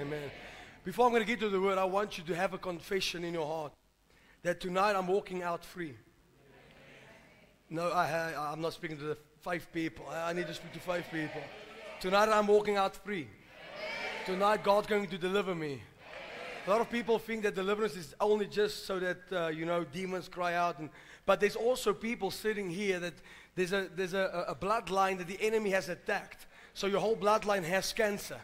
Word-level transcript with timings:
Amen. 0.00 0.30
Before 0.82 1.06
I'm 1.06 1.12
going 1.12 1.22
to 1.22 1.26
get 1.26 1.38
to 1.40 1.48
the 1.48 1.60
word, 1.60 1.78
I 1.78 1.84
want 1.84 2.18
you 2.18 2.24
to 2.24 2.34
have 2.34 2.52
a 2.52 2.58
confession 2.58 3.22
in 3.22 3.34
your 3.34 3.46
heart 3.46 3.72
that 4.42 4.60
tonight 4.60 4.96
I'm 4.96 5.06
walking 5.06 5.42
out 5.42 5.64
free. 5.64 5.94
No, 7.70 7.90
I, 7.90 8.52
am 8.52 8.60
not 8.60 8.72
speaking 8.72 8.98
to 8.98 9.04
the 9.04 9.18
five 9.40 9.66
people. 9.72 10.06
I, 10.10 10.30
I 10.30 10.32
need 10.32 10.46
to 10.48 10.54
speak 10.54 10.72
to 10.72 10.80
five 10.80 11.04
people. 11.12 11.40
Tonight 12.00 12.28
I'm 12.28 12.46
walking 12.46 12.76
out 12.76 12.96
free. 12.96 13.28
Tonight 14.26 14.64
God's 14.64 14.86
going 14.88 15.06
to 15.06 15.18
deliver 15.18 15.54
me. 15.54 15.80
A 16.66 16.70
lot 16.70 16.80
of 16.80 16.90
people 16.90 17.18
think 17.18 17.42
that 17.44 17.54
deliverance 17.54 17.94
is 17.94 18.14
only 18.20 18.46
just 18.46 18.86
so 18.86 18.98
that, 18.98 19.18
uh, 19.32 19.48
you 19.48 19.64
know, 19.64 19.84
demons 19.84 20.28
cry 20.28 20.54
out. 20.54 20.78
And, 20.78 20.90
but 21.24 21.38
there's 21.38 21.56
also 21.56 21.92
people 21.92 22.30
sitting 22.30 22.68
here 22.68 22.98
that 23.00 23.14
there's, 23.54 23.72
a, 23.72 23.88
there's 23.94 24.14
a, 24.14 24.44
a 24.48 24.54
bloodline 24.54 25.18
that 25.18 25.28
the 25.28 25.40
enemy 25.40 25.70
has 25.70 25.88
attacked. 25.88 26.46
So 26.72 26.86
your 26.88 27.00
whole 27.00 27.16
bloodline 27.16 27.62
has 27.64 27.92
cancer, 27.92 28.40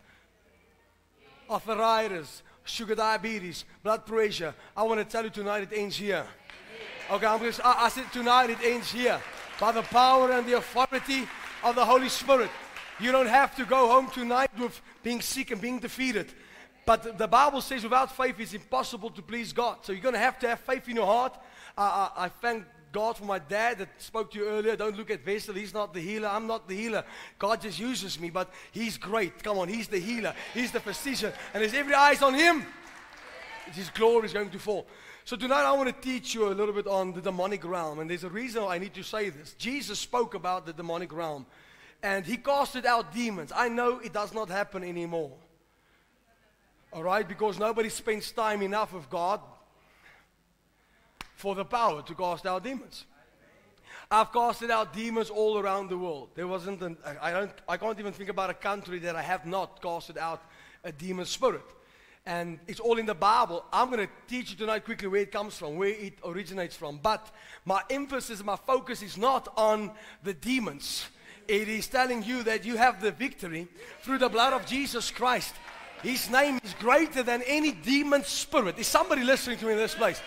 arthritis, 1.50 2.42
sugar 2.64 2.94
diabetes, 2.94 3.64
blood 3.82 4.06
pressure. 4.06 4.54
I 4.76 4.82
want 4.84 5.00
to 5.00 5.04
tell 5.04 5.24
you 5.24 5.30
tonight 5.30 5.64
it 5.64 5.72
ends 5.76 5.96
here. 5.96 6.24
Okay, 7.10 7.26
I'm 7.26 7.40
to, 7.40 7.66
I, 7.66 7.86
I 7.86 7.88
said 7.88 8.12
tonight 8.12 8.50
it 8.50 8.58
ends 8.62 8.92
here. 8.92 9.20
By 9.58 9.72
the 9.72 9.82
power 9.82 10.32
and 10.32 10.46
the 10.46 10.56
authority 10.56 11.26
of 11.62 11.74
the 11.74 11.84
Holy 11.84 12.08
Spirit. 12.08 12.50
You 12.98 13.12
don't 13.12 13.26
have 13.26 13.56
to 13.56 13.64
go 13.64 13.88
home 13.88 14.10
tonight 14.10 14.50
with 14.58 14.80
being 15.02 15.20
sick 15.20 15.50
and 15.50 15.60
being 15.60 15.78
defeated. 15.78 16.32
But 16.86 17.18
the 17.18 17.28
Bible 17.28 17.60
says 17.60 17.82
without 17.82 18.16
faith 18.16 18.38
it's 18.38 18.54
impossible 18.54 19.10
to 19.10 19.22
please 19.22 19.52
God. 19.52 19.78
So 19.82 19.92
you're 19.92 20.02
going 20.02 20.14
to 20.14 20.20
have 20.20 20.38
to 20.40 20.48
have 20.48 20.60
faith 20.60 20.88
in 20.88 20.96
your 20.96 21.06
heart. 21.06 21.36
I, 21.76 21.84
I, 22.16 22.24
I 22.24 22.28
thank 22.28 22.64
God 22.92 23.16
for 23.16 23.24
my 23.24 23.38
dad 23.38 23.78
that 23.78 23.88
spoke 23.98 24.32
to 24.32 24.38
you 24.38 24.46
earlier. 24.46 24.74
Don't 24.76 24.96
look 24.96 25.10
at 25.10 25.24
Vessel. 25.24 25.54
He's 25.54 25.74
not 25.74 25.94
the 25.94 26.00
healer. 26.00 26.28
I'm 26.28 26.46
not 26.46 26.68
the 26.68 26.76
healer. 26.76 27.04
God 27.38 27.60
just 27.60 27.78
uses 27.78 28.18
me, 28.18 28.30
but 28.30 28.50
he's 28.72 28.98
great. 28.98 29.42
Come 29.42 29.58
on, 29.58 29.68
he's 29.68 29.88
the 29.88 29.98
healer. 29.98 30.34
He's 30.54 30.72
the 30.72 30.80
physician. 30.80 31.32
And 31.54 31.62
there's 31.62 31.74
every 31.74 31.94
eyes 31.94 32.22
on 32.22 32.34
him. 32.34 32.66
His 33.72 33.90
glory 33.90 34.26
is 34.26 34.32
going 34.32 34.50
to 34.50 34.58
fall. 34.58 34.86
So 35.24 35.36
tonight 35.36 35.62
I 35.62 35.72
want 35.72 35.88
to 35.88 36.10
teach 36.10 36.34
you 36.34 36.48
a 36.48 36.54
little 36.54 36.74
bit 36.74 36.88
on 36.88 37.12
the 37.12 37.20
demonic 37.20 37.64
realm. 37.64 38.00
And 38.00 38.10
there's 38.10 38.24
a 38.24 38.30
reason 38.30 38.64
I 38.64 38.78
need 38.78 38.94
to 38.94 39.04
say 39.04 39.30
this. 39.30 39.54
Jesus 39.54 39.98
spoke 39.98 40.34
about 40.34 40.66
the 40.66 40.72
demonic 40.72 41.12
realm. 41.12 41.46
And 42.02 42.24
he 42.24 42.38
casted 42.38 42.86
out 42.86 43.14
demons. 43.14 43.52
I 43.54 43.68
know 43.68 44.00
it 44.00 44.12
does 44.12 44.34
not 44.34 44.48
happen 44.48 44.82
anymore. 44.82 45.32
All 46.92 47.04
right? 47.04 47.28
Because 47.28 47.58
nobody 47.58 47.90
spends 47.90 48.32
time 48.32 48.62
enough 48.62 48.92
with 48.92 49.08
God 49.08 49.40
for 51.40 51.54
the 51.54 51.64
power 51.64 52.02
to 52.02 52.14
cast 52.14 52.46
out 52.46 52.62
demons. 52.62 53.06
I've 54.10 54.32
casted 54.32 54.70
out 54.70 54.92
demons 54.92 55.30
all 55.30 55.58
around 55.58 55.88
the 55.88 55.96
world. 55.96 56.30
There 56.34 56.46
wasn't 56.46 56.82
an, 56.82 56.96
I, 57.22 57.30
don't, 57.30 57.52
I 57.68 57.76
can't 57.76 57.98
even 57.98 58.12
think 58.12 58.28
about 58.28 58.50
a 58.50 58.54
country 58.54 58.98
that 59.00 59.16
I 59.16 59.22
have 59.22 59.46
not 59.46 59.80
casted 59.80 60.18
out 60.18 60.42
a 60.84 60.92
demon 60.92 61.26
spirit. 61.26 61.64
And 62.26 62.58
it's 62.66 62.80
all 62.80 62.98
in 62.98 63.06
the 63.06 63.14
Bible. 63.14 63.64
I'm 63.72 63.90
going 63.90 64.06
to 64.06 64.12
teach 64.28 64.50
you 64.50 64.56
tonight 64.56 64.84
quickly 64.84 65.08
where 65.08 65.22
it 65.22 65.32
comes 65.32 65.56
from, 65.56 65.76
where 65.76 65.88
it 65.88 66.18
originates 66.24 66.76
from. 66.76 66.98
But 67.02 67.34
my 67.64 67.82
emphasis, 67.88 68.44
my 68.44 68.56
focus 68.56 69.00
is 69.00 69.16
not 69.16 69.48
on 69.56 69.92
the 70.22 70.34
demons. 70.34 71.06
It 71.48 71.68
is 71.68 71.88
telling 71.88 72.22
you 72.22 72.42
that 72.42 72.64
you 72.64 72.76
have 72.76 73.00
the 73.00 73.12
victory 73.12 73.68
through 74.02 74.18
the 74.18 74.28
blood 74.28 74.52
of 74.52 74.66
Jesus 74.66 75.10
Christ. 75.10 75.54
His 76.02 76.28
name 76.30 76.58
is 76.64 76.74
greater 76.74 77.22
than 77.22 77.42
any 77.46 77.72
demon 77.72 78.24
spirit. 78.24 78.78
Is 78.78 78.86
somebody 78.86 79.22
listening 79.22 79.58
to 79.58 79.66
me 79.66 79.72
in 79.72 79.78
this 79.78 79.94
place? 79.94 80.20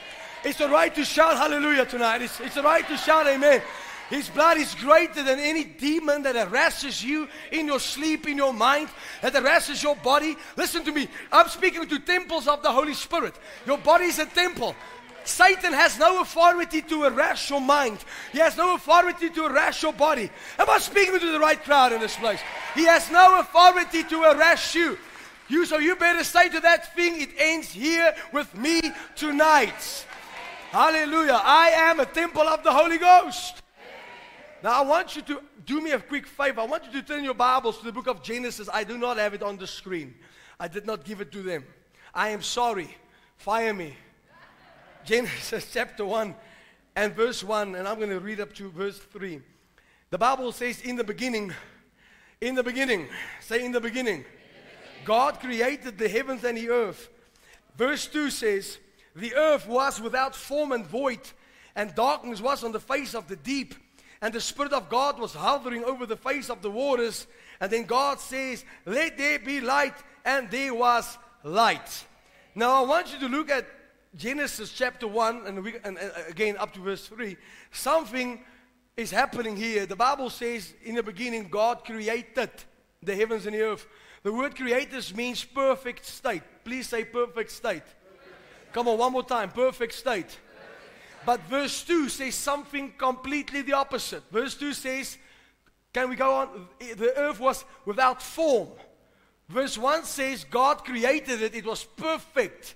It's 0.44 0.60
the 0.60 0.68
right 0.68 0.94
to 0.96 1.06
shout 1.06 1.38
hallelujah 1.38 1.86
tonight. 1.86 2.22
It's, 2.22 2.40
it's 2.40 2.56
the 2.56 2.64
right 2.64 2.88
to 2.88 2.98
shout 2.98 3.28
amen. 3.28 3.62
His 4.10 4.30
blood 4.30 4.58
is 4.58 4.76
greater 4.76 5.24
than 5.24 5.40
any 5.40 5.64
demon 5.64 6.24
that 6.24 6.36
harasses 6.36 7.04
you 7.04 7.28
in 7.52 7.66
your 7.66 7.80
sleep, 7.80 8.28
in 8.28 8.38
your 8.38 8.54
mind, 8.54 8.90
that 9.22 9.34
harasses 9.34 9.82
your 9.82 9.96
body. 9.96 10.36
Listen 10.58 10.84
to 10.84 10.92
me. 10.92 11.08
I'm 11.32 11.48
speaking 11.48 11.88
to 11.88 12.00
temples 12.00 12.48
of 12.48 12.62
the 12.62 12.72
Holy 12.72 12.94
Spirit. 12.94 13.34
Your 13.66 13.78
body 13.78 14.06
is 14.06 14.20
a 14.20 14.26
temple. 14.26 14.76
Satan 15.24 15.72
has 15.72 15.98
no 15.98 16.22
authority 16.22 16.82
to 16.82 17.04
harass 17.04 17.50
your 17.50 17.62
mind. 17.62 18.04
He 18.34 18.40
has 18.40 18.58
no 18.58 18.76
authority 18.76 19.30
to 19.30 19.44
harass 19.48 19.82
your 19.82 19.94
body. 19.94 20.30
Am 20.60 20.70
I 20.70 20.80
speaking 20.80 21.18
to 21.18 21.32
the 21.32 21.40
right 21.40 21.64
crowd 21.64 21.94
in 21.94 22.02
this 22.02 22.18
place? 22.18 22.42
He 22.76 22.84
has 22.84 23.10
no 23.10 23.40
authority 23.40 24.04
to 24.04 24.22
harass 24.24 24.76
you. 24.76 24.98
You, 25.48 25.66
so 25.66 25.78
you 25.78 25.96
better 25.96 26.24
say 26.24 26.50
to 26.50 26.60
that 26.60 26.94
thing, 26.96 27.22
it 27.22 27.30
ends 27.38 27.72
here 27.72 28.14
with 28.32 28.54
me 28.56 28.82
tonight. 29.16 30.06
Hallelujah. 30.74 31.40
I 31.44 31.70
am 31.70 32.00
a 32.00 32.06
temple 32.08 32.42
of 32.42 32.64
the 32.64 32.72
Holy 32.72 32.98
Ghost. 32.98 33.62
Now, 34.64 34.72
I 34.72 34.82
want 34.82 35.16
you 35.16 35.22
to 35.22 35.40
do 35.68 35.80
me 35.80 35.92
a 35.92 36.00
quick 36.00 36.26
favor. 36.26 36.62
I 36.62 36.66
want 36.66 36.86
you 36.86 36.92
to 36.94 37.04
turn 37.04 37.24
your 37.24 37.36
Bibles 37.36 37.78
to 37.78 37.86
the 37.86 37.92
book 37.92 38.08
of 38.08 38.24
Genesis. 38.24 38.68
I 38.74 38.84
do 38.84 38.98
not 38.98 39.18
have 39.18 39.36
it 39.36 39.44
on 39.44 39.56
the 39.56 39.68
screen, 39.68 40.16
I 40.60 40.68
did 40.68 40.88
not 40.88 41.04
give 41.04 41.22
it 41.22 41.32
to 41.34 41.44
them. 41.44 41.64
I 42.12 42.30
am 42.30 42.42
sorry. 42.42 42.98
Fire 43.38 43.72
me. 43.72 43.96
Genesis 45.06 45.70
chapter 45.74 46.06
1 46.06 46.34
and 46.96 47.16
verse 47.16 47.44
1, 47.44 47.76
and 47.76 47.88
I'm 47.88 47.98
going 47.98 48.10
to 48.10 48.20
read 48.20 48.40
up 48.40 48.52
to 48.56 48.72
verse 48.72 48.98
3. 48.98 49.42
The 50.10 50.18
Bible 50.18 50.52
says, 50.52 50.82
In 50.82 50.96
the 50.96 51.04
beginning, 51.04 51.54
in 52.42 52.56
the 52.56 52.64
beginning, 52.64 53.10
say 53.42 53.64
in 53.64 53.74
the 53.74 53.82
beginning. 53.82 54.26
God 55.06 55.40
created 55.40 56.00
the 56.00 56.10
heavens 56.10 56.44
and 56.44 56.58
the 56.58 56.72
earth. 56.72 57.10
Verse 57.78 58.08
2 58.08 58.32
says, 58.32 58.80
The 59.16 59.36
earth 59.36 59.68
was 59.68 60.02
without 60.02 60.36
form 60.36 60.72
and 60.72 60.86
void, 60.86 61.20
and 61.76 61.94
darkness 61.96 62.42
was 62.42 62.64
on 62.64 62.72
the 62.72 62.80
face 62.80 63.14
of 63.14 63.28
the 63.28 63.36
deep, 63.36 63.76
and 64.22 64.34
the 64.34 64.42
Spirit 64.42 64.74
of 64.74 64.90
God 64.90 65.20
was 65.20 65.34
hovering 65.34 65.84
over 65.84 66.06
the 66.06 66.18
face 66.18 66.50
of 66.50 66.62
the 66.62 66.72
waters. 66.72 67.28
And 67.60 67.72
then 67.72 67.84
God 67.84 68.20
says, 68.20 68.64
Let 68.86 69.18
there 69.18 69.38
be 69.40 69.60
light, 69.60 69.96
and 70.24 70.50
there 70.50 70.74
was 70.74 71.18
light. 71.44 72.06
Now 72.56 72.84
I 72.84 72.88
want 72.88 73.12
you 73.12 73.20
to 73.20 73.28
look 73.28 73.50
at 73.50 73.66
Genesis 74.16 74.72
chapter 74.72 75.08
1, 75.08 75.48
and, 75.48 75.64
we, 75.64 75.76
and, 75.84 75.98
and 75.98 76.12
again 76.30 76.56
up 76.58 76.72
to 76.74 76.80
verse 76.80 77.08
3. 77.08 77.36
Something 77.72 78.44
is 78.96 79.12
happening 79.12 79.58
here. 79.58 79.86
The 79.86 79.96
Bible 79.96 80.30
says, 80.30 80.74
In 80.84 80.96
the 80.96 81.04
beginning, 81.04 81.50
God 81.50 81.84
created 81.84 82.52
the 83.02 83.16
heavens 83.16 83.46
and 83.46 83.56
the 83.56 83.62
earth. 83.62 83.88
The 84.22 84.32
word 84.32 84.56
creators 84.56 85.14
means 85.14 85.44
perfect 85.44 86.06
state. 86.06 86.44
Please 86.64 86.88
say 86.88 87.04
perfect 87.04 87.52
state. 87.52 87.84
Come 88.74 88.88
on, 88.88 88.98
one 88.98 89.14
more 89.14 89.24
time. 89.24 89.52
Perfect 89.52 89.94
state. 89.94 90.38
But 91.26 91.40
verse 91.42 91.84
2 91.84 92.10
says 92.10 92.36
something 92.36 92.94
completely 92.98 93.62
the 93.62 93.74
opposite. 93.74 94.24
Verse 94.32 94.56
2 94.56 94.74
says, 94.74 95.18
Can 95.94 96.10
we 96.10 96.16
go 96.16 96.34
on? 96.34 96.68
The 96.80 97.14
earth 97.18 97.40
was 97.40 97.64
without 97.86 98.22
form. 98.22 98.70
Verse 99.48 99.78
1 99.78 100.04
says, 100.04 100.44
God 100.44 100.84
created 100.84 101.42
it, 101.42 101.56
it 101.56 101.66
was 101.66 101.84
perfect. 101.84 102.76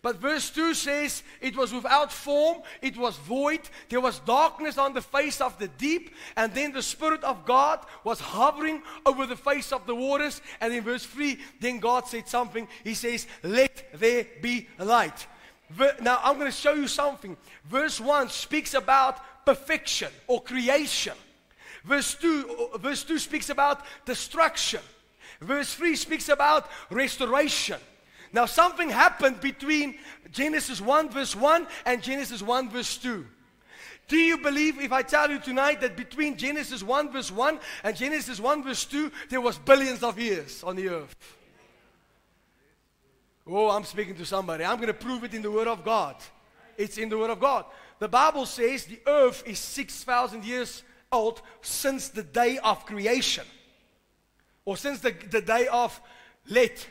But 0.00 0.16
verse 0.16 0.50
2 0.50 0.74
says, 0.74 1.24
It 1.40 1.56
was 1.56 1.72
without 1.72 2.12
form, 2.12 2.58
it 2.82 2.96
was 2.96 3.16
void, 3.16 3.60
there 3.88 4.00
was 4.00 4.20
darkness 4.20 4.78
on 4.78 4.92
the 4.92 5.00
face 5.00 5.40
of 5.40 5.58
the 5.58 5.66
deep, 5.66 6.14
and 6.36 6.54
then 6.54 6.72
the 6.72 6.82
Spirit 6.82 7.24
of 7.24 7.44
God 7.44 7.80
was 8.04 8.20
hovering 8.20 8.82
over 9.04 9.26
the 9.26 9.36
face 9.36 9.72
of 9.72 9.86
the 9.86 9.94
waters. 9.94 10.40
And 10.60 10.72
in 10.72 10.84
verse 10.84 11.04
3, 11.04 11.38
then 11.60 11.80
God 11.80 12.06
said 12.06 12.28
something. 12.28 12.68
He 12.84 12.94
says, 12.94 13.26
Let 13.42 13.88
there 13.98 14.26
be 14.40 14.68
light. 14.78 15.26
Now, 16.00 16.20
I'm 16.22 16.38
going 16.38 16.50
to 16.50 16.56
show 16.56 16.74
you 16.74 16.88
something. 16.88 17.36
Verse 17.64 18.00
1 18.00 18.30
speaks 18.30 18.74
about 18.74 19.44
perfection 19.44 20.08
or 20.26 20.42
creation. 20.42 21.14
Verse 21.84 22.14
2, 22.14 22.70
uh, 22.74 22.78
verse 22.78 23.02
2 23.04 23.18
speaks 23.18 23.50
about 23.50 23.84
destruction. 24.04 24.80
Verse 25.40 25.74
3 25.74 25.94
speaks 25.96 26.28
about 26.28 26.68
restoration. 26.90 27.78
Now, 28.32 28.46
something 28.46 28.90
happened 28.90 29.40
between 29.40 29.96
Genesis 30.32 30.80
1, 30.80 31.10
verse 31.10 31.34
1 31.34 31.66
and 31.86 32.02
Genesis 32.02 32.42
1, 32.42 32.70
verse 32.70 32.96
2. 32.98 33.26
Do 34.08 34.16
you 34.16 34.38
believe 34.38 34.80
if 34.80 34.92
I 34.92 35.02
tell 35.02 35.30
you 35.30 35.38
tonight 35.38 35.82
that 35.82 35.96
between 35.96 36.36
Genesis 36.36 36.82
1, 36.82 37.12
verse 37.12 37.30
1 37.30 37.58
and 37.84 37.96
Genesis 37.96 38.40
1, 38.40 38.64
verse 38.64 38.84
2, 38.86 39.12
there 39.28 39.40
was 39.40 39.58
billions 39.58 40.02
of 40.02 40.18
years 40.18 40.62
on 40.62 40.76
the 40.76 40.88
earth? 40.88 41.37
Oh, 43.48 43.70
I'm 43.70 43.84
speaking 43.84 44.14
to 44.16 44.26
somebody. 44.26 44.64
I'm 44.64 44.76
going 44.76 44.88
to 44.88 44.94
prove 44.94 45.24
it 45.24 45.34
in 45.34 45.42
the 45.42 45.50
Word 45.50 45.68
of 45.68 45.84
God. 45.84 46.16
It's 46.76 46.98
in 46.98 47.08
the 47.08 47.16
Word 47.16 47.30
of 47.30 47.40
God. 47.40 47.64
The 47.98 48.08
Bible 48.08 48.46
says 48.46 48.84
the 48.84 49.00
earth 49.06 49.42
is 49.46 49.58
6,000 49.58 50.44
years 50.44 50.82
old 51.10 51.40
since 51.62 52.10
the 52.10 52.22
day 52.22 52.58
of 52.58 52.84
creation, 52.84 53.44
or 54.64 54.76
since 54.76 55.00
the, 55.00 55.14
the 55.30 55.40
day 55.40 55.66
of 55.68 55.98
let 56.48 56.86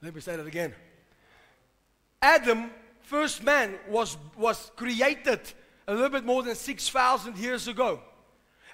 let 0.00 0.14
me 0.14 0.20
say 0.20 0.36
that 0.36 0.46
again. 0.46 0.74
Adam, 2.22 2.70
first 3.02 3.42
man, 3.42 3.74
was, 3.88 4.16
was 4.36 4.70
created 4.76 5.40
a 5.88 5.94
little 5.94 6.08
bit 6.08 6.24
more 6.24 6.42
than 6.42 6.54
6,000 6.54 7.36
years 7.36 7.66
ago. 7.66 8.00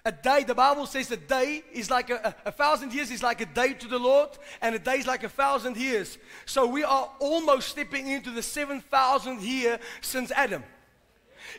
A 0.06 0.12
day, 0.12 0.44
the 0.44 0.54
Bible 0.54 0.84
says 0.84 1.10
a 1.12 1.16
day 1.16 1.64
is 1.72 1.90
like 1.90 2.10
a, 2.10 2.36
a, 2.44 2.48
a, 2.48 2.52
thousand 2.52 2.92
years 2.92 3.10
is 3.10 3.22
like 3.22 3.40
a 3.40 3.46
day 3.46 3.72
to 3.72 3.88
the 3.88 3.98
Lord, 3.98 4.28
and 4.60 4.74
a 4.74 4.78
day 4.78 4.96
is 4.96 5.06
like 5.06 5.24
a 5.24 5.30
thousand 5.30 5.78
years. 5.78 6.18
So 6.44 6.66
we 6.66 6.84
are 6.84 7.10
almost 7.20 7.68
stepping 7.68 8.08
into 8.08 8.30
the 8.30 8.42
7,000th 8.42 9.40
year 9.40 9.80
since 10.02 10.30
Adam. 10.30 10.62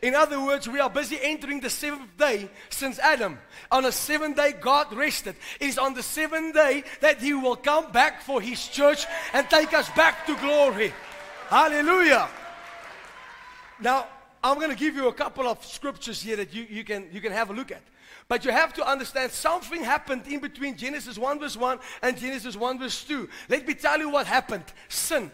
In 0.03 0.13
other 0.13 0.39
words, 0.39 0.68
we 0.68 0.80
are 0.80 0.92
busy 0.92 1.18
entering 1.19 1.59
the 1.59 1.71
seventh 1.71 2.15
day 2.18 2.47
since 2.69 3.00
Adam. 3.00 3.39
On 3.71 3.83
a 3.83 3.92
seventh 3.92 4.36
day, 4.36 4.53
God 4.62 4.94
rested. 4.94 5.36
It 5.59 5.69
is 5.69 5.80
on 5.80 5.95
the 5.95 6.03
seventh 6.03 6.53
day 6.53 6.83
that 7.01 7.19
He 7.19 7.33
will 7.33 7.56
come 7.56 7.91
back 7.91 8.21
for 8.21 8.41
His 8.41 8.68
church 8.68 9.07
and 9.33 9.50
take 9.50 9.74
us 9.74 9.89
back 9.91 10.27
to 10.27 10.36
glory. 10.36 10.94
Hallelujah. 11.50 12.30
Now, 13.80 14.06
I'm 14.44 14.59
going 14.59 14.69
to 14.69 14.75
give 14.75 14.95
you 14.95 15.07
a 15.07 15.13
couple 15.13 15.48
of 15.48 15.65
scriptures 15.65 16.21
here 16.21 16.36
that 16.36 16.53
you, 16.53 16.68
you, 16.69 16.83
can, 16.83 17.07
you 17.12 17.21
can 17.21 17.31
have 17.31 17.50
a 17.50 17.53
look 17.53 17.71
at. 17.71 17.81
But 18.27 18.44
you 18.44 18.51
have 18.51 18.74
to 18.74 18.89
understand 18.89 19.31
something 19.31 19.83
happened 19.83 20.24
in 20.27 20.39
between 20.39 20.75
Genesis 20.75 21.18
1 21.18 21.39
verse 21.39 21.56
1 21.56 21.80
and 22.01 22.18
Genesis 22.18 22.56
1 22.56 22.80
verse 22.80 23.04
2. 23.04 23.30
Let 23.50 23.68
me 23.68 23.75
tell 23.75 24.00
you 24.00 24.10
what 24.10 24.25
happened. 24.25 24.66
Sin. 24.89 25.31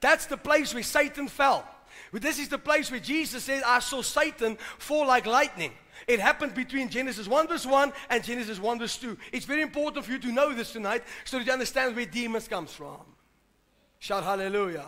That's 0.00 0.26
the 0.26 0.36
place 0.36 0.72
where 0.72 0.82
Satan 0.82 1.28
fell. 1.28 1.66
This 2.12 2.38
is 2.38 2.48
the 2.48 2.58
place 2.58 2.90
where 2.90 3.00
Jesus 3.00 3.44
said, 3.44 3.62
I 3.64 3.80
saw 3.80 4.02
Satan 4.02 4.56
fall 4.78 5.06
like 5.06 5.26
lightning. 5.26 5.72
It 6.06 6.20
happened 6.20 6.54
between 6.54 6.88
Genesis 6.88 7.28
1 7.28 7.48
verse 7.48 7.66
1 7.66 7.92
and 8.08 8.24
Genesis 8.24 8.58
1 8.58 8.78
verse 8.78 8.96
2. 8.96 9.18
It's 9.32 9.44
very 9.44 9.62
important 9.62 10.04
for 10.04 10.12
you 10.12 10.18
to 10.18 10.32
know 10.32 10.54
this 10.54 10.72
tonight 10.72 11.02
so 11.24 11.38
that 11.38 11.46
you 11.46 11.52
understand 11.52 11.94
where 11.96 12.06
demons 12.06 12.48
comes 12.48 12.72
from. 12.72 13.00
Shout 13.98 14.24
hallelujah. 14.24 14.86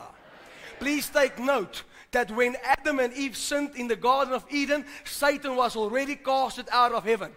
Please 0.78 1.08
take 1.08 1.38
note 1.38 1.82
that 2.12 2.30
when 2.30 2.56
Adam 2.62 3.00
and 3.00 3.12
Eve 3.14 3.36
sinned 3.36 3.74
in 3.74 3.88
the 3.88 3.96
Garden 3.96 4.34
of 4.34 4.44
Eden, 4.50 4.84
Satan 5.04 5.56
was 5.56 5.76
already 5.76 6.14
casted 6.16 6.66
out 6.70 6.92
of 6.92 7.04
heaven. 7.04 7.32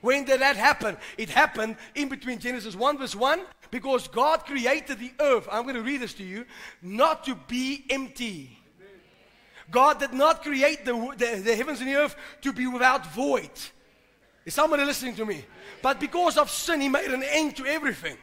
When 0.00 0.24
did 0.24 0.40
that 0.40 0.56
happen? 0.56 0.96
It 1.18 1.30
happened 1.30 1.76
in 1.94 2.08
between 2.08 2.38
Genesis 2.38 2.74
1 2.74 2.98
verse 2.98 3.14
1 3.14 3.40
because 3.70 4.08
God 4.08 4.46
created 4.46 4.98
the 4.98 5.12
earth. 5.20 5.48
I'm 5.50 5.64
going 5.64 5.74
to 5.74 5.82
read 5.82 6.00
this 6.00 6.14
to 6.14 6.24
you. 6.24 6.46
Not 6.80 7.24
to 7.24 7.34
be 7.34 7.84
empty. 7.90 8.56
God 9.70 10.00
did 10.00 10.12
not 10.12 10.42
create 10.42 10.84
the, 10.84 10.92
the, 11.16 11.42
the 11.44 11.54
heavens 11.54 11.80
and 11.80 11.88
the 11.88 11.96
earth 11.96 12.16
to 12.42 12.52
be 12.52 12.66
without 12.66 13.12
void. 13.12 13.50
Is 14.44 14.54
somebody 14.54 14.84
listening 14.84 15.14
to 15.16 15.26
me? 15.26 15.44
But 15.82 16.00
because 16.00 16.36
of 16.36 16.50
sin, 16.50 16.80
He 16.80 16.88
made 16.88 17.10
an 17.10 17.22
end 17.22 17.56
to 17.56 17.66
everything. 17.66 18.16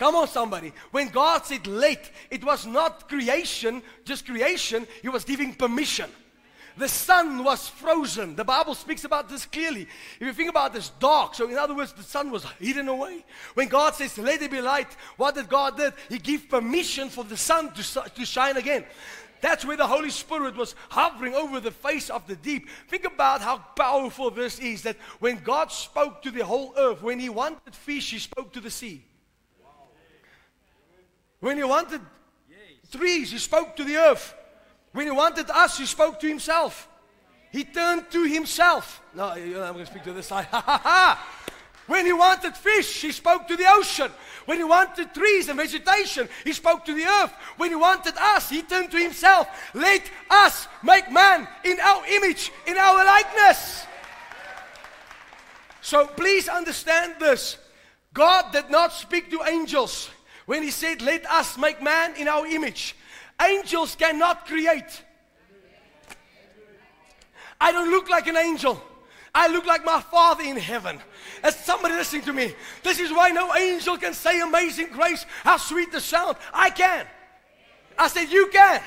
Come 0.00 0.16
on, 0.16 0.28
somebody. 0.28 0.72
When 0.92 1.08
God 1.08 1.44
said 1.44 1.66
let, 1.66 2.10
it 2.30 2.42
was 2.42 2.64
not 2.64 3.06
creation, 3.06 3.82
just 4.06 4.24
creation, 4.24 4.88
He 5.02 5.10
was 5.10 5.24
giving 5.24 5.54
permission. 5.54 6.08
The 6.78 6.88
sun 6.88 7.44
was 7.44 7.68
frozen. 7.68 8.34
The 8.34 8.44
Bible 8.44 8.74
speaks 8.74 9.04
about 9.04 9.28
this 9.28 9.44
clearly. 9.44 9.82
If 10.18 10.26
you 10.26 10.32
think 10.32 10.48
about 10.48 10.72
this, 10.72 10.88
dark. 11.00 11.34
So, 11.34 11.50
in 11.50 11.58
other 11.58 11.74
words, 11.74 11.92
the 11.92 12.02
sun 12.02 12.30
was 12.30 12.46
hidden 12.58 12.88
away. 12.88 13.26
When 13.52 13.68
God 13.68 13.94
says, 13.94 14.16
Let 14.16 14.40
there 14.40 14.48
be 14.48 14.62
light, 14.62 14.90
what 15.18 15.34
did 15.34 15.50
God 15.50 15.76
do? 15.76 15.92
He 16.08 16.16
gave 16.16 16.48
permission 16.48 17.10
for 17.10 17.22
the 17.22 17.36
sun 17.36 17.70
to, 17.74 18.10
to 18.14 18.24
shine 18.24 18.56
again. 18.56 18.86
That's 19.42 19.66
where 19.66 19.76
the 19.76 19.86
Holy 19.86 20.10
Spirit 20.10 20.56
was 20.56 20.74
hovering 20.88 21.34
over 21.34 21.60
the 21.60 21.72
face 21.72 22.08
of 22.08 22.26
the 22.26 22.36
deep. 22.36 22.70
Think 22.88 23.04
about 23.04 23.42
how 23.42 23.58
powerful 23.76 24.30
this 24.30 24.58
is 24.60 24.80
that 24.84 24.96
when 25.18 25.40
God 25.40 25.70
spoke 25.70 26.22
to 26.22 26.30
the 26.30 26.44
whole 26.46 26.72
earth, 26.78 27.02
when 27.02 27.20
He 27.20 27.28
wanted 27.28 27.74
fish, 27.74 28.12
He 28.12 28.18
spoke 28.18 28.50
to 28.54 28.60
the 28.60 28.70
sea. 28.70 29.04
When 31.40 31.56
He 31.56 31.64
wanted 31.64 32.00
trees, 32.92 33.32
He 33.32 33.38
spoke 33.38 33.76
to 33.76 33.84
the 33.84 33.96
earth. 33.96 34.34
When 34.92 35.06
He 35.06 35.12
wanted 35.12 35.50
us, 35.50 35.78
He 35.78 35.86
spoke 35.86 36.20
to 36.20 36.28
Himself. 36.28 36.88
He 37.50 37.64
turned 37.64 38.10
to 38.12 38.24
Himself. 38.24 39.02
No, 39.14 39.30
I'm 39.30 39.52
going 39.52 39.78
to 39.78 39.86
speak 39.86 40.04
to 40.04 40.12
this 40.12 40.28
side. 40.28 40.46
Ha 40.50 40.60
ha 40.60 40.80
ha! 40.82 41.40
When 41.90 42.06
he 42.06 42.12
wanted 42.12 42.56
fish, 42.56 43.02
he 43.02 43.10
spoke 43.10 43.48
to 43.48 43.56
the 43.56 43.66
ocean. 43.68 44.12
When 44.46 44.58
he 44.58 44.62
wanted 44.62 45.12
trees 45.12 45.48
and 45.48 45.58
vegetation, 45.58 46.28
he 46.44 46.52
spoke 46.52 46.84
to 46.84 46.94
the 46.94 47.04
earth. 47.04 47.32
When 47.56 47.70
he 47.70 47.74
wanted 47.74 48.14
us, 48.16 48.48
he 48.48 48.62
turned 48.62 48.92
to 48.92 48.96
himself. 48.96 49.48
Let 49.74 50.08
us 50.30 50.68
make 50.84 51.10
man 51.10 51.48
in 51.64 51.80
our 51.80 52.06
image, 52.06 52.52
in 52.68 52.76
our 52.78 53.04
likeness. 53.04 53.86
So 55.80 56.06
please 56.06 56.48
understand 56.48 57.16
this. 57.18 57.58
God 58.14 58.52
did 58.52 58.70
not 58.70 58.92
speak 58.92 59.28
to 59.32 59.42
angels 59.42 60.10
when 60.46 60.62
he 60.62 60.70
said, 60.70 61.02
Let 61.02 61.28
us 61.30 61.56
make 61.58 61.82
man 61.82 62.14
in 62.16 62.28
our 62.28 62.46
image. 62.46 62.96
Angels 63.40 63.94
cannot 63.94 64.46
create. 64.46 65.02
I 67.60 67.72
don't 67.72 67.90
look 67.90 68.08
like 68.08 68.26
an 68.26 68.36
angel. 68.36 68.82
I 69.34 69.48
look 69.48 69.66
like 69.66 69.84
my 69.84 70.00
Father 70.00 70.42
in 70.42 70.56
heaven. 70.56 70.98
As 71.42 71.56
somebody 71.56 71.94
listening 71.94 72.22
to 72.22 72.32
me, 72.32 72.54
this 72.82 72.98
is 72.98 73.12
why 73.12 73.30
no 73.30 73.54
angel 73.54 73.96
can 73.96 74.14
say, 74.14 74.40
Amazing 74.40 74.88
grace, 74.88 75.24
how 75.44 75.56
sweet 75.56 75.92
the 75.92 76.00
sound. 76.00 76.36
I 76.52 76.70
can. 76.70 77.06
I 77.98 78.08
said, 78.08 78.30
You 78.30 78.48
can. 78.52 78.80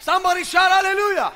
Somebody 0.00 0.44
shout 0.44 0.70
hallelujah. 0.70 1.32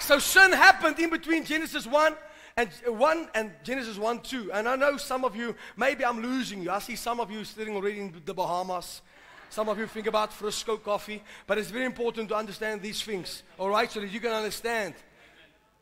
So 0.00 0.18
sin 0.18 0.52
happened 0.52 0.98
in 0.98 1.10
between 1.10 1.44
Genesis 1.44 1.86
1 1.86 2.16
and 2.56 2.68
1 2.86 3.28
and 3.34 3.52
Genesis 3.64 3.98
1 3.98 4.20
2. 4.20 4.52
And 4.52 4.68
I 4.68 4.76
know 4.76 4.96
some 4.96 5.24
of 5.24 5.34
you, 5.34 5.56
maybe 5.76 6.04
I'm 6.04 6.22
losing 6.22 6.62
you. 6.62 6.70
I 6.70 6.78
see 6.78 6.96
some 6.96 7.20
of 7.20 7.30
you 7.30 7.44
sitting 7.44 7.74
already 7.74 8.00
in 8.00 8.22
the 8.24 8.34
Bahamas. 8.34 9.02
Some 9.50 9.68
of 9.68 9.78
you 9.78 9.86
think 9.86 10.06
about 10.06 10.32
Frisco 10.32 10.76
coffee. 10.76 11.22
But 11.46 11.58
it's 11.58 11.70
very 11.70 11.84
important 11.84 12.28
to 12.28 12.36
understand 12.36 12.80
these 12.82 13.02
things, 13.02 13.42
all 13.58 13.70
right, 13.70 13.90
so 13.90 14.00
that 14.00 14.10
you 14.10 14.20
can 14.20 14.32
understand. 14.32 14.94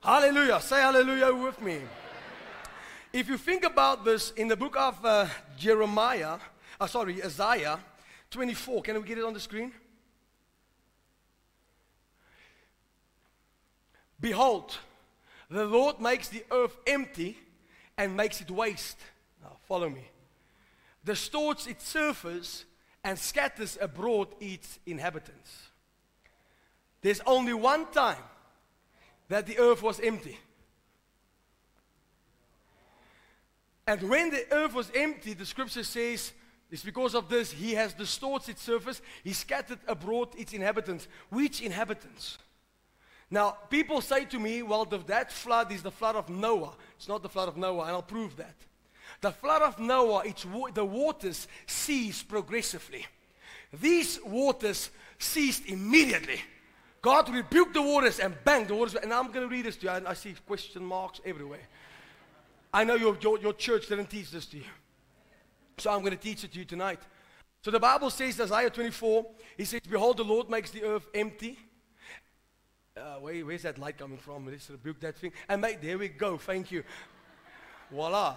Hallelujah. 0.02 0.60
Say 0.60 0.80
hallelujah 0.80 1.34
with 1.34 1.60
me. 1.60 1.80
If 3.12 3.28
you 3.28 3.36
think 3.36 3.64
about 3.64 4.04
this 4.04 4.30
in 4.32 4.48
the 4.48 4.56
book 4.56 4.76
of 4.76 5.04
uh, 5.04 5.26
Jeremiah, 5.58 6.38
uh, 6.80 6.86
sorry, 6.86 7.22
Isaiah 7.22 7.78
24, 8.30 8.82
can 8.82 8.96
we 9.00 9.06
get 9.06 9.18
it 9.18 9.24
on 9.24 9.34
the 9.34 9.40
screen? 9.40 9.72
Behold, 14.18 14.78
the 15.52 15.66
Lord 15.66 16.00
makes 16.00 16.28
the 16.28 16.44
earth 16.50 16.76
empty 16.86 17.38
and 17.98 18.16
makes 18.16 18.40
it 18.40 18.50
waste. 18.50 18.98
Now, 19.42 19.56
follow 19.64 19.88
me. 19.88 20.08
Distorts 21.04 21.66
its 21.66 21.86
surface 21.86 22.64
and 23.04 23.18
scatters 23.18 23.76
abroad 23.80 24.28
its 24.40 24.78
inhabitants. 24.86 25.68
There's 27.02 27.20
only 27.26 27.52
one 27.52 27.86
time 27.90 28.22
that 29.28 29.46
the 29.46 29.58
earth 29.58 29.82
was 29.82 30.00
empty. 30.00 30.38
And 33.86 34.08
when 34.08 34.30
the 34.30 34.46
earth 34.52 34.74
was 34.74 34.90
empty, 34.94 35.34
the 35.34 35.44
scripture 35.44 35.82
says, 35.82 36.32
it's 36.70 36.84
because 36.84 37.14
of 37.14 37.28
this, 37.28 37.50
he 37.50 37.74
has 37.74 37.92
distorted 37.92 38.50
its 38.50 38.62
surface, 38.62 39.02
he 39.24 39.32
scattered 39.32 39.80
abroad 39.86 40.28
its 40.38 40.52
inhabitants. 40.52 41.08
Which 41.28 41.60
inhabitants? 41.60 42.38
Now, 43.32 43.56
people 43.70 44.02
say 44.02 44.26
to 44.26 44.38
me, 44.38 44.62
well, 44.62 44.84
the, 44.84 44.98
that 44.98 45.32
flood 45.32 45.72
is 45.72 45.82
the 45.82 45.90
flood 45.90 46.16
of 46.16 46.28
Noah. 46.28 46.74
It's 46.98 47.08
not 47.08 47.22
the 47.22 47.30
flood 47.30 47.48
of 47.48 47.56
Noah, 47.56 47.84
and 47.84 47.92
I'll 47.92 48.02
prove 48.02 48.36
that. 48.36 48.54
The 49.22 49.32
flood 49.32 49.62
of 49.62 49.78
Noah, 49.78 50.24
it's 50.26 50.44
the 50.74 50.84
waters 50.84 51.48
cease 51.66 52.22
progressively. 52.22 53.06
These 53.72 54.20
waters 54.22 54.90
ceased 55.18 55.64
immediately. 55.64 56.42
God 57.00 57.30
rebuked 57.30 57.72
the 57.72 57.80
waters 57.80 58.20
and 58.20 58.36
bang, 58.44 58.66
the 58.66 58.74
waters. 58.74 58.96
And 58.96 59.10
I'm 59.14 59.28
going 59.28 59.48
to 59.48 59.52
read 59.52 59.64
this 59.64 59.76
to 59.76 59.84
you. 59.84 59.90
I, 59.92 60.10
I 60.10 60.12
see 60.12 60.34
question 60.46 60.84
marks 60.84 61.22
everywhere. 61.24 61.66
I 62.70 62.84
know 62.84 62.96
your, 62.96 63.16
your, 63.22 63.38
your 63.38 63.54
church 63.54 63.88
didn't 63.88 64.10
teach 64.10 64.30
this 64.30 64.44
to 64.48 64.58
you. 64.58 64.64
So 65.78 65.90
I'm 65.90 66.00
going 66.00 66.12
to 66.12 66.22
teach 66.22 66.44
it 66.44 66.52
to 66.52 66.58
you 66.58 66.66
tonight. 66.66 67.00
So 67.64 67.70
the 67.70 67.80
Bible 67.80 68.10
says, 68.10 68.38
Isaiah 68.42 68.68
24, 68.68 69.24
he 69.56 69.64
says, 69.64 69.80
Behold, 69.88 70.18
the 70.18 70.24
Lord 70.24 70.50
makes 70.50 70.70
the 70.70 70.84
earth 70.84 71.06
empty. 71.14 71.58
Uh, 72.94 73.14
where, 73.20 73.46
where's 73.46 73.62
that 73.62 73.78
light 73.78 73.96
coming 73.96 74.18
from? 74.18 74.46
Let's 74.46 74.68
rebuke 74.68 75.00
that 75.00 75.16
thing. 75.16 75.32
And 75.48 75.64
there 75.80 75.96
we 75.96 76.08
go. 76.08 76.36
Thank 76.36 76.70
you. 76.70 76.84
Voila. 77.90 78.36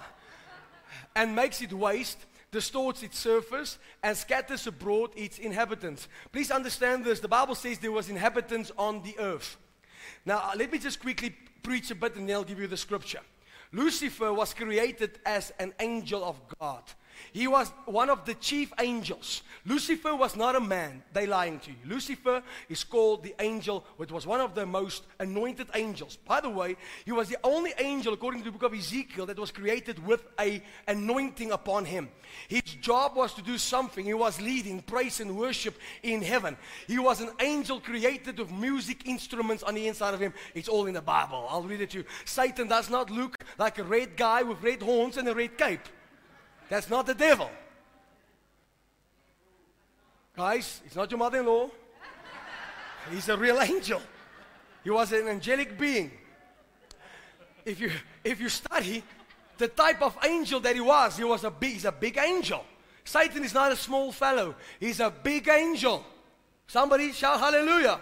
And 1.13 1.35
makes 1.35 1.61
it 1.61 1.73
waste, 1.73 2.17
distorts 2.51 3.03
its 3.03 3.19
surface, 3.19 3.77
and 4.01 4.15
scatters 4.15 4.65
abroad 4.65 5.11
its 5.17 5.39
inhabitants. 5.39 6.07
Please 6.31 6.51
understand 6.51 7.03
this. 7.03 7.19
The 7.19 7.27
Bible 7.27 7.55
says 7.55 7.79
there 7.79 7.91
was 7.91 8.09
inhabitants 8.09 8.71
on 8.77 9.03
the 9.03 9.19
earth. 9.19 9.57
Now, 10.25 10.51
let 10.55 10.71
me 10.71 10.77
just 10.77 11.01
quickly 11.01 11.35
preach 11.61 11.91
a 11.91 11.95
bit 11.95 12.15
and 12.15 12.29
then 12.29 12.37
I'll 12.37 12.43
give 12.45 12.59
you 12.59 12.67
the 12.67 12.77
scripture. 12.77 13.21
Lucifer 13.73 14.31
was 14.31 14.53
created 14.53 15.19
as 15.25 15.51
an 15.59 15.73
angel 15.81 16.23
of 16.23 16.39
God. 16.59 16.83
He 17.33 17.47
was 17.47 17.71
one 17.85 18.09
of 18.09 18.25
the 18.25 18.33
chief 18.35 18.71
angels. 18.79 19.43
Lucifer 19.65 20.15
was 20.15 20.35
not 20.35 20.55
a 20.55 20.59
man. 20.59 21.03
They 21.11 21.25
lying 21.25 21.59
to 21.59 21.71
you. 21.71 21.77
Lucifer 21.85 22.43
is 22.69 22.83
called 22.83 23.23
the 23.23 23.35
angel, 23.39 23.85
which 23.97 24.11
was 24.11 24.27
one 24.27 24.39
of 24.39 24.55
the 24.55 24.65
most 24.65 25.03
anointed 25.19 25.69
angels. 25.73 26.17
By 26.17 26.41
the 26.41 26.49
way, 26.49 26.77
he 27.03 27.11
was 27.11 27.29
the 27.29 27.37
only 27.43 27.73
angel, 27.79 28.13
according 28.13 28.41
to 28.41 28.45
the 28.45 28.57
book 28.57 28.71
of 28.71 28.77
Ezekiel, 28.77 29.25
that 29.25 29.39
was 29.39 29.51
created 29.51 30.05
with 30.05 30.23
a 30.39 30.61
anointing 30.87 31.51
upon 31.51 31.85
him. 31.85 32.09
His 32.47 32.61
job 32.61 33.15
was 33.15 33.33
to 33.33 33.41
do 33.41 33.57
something. 33.57 34.05
He 34.05 34.13
was 34.13 34.39
leading 34.39 34.81
praise 34.81 35.19
and 35.19 35.37
worship 35.37 35.75
in 36.03 36.21
heaven. 36.21 36.57
He 36.87 36.99
was 36.99 37.21
an 37.21 37.31
angel 37.39 37.79
created 37.79 38.39
with 38.39 38.51
music 38.51 39.07
instruments 39.07 39.63
on 39.63 39.75
the 39.75 39.87
inside 39.87 40.13
of 40.13 40.19
him. 40.19 40.33
It's 40.53 40.69
all 40.69 40.85
in 40.85 40.93
the 40.93 41.01
Bible. 41.01 41.47
I'll 41.49 41.63
read 41.63 41.81
it 41.81 41.91
to 41.91 41.99
you. 41.99 42.05
Satan 42.25 42.67
does 42.67 42.89
not 42.89 43.09
look 43.09 43.43
like 43.57 43.79
a 43.79 43.83
red 43.83 44.15
guy 44.15 44.43
with 44.43 44.61
red 44.61 44.81
horns 44.81 45.17
and 45.17 45.27
a 45.27 45.35
red 45.35 45.57
cape. 45.57 45.81
That's 46.69 46.89
not 46.89 47.05
the 47.05 47.13
devil. 47.13 47.49
Guys, 50.35 50.81
it's 50.85 50.95
not 50.95 51.09
your 51.09 51.17
mother 51.17 51.39
in 51.39 51.45
law. 51.45 51.69
He's 53.11 53.29
a 53.29 53.37
real 53.37 53.61
angel. 53.61 54.01
He 54.83 54.89
was 54.89 55.11
an 55.11 55.27
angelic 55.27 55.77
being. 55.77 56.11
If 57.63 57.79
you, 57.79 57.91
if 58.23 58.39
you 58.39 58.49
study 58.49 59.03
the 59.57 59.67
type 59.67 60.01
of 60.01 60.17
angel 60.23 60.59
that 60.59 60.75
he 60.75 60.81
was, 60.81 61.17
he 61.17 61.23
was 61.23 61.43
a 61.43 61.51
big, 61.51 61.73
he's 61.73 61.85
a 61.85 61.91
big 61.91 62.17
angel. 62.17 62.63
Satan 63.03 63.43
is 63.43 63.53
not 63.53 63.71
a 63.71 63.75
small 63.75 64.11
fellow. 64.11 64.55
He's 64.79 64.99
a 64.99 65.09
big 65.09 65.47
angel. 65.47 66.03
Somebody 66.67 67.11
shout 67.11 67.39
hallelujah. 67.39 67.99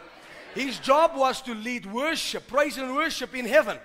His 0.55 0.79
job 0.79 1.15
was 1.15 1.41
to 1.43 1.53
lead 1.53 1.86
worship, 1.86 2.48
praise 2.48 2.77
and 2.77 2.96
worship 2.96 3.36
in 3.36 3.46
heaven. 3.46 3.77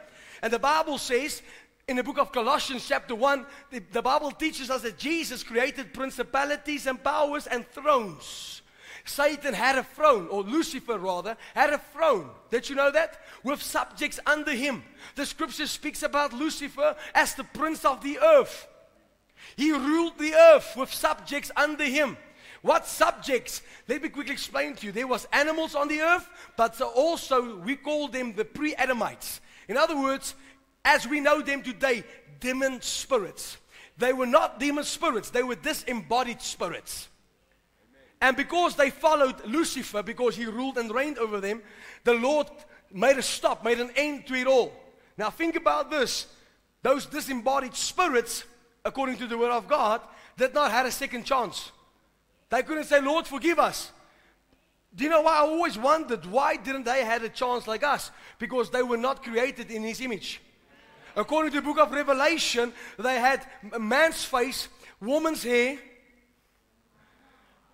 And 0.42 0.52
the 0.52 0.58
Bible 0.58 0.99
says 0.99 1.42
in 1.88 1.97
the 1.97 2.04
book 2.04 2.18
of 2.18 2.30
Colossians, 2.30 2.87
chapter 2.87 3.14
1, 3.14 3.47
the, 3.71 3.83
the, 3.92 4.02
Bible 4.02 4.30
teaches 4.30 4.71
us 4.71 4.83
that 4.83 4.99
Jesus 4.99 5.42
created 5.42 5.95
principalities 5.95 6.87
and 6.87 7.02
powers 7.02 7.47
and 7.47 7.66
thrones. 7.66 8.61
Satan 9.07 9.54
had 9.54 9.78
a 9.78 9.83
throne, 9.83 10.28
or 10.30 10.42
Lucifer 10.42 10.99
rather, 10.99 11.35
had 11.54 11.73
a 11.73 11.78
throne. 11.78 12.28
Did 12.50 12.68
you 12.68 12.76
know 12.76 12.90
that? 12.90 13.18
With 13.42 13.62
subjects 13.62 14.21
under 14.26 14.52
him. 14.52 14.85
The 15.14 15.25
scripture 15.25 15.66
speaks 15.66 16.02
about 16.02 16.35
Lucifer 16.35 16.95
as 17.14 17.35
the 17.35 17.45
prince 17.45 17.87
of 17.87 18.02
the 18.02 18.18
earth. 18.18 18.68
He 19.57 19.73
ruled 19.73 20.18
the 20.18 20.35
earth 20.35 20.75
with 20.76 20.92
subjects 20.92 21.50
under 21.57 21.85
him. 21.85 22.18
What 22.61 22.87
subjects? 22.87 23.62
Let 23.88 24.02
me 24.02 24.11
quickly 24.11 24.35
explain 24.35 24.75
to 24.75 24.87
you. 24.87 24.92
There 24.92 25.07
was 25.07 25.26
animals 25.33 25.75
on 25.75 25.88
the 25.88 26.02
earth, 26.02 26.28
but 26.54 26.78
also 26.83 27.57
we 27.61 27.76
call 27.76 28.09
them 28.09 28.35
the 28.35 28.45
pre-Adamites. 28.45 29.40
In 29.68 29.76
other 29.76 30.00
words, 30.00 30.35
as 30.85 31.06
we 31.06 31.20
know 31.20 31.42
them 31.42 31.62
today, 31.62 32.04
demon 32.40 32.80
spirits. 32.80 33.58
They 33.97 34.12
were 34.12 34.26
not 34.26 34.61
demon 34.61 34.85
spirits, 34.85 35.30
they 35.30 35.42
were 35.42 35.56
disembodied 35.56 36.40
spirits. 36.40 37.08
And 38.20 38.37
because 38.37 38.75
they 38.75 38.90
followed 38.90 39.44
Lucifer, 39.44 40.02
because 40.02 40.37
he 40.37 40.47
ruled 40.47 40.78
and 40.78 40.92
reigned 40.92 41.18
over 41.18 41.40
them, 41.40 41.62
the 42.04 42.14
Lord 42.14 42.49
made 42.92 43.16
a 43.16 43.23
stop, 43.23 43.64
made 43.64 43.80
an 43.80 43.90
end 43.97 44.26
to 44.26 44.35
it 44.35 44.47
all. 44.47 44.73
Now, 45.16 45.30
think 45.30 45.56
about 45.56 45.90
this. 45.90 46.26
Those 46.82 47.06
disembodied 47.06 47.75
spirits, 47.75 48.44
according 48.85 49.18
to 49.18 49.26
the 49.26 49.38
Word 49.38 49.52
of 49.52 49.68
God, 49.68 50.00
did 50.37 50.54
not 50.54 50.70
have 50.70 50.87
a 50.87 50.90
second 50.90 51.25
chance. 51.25 51.70
They 52.50 52.62
couldn't 52.62 52.85
say, 52.85 53.00
Lord, 53.00 53.26
forgive 53.26 53.58
us. 53.58 53.92
Do 54.94 55.04
you 55.04 55.11
know 55.11 55.23
why 55.23 55.37
I 55.37 55.40
always 55.40 55.76
wondered 55.76 56.25
why 56.26 56.56
didn't 56.56 56.85
they 56.85 57.04
have 57.04 57.23
a 57.23 57.28
chance 57.28 57.66
like 57.66 57.82
us? 57.82 58.11
Because 58.38 58.70
they 58.70 58.82
were 58.82 58.97
not 58.97 59.23
created 59.23 59.70
in 59.70 59.82
his 59.82 60.00
image. 60.00 60.40
According 61.19 61.51
to 61.51 61.61
the 61.61 61.63
book 61.63 61.79
of 61.79 61.91
Revelation, 61.91 62.73
they 62.97 63.19
had 63.19 63.45
a 63.73 63.79
man's 63.81 64.25
face, 64.25 64.69
woman's 65.01 65.43
hair. 65.43 65.77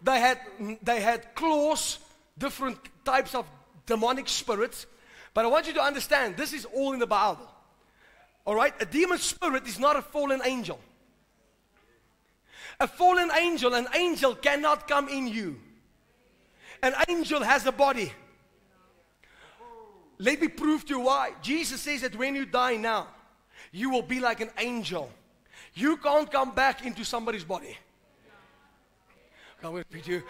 They 0.01 0.19
had, 0.19 0.41
they 0.83 1.03
had 1.03 1.35
claws, 1.35 1.99
different 2.39 2.79
types 3.05 3.35
of 3.35 3.45
demonic 3.85 4.31
spirits. 4.31 4.87
But 5.35 5.45
I 5.45 5.49
want 5.49 5.67
you 5.67 5.75
to 5.75 5.83
understand, 5.83 6.39
this 6.39 6.55
is 6.55 6.65
all 6.65 6.95
in 6.95 6.99
the 6.99 7.07
Bible. 7.07 7.47
All 8.47 8.55
right? 8.55 8.73
A 8.81 8.87
demon 8.87 9.19
spirit 9.19 9.67
is 9.67 9.79
not 9.79 9.97
a 9.97 10.03
fallen 10.03 10.41
angel. 10.43 10.81
A 12.81 12.89
fallen 12.89 13.31
angel, 13.37 13.75
an 13.75 13.89
angel 13.95 14.35
cannot 14.35 14.89
come 14.89 15.07
in 15.09 15.29
you. 15.29 15.61
An 16.83 16.95
angel 17.11 17.43
has 17.43 17.67
a 17.67 17.73
body. 17.73 18.11
Let 20.19 20.41
me 20.41 20.49
prove 20.49 20.87
to 20.87 20.95
you 20.95 21.01
why. 21.01 21.33
Jesus 21.43 21.83
says 21.83 22.01
that 22.01 22.17
when 22.17 22.35
you 22.35 22.47
die 22.47 22.77
now, 22.77 23.09
you 23.75 23.91
will 23.91 24.03
be 24.03 24.21
like 24.21 24.41
an 24.41 24.51
angel. 24.59 25.11
You 25.75 25.97
can't 25.97 26.31
come 26.31 26.55
back 26.55 26.87
into 26.87 27.05
somebody's 27.05 27.43
body. 27.43 27.77
Come 29.61 29.75
with 29.75 30.07
you. 30.09 30.23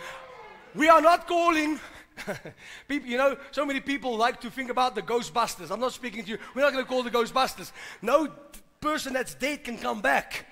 We 0.74 0.88
are 0.88 1.02
not 1.02 1.26
calling 1.28 1.78
people, 2.88 3.08
you 3.08 3.18
know, 3.18 3.36
so 3.50 3.66
many 3.66 3.80
people 3.80 4.16
like 4.16 4.40
to 4.40 4.50
think 4.50 4.70
about 4.70 4.94
the 4.94 5.02
Ghostbusters. 5.02 5.70
I'm 5.70 5.78
not 5.78 5.92
speaking 5.92 6.24
to 6.24 6.30
you. 6.30 6.38
We're 6.54 6.62
not 6.62 6.72
going 6.72 6.84
to 6.84 6.90
call 6.90 7.02
the 7.02 7.10
Ghostbusters. 7.10 7.70
No 8.00 8.32
person 8.80 9.12
that's 9.12 9.34
dead 9.34 9.62
can 9.62 9.76
come 9.76 10.00
back. 10.00 10.46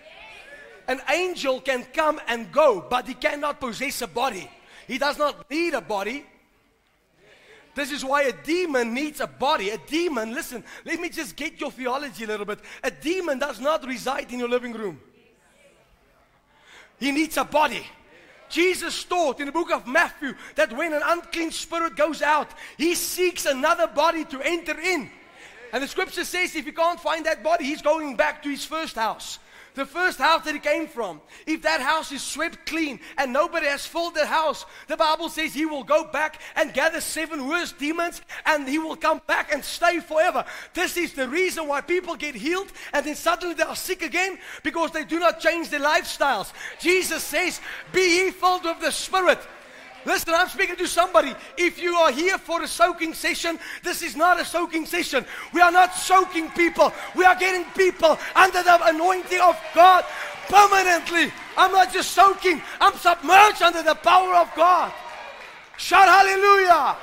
An 0.87 1.01
angel 1.11 1.63
can 1.63 1.85
come 1.95 2.21
and 2.29 2.53
go, 2.53 2.85
but 2.91 3.09
he 3.09 3.15
cannot 3.15 3.59
possess 3.59 4.03
a 4.03 4.07
body. 4.07 4.51
He 4.87 4.99
does 4.99 5.17
not 5.17 5.51
need 5.51 5.73
a 5.73 5.81
body. 5.81 6.27
This 7.75 7.91
is 7.91 8.05
why 8.05 8.23
a 8.23 8.33
demon 8.33 8.93
needs 8.93 9.21
a 9.21 9.27
body. 9.27 9.71
A 9.71 9.79
demon, 9.79 10.35
listen, 10.35 10.63
let 10.85 11.01
me 11.01 11.09
just 11.09 11.37
get 11.37 11.61
your 11.61 11.71
theology 11.71 12.25
a 12.25 12.27
little 12.27 12.45
bit. 12.45 12.59
A 12.85 12.91
demon 12.91 13.39
does 13.39 13.61
not 13.61 13.87
reside 13.87 14.31
in 14.33 14.39
your 14.39 14.49
living 14.49 14.73
room, 14.73 15.01
he 16.99 17.13
needs 17.13 17.37
a 17.37 17.45
body. 17.45 17.87
Jesus 18.49 19.03
taught 19.05 19.41
in 19.41 19.47
the 19.47 19.53
book 19.53 19.71
of 19.71 19.87
Matthew 19.87 20.35
that 20.57 20.77
when 20.77 20.93
an 20.93 21.01
unclean 21.03 21.51
spirit 21.53 21.97
goes 21.97 22.21
out, 22.21 22.51
he 22.77 22.95
seeks 22.95 23.47
another 23.47 23.87
body 23.87 24.27
to 24.27 24.43
enter 24.43 24.79
in. 24.79 25.11
And 25.73 25.83
the 25.83 25.89
scripture 25.89 26.23
says 26.23 26.55
if 26.55 26.67
he 26.67 26.73
can't 26.73 27.01
find 27.01 27.25
that 27.25 27.43
body, 27.43 27.65
he's 27.65 27.81
going 27.81 28.15
back 28.15 28.43
to 28.43 28.51
his 28.51 28.67
first 28.67 28.97
house 28.97 29.39
the 29.75 29.87
first 29.87 30.19
house 30.19 30.45
that 30.45 30.55
he 30.55 30.61
came 30.61 30.87
from, 30.87 31.21
if 31.47 31.63
that 31.63 31.81
house 31.81 32.13
is 32.13 32.23
swept 32.23 32.67
clean 32.67 33.01
and 33.17 33.33
nobody 33.33 33.67
has 33.67 33.87
filled 33.87 34.15
the 34.15 34.27
house, 34.27 34.67
the 34.89 34.97
Bible 34.97 35.29
says 35.29 35.55
he 35.55 35.67
will 35.67 35.85
go 35.85 36.05
back 36.05 36.41
and 36.57 36.75
gather 36.75 37.01
seven 37.01 37.49
worse 37.49 37.73
demons 37.73 38.23
and 38.47 38.69
he 38.69 38.79
will 38.79 38.97
come 38.97 39.21
back 39.27 39.53
and 39.53 39.65
stay 39.65 40.01
forever. 40.01 40.45
This 40.75 40.97
is 40.97 41.13
the 41.13 41.29
reason 41.29 41.69
why 41.69 41.81
people 41.81 42.17
get 42.17 42.35
healed 42.35 42.73
and 42.93 43.05
then 43.07 43.15
suddenly 43.15 43.55
they 43.55 43.63
are 43.63 43.77
sick 43.77 44.03
again 44.03 44.39
because 44.63 44.91
they 44.91 45.05
do 45.05 45.19
not 45.19 45.41
change 45.41 45.71
their 45.71 45.81
lifestyles. 45.81 46.53
Jesus 46.79 47.23
says, 47.23 47.61
Be 47.93 48.25
ye 48.25 48.31
filled 48.31 48.65
with 48.65 48.81
the 48.81 48.91
Spirit. 48.91 49.41
Listen, 50.05 50.35
I'm 50.35 50.49
speaking 50.49 50.77
to 50.77 50.87
somebody. 50.87 51.35
If 51.57 51.81
you 51.81 51.95
are 51.95 52.11
here 52.11 52.39
for 52.39 52.63
a 52.63 52.69
soaking 52.69 53.15
session, 53.15 53.59
this 53.83 54.03
is 54.03 54.17
not 54.17 54.41
a 54.41 54.45
soaking 54.45 54.87
session. 54.87 55.25
We 55.53 55.61
are 55.61 55.71
not 55.71 55.95
soaking 55.95 56.51
people. 56.51 56.93
We 57.15 57.25
are 57.25 57.37
getting 57.37 57.65
people 57.73 58.19
under 58.35 58.63
the 58.63 58.87
anointing 58.89 59.41
of 59.41 59.59
God 59.75 60.05
permanently. 60.49 61.33
I'm 61.57 61.73
not 61.73 61.93
just 61.93 62.13
soaking, 62.13 62.61
I'm 62.81 62.95
submerged 62.95 63.63
under 63.63 63.83
the 63.83 63.95
power 63.95 64.35
of 64.35 64.51
God. 64.55 64.93
Shout 65.77 66.09
hallelujah. 66.09 66.97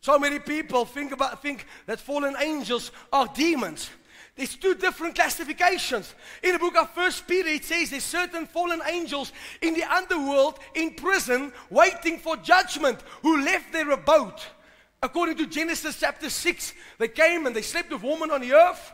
So 0.00 0.18
many 0.18 0.38
people 0.38 0.84
think 0.84 1.12
about 1.12 1.42
think 1.42 1.66
that 1.86 2.00
fallen 2.00 2.34
angels 2.40 2.92
are 3.12 3.26
demons. 3.34 3.90
There's 4.38 4.54
two 4.54 4.76
different 4.76 5.16
classifications. 5.16 6.14
In 6.44 6.52
the 6.52 6.60
book 6.60 6.76
of 6.76 6.90
First 6.90 7.26
Peter, 7.26 7.48
it 7.48 7.64
says 7.64 7.90
there's 7.90 8.04
certain 8.04 8.46
fallen 8.46 8.80
angels 8.86 9.32
in 9.60 9.74
the 9.74 9.82
underworld, 9.82 10.60
in 10.76 10.94
prison, 10.94 11.52
waiting 11.70 12.20
for 12.20 12.36
judgment, 12.36 13.00
who 13.22 13.42
left 13.42 13.72
their 13.72 13.90
abode. 13.90 14.40
According 15.02 15.38
to 15.38 15.46
Genesis 15.48 15.98
chapter 15.98 16.30
6, 16.30 16.72
they 16.98 17.08
came 17.08 17.46
and 17.46 17.56
they 17.56 17.62
slept 17.62 17.90
with 17.90 18.04
women 18.04 18.30
on 18.30 18.40
the 18.40 18.52
earth, 18.52 18.92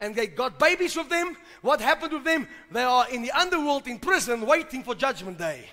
and 0.00 0.14
they 0.14 0.28
got 0.28 0.60
babies 0.60 0.94
with 0.94 1.08
them. 1.08 1.36
What 1.60 1.80
happened 1.80 2.12
with 2.12 2.24
them? 2.24 2.46
They 2.70 2.84
are 2.84 3.10
in 3.10 3.22
the 3.22 3.32
underworld, 3.32 3.88
in 3.88 3.98
prison, 3.98 4.46
waiting 4.46 4.84
for 4.84 4.94
judgment 4.94 5.38
day. 5.38 5.70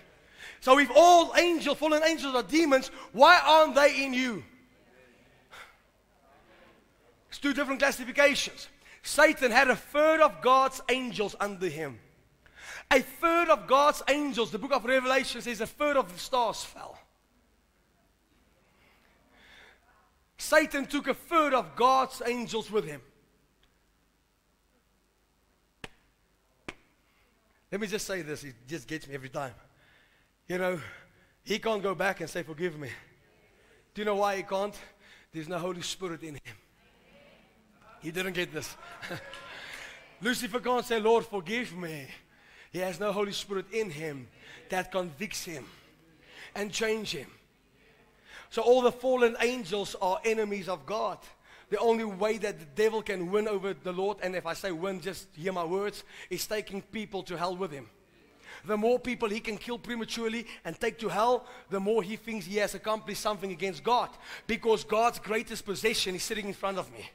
So 0.61 0.79
if 0.79 0.89
all 0.95 1.35
angels, 1.37 1.77
fallen 1.77 2.01
angels 2.03 2.33
are 2.33 2.41
demons, 2.41 2.89
why 3.11 3.39
aren't 3.45 3.75
they 3.75 4.03
in 4.03 4.15
you? 4.15 4.43
It's 7.29 7.37
two 7.37 7.53
different 7.53 7.79
classifications. 7.79 8.67
Satan 9.03 9.51
had 9.51 9.69
a 9.69 9.75
third 9.75 10.21
of 10.21 10.41
God's 10.41 10.81
angels 10.89 11.35
under 11.39 11.67
him. 11.67 11.99
A 12.91 12.99
third 12.99 13.49
of 13.49 13.67
God's 13.67 14.03
angels, 14.09 14.51
the 14.51 14.59
book 14.59 14.73
of 14.73 14.85
Revelation 14.85 15.41
says 15.41 15.61
a 15.61 15.67
third 15.67 15.97
of 15.97 16.11
the 16.11 16.19
stars 16.19 16.63
fell. 16.63 16.97
Satan 20.37 20.85
took 20.85 21.07
a 21.07 21.13
third 21.13 21.53
of 21.53 21.75
God's 21.75 22.21
angels 22.25 22.69
with 22.69 22.85
him. 22.85 23.01
Let 27.71 27.79
me 27.79 27.87
just 27.87 28.05
say 28.05 28.21
this, 28.21 28.43
it 28.43 28.55
just 28.67 28.87
gets 28.87 29.07
me 29.07 29.15
every 29.15 29.29
time. 29.29 29.53
You 30.47 30.57
know, 30.57 30.81
he 31.43 31.57
can't 31.59 31.81
go 31.81 31.95
back 31.95 32.19
and 32.19 32.29
say, 32.29 32.43
Forgive 32.43 32.77
me. 32.77 32.89
Do 33.93 34.01
you 34.01 34.05
know 34.05 34.15
why 34.15 34.35
he 34.37 34.43
can't? 34.43 34.75
There's 35.31 35.47
no 35.47 35.57
Holy 35.57 35.81
Spirit 35.81 36.23
in 36.23 36.35
him. 36.35 36.55
He 38.01 38.11
didn't 38.11 38.33
get 38.33 38.53
this. 38.53 38.75
Lucifer 40.21 40.59
can't 40.59 40.85
say, 40.85 40.99
Lord, 40.99 41.25
forgive 41.25 41.75
me. 41.75 42.07
He 42.71 42.79
has 42.79 42.99
no 42.99 43.11
Holy 43.11 43.33
Spirit 43.33 43.65
in 43.71 43.89
him 43.89 44.27
that 44.69 44.91
convicts 44.91 45.43
him 45.43 45.65
and 46.55 46.71
change 46.71 47.11
him. 47.11 47.27
So 48.49 48.61
all 48.61 48.81
the 48.81 48.91
fallen 48.91 49.35
angels 49.41 49.95
are 50.01 50.19
enemies 50.25 50.67
of 50.67 50.85
God. 50.85 51.17
The 51.69 51.79
only 51.79 52.03
way 52.03 52.37
that 52.37 52.59
the 52.59 52.65
devil 52.75 53.01
can 53.01 53.31
win 53.31 53.47
over 53.47 53.73
the 53.73 53.93
Lord, 53.93 54.17
and 54.21 54.35
if 54.35 54.45
I 54.45 54.53
say 54.53 54.71
win, 54.71 54.99
just 54.99 55.27
hear 55.33 55.53
my 55.53 55.63
words, 55.63 56.03
is 56.29 56.45
taking 56.45 56.81
people 56.81 57.23
to 57.23 57.37
hell 57.37 57.55
with 57.55 57.71
him. 57.71 57.89
The 58.65 58.77
more 58.77 58.99
people 58.99 59.29
he 59.29 59.39
can 59.39 59.57
kill 59.57 59.79
prematurely 59.79 60.45
and 60.65 60.79
take 60.79 60.99
to 60.99 61.09
hell, 61.09 61.45
the 61.69 61.79
more 61.79 62.03
he 62.03 62.15
thinks 62.15 62.45
he 62.45 62.57
has 62.57 62.75
accomplished 62.75 63.21
something 63.21 63.51
against 63.51 63.83
God. 63.83 64.09
Because 64.47 64.83
God's 64.83 65.19
greatest 65.19 65.65
possession 65.65 66.15
is 66.15 66.23
sitting 66.23 66.47
in 66.47 66.53
front 66.53 66.77
of 66.77 66.91
me. 66.91 67.09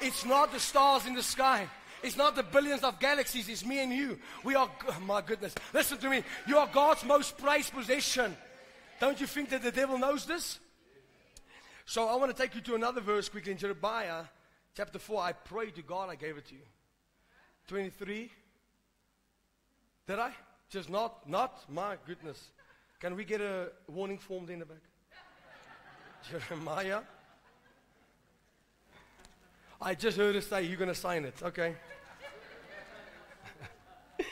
It's 0.00 0.24
not 0.24 0.52
the 0.52 0.60
stars 0.60 1.06
in 1.06 1.14
the 1.14 1.22
sky. 1.22 1.68
It's 2.02 2.16
not 2.16 2.36
the 2.36 2.42
billions 2.42 2.84
of 2.84 3.00
galaxies. 3.00 3.48
It's 3.48 3.64
me 3.64 3.80
and 3.80 3.92
you. 3.92 4.18
We 4.44 4.54
are, 4.54 4.70
oh 4.88 5.00
my 5.00 5.20
goodness. 5.20 5.54
Listen 5.72 5.98
to 5.98 6.10
me. 6.10 6.22
You 6.46 6.58
are 6.58 6.68
God's 6.72 7.04
most 7.04 7.38
prized 7.38 7.72
possession. 7.72 8.36
Don't 9.00 9.20
you 9.20 9.26
think 9.26 9.50
that 9.50 9.62
the 9.62 9.72
devil 9.72 9.98
knows 9.98 10.24
this? 10.26 10.58
So 11.86 12.06
I 12.06 12.16
want 12.16 12.34
to 12.34 12.40
take 12.40 12.54
you 12.54 12.60
to 12.62 12.74
another 12.74 13.00
verse 13.00 13.28
quickly 13.28 13.52
in 13.52 13.58
Jeremiah 13.58 14.24
chapter 14.76 14.98
4. 14.98 15.22
I 15.22 15.32
pray 15.32 15.70
to 15.70 15.82
God 15.82 16.10
I 16.10 16.14
gave 16.14 16.36
it 16.36 16.46
to 16.48 16.54
you. 16.54 16.60
23. 17.68 18.30
Did 20.06 20.18
I? 20.18 20.30
Just 20.70 20.90
not, 20.90 21.28
not? 21.28 21.64
My 21.68 21.96
goodness. 22.06 22.50
Can 23.00 23.16
we 23.16 23.24
get 23.24 23.40
a 23.40 23.70
warning 23.86 24.18
form 24.18 24.48
in 24.50 24.60
the 24.60 24.66
back? 24.66 24.78
Jeremiah. 26.48 27.00
I 29.80 29.94
just 29.94 30.16
heard 30.16 30.34
it 30.34 30.42
say 30.42 30.64
you're 30.64 30.76
going 30.76 30.88
to 30.88 30.94
sign 30.94 31.24
it. 31.24 31.34
Okay. 31.40 31.76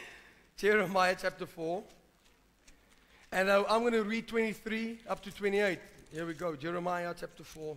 Jeremiah 0.57 1.15
chapter 1.21 1.47
4. 1.47 1.85
And 3.31 3.51
I'm 3.51 3.81
going 3.81 3.93
to 3.93 4.03
read 4.03 4.27
23 4.27 5.01
up 5.09 5.23
to 5.23 5.31
28. 5.31 5.79
Here 6.13 6.27
we 6.27 6.35
go. 6.35 6.57
Jeremiah 6.57 7.15
chapter 7.19 7.45
4, 7.45 7.77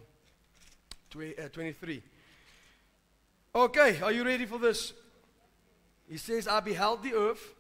20, 1.12 1.40
uh, 1.40 1.50
23. 1.50 2.02
Okay, 3.54 4.02
are 4.02 4.12
you 4.12 4.24
ready 4.24 4.46
for 4.46 4.58
this? 4.58 4.94
He 6.08 6.18
says, 6.18 6.48
I 6.48 6.60
beheld 6.60 7.04
the 7.04 7.14
earth, 7.14 7.54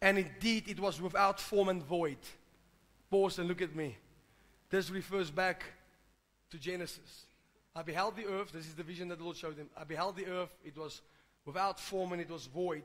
and 0.00 0.18
indeed 0.18 0.68
it 0.68 0.80
was 0.80 1.00
without 1.00 1.40
form 1.40 1.68
and 1.68 1.82
void. 1.82 2.18
Pause 3.10 3.40
and 3.40 3.48
look 3.48 3.60
at 3.60 3.76
me. 3.76 3.96
This 4.70 4.90
refers 4.90 5.30
back 5.30 5.64
to 6.50 6.58
Genesis. 6.58 7.26
I 7.74 7.82
beheld 7.82 8.16
the 8.16 8.26
earth, 8.26 8.52
this 8.52 8.66
is 8.66 8.74
the 8.74 8.82
vision 8.82 9.08
that 9.08 9.18
the 9.18 9.24
Lord 9.24 9.36
showed 9.36 9.56
him. 9.56 9.70
I 9.76 9.84
beheld 9.84 10.16
the 10.16 10.26
earth, 10.26 10.54
it 10.64 10.76
was 10.76 11.00
without 11.44 11.80
form 11.80 12.12
and 12.12 12.20
it 12.20 12.30
was 12.30 12.46
void. 12.46 12.84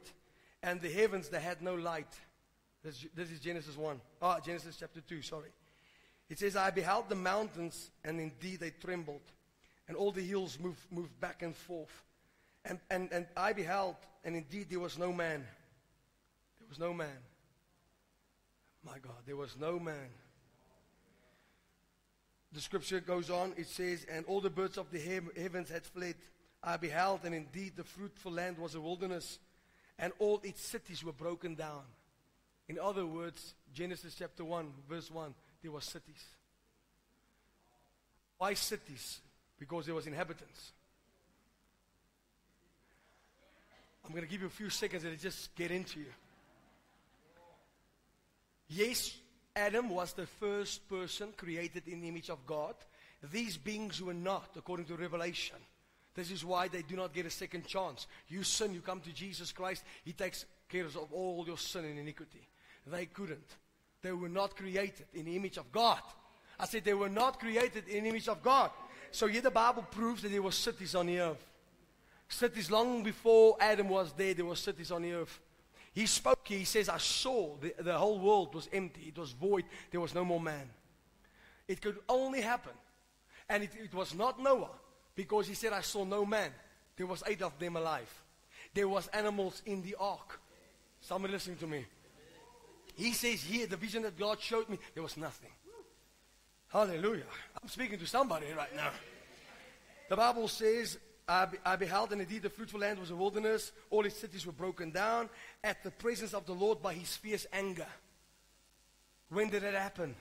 And 0.64 0.82
the 0.82 0.90
heavens, 0.90 1.30
they 1.30 1.40
had 1.40 1.62
no 1.62 1.76
light. 1.76 2.14
This, 2.84 3.06
this 3.14 3.30
is 3.30 3.40
Genesis 3.40 3.78
1. 3.78 4.00
Ah, 4.22 4.40
Genesis 4.40 4.78
chapter 4.80 5.02
2, 5.02 5.22
sorry. 5.22 5.50
It 6.30 6.40
says, 6.40 6.56
I 6.56 6.72
beheld 6.72 7.10
the 7.10 7.16
mountains, 7.16 7.92
and 8.04 8.20
indeed 8.20 8.60
they 8.60 8.72
trembled, 8.72 9.22
and 9.88 9.96
all 9.96 10.12
the 10.12 10.22
hills 10.22 10.58
moved, 10.60 10.82
moved 10.92 11.18
back 11.20 11.42
and 11.42 11.56
forth. 11.56 12.04
And, 12.66 12.80
and, 12.90 13.10
and 13.12 13.28
I 13.36 13.54
beheld, 13.54 13.96
and 14.26 14.36
indeed 14.36 14.68
there 14.70 14.80
was 14.80 14.98
no 14.98 15.14
man. 15.14 15.46
There 16.60 16.68
was 16.68 16.80
no 16.80 16.94
man. 16.94 17.18
My 18.84 19.00
God, 19.00 19.22
there 19.26 19.38
was 19.38 19.56
no 19.58 19.80
man. 19.80 20.10
The 22.54 22.62
scripture 22.62 23.00
goes 23.00 23.30
on, 23.30 23.54
it 23.58 23.68
says, 23.68 24.06
And 24.10 24.26
all 24.26 24.42
the 24.42 24.50
birds 24.50 24.78
of 24.78 24.90
the 24.92 25.00
heavens 25.00 25.70
had 25.70 25.86
fled. 25.86 26.16
I 26.64 26.78
beheld, 26.78 27.22
and 27.24 27.36
indeed 27.36 27.74
the 27.76 27.84
fruitful 27.84 28.32
land 28.32 28.58
was 28.58 28.76
a 28.76 28.82
wilderness, 28.82 29.40
and 30.00 30.12
all 30.20 30.42
its 30.44 30.62
cities 30.62 31.04
were 31.04 31.14
broken 31.14 31.56
down. 31.56 31.84
In 32.68 32.80
other 32.80 33.06
words, 33.06 33.54
Genesis 33.74 34.16
chapter 34.18 34.44
1, 34.44 34.72
verse 34.90 35.10
1, 35.12 35.34
there 35.62 35.72
were 35.72 35.82
cities. 35.82 36.24
Why 38.38 38.54
cities? 38.54 39.20
Because 39.60 39.86
there 39.86 39.96
was 39.96 40.08
inhabitants. 40.08 40.72
I'm 44.06 44.12
going 44.12 44.24
to 44.24 44.30
give 44.30 44.42
you 44.42 44.48
a 44.48 44.52
few 44.52 44.70
seconds 44.70 45.04
and 45.04 45.20
just 45.20 45.54
get 45.56 45.72
into 45.72 46.00
you. 46.00 46.06
Yes, 48.70 49.16
Adam 49.58 49.90
was 49.90 50.14
the 50.14 50.28
first 50.28 50.88
person 50.88 51.34
created 51.36 51.88
in 51.88 52.00
the 52.00 52.08
image 52.08 52.30
of 52.30 52.46
God. 52.46 52.76
These 53.32 53.58
beings 53.58 54.02
were 54.02 54.14
not, 54.14 54.52
according 54.56 54.86
to 54.86 54.96
Revelation. 54.96 55.58
This 56.14 56.30
is 56.30 56.46
why 56.46 56.68
they 56.68 56.84
do 56.84 56.96
not 56.96 57.14
get 57.14 57.26
a 57.26 57.32
second 57.32 57.66
chance. 57.66 58.06
You 58.28 58.44
sin, 58.44 58.74
you 58.74 58.82
come 58.82 59.02
to 59.02 59.12
Jesus 59.12 59.52
Christ, 59.52 59.84
He 60.06 60.14
takes 60.14 60.46
care 60.70 60.86
of 60.86 61.12
all 61.12 61.44
your 61.48 61.58
sin 61.58 61.86
and 61.86 61.98
iniquity. 61.98 62.48
They 62.86 63.08
couldn't. 63.08 63.56
They 64.04 64.12
were 64.12 64.30
not 64.30 64.56
created 64.56 65.08
in 65.16 65.26
the 65.26 65.36
image 65.36 65.58
of 65.58 65.72
God. 65.72 66.02
I 66.60 66.66
said 66.66 66.86
they 66.86 66.94
were 66.94 67.10
not 67.10 67.40
created 67.40 67.88
in 67.88 68.04
the 68.04 68.10
image 68.10 68.28
of 68.28 68.44
God. 68.44 68.70
So 69.12 69.26
here 69.26 69.42
the 69.42 69.52
Bible 69.52 69.84
proves 69.84 70.22
that 70.22 70.30
there 70.30 70.42
were 70.42 70.52
cities 70.52 70.94
on 70.94 71.08
the 71.08 71.20
earth. 71.20 71.44
Cities 72.30 72.70
long 72.70 73.02
before 73.04 73.58
Adam 73.60 73.90
was 73.90 74.14
there, 74.14 74.36
there 74.36 74.46
were 74.46 74.56
cities 74.56 74.92
on 74.92 75.02
the 75.02 75.14
earth. 75.14 75.40
He 75.98 76.06
spoke, 76.06 76.48
he 76.48 76.64
says, 76.64 76.90
I 76.90 77.00
saw 77.00 77.56
the, 77.60 77.74
the 77.80 77.98
whole 77.98 78.20
world 78.20 78.54
was 78.54 78.70
empty, 78.72 79.06
it 79.08 79.18
was 79.18 79.32
void, 79.32 79.64
there 79.90 80.00
was 80.00 80.14
no 80.14 80.24
more 80.24 80.40
man. 80.40 80.70
It 81.68 81.82
could 81.82 81.98
only 82.08 82.40
happen. 82.40 82.74
And 83.50 83.64
it, 83.64 83.72
it 83.84 83.96
was 83.96 84.14
not 84.14 84.40
Noah, 84.40 84.70
because 85.16 85.48
he 85.48 85.56
said, 85.56 85.74
I 85.74 85.82
saw 85.82 86.06
no 86.06 86.24
man. 86.24 86.52
There 86.98 87.08
was 87.08 87.24
eight 87.26 87.42
of 87.42 87.58
them 87.58 87.78
alive. 87.78 88.14
There 88.76 88.88
was 88.88 89.08
animals 89.08 89.64
in 89.66 89.82
the 89.82 89.96
ark. 90.00 90.40
Somebody 91.02 91.34
listening 91.34 91.58
to 91.58 91.68
me. 91.68 91.84
He 92.96 93.12
says 93.14 93.42
here, 93.42 93.66
the 93.66 93.78
vision 93.78 94.04
that 94.04 94.20
God 94.20 94.40
showed 94.40 94.70
me, 94.70 94.78
there 94.94 95.02
was 95.02 95.18
nothing. 95.18 95.50
Hallelujah. 96.68 97.24
I'm 97.60 97.70
speaking 97.70 97.98
to 97.98 98.06
somebody 98.06 98.46
right 98.56 98.76
now. 98.76 98.92
The 100.10 100.16
Bible 100.16 100.48
says, 100.48 101.00
I, 101.28 101.48
I, 101.66 101.76
beheld, 101.76 102.12
and 102.14 102.22
indeed 102.22 102.44
the 102.44 102.50
fruitful 102.50 102.80
land 102.80 103.00
was 103.00 103.12
a 103.12 103.16
wilderness. 103.16 103.72
All 103.90 104.06
its 104.06 104.18
cities 104.18 104.46
were 104.46 104.54
broken 104.54 104.92
down 104.92 105.30
at 105.64 105.84
the 105.84 105.92
presence 105.92 106.34
of 106.34 106.46
the 106.46 106.54
Lord 106.54 106.82
by 106.82 106.94
his 106.94 107.16
fierce 107.18 107.46
anger. 107.52 107.88
When 109.30 109.50
did 109.50 109.64
it 109.64 109.74
happen? 109.74 110.16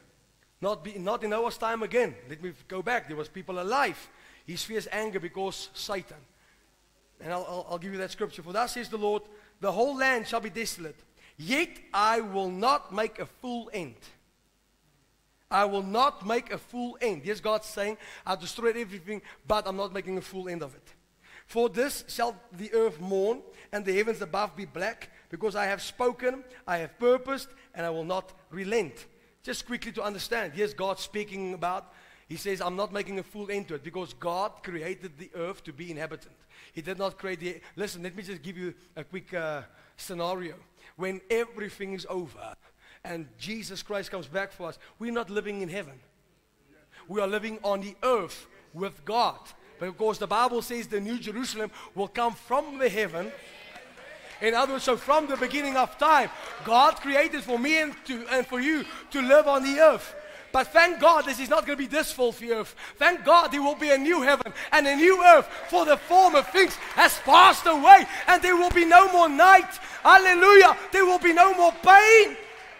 Not, 0.60 0.82
be, 0.82 0.98
not 0.98 1.22
in 1.22 1.30
Noah's 1.30 1.58
time 1.58 1.82
again. 1.82 2.14
Let 2.28 2.42
me 2.42 2.52
go 2.66 2.82
back. 2.82 3.06
There 3.06 3.16
was 3.16 3.28
people 3.28 3.60
alive. 3.60 4.08
His 4.46 4.64
fierce 4.64 4.88
anger 4.90 5.20
because 5.20 5.68
Satan. 5.74 6.16
And 7.20 7.32
I'll, 7.32 7.46
I'll, 7.48 7.66
I'll 7.70 7.78
give 7.78 7.92
you 7.92 7.98
that 7.98 8.10
scripture. 8.10 8.42
For 8.42 8.52
thus 8.52 8.72
says 8.72 8.88
the 8.88 8.96
Lord, 8.96 9.22
the 9.60 9.70
whole 9.70 9.96
land 9.96 10.26
shall 10.26 10.40
be 10.40 10.50
desolate 10.50 10.96
Yet 11.36 11.68
I 11.92 12.20
will 12.20 12.50
not 12.50 12.94
make 12.94 13.18
a 13.18 13.26
full 13.26 13.70
end. 13.72 13.96
I 15.50 15.64
will 15.64 15.82
not 15.82 16.26
make 16.26 16.52
a 16.52 16.58
full 16.58 16.96
end. 17.00 17.22
Yes, 17.24 17.40
God's 17.40 17.66
saying, 17.66 17.98
I'll 18.24 18.36
destroy 18.36 18.70
everything, 18.70 19.22
but 19.46 19.66
I'm 19.66 19.76
not 19.76 19.92
making 19.92 20.18
a 20.18 20.22
full 20.22 20.48
end 20.48 20.62
of 20.62 20.74
it. 20.74 20.94
For 21.46 21.68
this 21.68 22.04
shall 22.08 22.36
the 22.52 22.72
earth 22.72 23.00
mourn, 23.00 23.42
and 23.72 23.84
the 23.84 23.96
heavens 23.96 24.20
above 24.20 24.56
be 24.56 24.64
black, 24.64 25.10
because 25.30 25.56
I 25.56 25.66
have 25.66 25.82
spoken, 25.82 26.44
I 26.66 26.78
have 26.78 26.98
purposed, 26.98 27.48
and 27.74 27.86
I 27.86 27.90
will 27.90 28.04
not 28.04 28.32
relent. 28.50 29.06
Just 29.42 29.66
quickly 29.66 29.92
to 29.92 30.02
understand, 30.02 30.52
yes, 30.56 30.74
God 30.74 30.98
speaking 30.98 31.54
about, 31.54 31.92
He 32.28 32.36
says, 32.36 32.60
I'm 32.60 32.76
not 32.76 32.92
making 32.92 33.18
a 33.18 33.22
fool 33.22 33.50
end 33.50 33.68
to 33.68 33.74
it, 33.74 33.84
because 33.84 34.12
God 34.14 34.62
created 34.62 35.18
the 35.18 35.30
earth 35.34 35.62
to 35.64 35.72
be 35.72 35.90
inhabitant. 35.90 36.34
He 36.72 36.82
did 36.82 36.98
not 36.98 37.18
create 37.18 37.40
the. 37.40 37.60
Listen, 37.76 38.02
let 38.02 38.16
me 38.16 38.22
just 38.22 38.42
give 38.42 38.56
you 38.56 38.74
a 38.96 39.04
quick 39.04 39.32
uh, 39.32 39.62
scenario 39.96 40.54
when 40.96 41.20
everything 41.30 41.92
is 41.92 42.06
over 42.08 42.56
and 43.06 43.28
Jesus 43.38 43.82
Christ 43.82 44.10
comes 44.10 44.26
back 44.26 44.52
for 44.52 44.68
us, 44.68 44.78
we're 44.98 45.12
not 45.12 45.30
living 45.30 45.60
in 45.60 45.68
heaven. 45.68 45.94
We 47.08 47.20
are 47.20 47.28
living 47.28 47.60
on 47.62 47.80
the 47.80 47.94
earth 48.02 48.46
with 48.74 49.04
God. 49.04 49.38
Because 49.78 50.18
the 50.18 50.26
Bible 50.26 50.62
says 50.62 50.86
the 50.86 51.00
New 51.00 51.18
Jerusalem 51.18 51.70
will 51.94 52.08
come 52.08 52.34
from 52.34 52.78
the 52.78 52.88
heaven. 52.88 53.30
In 54.40 54.54
other 54.54 54.74
words, 54.74 54.84
so 54.84 54.96
from 54.96 55.26
the 55.26 55.36
beginning 55.36 55.76
of 55.76 55.96
time, 55.98 56.30
God 56.64 56.96
created 56.96 57.42
for 57.42 57.58
me 57.58 57.80
and, 57.80 57.94
to, 58.06 58.26
and 58.30 58.46
for 58.46 58.60
you 58.60 58.84
to 59.10 59.22
live 59.22 59.46
on 59.46 59.62
the 59.62 59.80
earth. 59.80 60.14
But 60.52 60.68
thank 60.68 61.00
God 61.00 61.26
this 61.26 61.40
is 61.40 61.50
not 61.50 61.66
going 61.66 61.76
to 61.76 61.82
be 61.84 61.88
this 61.88 62.12
filthy 62.12 62.52
earth. 62.52 62.74
Thank 62.96 63.24
God 63.24 63.52
there 63.52 63.62
will 63.62 63.74
be 63.74 63.90
a 63.90 63.98
new 63.98 64.22
heaven 64.22 64.52
and 64.72 64.86
a 64.86 64.96
new 64.96 65.22
earth, 65.22 65.46
for 65.68 65.84
the 65.84 65.96
former 65.96 66.42
things 66.42 66.74
has 66.94 67.18
passed 67.20 67.66
away, 67.66 68.06
and 68.26 68.42
there 68.42 68.56
will 68.56 68.70
be 68.70 68.84
no 68.84 69.10
more 69.12 69.28
night. 69.28 69.70
Hallelujah. 70.02 70.76
There 70.92 71.04
will 71.04 71.18
be 71.18 71.32
no 71.32 71.52
more 71.54 71.72
pain. 71.82 72.36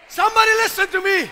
Somebody 0.08 0.50
listen 0.62 0.88
to 0.88 1.02
me. 1.02 1.30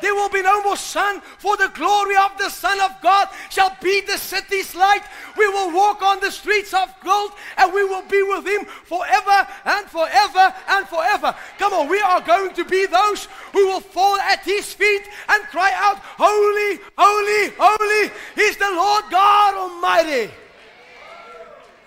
There 0.00 0.14
will 0.14 0.28
be 0.28 0.42
no 0.42 0.62
more 0.62 0.76
sun, 0.76 1.20
for 1.38 1.56
the 1.56 1.68
glory 1.74 2.16
of 2.16 2.36
the 2.38 2.50
Son 2.50 2.80
of 2.80 2.90
God 3.02 3.28
shall 3.50 3.76
be 3.82 4.00
the 4.00 4.18
city's 4.18 4.74
light. 4.74 5.02
We 5.36 5.48
will 5.48 5.72
walk 5.72 6.02
on 6.02 6.20
the 6.20 6.30
streets 6.30 6.74
of 6.74 6.94
gold, 7.02 7.32
and 7.56 7.72
we 7.72 7.84
will 7.84 8.02
be 8.02 8.22
with 8.22 8.46
Him 8.46 8.64
forever 8.64 9.46
and 9.64 9.86
forever 9.86 10.54
and 10.68 10.86
forever. 10.88 11.34
Come 11.58 11.72
on, 11.72 11.88
we 11.88 12.00
are 12.00 12.20
going 12.20 12.54
to 12.54 12.64
be 12.64 12.86
those 12.86 13.28
who 13.52 13.66
will 13.66 13.80
fall 13.80 14.16
at 14.16 14.40
His 14.40 14.72
feet 14.72 15.02
and 15.28 15.42
cry 15.44 15.72
out, 15.74 15.98
Holy, 15.98 16.80
holy, 16.96 17.54
holy 17.58 18.12
is 18.36 18.56
the 18.56 18.70
Lord 18.70 19.04
God 19.10 19.54
Almighty. 19.54 20.30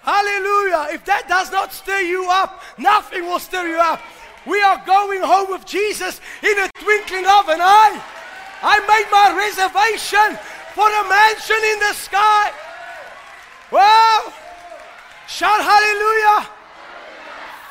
Hallelujah. 0.07 0.87
If 0.93 1.03
that 1.03 1.27
does 1.27 1.51
not 1.51 1.73
stir 1.73 1.99
you 1.99 2.29
up, 2.29 2.61
nothing 2.77 3.25
will 3.25 3.39
stir 3.39 3.67
you 3.67 3.75
up. 3.75 3.99
We 4.47 4.61
are 4.61 4.81
going 4.85 5.21
home 5.21 5.51
with 5.51 5.65
Jesus 5.65 6.21
in 6.41 6.57
a 6.57 6.69
twinkling 6.79 7.25
of 7.25 7.49
an 7.49 7.59
eye. 7.59 8.01
I 8.63 8.79
made 8.79 9.07
my 9.11 9.35
reservation 9.35 10.39
for 10.73 10.87
a 10.87 11.03
mansion 11.09 11.61
in 11.73 11.79
the 11.79 11.93
sky. 11.93 12.51
Well, 13.69 14.33
shout 15.27 15.61
hallelujah. 15.61 16.49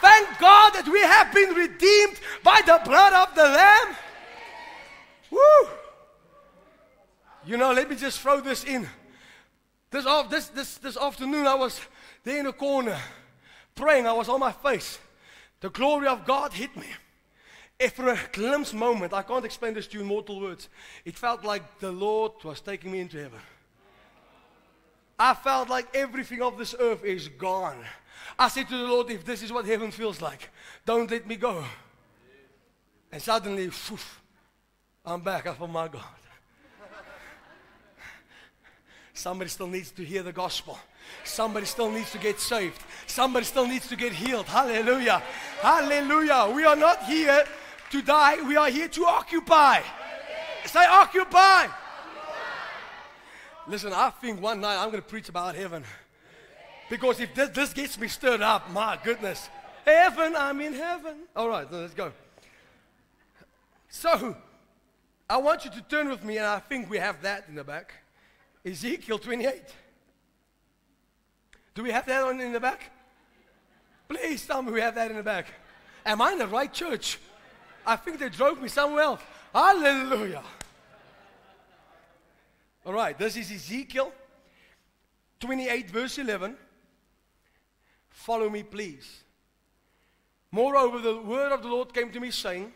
Thank 0.02 0.38
God 0.38 0.74
that 0.74 0.86
we 0.86 1.00
have 1.00 1.32
been 1.32 1.54
redeemed 1.54 2.20
by 2.44 2.60
the 2.66 2.80
blood 2.84 3.12
of 3.14 3.34
the 3.34 3.44
Lamb. 3.44 3.96
Woo! 5.30 5.68
You 7.46 7.56
know, 7.56 7.72
let 7.72 7.88
me 7.88 7.96
just 7.96 8.20
throw 8.20 8.40
this 8.40 8.64
in. 8.64 8.86
This, 9.90 10.04
this, 10.28 10.48
this, 10.48 10.78
this 10.78 10.96
afternoon, 10.96 11.46
I 11.46 11.54
was 11.54 11.80
there 12.22 12.38
in 12.38 12.46
a 12.46 12.52
corner 12.52 12.98
praying. 13.74 14.06
I 14.06 14.12
was 14.12 14.28
on 14.28 14.40
my 14.40 14.52
face. 14.52 14.98
The 15.60 15.70
glory 15.70 16.06
of 16.06 16.26
God 16.26 16.52
hit 16.52 16.76
me. 16.76 16.86
If 17.78 17.94
for 17.94 18.08
a 18.08 18.18
glimpse 18.32 18.72
moment, 18.72 19.12
I 19.12 19.22
can't 19.22 19.44
explain 19.44 19.74
this 19.74 19.86
to 19.88 19.94
you 19.98 20.00
in 20.00 20.06
mortal 20.06 20.40
words, 20.40 20.68
it 21.04 21.16
felt 21.16 21.44
like 21.44 21.78
the 21.78 21.92
Lord 21.92 22.32
was 22.42 22.60
taking 22.60 22.90
me 22.90 23.00
into 23.00 23.18
heaven. 23.18 23.40
I 25.18 25.34
felt 25.34 25.68
like 25.68 25.94
everything 25.94 26.42
of 26.42 26.58
this 26.58 26.74
earth 26.78 27.04
is 27.04 27.28
gone. 27.28 27.84
I 28.38 28.48
said 28.48 28.68
to 28.68 28.76
the 28.76 28.84
Lord, 28.84 29.10
if 29.10 29.24
this 29.24 29.42
is 29.42 29.52
what 29.52 29.66
heaven 29.66 29.90
feels 29.90 30.20
like, 30.20 30.50
don't 30.84 31.10
let 31.10 31.26
me 31.26 31.36
go. 31.36 31.64
And 33.12 33.22
suddenly, 33.22 33.68
phew, 33.70 33.98
I'm 35.04 35.20
back. 35.20 35.46
I 35.46 35.54
thought, 35.54 35.70
my 35.70 35.88
God. 35.88 36.02
Somebody 39.14 39.48
still 39.48 39.68
needs 39.68 39.90
to 39.92 40.04
hear 40.04 40.22
the 40.22 40.32
gospel. 40.32 40.78
Somebody 41.24 41.66
still 41.66 41.90
needs 41.90 42.10
to 42.12 42.18
get 42.18 42.40
saved. 42.40 42.82
Somebody 43.06 43.44
still 43.44 43.66
needs 43.66 43.88
to 43.88 43.96
get 43.96 44.12
healed. 44.12 44.46
Hallelujah. 44.46 45.22
Hallelujah. 45.60 46.52
We 46.54 46.64
are 46.64 46.76
not 46.76 47.04
here 47.04 47.44
to 47.90 48.02
die. 48.02 48.42
We 48.46 48.56
are 48.56 48.70
here 48.70 48.88
to 48.88 49.04
occupy. 49.06 49.82
Say 50.64 50.84
occupy. 50.84 51.68
Listen, 53.68 53.92
I 53.92 54.10
think 54.10 54.40
one 54.40 54.60
night 54.60 54.76
I'm 54.80 54.90
going 54.90 55.02
to 55.02 55.08
preach 55.08 55.28
about 55.28 55.54
heaven. 55.54 55.84
Because 56.88 57.18
if 57.20 57.34
this, 57.34 57.50
this 57.50 57.72
gets 57.72 57.98
me 57.98 58.08
stirred 58.08 58.40
up, 58.40 58.70
my 58.70 58.98
goodness. 59.02 59.48
Heaven, 59.84 60.34
I'm 60.36 60.60
in 60.60 60.74
heaven. 60.74 61.16
All 61.34 61.48
right, 61.48 61.70
let's 61.70 61.94
go. 61.94 62.12
So, 63.88 64.36
I 65.28 65.38
want 65.38 65.64
you 65.64 65.70
to 65.72 65.82
turn 65.82 66.08
with 66.08 66.22
me, 66.24 66.36
and 66.36 66.46
I 66.46 66.60
think 66.60 66.88
we 66.88 66.98
have 66.98 67.22
that 67.22 67.46
in 67.48 67.56
the 67.56 67.64
back. 67.64 67.92
Ezekiel 68.64 69.18
28. 69.18 69.62
Do 71.76 71.82
we 71.82 71.90
have 71.90 72.06
that 72.06 72.22
on 72.22 72.40
in 72.40 72.52
the 72.52 72.58
back? 72.58 72.90
Please 74.08 74.46
tell 74.46 74.62
me 74.62 74.72
we 74.72 74.80
have 74.80 74.94
that 74.94 75.10
in 75.10 75.16
the 75.18 75.22
back. 75.22 75.46
Am 76.06 76.22
I 76.22 76.32
in 76.32 76.38
the 76.38 76.46
right 76.46 76.72
church? 76.72 77.18
I 77.86 77.96
think 77.96 78.18
they 78.18 78.30
drove 78.30 78.62
me 78.62 78.68
somewhere 78.68 79.02
else. 79.02 79.20
Hallelujah. 79.52 80.42
All 82.86 82.94
right, 82.94 83.18
this 83.18 83.36
is 83.36 83.52
Ezekiel 83.52 84.10
28, 85.38 85.90
verse 85.90 86.16
11. 86.16 86.56
Follow 88.08 88.48
me, 88.48 88.62
please. 88.62 89.22
Moreover, 90.50 90.98
the 91.00 91.20
word 91.20 91.52
of 91.52 91.62
the 91.62 91.68
Lord 91.68 91.92
came 91.92 92.10
to 92.10 92.20
me, 92.20 92.30
saying, 92.30 92.72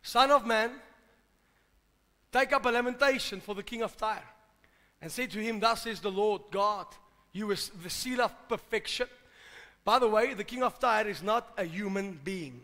Son 0.00 0.30
of 0.30 0.46
man, 0.46 0.70
take 2.30 2.52
up 2.52 2.64
a 2.66 2.68
lamentation 2.68 3.40
for 3.40 3.56
the 3.56 3.64
king 3.64 3.82
of 3.82 3.96
Tyre 3.96 4.22
and 5.02 5.10
say 5.10 5.26
to 5.26 5.40
him, 5.40 5.58
Thus 5.58 5.82
says 5.82 5.98
the 5.98 6.12
Lord 6.12 6.42
God, 6.52 6.86
you 7.32 7.50
is 7.50 7.70
the 7.82 7.90
seal 7.90 8.20
of 8.20 8.48
perfection. 8.48 9.06
By 9.84 9.98
the 9.98 10.08
way, 10.08 10.34
the 10.34 10.44
king 10.44 10.62
of 10.62 10.78
Tyre 10.78 11.08
is 11.08 11.22
not 11.22 11.52
a 11.56 11.64
human 11.64 12.20
being. 12.22 12.60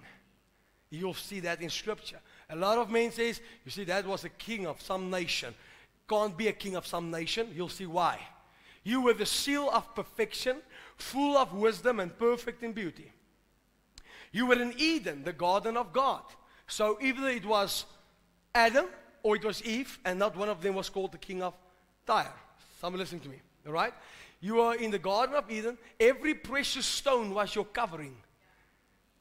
You'll 0.91 1.15
see 1.15 1.41
that 1.41 1.61
in 1.61 1.71
scripture. 1.71 2.21
A 2.51 2.57
lot 2.57 2.79
of 2.79 2.91
men 2.91 3.11
says, 3.11 3.41
you 3.65 3.71
see, 3.71 3.85
that 3.85 4.07
was 4.07 4.25
a 4.25 4.29
king 4.29 4.67
of 4.67 4.81
some 4.81 5.11
nation. 5.11 5.55
Can't 6.09 6.37
be 6.37 6.49
a 6.49 6.53
king 6.53 6.77
of 6.77 6.87
some 6.87 7.11
nation. 7.11 7.53
You'll 7.55 7.69
see 7.69 7.87
why. 7.87 8.21
You 8.85 9.01
were 9.01 9.15
the 9.15 9.27
seal 9.27 9.69
of 9.71 9.95
perfection, 9.95 10.59
full 10.97 11.37
of 11.37 11.53
wisdom 11.53 11.99
and 11.99 12.17
perfect 12.17 12.63
in 12.63 12.73
beauty. 12.73 13.13
You 14.31 14.47
were 14.47 14.61
in 14.61 14.75
Eden, 14.77 15.25
the 15.25 15.33
garden 15.33 15.77
of 15.77 15.93
God. 15.93 16.23
So 16.69 16.99
either 17.01 17.29
it 17.29 17.45
was 17.45 17.85
Adam 18.55 18.87
or 19.23 19.35
it 19.35 19.45
was 19.45 19.63
Eve, 19.65 19.99
and 20.05 20.19
not 20.19 20.37
one 20.37 20.49
of 20.49 20.61
them 20.63 20.75
was 20.75 20.89
called 20.89 21.11
the 21.11 21.19
king 21.19 21.43
of 21.43 21.55
Tyre. 22.07 22.33
Someone 22.81 23.01
listen 23.01 23.19
to 23.21 23.29
me, 23.29 23.41
all 23.67 23.73
right? 23.73 23.93
You 24.41 24.61
are 24.61 24.75
in 24.75 24.91
the 24.91 24.99
Garden 24.99 25.35
of 25.35 25.51
Eden. 25.51 25.79
Every 25.99 26.35
precious 26.35 26.87
stone 26.87 27.33
was 27.33 27.55
your 27.55 27.65
covering. 27.65 28.17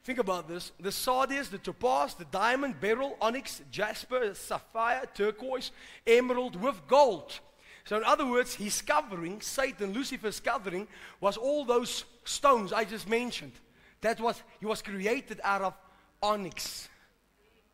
Think 0.04 0.18
about 0.18 0.46
this. 0.46 0.72
The 0.78 0.92
sardius, 0.92 1.48
the 1.48 1.58
topaz, 1.58 2.14
the 2.14 2.26
diamond, 2.26 2.80
beryl, 2.80 3.16
onyx, 3.20 3.60
jasper, 3.70 4.34
sapphire, 4.34 5.04
turquoise, 5.14 5.72
emerald 6.06 6.60
with 6.60 6.80
gold. 6.86 7.40
So 7.84 7.96
in 7.96 8.04
other 8.04 8.26
words, 8.26 8.54
his 8.54 8.82
covering, 8.82 9.40
Satan, 9.40 9.92
Lucifer's 9.92 10.38
covering, 10.38 10.86
was 11.20 11.36
all 11.36 11.64
those 11.64 12.04
stones 12.24 12.72
I 12.72 12.84
just 12.84 13.08
mentioned. 13.08 13.52
That 14.00 14.20
was, 14.20 14.42
he 14.60 14.66
was 14.66 14.82
created 14.82 15.40
out 15.42 15.62
of 15.62 15.74
onyx. 16.22 16.88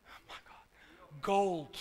Oh 0.06 0.20
my 0.28 0.34
God. 0.46 1.20
Gold 1.20 1.76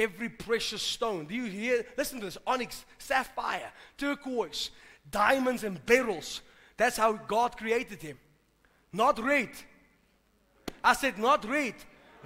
every 0.00 0.28
precious 0.28 0.82
stone. 0.82 1.26
Do 1.26 1.34
you 1.34 1.44
hear? 1.44 1.84
Listen 1.96 2.18
to 2.20 2.26
this 2.26 2.38
onyx, 2.46 2.84
sapphire, 2.98 3.70
turquoise, 3.98 4.70
diamonds, 5.10 5.64
and 5.64 5.84
beryls. 5.86 6.42
That's 6.76 6.96
how 6.96 7.12
God 7.12 7.56
created 7.56 8.02
him. 8.02 8.18
Not 8.92 9.18
red. 9.18 9.50
I 10.82 10.94
said, 10.94 11.18
not 11.18 11.44
red. 11.44 11.74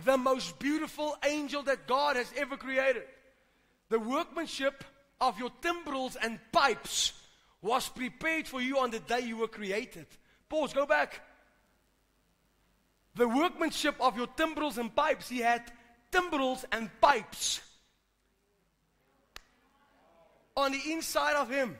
The 0.04 0.16
most 0.16 0.58
beautiful 0.58 1.16
angel 1.24 1.62
that 1.64 1.86
God 1.86 2.16
has 2.16 2.32
ever 2.36 2.56
created. 2.56 3.04
The 3.88 3.98
workmanship 3.98 4.84
of 5.20 5.38
your 5.38 5.50
timbrels 5.60 6.16
and 6.16 6.38
pipes 6.52 7.12
was 7.62 7.88
prepared 7.88 8.46
for 8.46 8.60
you 8.60 8.78
on 8.78 8.90
the 8.90 9.00
day 9.00 9.20
you 9.20 9.36
were 9.36 9.48
created. 9.48 10.06
Pause, 10.48 10.72
go 10.74 10.86
back. 10.86 11.20
The 13.14 13.28
workmanship 13.28 13.94
of 14.00 14.16
your 14.16 14.26
timbrels 14.26 14.78
and 14.78 14.94
pipes, 14.94 15.28
he 15.28 15.38
had 15.38 15.62
timbrels 16.10 16.64
and 16.72 16.90
pipes 17.00 17.60
on 20.56 20.72
the 20.72 20.92
inside 20.92 21.36
of 21.36 21.48
him. 21.50 21.76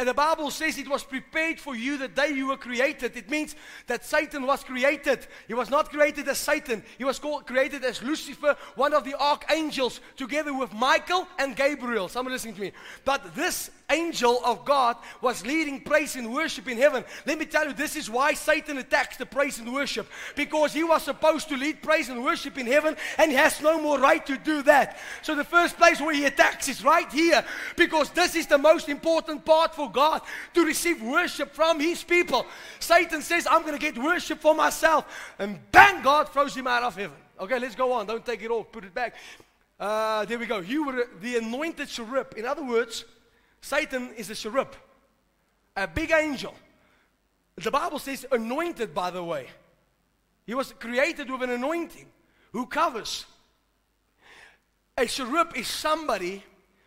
And 0.00 0.08
the 0.08 0.14
Bible 0.14 0.50
says 0.50 0.78
it 0.78 0.88
was 0.88 1.04
prepared 1.04 1.60
for 1.60 1.76
you 1.76 1.98
the 1.98 2.08
day 2.08 2.30
you 2.30 2.46
were 2.46 2.56
created. 2.56 3.18
It 3.18 3.28
means 3.28 3.54
that 3.86 4.02
Satan 4.02 4.46
was 4.46 4.64
created. 4.64 5.26
He 5.46 5.52
was 5.52 5.68
not 5.68 5.90
created 5.90 6.26
as 6.26 6.38
Satan. 6.38 6.82
He 6.96 7.04
was 7.04 7.18
called, 7.18 7.46
created 7.46 7.84
as 7.84 8.02
Lucifer, 8.02 8.56
one 8.76 8.94
of 8.94 9.04
the 9.04 9.14
archangels, 9.20 10.00
together 10.16 10.54
with 10.54 10.72
Michael 10.72 11.28
and 11.38 11.54
Gabriel. 11.54 12.08
Someone 12.08 12.32
listening 12.32 12.54
to 12.54 12.60
me. 12.62 12.72
But 13.04 13.34
this 13.34 13.70
angel 13.90 14.40
of 14.44 14.64
God 14.64 14.96
was 15.20 15.44
leading 15.44 15.80
praise 15.80 16.16
and 16.16 16.32
worship 16.32 16.68
in 16.68 16.78
heaven. 16.78 17.04
Let 17.26 17.38
me 17.38 17.46
tell 17.46 17.66
you, 17.66 17.72
this 17.72 17.96
is 17.96 18.08
why 18.08 18.34
Satan 18.34 18.78
attacks 18.78 19.16
the 19.16 19.26
praise 19.26 19.58
and 19.58 19.72
worship. 19.72 20.06
Because 20.36 20.72
he 20.72 20.84
was 20.84 21.02
supposed 21.02 21.48
to 21.48 21.56
lead 21.56 21.82
praise 21.82 22.08
and 22.08 22.24
worship 22.24 22.58
in 22.58 22.66
heaven, 22.66 22.96
and 23.18 23.30
he 23.30 23.36
has 23.36 23.60
no 23.60 23.80
more 23.80 23.98
right 23.98 24.24
to 24.26 24.36
do 24.36 24.62
that. 24.62 24.98
So 25.22 25.34
the 25.34 25.44
first 25.44 25.76
place 25.76 26.00
where 26.00 26.14
he 26.14 26.24
attacks 26.24 26.68
is 26.68 26.84
right 26.84 27.10
here. 27.12 27.44
Because 27.76 28.10
this 28.10 28.34
is 28.34 28.46
the 28.46 28.58
most 28.58 28.88
important 28.88 29.44
part 29.44 29.74
for 29.74 29.90
God 29.90 30.22
to 30.54 30.64
receive 30.64 31.02
worship 31.02 31.52
from 31.52 31.80
his 31.80 32.02
people. 32.02 32.46
Satan 32.78 33.22
says, 33.22 33.46
I'm 33.50 33.62
going 33.62 33.74
to 33.74 33.78
get 33.78 33.96
worship 33.96 34.40
for 34.40 34.54
myself. 34.54 35.32
And 35.38 35.58
bang, 35.72 36.02
God 36.02 36.28
throws 36.28 36.56
him 36.56 36.66
out 36.66 36.82
of 36.82 36.96
heaven. 36.96 37.16
Okay, 37.38 37.58
let's 37.58 37.74
go 37.74 37.92
on. 37.92 38.06
Don't 38.06 38.24
take 38.24 38.42
it 38.42 38.50
off. 38.50 38.70
Put 38.70 38.84
it 38.84 38.94
back. 38.94 39.14
Uh, 39.78 40.26
there 40.26 40.38
we 40.38 40.44
go. 40.44 40.58
You 40.58 40.84
were 40.84 41.08
the 41.22 41.38
anointed 41.38 41.88
cherub. 41.88 42.34
In 42.36 42.44
other 42.44 42.62
words, 42.62 43.06
Satan 43.60 44.12
is 44.16 44.30
a 44.30 44.34
cherub, 44.34 44.74
a 45.76 45.86
big 45.86 46.10
angel. 46.10 46.54
The 47.56 47.70
Bible 47.70 47.98
says 47.98 48.26
anointed, 48.32 48.94
by 48.94 49.10
the 49.10 49.22
way. 49.22 49.48
He 50.46 50.54
was 50.54 50.72
created 50.72 51.30
with 51.30 51.42
an 51.42 51.50
anointing 51.50 52.06
who 52.52 52.66
covers. 52.66 53.26
A 54.96 55.06
cherub 55.06 55.56
is 55.56 55.68
somebody, 55.68 56.42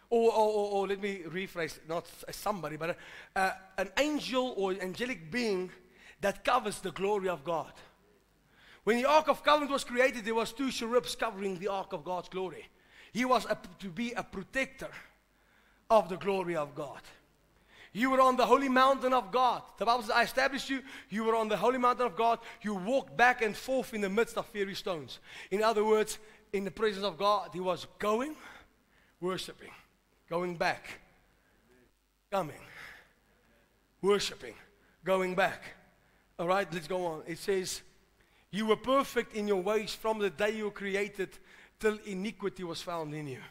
or, 0.09 0.31
or, 0.31 0.49
or, 0.49 0.71
or 0.71 0.87
let 0.87 1.01
me 1.01 1.21
rephrase, 1.27 1.79
not 1.87 2.07
somebody, 2.31 2.75
but 2.75 2.91
a, 2.91 2.95
a, 3.39 3.53
an 3.77 3.89
angel 3.97 4.53
or 4.57 4.73
angelic 4.73 5.31
being 5.31 5.71
that 6.21 6.43
covers 6.43 6.79
the 6.79 6.91
glory 6.91 7.29
of 7.29 7.43
God. 7.43 7.71
When 8.83 8.97
the 8.97 9.05
Ark 9.05 9.29
of 9.29 9.43
Covenant 9.43 9.71
was 9.71 9.83
created, 9.83 10.25
there 10.25 10.35
was 10.35 10.51
two 10.51 10.71
cherubs 10.71 11.15
covering 11.15 11.57
the 11.59 11.69
Ark 11.69 11.93
of 11.93 12.03
God's 12.03 12.29
glory. 12.29 12.67
He 13.13 13.25
was 13.25 13.45
a, 13.45 13.57
to 13.79 13.89
be 13.89 14.11
a 14.13 14.23
protector 14.23 14.89
of 15.97 16.09
the 16.09 16.17
glory 16.17 16.55
of 16.55 16.73
God. 16.73 17.01
You 17.93 18.09
were 18.09 18.21
on 18.21 18.35
the 18.35 18.45
holy 18.45 18.69
mountain 18.69 19.13
of 19.13 19.31
God. 19.31 19.61
The 19.77 19.85
Bible 19.85 20.01
says, 20.01 20.11
I 20.11 20.23
established 20.23 20.67
you. 20.69 20.81
You 21.09 21.23
were 21.25 21.35
on 21.35 21.47
the 21.47 21.57
holy 21.57 21.77
mountain 21.77 22.07
of 22.07 22.15
God. 22.15 22.39
You 22.63 22.73
walked 22.73 23.15
back 23.15 23.43
and 23.43 23.55
forth 23.55 23.93
in 23.93 24.01
the 24.01 24.09
midst 24.09 24.35
of 24.35 24.47
fiery 24.47 24.73
stones. 24.73 25.19
In 25.51 25.61
other 25.61 25.85
words, 25.85 26.17
in 26.51 26.63
the 26.63 26.71
presence 26.71 27.05
of 27.05 27.19
God, 27.19 27.51
he 27.53 27.59
was 27.59 27.85
going, 27.99 28.35
worshiping, 29.21 29.69
going 30.27 30.55
back, 30.55 30.99
coming, 32.31 32.61
worshiping, 34.01 34.55
going 35.03 35.35
back. 35.35 35.61
All 36.39 36.47
right, 36.47 36.67
let's 36.73 36.87
go 36.87 37.05
on. 37.05 37.21
It 37.27 37.37
says, 37.37 37.83
You 38.49 38.65
were 38.65 38.75
perfect 38.75 39.35
in 39.35 39.47
your 39.47 39.61
ways 39.61 39.93
from 39.93 40.17
the 40.17 40.31
day 40.31 40.57
you 40.57 40.65
were 40.65 40.71
created 40.71 41.29
till 41.79 41.99
iniquity 42.07 42.63
was 42.63 42.81
found 42.81 43.13
in 43.13 43.27
you. 43.27 43.41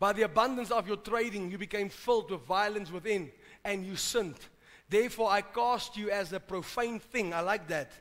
By 0.00 0.14
the 0.14 0.22
abundance 0.22 0.70
of 0.70 0.88
your 0.88 0.96
trading, 0.96 1.50
you 1.50 1.58
became 1.58 1.90
filled 1.90 2.30
with 2.30 2.40
violence 2.40 2.90
within, 2.90 3.30
and 3.62 3.84
you 3.86 3.96
sinned. 3.96 4.38
Therefore, 4.88 5.30
I 5.30 5.42
cast 5.42 5.94
you 5.94 6.10
as 6.10 6.32
a 6.32 6.40
profane 6.40 6.98
thing. 6.98 7.34
I 7.34 7.40
like 7.40 7.68
that. 7.68 7.92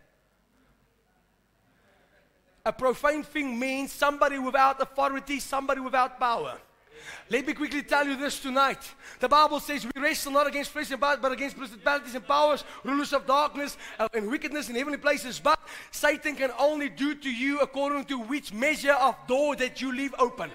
A 2.66 2.72
profane 2.72 3.24
thing 3.24 3.60
means 3.60 3.92
somebody 3.92 4.40
without 4.40 4.82
authority, 4.82 5.42
somebody 5.42 5.82
without 5.82 6.20
power. 6.20 6.58
Let 7.30 7.46
me 7.46 7.54
quickly 7.54 7.84
tell 7.84 8.08
you 8.08 8.16
this 8.16 8.40
tonight. 8.40 8.80
The 9.20 9.30
Bible 9.30 9.60
says 9.60 9.86
we 9.86 10.02
wrestle 10.02 10.32
not 10.32 10.48
against 10.48 10.72
flesh 10.72 10.90
and 10.92 11.00
blood, 11.00 11.22
but 11.22 11.32
against 11.32 11.58
principalities 11.58 12.16
and 12.16 12.26
powers, 12.26 12.64
rulers 12.84 13.14
of 13.14 13.26
darkness 13.26 13.78
and 14.14 14.30
wickedness 14.32 14.70
in 14.70 14.76
heavenly 14.76 14.98
places. 14.98 15.40
But 15.40 15.60
Satan 15.92 16.36
can 16.36 16.52
only 16.58 16.90
do 16.90 17.16
to 17.16 17.30
you 17.30 17.60
according 17.60 18.06
to 18.06 18.20
which 18.20 18.54
measure 18.54 18.94
of 18.94 19.16
door 19.28 19.56
that 19.58 19.82
you 19.82 19.94
leave 19.94 20.16
open. 20.18 20.50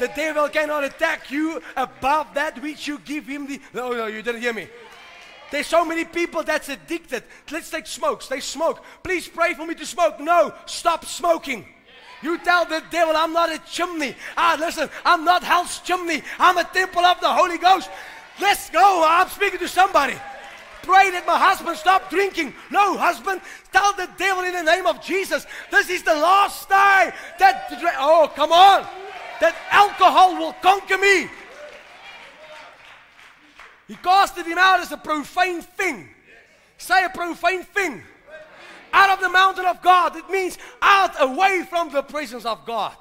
The 0.00 0.08
devil 0.08 0.48
cannot 0.48 0.84
attack 0.84 1.30
you 1.30 1.60
above 1.76 2.34
that 2.34 2.60
which 2.62 2.86
you 2.88 2.98
give 2.98 3.26
him 3.26 3.46
the. 3.46 3.60
No, 3.72 3.92
no, 3.92 4.06
you 4.06 4.22
didn't 4.22 4.40
hear 4.40 4.52
me. 4.52 4.68
There's 5.50 5.66
so 5.66 5.84
many 5.84 6.04
people 6.04 6.42
that's 6.42 6.68
addicted. 6.68 7.22
Let's 7.50 7.70
take 7.70 7.86
smokes. 7.86 8.26
They 8.28 8.40
smoke. 8.40 8.82
Please 9.02 9.28
pray 9.28 9.54
for 9.54 9.66
me 9.66 9.74
to 9.74 9.86
smoke. 9.86 10.18
No, 10.18 10.52
stop 10.66 11.04
smoking. 11.04 11.66
You 12.24 12.38
tell 12.38 12.64
the 12.64 12.82
devil, 12.90 13.14
I'm 13.14 13.34
not 13.34 13.52
a 13.52 13.58
chimney. 13.70 14.16
Ah, 14.34 14.56
listen, 14.58 14.88
I'm 15.04 15.26
not 15.26 15.42
hell's 15.42 15.80
chimney. 15.80 16.22
I'm 16.38 16.56
a 16.56 16.64
temple 16.64 17.04
of 17.04 17.20
the 17.20 17.30
Holy 17.30 17.58
Ghost. 17.58 17.90
Let's 18.40 18.70
go. 18.70 19.04
I'm 19.06 19.28
speaking 19.28 19.58
to 19.58 19.68
somebody. 19.68 20.14
Pray 20.82 21.10
that 21.10 21.26
my 21.26 21.38
husband 21.38 21.76
stop 21.76 22.08
drinking. 22.08 22.54
No, 22.70 22.96
husband, 22.96 23.42
tell 23.72 23.92
the 23.92 24.08
devil 24.16 24.42
in 24.42 24.54
the 24.54 24.62
name 24.62 24.86
of 24.86 25.02
Jesus, 25.02 25.46
this 25.70 25.90
is 25.90 26.02
the 26.02 26.14
last 26.14 26.66
day 26.66 27.12
that, 27.38 27.68
oh, 27.98 28.32
come 28.34 28.52
on, 28.52 28.86
that 29.40 29.54
alcohol 29.70 30.38
will 30.38 30.54
conquer 30.62 30.96
me. 30.96 31.28
He 33.86 33.96
casted 33.96 34.46
him 34.46 34.56
out 34.56 34.80
as 34.80 34.92
a 34.92 34.96
profane 34.96 35.60
thing. 35.60 36.08
Say 36.78 37.04
a 37.04 37.10
profane 37.10 37.64
thing 37.64 38.02
out 38.94 39.10
of 39.10 39.20
the 39.20 39.28
mountain 39.28 39.66
of 39.66 39.82
God. 39.82 40.16
It 40.16 40.30
means 40.30 40.56
out, 40.80 41.20
away 41.20 41.66
from 41.68 41.90
the 41.90 42.02
presence 42.02 42.44
of 42.44 42.64
God. 42.64 42.96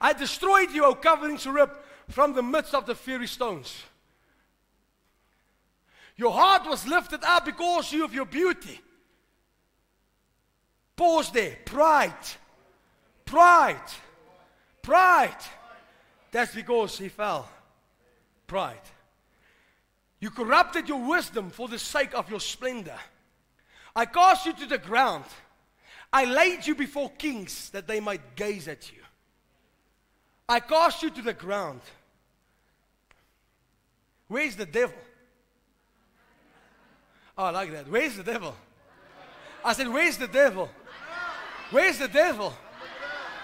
I 0.00 0.14
destroyed 0.14 0.70
you, 0.72 0.84
O 0.84 0.94
covering 0.94 1.36
cherub, 1.36 1.70
from 2.08 2.32
the 2.32 2.42
midst 2.42 2.74
of 2.74 2.86
the 2.86 2.94
fiery 2.94 3.26
stones. 3.26 3.82
Your 6.16 6.32
heart 6.32 6.66
was 6.66 6.86
lifted 6.86 7.22
up 7.22 7.44
because 7.44 7.92
of 7.92 8.14
your 8.14 8.24
beauty. 8.24 8.80
Pause 10.96 11.30
there. 11.32 11.58
Pride. 11.66 12.14
Pride. 13.26 13.76
Pride. 14.80 15.36
That's 16.30 16.54
because 16.54 16.98
he 16.98 17.08
fell. 17.10 17.48
Pride. 18.46 18.80
You 20.20 20.30
corrupted 20.30 20.88
your 20.88 21.06
wisdom 21.06 21.50
for 21.50 21.68
the 21.68 21.78
sake 21.78 22.14
of 22.14 22.30
your 22.30 22.40
splendor. 22.40 22.98
I 23.96 24.04
cast 24.04 24.44
you 24.44 24.52
to 24.52 24.66
the 24.66 24.76
ground. 24.76 25.24
I 26.12 26.26
laid 26.26 26.66
you 26.66 26.74
before 26.74 27.08
kings 27.08 27.70
that 27.70 27.88
they 27.88 27.98
might 27.98 28.36
gaze 28.36 28.68
at 28.68 28.92
you. 28.92 28.98
I 30.46 30.60
cast 30.60 31.02
you 31.02 31.08
to 31.10 31.22
the 31.22 31.32
ground. 31.32 31.80
Where's 34.28 34.54
the 34.54 34.66
devil? 34.66 34.98
Oh, 37.38 37.44
I 37.44 37.50
like 37.50 37.72
that. 37.72 37.88
Where's 37.88 38.16
the 38.16 38.22
devil? 38.22 38.54
I 39.64 39.72
said, 39.72 39.88
Where's 39.88 40.18
the 40.18 40.28
devil? 40.28 40.68
Where's 41.70 41.98
the 41.98 42.08
devil? 42.08 42.52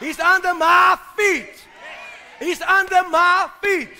He's 0.00 0.20
under 0.20 0.54
my 0.54 0.98
feet. 1.16 1.64
He's 2.38 2.60
under 2.60 3.08
my 3.08 3.48
feet. 3.62 3.90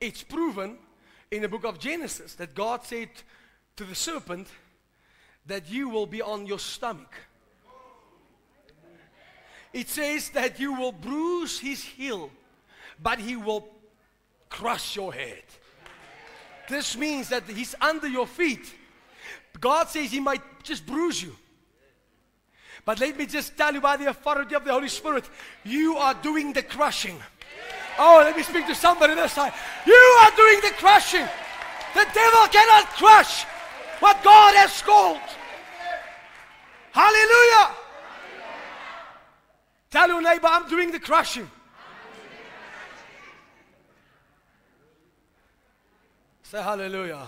It's 0.00 0.22
proven 0.22 0.78
in 1.30 1.42
the 1.42 1.48
book 1.48 1.64
of 1.64 1.78
Genesis 1.78 2.34
that 2.34 2.54
God 2.54 2.84
said 2.84 3.08
to 3.76 3.84
the 3.84 3.94
serpent 3.94 4.48
that 5.46 5.68
you 5.68 5.88
will 5.88 6.06
be 6.06 6.22
on 6.22 6.46
your 6.46 6.58
stomach. 6.58 7.14
It 9.72 9.88
says 9.88 10.30
that 10.30 10.58
you 10.58 10.72
will 10.72 10.92
bruise 10.92 11.58
his 11.58 11.82
heel, 11.82 12.30
but 13.02 13.18
he 13.18 13.36
will 13.36 13.68
crush 14.48 14.96
your 14.96 15.12
head. 15.12 15.42
This 16.68 16.96
means 16.96 17.28
that 17.28 17.44
he's 17.44 17.74
under 17.80 18.08
your 18.08 18.26
feet. 18.26 18.74
God 19.60 19.88
says 19.88 20.10
he 20.10 20.20
might 20.20 20.42
just 20.62 20.86
bruise 20.86 21.22
you. 21.22 21.36
But 22.84 23.00
let 23.00 23.16
me 23.18 23.26
just 23.26 23.56
tell 23.56 23.74
you 23.74 23.80
by 23.80 23.96
the 23.96 24.08
authority 24.08 24.54
of 24.54 24.64
the 24.64 24.72
Holy 24.72 24.88
Spirit, 24.88 25.28
you 25.64 25.96
are 25.96 26.14
doing 26.14 26.52
the 26.52 26.62
crushing. 26.62 27.20
Oh, 27.98 28.20
let 28.22 28.36
me 28.36 28.42
speak 28.42 28.66
to 28.66 28.74
somebody 28.74 29.14
this 29.14 29.32
side. 29.32 29.52
You 29.86 30.18
are 30.22 30.30
doing 30.36 30.60
the 30.60 30.70
crushing. 30.76 31.26
The 31.94 32.06
devil 32.12 32.46
cannot 32.48 32.86
crush 32.90 33.44
what 34.00 34.22
God 34.22 34.54
has 34.54 34.82
called. 34.82 35.20
Hallelujah. 36.92 37.74
Tell 39.90 40.08
your 40.08 40.22
neighbor, 40.22 40.46
I'm 40.46 40.68
doing 40.68 40.90
the 40.90 41.00
crushing. 41.00 41.50
Say 46.42 46.62
hallelujah. 46.62 47.26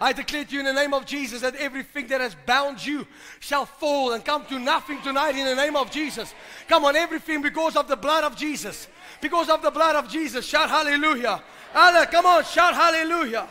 I 0.00 0.12
declare 0.12 0.44
to 0.44 0.52
you 0.52 0.60
in 0.60 0.66
the 0.66 0.72
name 0.72 0.92
of 0.92 1.06
Jesus 1.06 1.40
that 1.40 1.56
everything 1.56 2.08
that 2.08 2.20
has 2.20 2.36
bound 2.46 2.84
you 2.84 3.06
shall 3.40 3.64
fall 3.64 4.12
and 4.12 4.24
come 4.24 4.44
to 4.46 4.58
nothing 4.58 5.00
tonight 5.02 5.36
in 5.36 5.46
the 5.46 5.54
name 5.54 5.76
of 5.76 5.90
Jesus. 5.90 6.34
Come 6.68 6.84
on, 6.84 6.96
everything 6.96 7.42
because 7.42 7.76
of 7.76 7.88
the 7.88 7.96
blood 7.96 8.24
of 8.24 8.36
Jesus. 8.36 8.88
Because 9.24 9.48
of 9.48 9.62
the 9.62 9.70
blood 9.70 9.96
of 9.96 10.06
Jesus. 10.06 10.44
Shout 10.44 10.68
hallelujah. 10.68 11.42
Allah, 11.74 12.06
come 12.10 12.26
on, 12.26 12.44
shout 12.44 12.74
hallelujah. 12.74 13.48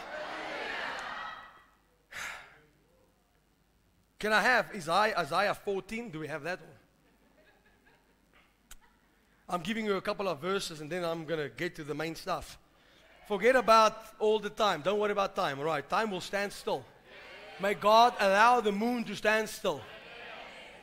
Can 4.19 4.31
I 4.31 4.41
have 4.43 4.67
Isaiah, 4.75 5.17
Isaiah 5.17 5.55
14? 5.55 6.11
Do 6.11 6.19
we 6.19 6.27
have 6.27 6.43
that 6.43 6.59
one? 6.59 6.69
I'm 9.49 9.61
giving 9.61 9.85
you 9.85 9.95
a 9.95 10.01
couple 10.01 10.27
of 10.27 10.39
verses 10.39 10.79
and 10.79 10.91
then 10.91 11.03
I'm 11.03 11.25
going 11.25 11.39
to 11.39 11.49
get 11.49 11.75
to 11.77 11.83
the 11.83 11.95
main 11.95 12.13
stuff. 12.13 12.59
Forget 13.27 13.55
about 13.55 13.97
all 14.19 14.37
the 14.37 14.51
time. 14.51 14.83
Don't 14.83 14.99
worry 14.99 15.11
about 15.11 15.35
time. 15.35 15.57
All 15.57 15.65
right, 15.65 15.89
time 15.89 16.11
will 16.11 16.21
stand 16.21 16.53
still. 16.53 16.85
May 17.59 17.73
God 17.73 18.13
allow 18.19 18.61
the 18.61 18.71
moon 18.71 19.05
to 19.05 19.15
stand 19.15 19.49
still. 19.49 19.81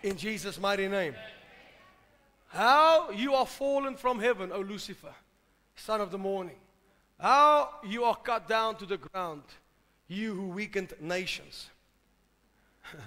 In 0.03 0.17
Jesus' 0.17 0.59
mighty 0.59 0.89
name. 0.89 1.15
How 2.51 3.11
you 3.11 3.35
are 3.35 3.47
fallen 3.47 3.97
from 3.97 4.19
heaven, 4.19 4.51
O 4.53 4.61
Lucifer, 4.61 5.15
son 5.77 6.01
of 6.01 6.11
the 6.11 6.19
morning. 6.19 6.57
How 7.19 7.71
you 7.87 8.03
are 8.05 8.17
cut 8.17 8.49
down 8.49 8.75
to 8.77 8.87
the 8.87 8.97
ground, 8.97 9.45
you 10.09 10.35
who 10.35 10.49
weakened 10.49 10.95
nations. 11.01 11.71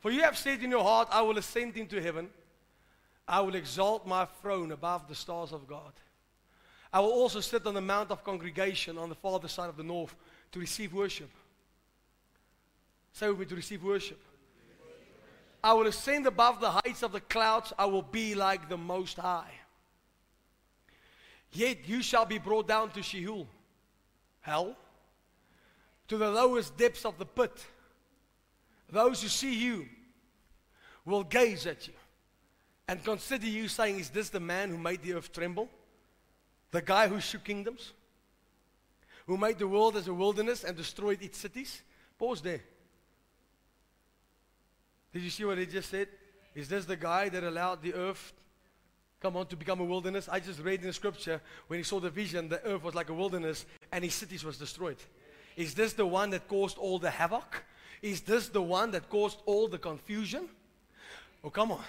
For 0.00 0.10
you 0.10 0.20
have 0.22 0.36
said 0.36 0.62
in 0.62 0.70
your 0.70 0.82
heart, 0.82 1.08
I 1.10 1.22
will 1.22 1.38
ascend 1.38 1.78
into 1.78 2.02
heaven. 2.02 2.28
I 3.26 3.40
will 3.40 3.54
exalt 3.54 4.06
my 4.06 4.26
throne 4.42 4.72
above 4.72 5.08
the 5.08 5.14
stars 5.14 5.52
of 5.52 5.66
God. 5.66 5.92
I 6.92 7.00
will 7.00 7.12
also 7.12 7.40
sit 7.40 7.66
on 7.66 7.74
the 7.74 7.80
mount 7.80 8.10
of 8.10 8.24
congregation 8.24 8.98
on 8.98 9.08
the 9.08 9.14
farther 9.14 9.48
side 9.48 9.70
of 9.70 9.76
the 9.76 9.82
north 9.82 10.14
to 10.52 10.60
receive 10.60 10.92
worship. 10.92 11.30
Say 13.12 13.28
with 13.30 13.38
me 13.40 13.46
to 13.46 13.56
receive 13.56 13.82
worship. 13.82 14.20
I 15.62 15.72
will 15.72 15.86
ascend 15.86 16.26
above 16.26 16.60
the 16.60 16.70
heights 16.70 17.02
of 17.02 17.12
the 17.12 17.20
clouds. 17.20 17.72
I 17.78 17.86
will 17.86 18.02
be 18.02 18.34
like 18.34 18.68
the 18.68 18.76
Most 18.76 19.18
High. 19.18 19.50
Yet 21.52 21.88
you 21.88 22.02
shall 22.02 22.26
be 22.26 22.38
brought 22.38 22.68
down 22.68 22.90
to 22.90 23.02
Sheol, 23.02 23.48
hell, 24.40 24.76
to 26.08 26.18
the 26.18 26.30
lowest 26.30 26.76
depths 26.76 27.04
of 27.04 27.18
the 27.18 27.26
pit. 27.26 27.66
Those 28.90 29.22
who 29.22 29.28
see 29.28 29.54
you 29.54 29.86
will 31.04 31.24
gaze 31.24 31.66
at 31.66 31.86
you 31.86 31.94
and 32.86 33.02
consider 33.04 33.46
you, 33.46 33.68
saying, 33.68 33.98
Is 33.98 34.10
this 34.10 34.30
the 34.30 34.40
man 34.40 34.70
who 34.70 34.78
made 34.78 35.02
the 35.02 35.14
earth 35.14 35.32
tremble? 35.32 35.68
The 36.70 36.82
guy 36.82 37.08
who 37.08 37.20
shook 37.20 37.44
kingdoms, 37.44 37.92
who 39.26 39.36
made 39.36 39.58
the 39.58 39.68
world 39.68 39.96
as 39.96 40.08
a 40.08 40.14
wilderness 40.14 40.64
and 40.64 40.76
destroyed 40.76 41.22
its 41.22 41.38
cities. 41.38 41.82
Pause 42.18 42.42
there. 42.42 42.60
Did 45.18 45.24
you 45.24 45.30
see 45.30 45.44
what 45.44 45.58
he 45.58 45.66
just 45.66 45.90
said? 45.90 46.06
Is 46.54 46.68
this 46.68 46.84
the 46.84 46.94
guy 46.94 47.28
that 47.28 47.42
allowed 47.42 47.82
the 47.82 47.92
earth 47.92 48.32
come 49.20 49.36
on 49.36 49.46
to 49.46 49.56
become 49.56 49.80
a 49.80 49.84
wilderness? 49.84 50.28
I 50.30 50.38
just 50.38 50.60
read 50.60 50.78
in 50.80 50.86
the 50.86 50.92
scripture 50.92 51.40
when 51.66 51.80
he 51.80 51.82
saw 51.82 51.98
the 51.98 52.08
vision, 52.08 52.48
the 52.48 52.64
earth 52.64 52.84
was 52.84 52.94
like 52.94 53.08
a 53.08 53.14
wilderness 53.14 53.66
and 53.90 54.04
his 54.04 54.14
cities 54.14 54.44
was 54.44 54.58
destroyed. 54.58 54.98
Is 55.56 55.74
this 55.74 55.92
the 55.94 56.06
one 56.06 56.30
that 56.30 56.46
caused 56.46 56.78
all 56.78 57.00
the 57.00 57.10
havoc? 57.10 57.64
Is 58.00 58.20
this 58.20 58.48
the 58.48 58.62
one 58.62 58.92
that 58.92 59.08
caused 59.08 59.42
all 59.44 59.66
the 59.66 59.78
confusion? 59.78 60.48
Oh, 61.42 61.50
come 61.50 61.72
on. 61.72 61.82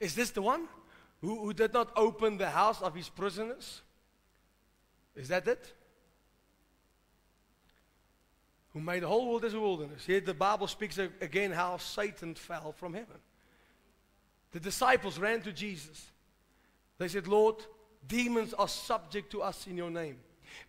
Is 0.00 0.14
this 0.14 0.30
the 0.30 0.40
one? 0.40 0.68
who, 1.20 1.44
who 1.44 1.52
did 1.52 1.74
not 1.74 1.90
open 1.96 2.38
the 2.38 2.48
house 2.48 2.80
of 2.80 2.94
his 2.94 3.10
prisoners? 3.10 3.82
Is 5.14 5.28
that 5.28 5.46
it? 5.46 5.70
Who 8.76 8.82
made 8.82 9.04
the 9.04 9.08
whole 9.08 9.30
world 9.30 9.42
as 9.46 9.54
a 9.54 9.58
wilderness. 9.58 10.04
Here 10.04 10.20
the 10.20 10.34
Bible 10.34 10.66
speaks 10.66 10.98
again 10.98 11.50
how 11.50 11.78
Satan 11.78 12.34
fell 12.34 12.72
from 12.72 12.92
heaven. 12.92 13.16
The 14.52 14.60
disciples 14.60 15.18
ran 15.18 15.40
to 15.42 15.52
Jesus. 15.52 16.04
They 16.98 17.08
said, 17.08 17.26
Lord, 17.26 17.54
demons 18.06 18.52
are 18.52 18.68
subject 18.68 19.30
to 19.30 19.40
us 19.40 19.66
in 19.66 19.78
your 19.78 19.90
name. 19.90 20.18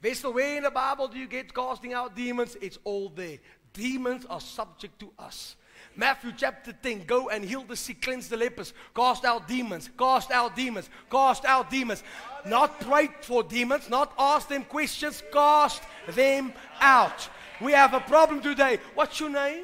Vessel, 0.01 0.31
where 0.31 0.55
in 0.55 0.63
the 0.63 0.71
Bible 0.71 1.09
do 1.09 1.19
you 1.19 1.27
get 1.27 1.53
casting 1.53 1.91
out 1.91 2.15
demons? 2.15 2.55
It's 2.61 2.79
all 2.85 3.09
there. 3.09 3.39
Demons 3.73 4.25
are 4.29 4.39
subject 4.39 4.97
to 4.99 5.11
us. 5.19 5.57
Matthew 5.93 6.31
chapter 6.37 6.71
10, 6.71 7.03
go 7.03 7.27
and 7.27 7.43
heal 7.43 7.63
the 7.63 7.75
sick, 7.75 8.01
cleanse 8.01 8.29
the 8.29 8.37
lepers, 8.37 8.73
cast 8.95 9.25
out 9.25 9.49
demons, 9.49 9.89
cast 9.97 10.31
out 10.31 10.55
demons, 10.55 10.89
cast 11.11 11.43
out 11.43 11.69
demons. 11.69 12.03
Not 12.45 12.79
pray 12.79 13.09
for 13.19 13.43
demons, 13.43 13.89
not 13.89 14.13
ask 14.17 14.47
them 14.47 14.63
questions, 14.63 15.21
cast 15.33 15.83
them 16.07 16.53
out. 16.79 17.29
We 17.61 17.71
have 17.71 17.93
a 17.93 17.99
problem 17.99 18.41
today. 18.41 18.79
What's 18.95 19.19
your 19.19 19.29
name? 19.29 19.63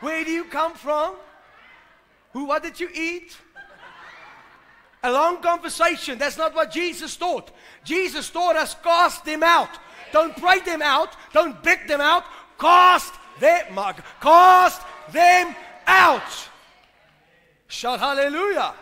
Where 0.00 0.24
do 0.24 0.30
you 0.30 0.44
come 0.44 0.74
from? 0.74 1.14
Who, 2.32 2.44
what 2.44 2.62
did 2.62 2.78
you 2.78 2.88
eat? 2.94 3.36
A 5.02 5.10
long 5.10 5.42
conversation. 5.42 6.18
That's 6.18 6.36
not 6.38 6.54
what 6.54 6.70
Jesus 6.70 7.16
taught. 7.16 7.50
Jesus 7.84 8.30
taught 8.30 8.56
us 8.56 8.76
cast 8.82 9.24
them 9.24 9.42
out. 9.42 9.70
Don't 10.12 10.36
pray 10.36 10.60
them 10.60 10.82
out. 10.82 11.16
Don't 11.32 11.62
beg 11.62 11.88
them 11.88 12.00
out. 12.00 12.24
Cast 12.58 13.14
them, 13.38 13.74
cast 14.20 14.82
them 15.12 15.56
out. 15.86 16.48
Shout 17.66 17.98
hallelujah. 17.98 18.74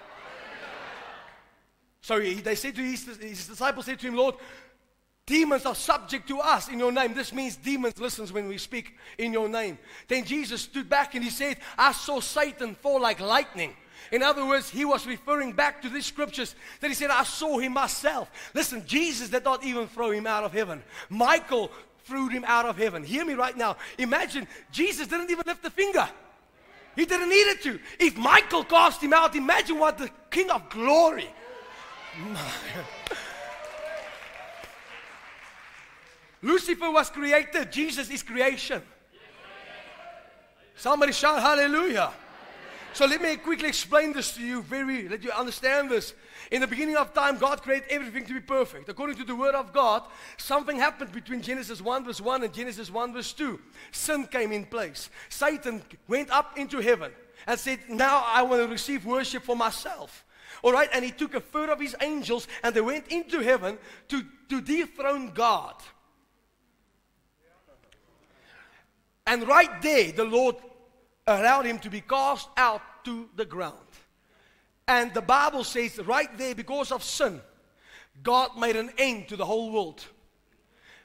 So 2.00 2.20
he, 2.20 2.34
they 2.34 2.54
said 2.54 2.74
to 2.74 2.82
his, 2.82 3.04
his 3.18 3.46
disciples 3.46 3.84
said 3.84 3.98
to 4.00 4.08
him, 4.08 4.16
Lord, 4.16 4.36
demons 5.28 5.66
are 5.66 5.74
subject 5.74 6.26
to 6.26 6.40
us 6.40 6.68
in 6.68 6.78
your 6.78 6.90
name. 6.90 7.12
This 7.14 7.32
means 7.32 7.54
demons 7.54 8.00
listens 8.00 8.32
when 8.32 8.48
we 8.48 8.56
speak 8.58 8.96
in 9.18 9.32
your 9.32 9.48
name. 9.48 9.78
Then 10.08 10.24
Jesus 10.24 10.62
stood 10.62 10.88
back 10.88 11.14
and 11.14 11.22
he 11.22 11.30
said, 11.30 11.58
I 11.76 11.92
saw 11.92 12.18
Satan 12.18 12.74
fall 12.74 13.00
like 13.00 13.20
lightning. 13.20 13.76
In 14.10 14.22
other 14.22 14.46
words, 14.46 14.70
he 14.70 14.86
was 14.86 15.06
referring 15.06 15.52
back 15.52 15.82
to 15.82 15.90
these 15.90 16.06
scriptures 16.06 16.54
that 16.80 16.88
he 16.88 16.94
said, 16.94 17.10
I 17.10 17.24
saw 17.24 17.58
him 17.58 17.74
myself. 17.74 18.30
Listen, 18.54 18.82
Jesus 18.86 19.28
did 19.28 19.44
not 19.44 19.62
even 19.62 19.86
throw 19.86 20.10
him 20.10 20.26
out 20.26 20.44
of 20.44 20.52
heaven. 20.52 20.82
Michael 21.10 21.70
threw 22.04 22.28
him 22.28 22.44
out 22.46 22.64
of 22.64 22.78
heaven. 22.78 23.04
Hear 23.04 23.26
me 23.26 23.34
right 23.34 23.56
now. 23.56 23.76
Imagine 23.98 24.48
Jesus 24.72 25.08
didn't 25.08 25.30
even 25.30 25.44
lift 25.46 25.62
a 25.66 25.70
finger. 25.70 26.08
He 26.96 27.04
didn't 27.04 27.28
need 27.28 27.48
it 27.48 27.62
to. 27.64 27.78
If 28.00 28.16
Michael 28.16 28.64
cast 28.64 29.02
him 29.02 29.12
out, 29.12 29.36
imagine 29.36 29.78
what 29.78 29.98
the 29.98 30.10
King 30.30 30.50
of 30.50 30.70
Glory. 30.70 31.28
Lucifer 36.42 36.90
was 36.90 37.10
created, 37.10 37.72
Jesus 37.72 38.10
is 38.10 38.22
creation. 38.22 38.82
Somebody 40.76 41.12
shout 41.12 41.40
hallelujah. 41.42 42.12
So 42.92 43.06
let 43.06 43.20
me 43.20 43.36
quickly 43.36 43.68
explain 43.68 44.12
this 44.12 44.32
to 44.32 44.42
you, 44.42 44.62
very 44.62 45.08
let 45.08 45.22
you 45.22 45.30
understand 45.32 45.90
this. 45.90 46.14
In 46.50 46.60
the 46.60 46.66
beginning 46.66 46.96
of 46.96 47.12
time, 47.12 47.36
God 47.36 47.62
created 47.62 47.88
everything 47.90 48.24
to 48.26 48.34
be 48.34 48.40
perfect. 48.40 48.88
According 48.88 49.16
to 49.16 49.24
the 49.24 49.36
Word 49.36 49.54
of 49.54 49.72
God, 49.72 50.02
something 50.36 50.76
happened 50.76 51.12
between 51.12 51.42
Genesis 51.42 51.82
1 51.82 52.04
verse 52.04 52.20
1 52.20 52.44
and 52.44 52.54
Genesis 52.54 52.90
1 52.90 53.12
verse 53.12 53.32
2. 53.32 53.60
Sin 53.92 54.26
came 54.26 54.52
in 54.52 54.64
place. 54.64 55.10
Satan 55.28 55.82
went 56.06 56.30
up 56.30 56.56
into 56.56 56.80
heaven 56.80 57.12
and 57.46 57.58
said, 57.58 57.80
Now 57.88 58.24
I 58.26 58.42
want 58.42 58.62
to 58.62 58.68
receive 58.68 59.04
worship 59.04 59.42
for 59.42 59.56
myself. 59.56 60.24
All 60.62 60.72
right, 60.72 60.88
and 60.92 61.04
he 61.04 61.10
took 61.10 61.34
a 61.34 61.40
third 61.40 61.68
of 61.68 61.80
his 61.80 61.94
angels 62.00 62.48
and 62.62 62.74
they 62.74 62.80
went 62.80 63.08
into 63.08 63.40
heaven 63.40 63.78
to, 64.08 64.24
to 64.48 64.60
dethrone 64.60 65.32
God. 65.32 65.74
And 69.28 69.46
right 69.46 69.82
there, 69.82 70.10
the 70.10 70.24
Lord 70.24 70.56
allowed 71.26 71.66
him 71.66 71.78
to 71.80 71.90
be 71.90 72.00
cast 72.00 72.48
out 72.56 72.80
to 73.04 73.28
the 73.36 73.44
ground. 73.44 73.76
And 74.88 75.12
the 75.12 75.20
Bible 75.20 75.64
says 75.64 75.98
right 75.98 76.36
there, 76.38 76.54
because 76.54 76.90
of 76.90 77.04
sin, 77.04 77.42
God 78.22 78.56
made 78.58 78.74
an 78.74 78.90
end 78.96 79.28
to 79.28 79.36
the 79.36 79.44
whole 79.44 79.70
world. 79.70 80.02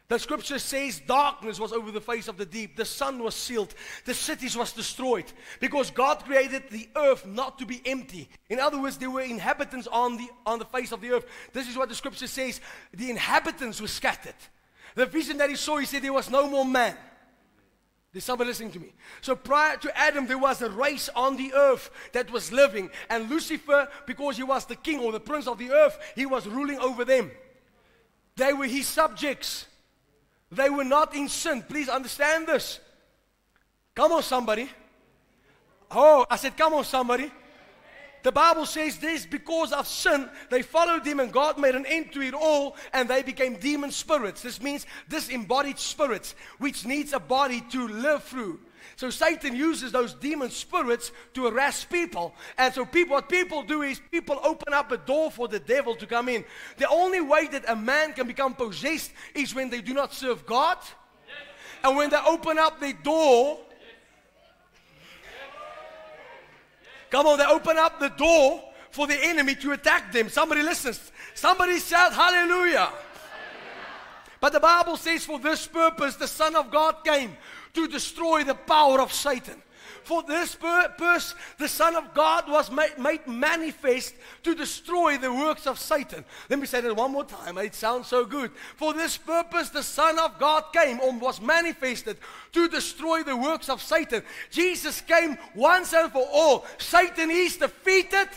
The 0.07 0.19
scripture 0.19 0.59
says 0.59 1.01
darkness 1.05 1.59
was 1.59 1.73
over 1.73 1.91
the 1.91 1.99
face 1.99 2.29
of 2.29 2.37
the 2.37 2.45
deep. 2.45 2.77
The 2.77 2.85
sun 2.85 3.21
was 3.21 3.35
sealed. 3.35 3.73
The 4.05 4.13
cities 4.13 4.55
was 4.55 4.71
destroyed. 4.71 5.25
Because 5.59 5.91
God 5.91 6.23
created 6.23 6.63
the 6.69 6.87
earth 6.95 7.25
not 7.25 7.59
to 7.59 7.65
be 7.65 7.81
empty. 7.85 8.29
In 8.49 8.57
other 8.57 8.81
words, 8.81 8.97
there 8.97 9.09
were 9.09 9.21
inhabitants 9.21 9.87
on 9.87 10.15
the, 10.15 10.29
on 10.45 10.59
the 10.59 10.65
face 10.65 10.93
of 10.93 11.01
the 11.01 11.11
earth. 11.11 11.25
This 11.51 11.67
is 11.67 11.75
what 11.75 11.89
the 11.89 11.95
scripture 11.95 12.27
says. 12.27 12.61
The 12.93 13.09
inhabitants 13.09 13.81
were 13.81 13.87
scattered. 13.87 14.35
The 14.95 15.07
vision 15.07 15.39
that 15.39 15.49
he 15.49 15.57
saw, 15.57 15.77
he 15.77 15.85
said 15.85 16.03
there 16.03 16.13
was 16.13 16.29
no 16.29 16.49
more 16.49 16.65
man. 16.65 16.95
There's 18.13 18.23
somebody 18.23 18.49
listening 18.49 18.71
to 18.73 18.79
me. 18.79 18.93
So 19.21 19.35
prior 19.35 19.75
to 19.77 19.97
Adam, 19.97 20.27
there 20.27 20.37
was 20.37 20.61
a 20.61 20.69
race 20.69 21.09
on 21.15 21.35
the 21.35 21.51
earth 21.55 21.89
that 22.13 22.29
was 22.29 22.51
living. 22.51 22.91
And 23.09 23.27
Lucifer, 23.27 23.89
because 24.05 24.37
he 24.37 24.43
was 24.43 24.65
the 24.65 24.75
king 24.75 24.99
or 24.99 25.11
the 25.11 25.19
prince 25.19 25.47
of 25.47 25.57
the 25.57 25.71
earth, 25.71 25.97
he 26.15 26.27
was 26.27 26.47
ruling 26.47 26.77
over 26.77 27.03
them. 27.03 27.31
They 28.35 28.53
were 28.53 28.67
his 28.67 28.87
subjects. 28.87 29.65
They 30.51 30.69
were 30.69 30.83
not 30.83 31.15
in 31.15 31.27
sin. 31.27 31.63
Please 31.63 31.89
understand 31.89 32.45
this. 32.45 32.79
Come 33.95 34.11
on, 34.11 34.21
somebody. 34.21 34.69
Oh, 35.89 36.27
I 36.29 36.35
said, 36.35 36.55
come 36.55 36.75
on, 36.75 36.83
somebody. 36.83 37.31
The 38.23 38.31
Bible 38.31 38.65
says 38.65 38.97
this 38.97 39.25
because 39.25 39.73
of 39.73 39.85
sin, 39.85 40.29
they 40.49 40.61
followed 40.61 41.05
him 41.05 41.19
and 41.19 41.31
God 41.31 41.57
made 41.57 41.75
an 41.75 41.85
end 41.85 42.13
to 42.13 42.21
it 42.21 42.33
all 42.33 42.77
and 42.93 43.09
they 43.09 43.21
became 43.21 43.55
demon 43.55 43.91
spirits. 43.91 44.41
This 44.41 44.61
means 44.61 44.85
disembodied 45.09 45.77
spirits, 45.77 46.33
which 46.57 46.85
needs 46.85 47.11
a 47.11 47.19
body 47.19 47.61
to 47.71 47.87
live 47.87 48.23
through. 48.23 48.59
So 48.95 49.09
Satan 49.09 49.55
uses 49.55 49.91
those 49.91 50.13
demon 50.13 50.51
spirits 50.51 51.11
to 51.33 51.45
harass 51.45 51.83
people. 51.83 52.33
And 52.57 52.73
so 52.73 52.85
people, 52.85 53.15
what 53.15 53.27
people 53.27 53.63
do 53.63 53.81
is 53.81 53.99
people 54.11 54.39
open 54.43 54.73
up 54.73 54.91
a 54.91 54.97
door 54.97 55.31
for 55.31 55.47
the 55.47 55.59
devil 55.59 55.95
to 55.95 56.05
come 56.05 56.29
in. 56.29 56.45
The 56.77 56.87
only 56.87 57.19
way 57.19 57.47
that 57.47 57.65
a 57.67 57.75
man 57.75 58.13
can 58.13 58.27
become 58.27 58.53
possessed 58.53 59.11
is 59.33 59.53
when 59.55 59.69
they 59.69 59.81
do 59.81 59.93
not 59.93 60.13
serve 60.13 60.45
God. 60.45 60.77
And 61.83 61.97
when 61.97 62.09
they 62.09 62.19
open 62.25 62.57
up 62.57 62.79
the 62.79 62.93
door 62.93 63.59
Come 67.13 67.27
on, 67.27 67.37
they 67.37 67.45
open 67.45 67.77
up 67.77 67.99
the 67.99 68.09
door 68.09 68.59
for 68.89 69.05
the 69.05 69.13
enemy 69.13 69.53
to 69.53 69.73
attack 69.73 70.11
them. 70.11 70.29
Somebody 70.29 70.63
listens. 70.63 71.11
Somebody 71.35 71.77
shout 71.79 72.11
hallelujah. 72.11 72.89
But 74.39 74.51
the 74.51 74.59
Bible 74.59 74.97
says, 74.97 75.23
for 75.23 75.37
this 75.37 75.67
purpose, 75.67 76.15
the 76.15 76.27
Son 76.27 76.55
of 76.55 76.71
God 76.71 77.05
came 77.05 77.37
to 77.75 77.87
destroy 77.87 78.43
the 78.43 78.55
power 78.55 78.99
of 78.99 79.13
Satan. 79.13 79.61
For 80.03 80.23
this 80.23 80.55
purpose, 80.55 81.35
the 81.57 81.67
Son 81.67 81.95
of 81.95 82.13
God 82.13 82.49
was 82.49 82.71
made, 82.71 82.97
made, 82.97 83.25
manifest 83.27 84.15
to 84.43 84.55
destroy 84.55 85.17
the 85.17 85.31
works 85.31 85.67
of 85.67 85.79
Satan. 85.79 86.25
Let 86.49 86.59
me 86.59 86.65
say 86.65 86.81
that 86.81 86.95
one 86.95 87.11
more 87.11 87.25
time. 87.25 87.57
It 87.59 87.75
sounds 87.75 88.07
so 88.07 88.25
good. 88.25 88.51
For 88.75 88.93
this 88.93 89.17
purpose, 89.17 89.69
the 89.69 89.83
Son 89.83 90.19
of 90.19 90.39
God 90.39 90.65
came 90.73 90.99
or 90.99 91.13
was 91.13 91.39
manifested 91.39 92.17
to 92.53 92.67
destroy 92.67 93.23
the 93.23 93.37
works 93.37 93.69
of 93.69 93.81
Satan. 93.81 94.23
Jesus 94.49 95.01
came 95.01 95.37
once 95.55 95.93
and 95.93 96.11
for 96.11 96.27
all. 96.31 96.65
Satan 96.77 97.29
is 97.31 97.57
defeated. 97.57 98.29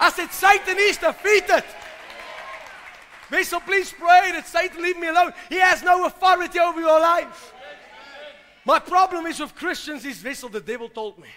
I 0.00 0.10
said, 0.10 0.32
Satan 0.32 0.76
is 0.78 0.96
defeated. 0.96 1.62
Wessel, 3.30 3.60
please 3.60 3.92
pray 3.92 4.32
that 4.32 4.48
Satan 4.48 4.82
leave 4.82 4.98
me 4.98 5.08
alone. 5.08 5.32
He 5.48 5.56
has 5.56 5.82
no 5.82 6.06
authority 6.06 6.58
over 6.58 6.80
your 6.80 6.98
life. 7.00 7.52
My 8.64 8.78
problem 8.78 9.26
is 9.26 9.40
with 9.40 9.54
Christians 9.54 10.04
is 10.04 10.22
Wessel, 10.22 10.48
the 10.48 10.60
devil 10.60 10.88
told 10.88 11.18
me. 11.18 11.28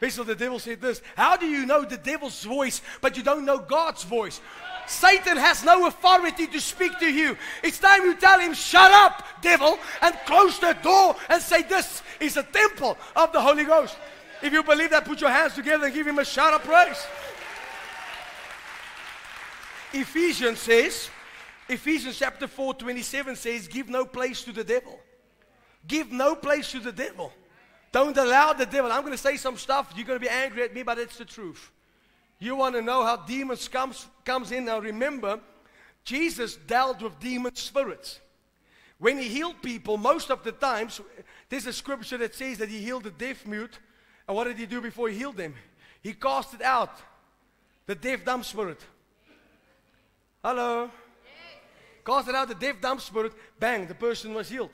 Wessel, 0.00 0.24
the 0.24 0.34
devil 0.34 0.58
said 0.58 0.80
this. 0.80 1.00
How 1.16 1.36
do 1.36 1.46
you 1.46 1.66
know 1.66 1.84
the 1.84 1.96
devil's 1.96 2.42
voice, 2.44 2.82
but 3.00 3.16
you 3.16 3.22
don't 3.22 3.44
know 3.44 3.58
God's 3.58 4.04
voice? 4.04 4.40
Satan 4.86 5.36
has 5.36 5.64
no 5.64 5.86
authority 5.86 6.46
to 6.46 6.60
speak 6.60 6.98
to 6.98 7.10
you. 7.10 7.36
It's 7.62 7.78
time 7.78 8.02
you 8.02 8.14
tell 8.16 8.38
him, 8.38 8.52
shut 8.54 8.90
up, 8.90 9.24
devil, 9.40 9.78
and 10.02 10.14
close 10.26 10.58
the 10.58 10.76
door 10.82 11.16
and 11.28 11.42
say, 11.42 11.62
This 11.62 12.02
is 12.20 12.36
a 12.36 12.42
temple 12.42 12.98
of 13.16 13.32
the 13.32 13.40
Holy 13.40 13.64
Ghost. 13.64 13.96
If 14.42 14.52
you 14.52 14.62
believe 14.62 14.90
that, 14.90 15.06
put 15.06 15.20
your 15.20 15.30
hands 15.30 15.54
together 15.54 15.86
and 15.86 15.94
give 15.94 16.06
him 16.06 16.18
a 16.18 16.24
shout 16.24 16.52
of 16.52 16.62
praise. 16.62 17.02
Ephesians 19.94 20.58
says, 20.58 21.08
Ephesians 21.68 22.18
chapter 22.18 22.46
4, 22.46 22.74
27 22.74 23.36
says, 23.36 23.68
Give 23.68 23.88
no 23.88 24.04
place 24.04 24.42
to 24.42 24.52
the 24.52 24.64
devil. 24.64 24.98
Give 25.86 26.10
no 26.10 26.34
place 26.34 26.70
to 26.72 26.80
the 26.80 26.92
devil. 26.92 27.32
Don't 27.92 28.16
allow 28.16 28.52
the 28.52 28.66
devil. 28.66 28.90
I'm 28.90 29.02
going 29.02 29.12
to 29.12 29.18
say 29.18 29.36
some 29.36 29.56
stuff. 29.56 29.92
You're 29.94 30.06
going 30.06 30.18
to 30.18 30.24
be 30.24 30.30
angry 30.30 30.62
at 30.62 30.74
me, 30.74 30.82
but 30.82 30.98
it's 30.98 31.18
the 31.18 31.24
truth. 31.24 31.70
You 32.38 32.56
want 32.56 32.74
to 32.74 32.82
know 32.82 33.04
how 33.04 33.16
demons 33.16 33.68
comes, 33.68 34.06
comes 34.24 34.50
in. 34.50 34.64
Now 34.64 34.80
remember, 34.80 35.40
Jesus 36.02 36.56
dealt 36.56 37.02
with 37.02 37.18
demon 37.20 37.54
spirits. 37.54 38.20
When 38.98 39.18
he 39.18 39.28
healed 39.28 39.62
people, 39.62 39.96
most 39.96 40.30
of 40.30 40.42
the 40.42 40.52
times, 40.52 41.00
there's 41.48 41.66
a 41.66 41.72
scripture 41.72 42.18
that 42.18 42.34
says 42.34 42.58
that 42.58 42.68
he 42.68 42.78
healed 42.78 43.04
the 43.04 43.10
deaf 43.10 43.46
mute. 43.46 43.78
And 44.26 44.36
what 44.36 44.44
did 44.44 44.58
he 44.58 44.66
do 44.66 44.80
before 44.80 45.08
he 45.08 45.16
healed 45.16 45.36
them? 45.36 45.54
He 46.02 46.12
casted 46.12 46.62
out 46.62 46.98
the 47.86 47.94
deaf 47.94 48.24
dumb 48.24 48.42
spirit. 48.42 48.80
Hello? 50.42 50.90
Casted 52.04 52.34
out 52.34 52.48
the 52.48 52.54
deaf 52.54 52.80
dumb 52.80 52.98
spirit. 52.98 53.32
Bang, 53.58 53.86
the 53.86 53.94
person 53.94 54.34
was 54.34 54.48
healed. 54.48 54.72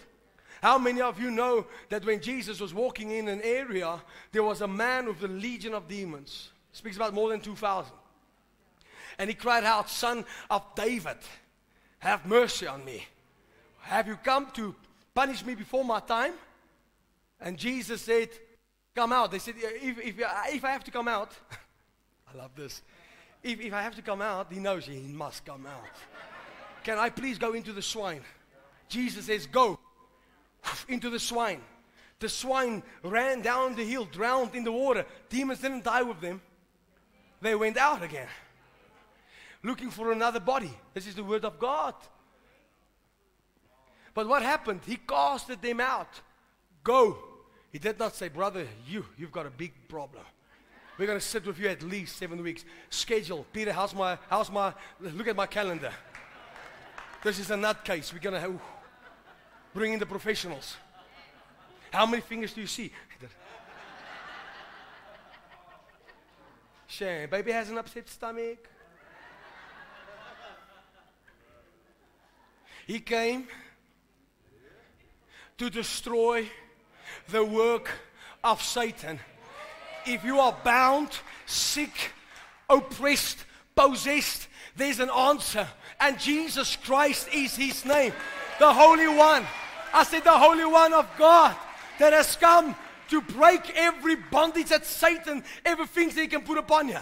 How 0.63 0.79
many 0.79 1.01
of 1.01 1.19
you 1.19 1.31
know 1.31 1.67
that 1.89 2.05
when 2.05 2.21
Jesus 2.21 2.61
was 2.61 2.75
walking 2.75 3.11
in 3.11 3.29
an 3.29 3.41
area, 3.43 4.01
there 4.33 4.43
was 4.43 4.61
a 4.61 4.69
man 4.69 5.07
with 5.07 5.23
a 5.23 5.29
legion 5.29 5.75
of 5.75 5.89
demons? 5.89 6.51
Speaks 6.73 6.97
about 6.97 7.15
more 7.15 7.31
than 7.31 7.41
2,000. 7.41 7.93
And 9.19 9.29
he 9.29 9.35
cried 9.35 9.65
out, 9.65 9.89
Son 9.89 10.25
of 10.51 10.63
David, 10.75 11.17
have 11.99 12.27
mercy 12.27 12.67
on 12.67 12.85
me. 12.85 13.07
Have 13.81 14.07
you 14.07 14.17
come 14.17 14.51
to 14.53 14.75
punish 15.15 15.45
me 15.45 15.55
before 15.55 15.85
my 15.85 16.01
time? 16.01 16.35
And 17.41 17.57
Jesus 17.57 18.03
said, 18.03 18.29
come 18.95 19.13
out. 19.13 19.31
They 19.31 19.39
said, 19.39 19.55
if, 19.59 19.99
if, 19.99 20.23
uh, 20.23 20.29
if 20.49 20.65
I 20.65 20.71
have 20.71 20.85
to 20.85 20.91
come 20.91 21.09
out, 21.09 21.33
I 22.33 22.37
love 22.37 22.51
this. 22.55 22.83
If, 23.43 23.61
if 23.61 23.73
I 23.73 23.83
have 23.83 23.97
to 23.97 24.03
come 24.03 24.21
out, 24.21 24.53
he 24.53 24.59
knows 24.59 24.85
he 24.85 25.01
must 25.01 25.45
come 25.47 25.67
out. 25.67 25.97
Can 26.85 26.99
I 26.99 27.09
please 27.09 27.39
go 27.39 27.55
into 27.55 27.73
the 27.73 27.83
swine? 27.83 28.23
Jesus 28.89 29.27
says, 29.27 29.47
Go 29.47 29.79
into 30.89 31.11
the 31.11 31.19
swine. 31.19 31.61
The 32.19 32.29
swine 32.29 32.83
ran 33.03 33.41
down 33.41 33.75
the 33.75 33.85
hill, 33.85 34.05
drowned 34.05 34.55
in 34.55 34.65
the 34.65 34.73
water. 34.73 35.07
Demons 35.29 35.61
didn't 35.61 35.85
die 35.85 36.03
with 36.03 36.21
them, 36.21 36.41
they 37.41 37.55
went 37.55 37.79
out 37.79 38.03
again, 38.03 38.29
looking 39.63 39.91
for 39.91 40.13
another 40.13 40.41
body. 40.41 40.73
This 40.93 41.07
is 41.07 41.15
the 41.15 41.25
word 41.25 41.45
of 41.45 41.59
God. 41.59 41.95
But 44.13 44.29
what 44.29 44.43
happened? 44.43 44.81
He 44.87 44.97
casted 44.97 45.63
them 45.63 45.81
out. 45.81 46.21
Go. 46.83 47.17
He 47.73 47.79
did 47.79 47.99
not 47.99 48.15
say, 48.15 48.29
Brother, 48.29 48.67
you, 48.87 49.05
you've 49.17 49.33
got 49.33 49.47
a 49.47 49.51
big 49.51 49.73
problem. 49.89 50.25
We're 50.99 51.07
going 51.07 51.19
to 51.19 51.25
sit 51.25 51.47
with 51.47 51.59
you 51.59 51.69
at 51.69 51.83
least 51.83 52.17
seven 52.17 52.43
weeks. 52.43 52.65
Schedule. 52.91 53.47
Peter, 53.53 53.73
how's 53.73 53.95
my, 53.95 54.19
how's 54.29 54.51
my, 54.51 54.75
look 55.01 55.29
at 55.29 55.37
my 55.37 55.47
calendar. 55.47 55.93
This 57.23 57.39
is 57.39 57.51
a 57.51 57.55
nutcase. 57.55 58.13
We're 58.13 58.19
going 58.19 58.35
to 58.35 58.41
have, 58.41 58.61
bring 59.75 59.93
in 59.93 59.99
the 59.99 60.07
professionals. 60.07 60.77
How 61.91 62.07
many 62.07 62.23
fingers 62.23 62.53
do 62.53 62.61
you 62.61 62.67
see? 62.67 62.93
Shame. 66.87 67.31
Baby 67.31 67.53
has 67.53 67.71
an 67.71 67.79
upset 67.79 68.09
stomach. 68.09 68.69
He 72.87 72.99
came 72.99 73.47
to 75.59 75.71
destroy 75.71 76.49
the 77.29 77.45
work 77.45 77.91
of 78.43 78.61
Satan. 78.63 79.21
If 80.07 80.25
you 80.25 80.41
are 80.41 80.57
bound, 80.65 81.11
sick, 81.47 82.13
oppressed, 82.69 83.45
possessed, 83.77 84.49
there's 84.75 84.99
an 84.99 85.11
answer. 85.11 85.69
And 86.01 86.19
Jesus 86.19 86.77
Christ 86.77 87.29
is 87.33 87.55
his 87.55 87.85
name. 87.85 88.13
The 88.59 88.73
Holy 88.73 89.09
One. 89.09 89.47
I 89.93 90.05
said, 90.05 90.25
the 90.25 90.31
Holy 90.31 90.65
One 90.65 90.93
of 90.93 91.09
God 91.19 91.57
that 91.99 92.13
has 92.13 92.37
come 92.37 92.75
to 93.09 93.21
break 93.21 93.77
every 93.77 94.17
bondage 94.17 94.69
that 94.69 94.87
Satan 94.87 95.43
ever 95.65 95.87
thinks 95.87 96.15
he 96.15 96.27
can 96.27 96.43
put 96.43 96.59
upon 96.59 96.89
you. 96.89 96.99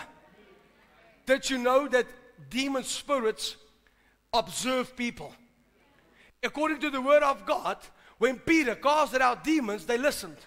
Did 1.26 1.50
you 1.50 1.58
know 1.58 1.86
that 1.88 2.06
demon 2.48 2.84
spirits 2.84 3.56
observe 4.32 4.96
people? 4.96 5.34
According 6.42 6.80
to 6.80 6.90
the 6.90 7.00
Word 7.00 7.22
of 7.22 7.44
God, 7.44 7.76
when 8.18 8.38
Peter 8.38 8.74
casted 8.74 9.20
out 9.20 9.44
demons, 9.44 9.84
they 9.84 9.98
listened. 9.98 10.38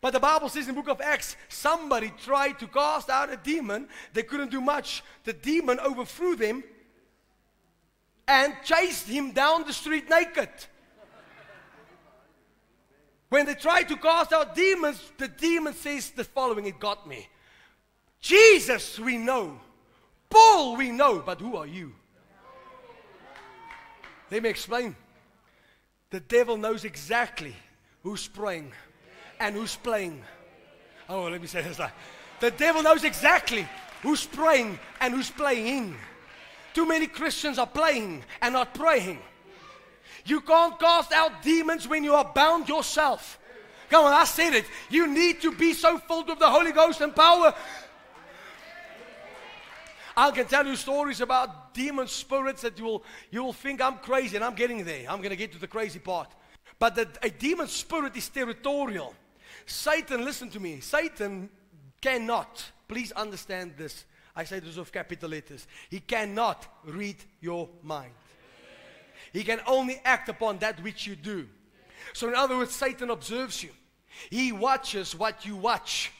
But 0.00 0.12
the 0.12 0.20
Bible 0.20 0.48
says 0.48 0.68
in 0.68 0.74
the 0.74 0.82
book 0.82 0.90
of 0.90 1.00
Acts, 1.00 1.36
somebody 1.48 2.12
tried 2.22 2.58
to 2.58 2.66
cast 2.66 3.08
out 3.08 3.32
a 3.32 3.36
demon. 3.36 3.88
They 4.12 4.22
couldn't 4.22 4.50
do 4.50 4.60
much. 4.60 5.02
The 5.24 5.32
demon 5.32 5.80
overthrew 5.80 6.36
them 6.36 6.62
and 8.28 8.54
chased 8.64 9.08
him 9.08 9.32
down 9.32 9.64
the 9.64 9.72
street 9.72 10.10
naked. 10.10 10.48
When 13.28 13.46
they 13.46 13.54
try 13.54 13.82
to 13.82 13.96
cast 13.96 14.32
out 14.32 14.54
demons, 14.54 15.00
the 15.18 15.28
demon 15.28 15.74
says 15.74 16.10
the 16.10 16.24
following 16.24 16.66
It 16.66 16.78
got 16.78 17.08
me. 17.08 17.28
Jesus, 18.20 18.98
we 18.98 19.16
know. 19.16 19.60
Paul, 20.30 20.76
we 20.76 20.90
know. 20.90 21.22
But 21.24 21.40
who 21.40 21.56
are 21.56 21.66
you? 21.66 21.92
Let 24.30 24.42
me 24.42 24.48
explain. 24.48 24.96
The 26.10 26.20
devil 26.20 26.56
knows 26.56 26.84
exactly 26.84 27.54
who's 28.02 28.26
praying 28.26 28.72
and 29.40 29.54
who's 29.54 29.76
playing. 29.76 30.22
Oh, 31.08 31.24
let 31.24 31.40
me 31.40 31.46
say 31.46 31.62
this. 31.62 31.78
Like, 31.78 31.92
The 32.40 32.50
devil 32.50 32.82
knows 32.82 33.04
exactly 33.04 33.66
who's 34.02 34.24
praying 34.26 34.78
and 35.00 35.14
who's 35.14 35.30
playing. 35.30 35.96
Too 36.74 36.86
many 36.86 37.06
Christians 37.06 37.58
are 37.58 37.66
playing 37.66 38.22
and 38.42 38.52
not 38.52 38.74
praying. 38.74 39.18
You 40.26 40.40
can't 40.40 40.78
cast 40.78 41.12
out 41.12 41.42
demons 41.42 41.86
when 41.86 42.04
you 42.04 42.14
are 42.14 42.24
bound 42.34 42.68
yourself. 42.68 43.38
Come 43.88 44.06
on, 44.06 44.12
I 44.12 44.24
said 44.24 44.54
it. 44.54 44.64
You 44.90 45.06
need 45.06 45.40
to 45.42 45.52
be 45.52 45.72
so 45.72 45.98
filled 45.98 46.28
with 46.28 46.40
the 46.40 46.50
Holy 46.50 46.72
Ghost 46.72 47.00
and 47.00 47.14
power. 47.14 47.54
I 50.16 50.30
can 50.30 50.46
tell 50.46 50.66
you 50.66 50.74
stories 50.76 51.20
about 51.20 51.74
demon 51.74 52.08
spirits 52.08 52.62
that 52.62 52.78
you 52.78 52.84
will, 52.84 53.04
you 53.30 53.44
will 53.44 53.52
think 53.52 53.80
I'm 53.80 53.98
crazy, 53.98 54.34
and 54.36 54.44
I'm 54.44 54.54
getting 54.54 54.82
there. 54.84 55.08
I'm 55.08 55.18
going 55.18 55.30
to 55.30 55.36
get 55.36 55.52
to 55.52 55.58
the 55.58 55.68
crazy 55.68 55.98
part. 55.98 56.28
But 56.78 56.94
the, 56.94 57.08
a 57.22 57.30
demon 57.30 57.68
spirit 57.68 58.16
is 58.16 58.28
territorial. 58.28 59.14
Satan, 59.66 60.24
listen 60.24 60.50
to 60.50 60.60
me. 60.60 60.80
Satan 60.80 61.50
cannot, 62.00 62.64
please 62.88 63.12
understand 63.12 63.74
this. 63.76 64.04
I 64.34 64.44
say 64.44 64.58
this 64.58 64.76
with 64.76 64.92
capital 64.92 65.30
letters. 65.30 65.66
He 65.90 66.00
cannot 66.00 66.66
read 66.84 67.16
your 67.40 67.68
mind. 67.82 68.12
He 69.36 69.44
can 69.44 69.60
only 69.66 70.00
act 70.02 70.30
upon 70.30 70.60
that 70.60 70.82
which 70.82 71.06
you 71.06 71.14
do. 71.14 71.46
So, 72.14 72.26
in 72.26 72.34
other 72.34 72.56
words, 72.56 72.74
Satan 72.74 73.10
observes 73.10 73.62
you, 73.62 73.68
he 74.30 74.50
watches 74.50 75.14
what 75.14 75.44
you 75.44 75.56
watch, 75.56 76.10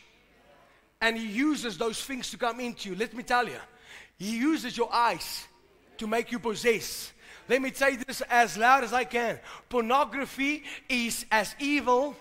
and 1.01 1.17
he 1.17 1.27
uses 1.27 1.79
those 1.79 2.05
things 2.05 2.31
to 2.33 2.37
come 2.37 2.61
into 2.61 2.91
you. 2.91 2.95
Let 2.95 3.15
me 3.15 3.23
tell 3.23 3.47
you, 3.49 3.57
he 4.19 4.37
uses 4.37 4.77
your 4.77 4.93
eyes 4.93 5.47
to 5.97 6.07
make 6.07 6.31
you 6.31 6.39
possess. 6.39 7.11
Let 7.49 7.63
me 7.63 7.73
say 7.73 7.97
this 7.97 8.21
as 8.29 8.59
loud 8.59 8.85
as 8.85 8.93
I 8.93 9.05
can. 9.05 9.41
Pornography 9.71 10.65
is 10.87 11.25
as 11.31 11.55
evil. 11.59 12.15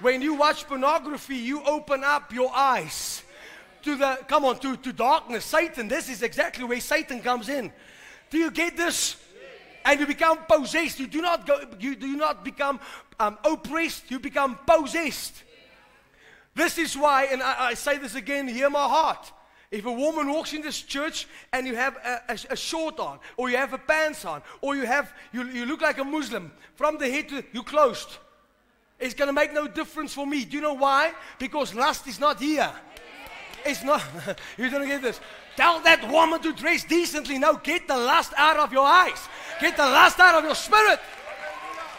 When 0.00 0.22
you 0.22 0.34
watch 0.34 0.66
pornography, 0.66 1.36
you 1.36 1.62
open 1.62 2.02
up 2.02 2.32
your 2.32 2.50
eyes 2.52 3.22
to 3.82 3.94
the 3.94 4.18
come 4.26 4.44
on 4.44 4.58
to, 4.58 4.76
to 4.76 4.92
darkness. 4.92 5.44
Satan, 5.44 5.86
this 5.86 6.08
is 6.08 6.24
exactly 6.24 6.64
where 6.64 6.80
Satan 6.80 7.20
comes 7.20 7.48
in. 7.48 7.72
Do 8.30 8.38
you 8.38 8.50
get 8.50 8.76
this? 8.76 9.16
And 9.84 9.98
you 9.98 10.06
become 10.06 10.38
possessed. 10.48 11.00
You 11.00 11.06
do 11.06 11.22
not 11.22 11.46
go, 11.46 11.60
you 11.78 11.96
do 11.96 12.16
not 12.16 12.44
become 12.44 12.80
um, 13.18 13.38
oppressed, 13.44 14.10
you 14.10 14.18
become 14.18 14.58
possessed. 14.66 15.42
This 16.54 16.78
is 16.78 16.96
why, 16.96 17.24
and 17.24 17.42
I, 17.42 17.68
I, 17.68 17.74
say 17.74 17.98
this 17.98 18.14
again, 18.14 18.48
hear 18.48 18.68
my 18.68 18.86
heart. 18.86 19.32
If 19.70 19.86
a 19.86 19.92
woman 19.92 20.28
walks 20.32 20.52
in 20.52 20.62
this 20.62 20.82
church 20.82 21.28
and 21.52 21.66
you 21.66 21.76
have 21.76 21.96
a, 21.96 22.32
a, 22.32 22.38
a 22.50 22.56
short 22.56 22.98
on, 22.98 23.20
or 23.36 23.50
you 23.50 23.56
have 23.56 23.72
a 23.72 23.78
pants 23.78 24.24
on, 24.24 24.42
or 24.60 24.74
you 24.74 24.84
have 24.84 25.12
you, 25.32 25.44
you 25.44 25.64
look 25.64 25.80
like 25.80 25.98
a 25.98 26.04
Muslim 26.04 26.50
from 26.74 26.98
the 26.98 27.08
head 27.08 27.28
to 27.28 27.44
you 27.52 27.62
closed, 27.62 28.18
it's 28.98 29.14
gonna 29.14 29.32
make 29.32 29.52
no 29.52 29.68
difference 29.68 30.12
for 30.12 30.26
me. 30.26 30.44
Do 30.44 30.56
you 30.56 30.62
know 30.62 30.74
why? 30.74 31.12
Because 31.38 31.74
lust 31.74 32.06
is 32.08 32.18
not 32.18 32.40
here. 32.40 32.70
It's 33.64 33.82
not. 33.82 34.02
You're 34.58 34.70
gonna 34.70 34.86
get 34.86 35.02
this. 35.02 35.20
Tell 35.56 35.80
that 35.80 36.08
woman 36.10 36.40
to 36.42 36.52
dress 36.52 36.84
decently. 36.84 37.38
Now 37.38 37.54
get 37.54 37.86
the 37.86 37.96
lust 37.96 38.32
out 38.36 38.58
of 38.58 38.72
your 38.72 38.86
eyes. 38.86 39.28
Get 39.60 39.76
the 39.76 39.84
lust 39.84 40.18
out 40.18 40.36
of 40.36 40.44
your 40.44 40.54
spirit. 40.54 41.00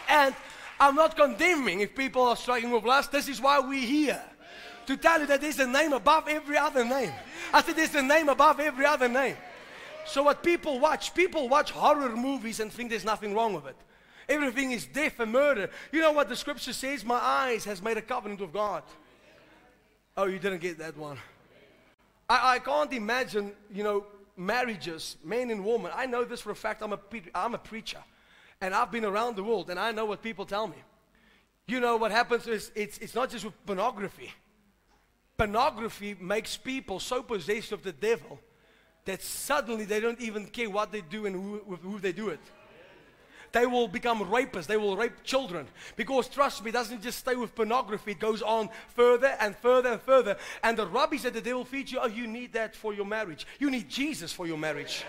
And 0.08 0.34
I'm 0.80 0.94
not 0.94 1.16
condemning 1.16 1.80
if 1.80 1.94
people 1.94 2.22
are 2.22 2.36
struggling 2.36 2.72
with 2.72 2.84
lust. 2.84 3.12
This 3.12 3.28
is 3.28 3.40
why 3.40 3.60
we're 3.60 3.86
here. 3.86 4.20
To 4.86 4.96
tell 4.96 5.20
you 5.20 5.26
that 5.26 5.40
there's 5.40 5.60
a 5.60 5.66
name 5.66 5.92
above 5.92 6.26
every 6.28 6.56
other 6.56 6.84
name. 6.84 7.12
I 7.52 7.62
said 7.62 7.76
there's 7.76 7.94
a 7.94 8.02
name 8.02 8.28
above 8.28 8.58
every 8.58 8.84
other 8.84 9.08
name. 9.08 9.36
So 10.04 10.24
what 10.24 10.42
people 10.42 10.80
watch, 10.80 11.14
people 11.14 11.48
watch 11.48 11.70
horror 11.70 12.16
movies 12.16 12.58
and 12.58 12.72
think 12.72 12.90
there's 12.90 13.04
nothing 13.04 13.34
wrong 13.34 13.54
with 13.54 13.66
it. 13.66 13.76
Everything 14.28 14.72
is 14.72 14.86
death 14.86 15.20
and 15.20 15.30
murder. 15.30 15.70
You 15.92 16.00
know 16.00 16.12
what 16.12 16.28
the 16.28 16.36
scripture 16.36 16.72
says? 16.72 17.04
My 17.04 17.18
eyes 17.18 17.64
has 17.64 17.82
made 17.82 17.96
a 17.96 18.02
covenant 18.02 18.40
with 18.40 18.52
God. 18.52 18.82
Oh, 20.16 20.24
you 20.24 20.38
didn't 20.38 20.60
get 20.60 20.78
that 20.78 20.96
one. 20.96 21.18
I, 22.28 22.54
I 22.54 22.58
can't 22.58 22.92
imagine, 22.92 23.52
you 23.72 23.84
know, 23.84 24.06
marriages, 24.36 25.16
men 25.24 25.50
and 25.50 25.64
women. 25.64 25.92
I 25.94 26.06
know 26.06 26.24
this 26.24 26.40
for 26.40 26.50
a 26.50 26.56
fact. 26.56 26.82
I'm 26.82 26.92
a, 26.92 27.00
I'm 27.34 27.54
a 27.54 27.58
preacher. 27.58 28.02
And 28.60 28.74
I've 28.74 28.90
been 28.90 29.04
around 29.04 29.36
the 29.36 29.42
world, 29.42 29.70
and 29.70 29.78
I 29.78 29.90
know 29.92 30.04
what 30.04 30.22
people 30.22 30.46
tell 30.46 30.66
me. 30.68 30.76
You 31.66 31.80
know, 31.80 31.96
what 31.96 32.12
happens 32.12 32.46
is 32.46 32.70
it's, 32.74 32.98
it's 32.98 33.14
not 33.14 33.30
just 33.30 33.44
with 33.44 33.66
pornography. 33.66 34.32
Pornography 35.36 36.16
makes 36.20 36.56
people 36.56 37.00
so 37.00 37.22
possessed 37.22 37.72
of 37.72 37.82
the 37.82 37.92
devil 37.92 38.38
that 39.04 39.22
suddenly 39.22 39.84
they 39.84 39.98
don't 39.98 40.20
even 40.20 40.46
care 40.46 40.70
what 40.70 40.92
they 40.92 41.00
do 41.00 41.26
and 41.26 41.34
who, 41.34 41.76
who 41.82 41.98
they 41.98 42.12
do 42.12 42.28
it 42.28 42.40
they 43.52 43.66
will 43.66 43.88
become 43.88 44.20
rapists. 44.20 44.66
They 44.66 44.76
will 44.76 44.96
rape 44.96 45.22
children. 45.24 45.66
Because 45.96 46.28
trust 46.28 46.64
me, 46.64 46.70
it 46.70 46.72
doesn't 46.72 47.02
just 47.02 47.18
stay 47.18 47.34
with 47.34 47.54
pornography, 47.54 48.12
it 48.12 48.20
goes 48.20 48.42
on 48.42 48.70
further 48.88 49.36
and 49.40 49.54
further 49.56 49.90
and 49.90 50.00
further. 50.00 50.36
And 50.62 50.76
the 50.76 50.86
rubbish 50.86 51.22
that 51.22 51.34
the 51.34 51.40
devil 51.40 51.64
feeds 51.64 51.92
you, 51.92 51.98
oh, 52.00 52.08
you 52.08 52.26
need 52.26 52.52
that 52.54 52.74
for 52.74 52.94
your 52.94 53.06
marriage. 53.06 53.46
You 53.58 53.70
need 53.70 53.88
Jesus 53.88 54.32
for 54.32 54.46
your 54.46 54.58
marriage. 54.58 55.04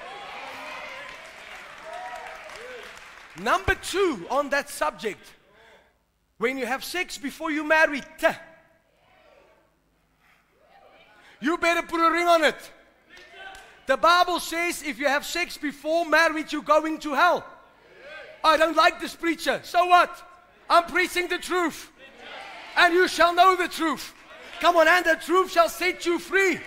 Number 3.39 3.75
two 3.75 4.27
on 4.29 4.49
that 4.49 4.69
subject 4.69 5.25
when 6.37 6.57
you 6.57 6.65
have 6.65 6.83
sex 6.83 7.17
before 7.17 7.51
you 7.51 7.63
marry, 7.63 8.01
you 11.39 11.57
better 11.57 11.81
put 11.81 12.05
a 12.05 12.11
ring 12.11 12.27
on 12.27 12.43
it. 12.43 12.71
The 13.85 13.97
Bible 13.97 14.39
says 14.39 14.83
if 14.83 14.99
you 14.99 15.07
have 15.07 15.25
sex 15.25 15.57
before 15.57 16.05
marriage, 16.05 16.53
you're 16.53 16.61
going 16.61 16.99
to 16.99 17.13
hell. 17.13 17.45
I 18.43 18.57
don't 18.57 18.75
like 18.75 18.99
this 18.99 19.15
preacher. 19.15 19.61
So 19.63 19.85
what? 19.85 20.11
I'm 20.69 20.85
preaching 20.85 21.27
the 21.27 21.37
truth. 21.37 21.91
And 22.75 22.93
you 22.93 23.07
shall 23.07 23.33
know 23.33 23.55
the 23.55 23.67
truth. 23.67 24.13
Come 24.59 24.77
on, 24.77 24.87
and 24.87 25.05
the 25.05 25.15
truth 25.15 25.51
shall 25.51 25.69
set 25.69 26.05
you 26.05 26.19
free. 26.19 26.59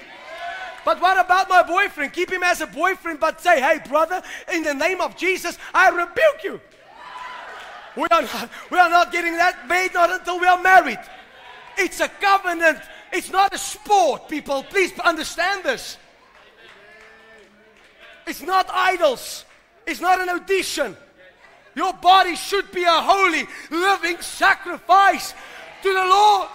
But 0.85 1.01
what 1.01 1.19
about 1.19 1.49
my 1.49 1.63
boyfriend? 1.65 2.13
Keep 2.13 2.31
him 2.31 2.45
as 2.45 2.61
a 2.61 2.67
boyfriend, 2.67 3.19
but 3.19 3.41
say, 3.41 3.61
hey, 3.61 3.81
brother, 3.89 4.23
in 4.53 4.63
the 4.63 4.75
name 4.75 5.01
of 5.01 5.17
Jesus, 5.17 5.59
I 5.75 5.89
rebuke 5.91 6.45
you. 6.45 6.61
We 7.97 8.07
are 8.11 8.23
not, 8.23 8.51
we 8.71 8.79
are 8.79 8.91
not 8.91 9.11
getting 9.11 9.33
that 9.33 9.67
made 9.67 9.95
not 9.95 10.13
until 10.13 10.39
we 10.39 10.47
are 10.47 10.63
married. 10.63 11.01
It's 11.79 12.01
a 12.01 12.09
covenant. 12.09 12.79
It's 13.13 13.31
not 13.31 13.55
a 13.55 13.59
sport, 13.59 14.29
people. 14.29 14.63
Please 14.65 14.93
understand 15.01 15.65
this. 15.65 15.97
It's 18.27 18.43
not 18.43 18.69
idols. 18.71 19.45
It's 19.87 20.01
not 20.01 20.21
an 20.21 20.29
audition. 20.29 20.97
Your 21.77 21.93
body 21.93 22.35
should 22.35 22.73
be 22.73 22.85
a 22.85 22.91
holy, 22.91 23.47
living 23.71 24.21
sacrifice 24.23 25.35
to 25.83 25.93
the 25.93 26.07
Lord. 26.07 26.49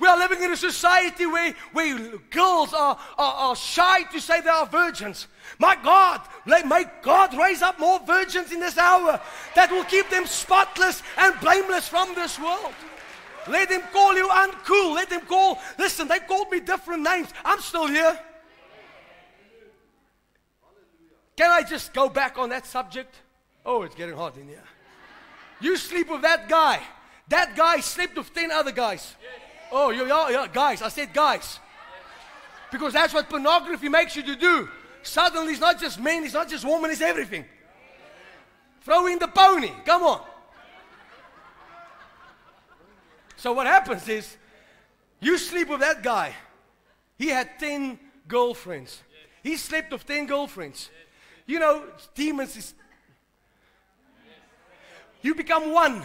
We 0.00 0.08
are 0.08 0.18
living 0.18 0.42
in 0.42 0.50
a 0.50 0.56
society 0.56 1.24
where, 1.24 1.54
where 1.72 2.18
girls 2.30 2.74
are, 2.74 2.98
are, 3.16 3.34
are 3.34 3.56
shy 3.56 4.02
to 4.02 4.20
say 4.20 4.40
they 4.40 4.48
are 4.48 4.66
virgins. 4.66 5.28
My 5.60 5.76
God, 5.76 6.20
may 6.44 6.84
God 7.02 7.38
raise 7.38 7.62
up 7.62 7.78
more 7.78 8.00
virgins 8.04 8.50
in 8.50 8.58
this 8.58 8.76
hour 8.76 9.20
that 9.54 9.70
will 9.70 9.84
keep 9.84 10.10
them 10.10 10.26
spotless 10.26 11.04
and 11.16 11.38
blameless 11.38 11.86
from 11.86 12.16
this 12.16 12.40
world. 12.40 12.74
Let 13.46 13.68
them 13.68 13.82
call 13.92 14.16
you 14.16 14.26
uncool. 14.26 14.96
Let 14.96 15.10
them 15.10 15.20
call, 15.20 15.60
listen, 15.78 16.08
they 16.08 16.18
called 16.18 16.50
me 16.50 16.58
different 16.58 17.04
names. 17.04 17.28
I'm 17.44 17.60
still 17.60 17.86
here. 17.86 18.18
Can 21.36 21.50
I 21.52 21.62
just 21.62 21.94
go 21.94 22.08
back 22.08 22.38
on 22.38 22.48
that 22.48 22.66
subject? 22.66 23.21
Oh, 23.64 23.82
it's 23.82 23.94
getting 23.94 24.16
hot 24.16 24.36
in 24.36 24.48
here. 24.48 24.62
You 25.60 25.76
sleep 25.76 26.10
with 26.10 26.22
that 26.22 26.48
guy. 26.48 26.80
That 27.28 27.56
guy 27.56 27.80
slept 27.80 28.16
with 28.16 28.34
10 28.34 28.50
other 28.50 28.72
guys. 28.72 29.14
Oh, 29.70 29.90
yeah, 29.90 30.30
yeah, 30.30 30.46
guys. 30.52 30.82
I 30.82 30.88
said 30.88 31.14
guys. 31.14 31.58
Because 32.70 32.92
that's 32.92 33.14
what 33.14 33.28
pornography 33.28 33.88
makes 33.88 34.16
you 34.16 34.22
to 34.22 34.36
do. 34.36 34.68
Suddenly, 35.02 35.52
it's 35.52 35.60
not 35.60 35.78
just 35.78 36.00
men, 36.00 36.24
it's 36.24 36.34
not 36.34 36.48
just 36.48 36.64
women, 36.64 36.90
it's 36.90 37.00
everything. 37.00 37.44
Throw 38.82 39.06
in 39.06 39.18
the 39.18 39.28
pony. 39.28 39.70
Come 39.84 40.02
on. 40.02 40.20
So, 43.36 43.52
what 43.52 43.66
happens 43.66 44.08
is 44.08 44.36
you 45.20 45.38
sleep 45.38 45.68
with 45.68 45.80
that 45.80 46.02
guy. 46.02 46.34
He 47.18 47.28
had 47.28 47.58
10 47.58 47.98
girlfriends. 48.26 49.00
He 49.42 49.56
slept 49.56 49.92
with 49.92 50.06
10 50.06 50.26
girlfriends. 50.26 50.90
You 51.46 51.58
know, 51.58 51.84
demons 52.14 52.56
is. 52.56 52.74
You 55.22 55.34
become 55.34 55.72
one. 55.72 56.02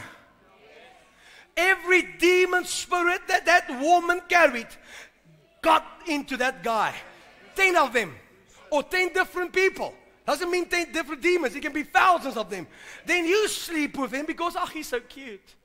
Every 1.56 2.04
demon 2.20 2.66
spirit 2.66 3.22
that 3.28 3.46
that 3.48 3.82
woman 3.82 4.22
carried 4.30 4.68
got 5.62 5.84
into 6.08 6.38
that 6.38 6.64
guy. 6.64 6.94
10 7.56 7.76
of 7.76 7.94
them. 7.94 8.14
Or 8.70 8.84
10 8.84 9.14
different 9.14 9.52
people. 9.52 9.94
Doesn't 10.26 10.52
mean 10.52 10.68
10 10.68 10.92
different 10.92 11.22
demons. 11.22 11.56
It 11.56 11.62
can 11.62 11.74
be 11.74 11.84
thousands 11.84 12.38
of 12.38 12.50
them. 12.50 12.68
Then 13.06 13.26
you 13.26 13.48
sleep 13.48 13.98
with 13.98 14.12
him 14.12 14.26
because, 14.26 14.56
oh, 14.58 14.66
he's 14.68 14.88
so 14.88 15.00
cute. 15.00 15.56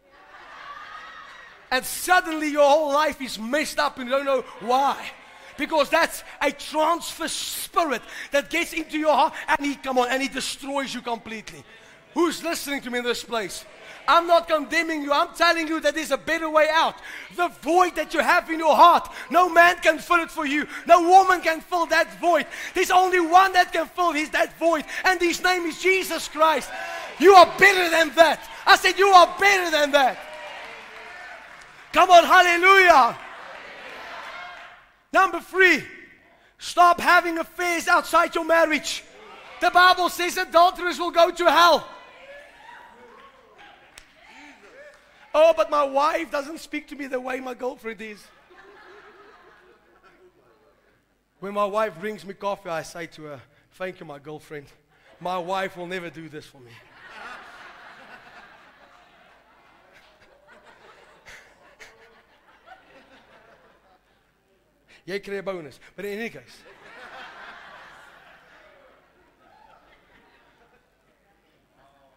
And 1.71 1.85
suddenly 1.85 2.51
your 2.51 2.69
whole 2.69 2.93
life 2.93 3.21
is 3.21 3.39
messed 3.39 3.79
up 3.79 3.99
and 3.99 4.09
you 4.09 4.17
don't 4.17 4.25
know 4.25 4.43
why. 4.61 5.05
Because 5.59 5.91
that's 5.91 6.23
a 6.41 6.51
transfer 6.53 7.29
spirit 7.29 8.03
that 8.31 8.51
gets 8.51 8.73
into 8.73 8.99
your 8.99 9.15
heart 9.15 9.35
and 9.49 9.67
he 9.67 9.75
come 9.75 9.99
on 9.99 10.09
and 10.09 10.23
he 10.23 10.29
destroys 10.29 10.95
you 10.95 11.03
completely. 11.03 11.65
Who's 12.15 12.43
listening 12.43 12.81
to 12.83 12.91
me 12.91 12.99
in 12.99 13.05
this 13.05 13.25
place? 13.25 13.65
I'm 14.07 14.27
not 14.27 14.49
condemning 14.49 15.03
you. 15.03 15.13
I'm 15.13 15.35
telling 15.35 15.69
you 15.69 15.81
that 15.81 15.95
there's 15.95 16.11
a 16.11 16.17
better 16.17 16.51
way 16.51 16.69
out. 16.73 16.97
The 17.37 17.49
void 17.63 17.95
that 17.97 18.13
you 18.13 18.21
have 18.21 18.51
in 18.51 18.59
your 18.59 18.75
heart, 18.75 19.09
no 19.31 19.49
man 19.49 19.77
can 19.77 19.99
fill 19.99 20.23
it 20.23 20.31
for 20.31 20.45
you. 20.45 20.67
No 20.87 21.09
woman 21.09 21.41
can 21.41 21.61
fill 21.61 21.87
that 21.87 22.21
void. 22.21 22.47
There's 22.75 22.91
only 22.91 23.21
one 23.21 23.53
that 23.53 23.73
can 23.73 23.87
fill 23.87 24.13
his, 24.13 24.31
that 24.31 24.59
void, 24.59 24.85
and 25.05 25.21
his 25.21 25.43
name 25.43 25.63
is 25.67 25.81
Jesus 25.81 26.29
Christ. 26.29 26.71
You 27.19 27.35
are 27.35 27.47
better 27.59 27.89
than 27.91 28.15
that. 28.17 28.41
I 28.67 28.77
said, 28.77 28.99
You 28.99 29.09
are 29.09 29.35
better 29.39 29.71
than 29.71 29.93
that. 29.93 30.19
Come 31.93 32.11
on, 32.11 32.25
hallelujah. 32.25 33.17
Number 35.13 35.41
three, 35.41 35.85
stop 36.59 37.01
having 37.01 37.39
affairs 37.39 37.87
outside 37.87 38.35
your 38.35 38.47
marriage. 38.47 39.05
The 39.61 39.71
Bible 39.71 40.09
says 40.09 40.37
adulterers 40.39 40.99
will 40.99 41.11
go 41.11 41.31
to 41.31 41.51
hell. 41.51 41.87
Oh, 45.35 45.55
but 45.57 45.71
my 45.71 45.83
wife 45.83 46.31
doesn't 46.31 46.59
speak 46.59 46.89
to 46.89 46.97
me 46.97 47.07
the 47.07 47.21
way 47.21 47.41
my 47.41 47.55
girlfriend 47.55 48.03
is. 48.03 48.23
When 51.41 51.55
my 51.55 51.65
wife 51.65 51.99
brings 51.99 52.25
me 52.25 52.35
coffee, 52.35 52.69
I 52.71 52.83
say 52.83 53.07
to 53.07 53.23
her, 53.25 53.41
Thank 53.73 53.99
you, 54.01 54.07
my 54.07 54.19
girlfriend. 54.19 54.67
My 55.19 55.39
wife 55.39 55.77
will 55.77 55.87
never 55.87 56.11
do 56.11 56.29
this 56.29 56.45
for 56.45 56.59
me. 56.59 56.71
Jy 65.07 65.21
'n 65.27 65.45
bonus. 65.45 65.81
But 65.97 66.05
in 66.05 66.19
any 66.19 66.29
case. 66.29 66.59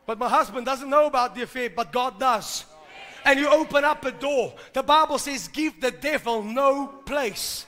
But 0.06 0.20
my 0.20 0.30
husband 0.30 0.66
doesn't 0.66 0.90
know 0.90 1.08
about 1.08 1.34
the 1.34 1.44
affair, 1.44 1.70
but 1.70 1.92
God 1.92 2.20
does. 2.20 2.66
And 3.26 3.40
you 3.40 3.50
open 3.50 3.84
up 3.84 4.06
a 4.06 4.12
door. 4.12 4.54
The 4.72 4.84
Bible 4.84 5.18
says, 5.18 5.48
give 5.48 5.82
the 5.82 5.92
devil 5.92 6.44
no 6.44 6.88
place. 6.88 7.66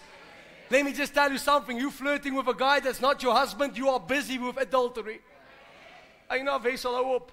Let 0.69 0.85
me 0.85 0.93
just 0.93 1.13
tell 1.13 1.31
you 1.31 1.37
something. 1.37 1.77
You 1.77 1.89
flirting 1.89 2.35
with 2.35 2.47
a 2.47 2.53
guy 2.53 2.79
that's 2.79 3.01
not 3.01 3.23
your 3.23 3.33
husband, 3.33 3.77
you 3.77 3.89
are 3.89 3.99
busy 3.99 4.37
with 4.37 4.57
adultery. 4.57 5.19
I 6.29 6.39
know, 6.39 6.59
Wessel, 6.63 6.93
hope. 6.93 7.31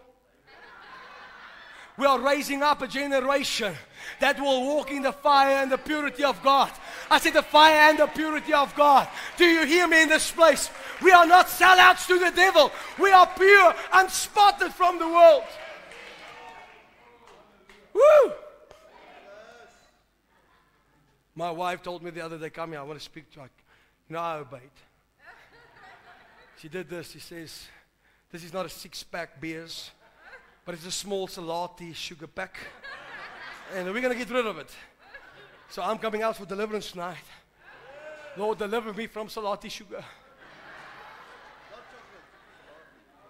We 1.96 2.06
are 2.06 2.18
raising 2.18 2.62
up 2.62 2.82
a 2.82 2.88
generation 2.88 3.72
that 4.18 4.40
will 4.40 4.66
walk 4.66 4.90
in 4.90 5.02
the 5.02 5.12
fire 5.12 5.62
and 5.62 5.70
the 5.70 5.78
purity 5.78 6.24
of 6.24 6.42
God. 6.42 6.72
I 7.08 7.20
said 7.20 7.34
the 7.34 7.42
fire 7.42 7.88
and 7.88 7.98
the 7.98 8.06
purity 8.06 8.52
of 8.52 8.74
God. 8.74 9.06
Do 9.36 9.44
you 9.44 9.64
hear 9.64 9.86
me 9.86 10.02
in 10.02 10.08
this 10.08 10.32
place? 10.32 10.70
We 11.00 11.12
are 11.12 11.26
not 11.26 11.46
sellouts 11.46 12.08
to 12.08 12.18
the 12.18 12.32
devil. 12.34 12.72
We 12.98 13.12
are 13.12 13.28
pure, 13.36 13.74
unspotted 13.92 14.72
from 14.72 14.98
the 14.98 15.06
world. 15.06 15.44
Woo! 17.94 18.32
My 21.34 21.50
wife 21.50 21.82
told 21.82 22.02
me 22.02 22.10
the 22.10 22.24
other 22.24 22.38
day, 22.38 22.50
come 22.50 22.72
here, 22.72 22.80
I 22.80 22.82
want 22.82 22.98
to 22.98 23.04
speak 23.04 23.30
to 23.32 23.40
you. 23.40 23.46
You 24.08 24.14
know, 24.14 24.20
I 24.20 24.36
obeyed. 24.36 24.60
She 26.60 26.68
did 26.68 26.88
this. 26.88 27.10
She 27.10 27.18
says, 27.18 27.66
this 28.30 28.44
is 28.44 28.52
not 28.52 28.66
a 28.66 28.68
six-pack 28.68 29.40
beers, 29.40 29.90
but 30.64 30.74
it's 30.74 30.86
a 30.86 30.92
small 30.92 31.26
salati 31.26 31.94
sugar 31.94 32.26
pack. 32.26 32.56
And 33.74 33.86
we're 33.86 34.00
going 34.00 34.12
to 34.12 34.18
get 34.18 34.30
rid 34.30 34.46
of 34.46 34.58
it. 34.58 34.70
So 35.70 35.82
I'm 35.82 35.98
coming 35.98 36.22
out 36.22 36.36
for 36.36 36.44
deliverance 36.44 36.92
tonight. 36.92 37.16
Lord, 38.36 38.58
deliver 38.58 38.92
me 38.92 39.06
from 39.06 39.28
salati 39.28 39.70
sugar. 39.70 40.04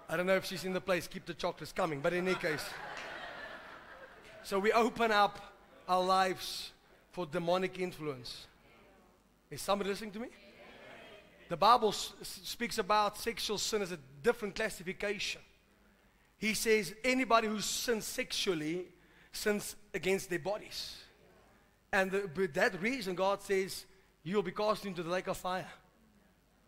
I 0.09 0.17
don't 0.17 0.27
know 0.27 0.37
if 0.37 0.45
she's 0.45 0.65
in 0.65 0.73
the 0.73 0.81
place. 0.81 1.07
Keep 1.07 1.27
the 1.27 1.35
chocolates 1.35 1.73
coming. 1.73 2.01
But 2.01 2.13
in 2.13 2.27
any 2.29 2.37
case. 2.37 2.65
So 4.45 4.59
we 4.59 4.73
open 4.73 5.11
up 5.11 5.41
our 5.89 6.05
lives 6.05 6.73
for 7.13 7.25
demonic 7.25 7.79
influence. 7.79 8.47
Is 9.51 9.63
somebody 9.63 9.89
listening 9.89 10.11
to 10.11 10.19
me? 10.19 10.29
The 11.49 11.57
Bible 11.57 11.89
s- 11.89 12.13
speaks 12.21 12.77
about 12.77 13.17
sexual 13.17 13.57
sin 13.57 13.81
as 13.81 13.91
a 13.91 13.99
different 14.23 14.55
classification. 14.55 15.41
He 16.37 16.53
says 16.53 16.95
anybody 17.03 17.49
who 17.49 17.59
sins 17.61 18.05
sexually 18.05 18.85
sins 19.33 19.77
against 19.95 20.29
their 20.29 20.41
bodies. 20.41 20.95
And 21.91 22.11
the, 22.11 22.51
that 22.53 22.83
reason, 22.83 23.15
God 23.15 23.43
says 23.43 23.87
you'll 24.25 24.43
be 24.43 24.53
cast 24.53 24.85
into 24.85 25.03
the 25.03 25.11
lake 25.11 25.27
of 25.27 25.39
fire. 25.39 25.71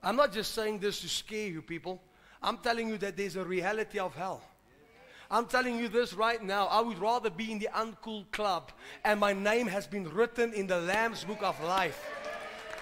I'm 0.02 0.16
not 0.16 0.32
just 0.32 0.54
saying 0.54 0.78
this 0.78 1.02
to 1.02 1.08
scare 1.10 1.48
you, 1.48 1.60
people. 1.60 2.00
I'm 2.42 2.56
telling 2.56 2.88
you 2.88 2.96
that 2.98 3.18
there's 3.18 3.36
a 3.36 3.44
reality 3.44 3.98
of 3.98 4.14
hell. 4.14 4.40
I'm 5.30 5.46
telling 5.46 5.78
you 5.78 5.88
this 5.88 6.14
right 6.14 6.42
now. 6.42 6.66
I 6.66 6.80
would 6.80 6.98
rather 6.98 7.30
be 7.30 7.50
in 7.50 7.58
the 7.58 7.68
uncool 7.74 8.30
club, 8.30 8.70
and 9.04 9.18
my 9.18 9.32
name 9.32 9.66
has 9.66 9.86
been 9.86 10.08
written 10.08 10.52
in 10.54 10.66
the 10.66 10.80
Lamb's 10.80 11.24
book 11.24 11.42
of 11.42 11.60
life. 11.62 12.00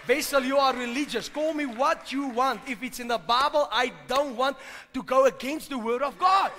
Wessel, 0.07 0.45
you 0.45 0.59
are 0.59 0.75
religious. 0.77 1.29
Call 1.31 1.55
me 1.55 1.65
what 1.65 2.13
you 2.13 2.29
want. 2.29 2.61
If 2.69 2.83
it's 2.83 3.01
in 3.01 3.09
the 3.09 3.17
Bible, 3.19 3.69
I 3.73 3.93
don't 4.07 4.37
want 4.37 4.59
to 4.93 5.03
go 5.03 5.25
against 5.25 5.71
the 5.71 5.79
word 5.79 6.03
of 6.03 6.19
God. 6.19 6.53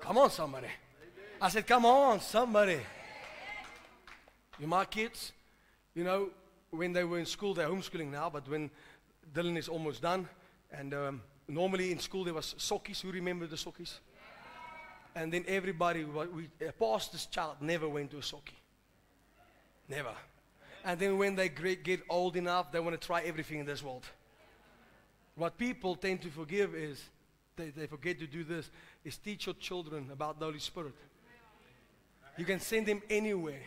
Come 0.00 0.18
on, 0.18 0.30
somebody. 0.30 0.68
I 1.40 1.48
said, 1.48 1.66
come 1.66 1.86
on, 1.86 2.20
somebody. 2.20 2.80
You, 4.58 4.66
my 4.66 4.84
kids, 4.84 5.32
you 5.94 6.04
know, 6.04 6.30
when 6.70 6.92
they 6.92 7.04
were 7.04 7.18
in 7.18 7.26
school, 7.26 7.54
they're 7.54 7.68
homeschooling 7.68 8.10
now, 8.10 8.28
but 8.30 8.48
when 8.48 8.70
Dylan 9.34 9.56
is 9.56 9.68
almost 9.68 10.02
done, 10.02 10.28
and 10.70 10.92
um, 10.94 11.22
normally 11.48 11.92
in 11.92 11.98
school 11.98 12.24
there 12.24 12.34
was 12.34 12.54
sockies. 12.58 13.00
Who 13.00 13.10
remember 13.10 13.46
the 13.46 13.56
sockies? 13.56 13.98
And 15.14 15.32
then 15.32 15.44
everybody, 15.48 16.04
we, 16.04 16.48
a 16.66 16.72
pastor's 16.72 17.26
child 17.26 17.56
never 17.60 17.88
went 17.88 18.10
to 18.10 18.18
a 18.18 18.20
socky. 18.20 18.56
Never. 19.88 20.14
And 20.84 21.00
then 21.00 21.16
when 21.16 21.34
they 21.34 21.48
get 21.48 22.02
old 22.08 22.36
enough, 22.36 22.70
they 22.70 22.80
want 22.80 23.00
to 23.00 23.06
try 23.06 23.22
everything 23.22 23.60
in 23.60 23.66
this 23.66 23.82
world. 23.82 24.04
What 25.34 25.56
people 25.56 25.96
tend 25.96 26.22
to 26.22 26.28
forgive 26.28 26.74
is, 26.74 27.02
they, 27.56 27.70
they 27.70 27.86
forget 27.86 28.18
to 28.18 28.26
do 28.26 28.44
this, 28.44 28.70
is 29.04 29.16
teach 29.16 29.46
your 29.46 29.54
children 29.54 30.10
about 30.12 30.38
the 30.38 30.44
Holy 30.44 30.58
Spirit. 30.58 30.94
You 32.36 32.44
can 32.44 32.60
send 32.60 32.86
them 32.86 33.02
anywhere. 33.08 33.62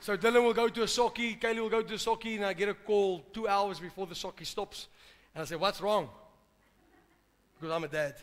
So 0.00 0.16
Dylan 0.16 0.42
will 0.42 0.54
go 0.54 0.68
to 0.68 0.82
a 0.82 0.86
socky, 0.86 1.38
Kaylee 1.38 1.60
will 1.60 1.68
go 1.68 1.82
to 1.82 1.94
a 1.94 1.98
socky, 1.98 2.36
and 2.36 2.44
I 2.46 2.54
get 2.54 2.70
a 2.70 2.74
call 2.74 3.22
two 3.34 3.46
hours 3.46 3.78
before 3.78 4.06
the 4.06 4.14
socky 4.14 4.46
stops. 4.46 4.88
And 5.34 5.42
I 5.42 5.44
say, 5.44 5.56
What's 5.56 5.80
wrong? 5.80 6.08
Because 7.58 7.74
I'm 7.74 7.84
a 7.84 7.88
dad. 7.88 8.14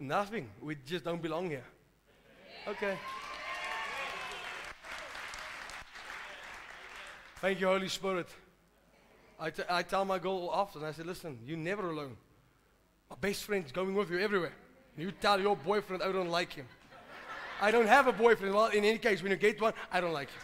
Nothing. 0.00 0.48
We 0.62 0.76
just 0.86 1.04
don't 1.04 1.20
belong 1.20 1.50
here. 1.50 1.64
Okay. 2.66 2.96
Thank 7.40 7.60
you, 7.60 7.66
Holy 7.66 7.88
Spirit. 7.88 8.28
I, 9.38 9.50
t- 9.50 9.62
I 9.68 9.82
tell 9.82 10.04
my 10.04 10.18
girl 10.18 10.48
often, 10.50 10.82
I 10.82 10.92
say, 10.92 11.02
listen, 11.02 11.38
you're 11.44 11.56
never 11.56 11.90
alone. 11.90 12.16
My 13.10 13.16
best 13.20 13.44
friend's 13.44 13.70
going 13.70 13.94
with 13.94 14.10
you 14.10 14.18
everywhere. 14.18 14.52
You 14.96 15.12
tell 15.12 15.40
your 15.40 15.56
boyfriend 15.56 16.02
I 16.02 16.10
don't 16.10 16.30
like 16.30 16.52
him. 16.52 16.66
I 17.60 17.70
don't 17.70 17.88
have 17.88 18.06
a 18.06 18.12
boyfriend. 18.12 18.54
Well, 18.54 18.66
in 18.66 18.84
any 18.84 18.98
case, 18.98 19.22
when 19.22 19.32
you 19.32 19.36
get 19.36 19.60
one, 19.60 19.72
I 19.90 20.00
don't 20.00 20.12
like 20.12 20.28
him. 20.30 20.40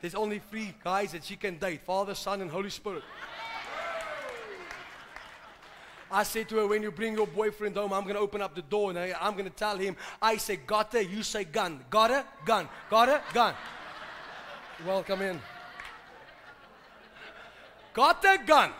There's 0.00 0.14
only 0.14 0.38
three 0.38 0.74
guys 0.82 1.12
that 1.12 1.24
she 1.24 1.36
can 1.36 1.58
date 1.58 1.82
Father, 1.84 2.14
Son, 2.14 2.40
and 2.40 2.50
Holy 2.50 2.70
Spirit. 2.70 3.02
I 6.12 6.24
said 6.24 6.48
to 6.48 6.56
her, 6.56 6.66
when 6.66 6.82
you 6.82 6.90
bring 6.90 7.14
your 7.14 7.26
boyfriend 7.26 7.76
home, 7.76 7.92
I'm 7.92 8.02
going 8.02 8.16
to 8.16 8.20
open 8.20 8.42
up 8.42 8.54
the 8.56 8.62
door 8.62 8.90
and 8.90 8.98
I, 8.98 9.14
I'm 9.20 9.34
going 9.34 9.44
to 9.44 9.50
tell 9.50 9.76
him, 9.76 9.96
I 10.20 10.38
say 10.38 10.56
gotta, 10.56 11.04
you 11.04 11.22
say 11.22 11.44
gun. 11.44 11.84
Gotta, 11.88 12.24
gun. 12.44 12.68
Gotta, 12.88 13.22
gun. 13.32 13.54
Welcome 14.84 15.22
in. 15.22 15.40
Gotta, 17.92 18.40
gun. 18.44 18.72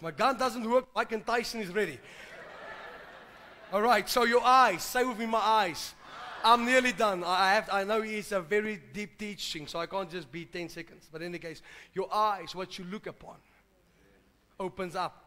My 0.00 0.10
gun 0.10 0.38
doesn't 0.38 0.68
work, 0.68 0.86
Mike 0.94 1.26
Tyson 1.26 1.60
is 1.60 1.68
ready. 1.68 1.98
All 3.72 3.82
right, 3.82 4.08
so 4.08 4.24
your 4.24 4.42
eyes. 4.42 4.82
Say 4.82 5.04
with 5.04 5.18
me, 5.18 5.26
my 5.26 5.38
eyes. 5.38 5.94
I'm 6.42 6.64
nearly 6.64 6.92
done. 6.92 7.22
I 7.24 7.54
have. 7.54 7.68
I 7.70 7.84
know 7.84 8.00
it's 8.00 8.32
a 8.32 8.40
very 8.40 8.80
deep 8.92 9.18
teaching, 9.18 9.66
so 9.66 9.78
I 9.78 9.86
can't 9.86 10.10
just 10.10 10.32
be 10.32 10.44
10 10.46 10.70
seconds. 10.70 11.08
But 11.12 11.22
in 11.22 11.28
any 11.28 11.38
case, 11.38 11.62
your 11.94 12.12
eyes, 12.12 12.54
what 12.54 12.78
you 12.78 12.84
look 12.84 13.06
upon, 13.06 13.36
opens 14.58 14.96
up. 14.96 15.24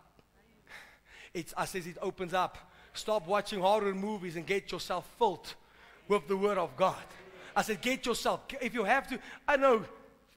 It's, 1.33 1.53
I 1.55 1.65
says 1.65 1.87
it 1.87 1.97
opens 2.01 2.33
up. 2.33 2.57
Stop 2.93 3.27
watching 3.27 3.59
horror 3.59 3.93
movies 3.93 4.35
and 4.35 4.45
get 4.45 4.71
yourself 4.71 5.07
filled 5.17 5.53
with 6.07 6.27
the 6.27 6.37
Word 6.37 6.57
of 6.57 6.75
God. 6.75 7.03
I 7.55 7.61
said, 7.61 7.81
get 7.81 8.05
yourself. 8.05 8.41
If 8.61 8.73
you 8.73 8.83
have 8.83 9.07
to, 9.09 9.19
I 9.47 9.57
know. 9.57 9.85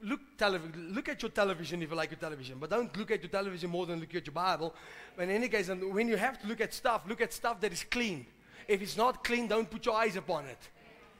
Look, 0.01 0.19
telev- 0.37 0.93
look 0.93 1.09
at 1.09 1.21
your 1.23 1.31
television 1.31 1.81
if 1.81 1.89
you 1.89 1.95
like 1.95 2.11
your 2.11 2.19
television, 2.19 2.57
but 2.59 2.69
don't 2.69 2.95
look 2.95 3.09
at 3.09 3.21
your 3.21 3.31
television 3.31 3.69
more 3.69 3.85
than 3.85 3.99
look 3.99 4.13
at 4.13 4.27
your 4.27 4.33
Bible. 4.33 4.75
But 5.15 5.23
in 5.23 5.31
any 5.31 5.49
case, 5.49 5.69
when 5.69 6.07
you 6.07 6.17
have 6.17 6.39
to 6.41 6.47
look 6.47 6.61
at 6.61 6.73
stuff, 6.73 7.03
look 7.07 7.21
at 7.21 7.33
stuff 7.33 7.59
that 7.61 7.73
is 7.73 7.83
clean. 7.83 8.25
If 8.67 8.81
it's 8.81 8.95
not 8.95 9.23
clean, 9.23 9.47
don't 9.47 9.69
put 9.69 9.85
your 9.85 9.95
eyes 9.95 10.15
upon 10.15 10.45
it. 10.45 10.59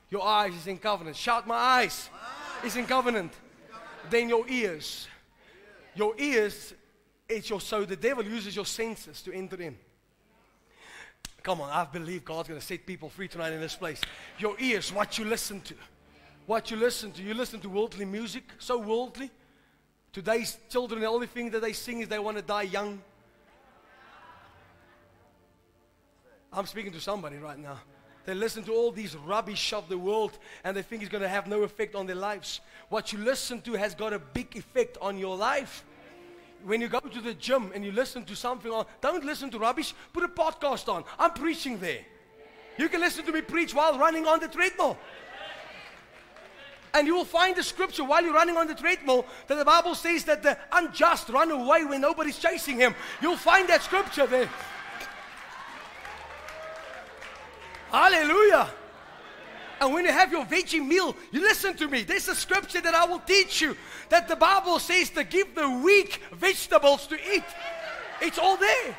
Your 0.09 0.23
eyes 0.23 0.53
is 0.53 0.67
in 0.67 0.77
covenant. 0.77 1.15
Shout, 1.15 1.47
my 1.47 1.55
eyes 1.55 2.09
is 2.63 2.75
in 2.75 2.85
covenant. 2.85 3.33
Then 4.09 4.29
your 4.29 4.47
ears. 4.47 5.07
Your 5.95 6.13
ears, 6.17 6.73
it's 7.27 7.49
your, 7.49 7.59
so 7.59 7.83
the 7.83 7.95
devil 7.95 8.23
uses 8.23 8.55
your 8.55 8.65
senses 8.65 9.21
to 9.23 9.33
enter 9.33 9.59
in. 9.59 9.75
Come 11.41 11.61
on, 11.61 11.71
I 11.71 11.85
believe 11.85 12.23
God's 12.23 12.49
going 12.49 12.59
to 12.59 12.65
set 12.65 12.85
people 12.85 13.09
free 13.09 13.27
tonight 13.27 13.53
in 13.53 13.61
this 13.61 13.75
place. 13.75 14.01
Your 14.37 14.55
ears, 14.59 14.93
what 14.93 15.17
you 15.17 15.25
listen 15.25 15.61
to. 15.61 15.73
What 16.47 16.71
you 16.71 16.77
listen 16.77 17.11
to. 17.11 17.21
You 17.21 17.33
listen 17.33 17.59
to 17.59 17.69
worldly 17.69 18.05
music, 18.05 18.45
so 18.57 18.77
worldly. 18.77 19.29
Today's 20.13 20.57
children, 20.69 21.01
the 21.01 21.07
only 21.07 21.27
thing 21.27 21.51
that 21.51 21.61
they 21.61 21.73
sing 21.73 21.99
is 21.99 22.07
they 22.07 22.19
want 22.19 22.37
to 22.37 22.41
die 22.43 22.63
young. 22.63 23.01
I'm 26.53 26.65
speaking 26.65 26.93
to 26.93 27.01
somebody 27.01 27.35
right 27.35 27.59
now. 27.59 27.77
They 28.25 28.33
listen 28.33 28.63
to 28.63 28.73
all 28.73 28.93
these 28.93 29.15
rubbish 29.17 29.73
of 29.73 29.89
the 29.89 29.97
world 29.97 30.39
and 30.63 30.75
they 30.75 30.81
think 30.81 31.01
it's 31.01 31.11
going 31.11 31.21
to 31.21 31.27
have 31.27 31.47
no 31.47 31.63
effect 31.63 31.95
on 31.95 32.07
their 32.07 32.15
lives. 32.15 32.61
What 32.87 33.11
you 33.11 33.19
listen 33.19 33.61
to 33.63 33.73
has 33.73 33.93
got 33.93 34.13
a 34.13 34.19
big 34.19 34.55
effect 34.55 34.97
on 35.01 35.17
your 35.17 35.35
life. 35.35 35.83
When 36.63 36.79
you 36.79 36.87
go 36.87 37.01
to 37.01 37.21
the 37.21 37.33
gym 37.33 37.71
and 37.75 37.83
you 37.83 37.91
listen 37.91 38.23
to 38.23 38.35
something 38.37 38.71
on, 38.71 38.85
don't 39.01 39.25
listen 39.25 39.49
to 39.51 39.59
rubbish, 39.59 39.93
put 40.13 40.23
a 40.23 40.29
podcast 40.29 40.87
on. 40.87 41.03
I'm 41.19 41.31
preaching 41.31 41.77
there. 41.79 42.05
You 42.77 42.87
can 42.87 43.01
listen 43.01 43.25
to 43.25 43.33
me 43.33 43.41
preach 43.41 43.73
while 43.73 43.99
running 43.99 44.25
on 44.25 44.39
the 44.39 44.47
treadmill. 44.47 44.97
And 46.93 47.05
you 47.05 47.15
will 47.15 47.25
find 47.25 47.55
the 47.55 47.63
scripture 47.63 48.03
while 48.03 48.23
you're 48.23 48.33
running 48.33 48.57
on 48.57 48.67
the 48.67 48.75
treadmill 48.75 49.25
that 49.47 49.55
the 49.55 49.65
Bible 49.65 49.95
says 49.95 50.23
that 50.25 50.41
the 50.43 50.57
unjust 50.71 51.29
run 51.29 51.51
away 51.51 51.85
when 51.85 52.01
nobody's 52.01 52.39
chasing 52.39 52.77
him. 52.77 52.95
You'll 53.21 53.37
find 53.37 53.67
that 53.69 53.83
scripture 53.83 54.25
there. 54.25 54.49
Hallelujah. 57.91 58.69
And 59.79 59.93
when 59.93 60.05
you 60.05 60.11
have 60.11 60.31
your 60.31 60.45
veggie 60.45 60.85
meal, 60.85 61.15
you 61.31 61.41
listen 61.41 61.75
to 61.77 61.87
me. 61.87 62.01
There's 62.03 62.27
a 62.27 62.35
scripture 62.35 62.81
that 62.81 62.95
I 62.95 63.05
will 63.05 63.19
teach 63.19 63.61
you 63.61 63.77
that 64.09 64.27
the 64.27 64.35
Bible 64.35 64.79
says 64.79 65.09
to 65.11 65.23
give 65.23 65.53
the 65.53 65.69
weak 65.69 66.21
vegetables 66.31 67.05
to 67.07 67.15
eat. 67.15 67.43
It's 68.21 68.39
all 68.39 68.57
there. 68.57 68.97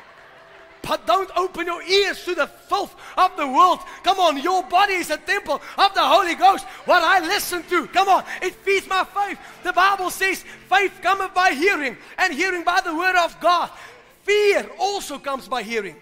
But 0.81 1.05
don't 1.05 1.29
open 1.35 1.65
your 1.67 1.83
ears 1.83 2.23
to 2.25 2.35
the 2.35 2.47
filth 2.47 2.95
of 3.17 3.35
the 3.35 3.47
world. 3.47 3.79
Come 4.03 4.19
on, 4.19 4.41
your 4.41 4.63
body 4.63 4.93
is 4.93 5.09
a 5.09 5.17
temple 5.17 5.61
of 5.77 5.93
the 5.93 6.01
Holy 6.01 6.35
Ghost. 6.35 6.65
What 6.85 7.03
I 7.03 7.19
listen 7.19 7.63
to, 7.63 7.87
come 7.87 8.07
on, 8.07 8.23
it 8.41 8.55
feeds 8.55 8.87
my 8.87 9.03
faith. 9.03 9.37
The 9.63 9.73
Bible 9.73 10.09
says 10.09 10.43
faith 10.69 10.93
cometh 11.01 11.33
by 11.33 11.51
hearing, 11.51 11.97
and 12.17 12.33
hearing 12.33 12.63
by 12.63 12.81
the 12.81 12.95
word 12.95 13.15
of 13.17 13.39
God. 13.41 13.69
Fear 14.23 14.69
also 14.79 15.19
comes 15.19 15.47
by 15.47 15.63
hearing, 15.63 15.95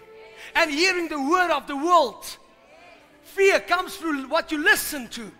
and 0.54 0.70
hearing 0.70 1.08
the 1.08 1.20
word 1.20 1.50
of 1.50 1.66
the 1.66 1.76
world. 1.76 2.24
Fear 3.22 3.60
comes 3.60 3.96
through 3.96 4.28
what 4.28 4.52
you 4.52 4.62
listen 4.62 5.08
to. 5.08 5.30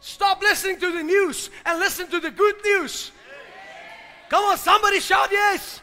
Stop 0.00 0.42
listening 0.42 0.78
to 0.80 0.92
the 0.92 1.02
news 1.02 1.50
and 1.64 1.78
listen 1.78 2.08
to 2.08 2.20
the 2.20 2.30
good 2.30 2.56
news. 2.64 3.10
Come 4.28 4.44
on, 4.44 4.58
somebody 4.58 5.00
shout 5.00 5.30
yes. 5.30 5.80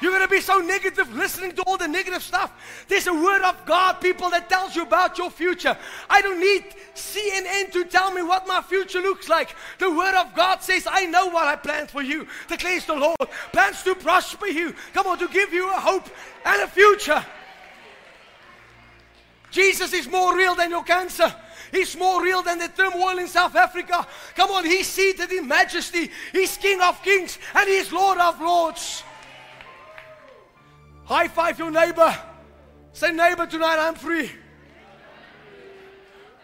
You're 0.00 0.12
going 0.12 0.22
to 0.22 0.28
be 0.28 0.40
so 0.40 0.58
negative 0.58 1.12
listening 1.14 1.52
to 1.52 1.62
all 1.62 1.76
the 1.76 1.88
negative 1.88 2.22
stuff. 2.22 2.52
There's 2.86 3.06
a 3.06 3.14
word 3.14 3.42
of 3.42 3.66
God, 3.66 3.94
people, 3.94 4.30
that 4.30 4.48
tells 4.48 4.76
you 4.76 4.82
about 4.82 5.18
your 5.18 5.30
future. 5.30 5.76
I 6.08 6.22
don't 6.22 6.40
need 6.40 6.64
CNN 6.94 7.72
to 7.72 7.84
tell 7.84 8.12
me 8.12 8.22
what 8.22 8.46
my 8.46 8.62
future 8.62 9.00
looks 9.00 9.28
like. 9.28 9.56
The 9.78 9.90
word 9.90 10.14
of 10.14 10.34
God 10.34 10.62
says, 10.62 10.86
I 10.88 11.06
know 11.06 11.26
what 11.26 11.46
I 11.46 11.56
planned 11.56 11.90
for 11.90 12.02
you, 12.02 12.26
declares 12.46 12.86
the 12.86 12.94
Lord. 12.94 13.18
Plans 13.52 13.82
to 13.82 13.94
prosper 13.94 14.46
you. 14.46 14.74
Come 14.94 15.06
on, 15.08 15.18
to 15.18 15.28
give 15.28 15.52
you 15.52 15.68
a 15.68 15.80
hope 15.80 16.08
and 16.44 16.62
a 16.62 16.68
future. 16.68 17.24
Jesus 19.50 19.92
is 19.92 20.08
more 20.08 20.36
real 20.36 20.54
than 20.54 20.70
your 20.70 20.84
cancer. 20.84 21.34
He's 21.72 21.96
more 21.96 22.22
real 22.22 22.42
than 22.42 22.58
the 22.58 22.68
turmoil 22.68 23.18
in 23.18 23.28
South 23.28 23.56
Africa. 23.56 24.06
Come 24.34 24.50
on, 24.50 24.64
He's 24.64 24.86
seated 24.86 25.32
in 25.32 25.48
majesty. 25.48 26.10
He's 26.32 26.56
King 26.56 26.80
of 26.80 27.02
kings 27.02 27.38
and 27.54 27.68
He's 27.68 27.92
Lord 27.92 28.18
of 28.18 28.40
lords. 28.40 29.02
High 31.08 31.28
five 31.28 31.58
your 31.58 31.70
neighbor. 31.70 32.14
Say, 32.92 33.12
neighbor, 33.12 33.46
tonight 33.46 33.78
I'm 33.78 33.94
free. 33.94 34.30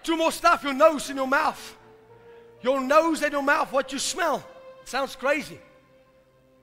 Two 0.02 0.16
more 0.16 0.32
stuff 0.32 0.64
your 0.64 0.72
nose 0.72 1.10
and 1.10 1.18
your 1.18 1.26
mouth. 1.26 1.76
Your 2.62 2.80
nose 2.80 3.22
and 3.22 3.30
your 3.30 3.42
mouth, 3.42 3.70
what 3.72 3.92
you 3.92 3.98
smell. 3.98 4.42
Sounds 4.86 5.16
crazy. 5.16 5.60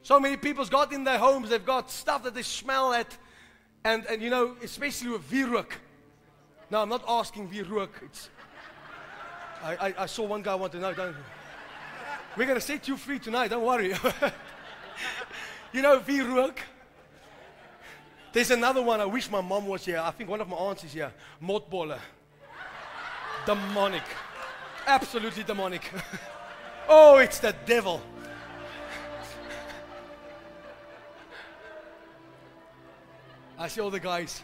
So 0.02 0.20
many 0.20 0.36
people's 0.36 0.68
got 0.68 0.92
in 0.92 1.04
their 1.04 1.20
homes, 1.20 1.52
they've 1.52 1.64
got 1.64 1.92
stuff 1.92 2.24
that 2.24 2.34
they 2.34 2.42
smell 2.42 2.92
at. 2.92 3.16
And, 3.84 4.04
and 4.08 4.20
you 4.20 4.32
know, 4.32 4.56
especially 4.64 5.10
with 5.10 5.30
wierook. 5.30 5.74
No, 6.72 6.82
I'm 6.82 6.90
not 6.90 7.04
asking 7.08 7.50
wierook. 7.50 8.02
It's, 8.04 8.30
I, 9.62 9.76
I, 9.76 9.94
I 10.00 10.06
saw 10.08 10.26
one 10.26 10.42
guy 10.42 10.56
want 10.56 10.72
to 10.72 10.80
know. 10.80 10.92
Don't, 10.96 11.16
we're 12.36 12.48
going 12.48 12.60
to 12.60 12.66
set 12.66 12.88
you 12.88 12.98
free 12.98 13.20
tonight, 13.20 13.50
don't 13.50 13.64
worry. 13.64 13.90
you 15.72 15.84
know 15.84 16.00
wierook? 16.00 16.58
There's 18.34 18.52
another 18.52 18.82
one. 18.82 19.02
I 19.02 19.06
wish 19.06 19.30
my 19.30 19.42
mom 19.42 19.68
was 19.68 19.86
here. 19.86 20.00
I 20.00 20.12
think 20.12 20.30
one 20.30 20.40
of 20.40 20.48
my 20.48 20.56
aunts 20.56 20.84
is 20.84 20.94
here. 20.94 21.12
Motbola. 21.44 22.00
Demonic. 23.46 24.04
Absolutely 24.88 25.44
demonic. 25.44 25.92
oh, 26.90 27.18
it's 27.18 27.40
the 27.40 27.54
devil. 27.66 28.02
I 33.58 33.68
see 33.68 33.82
all 33.82 33.92
the 33.92 34.00
guys. 34.00 34.42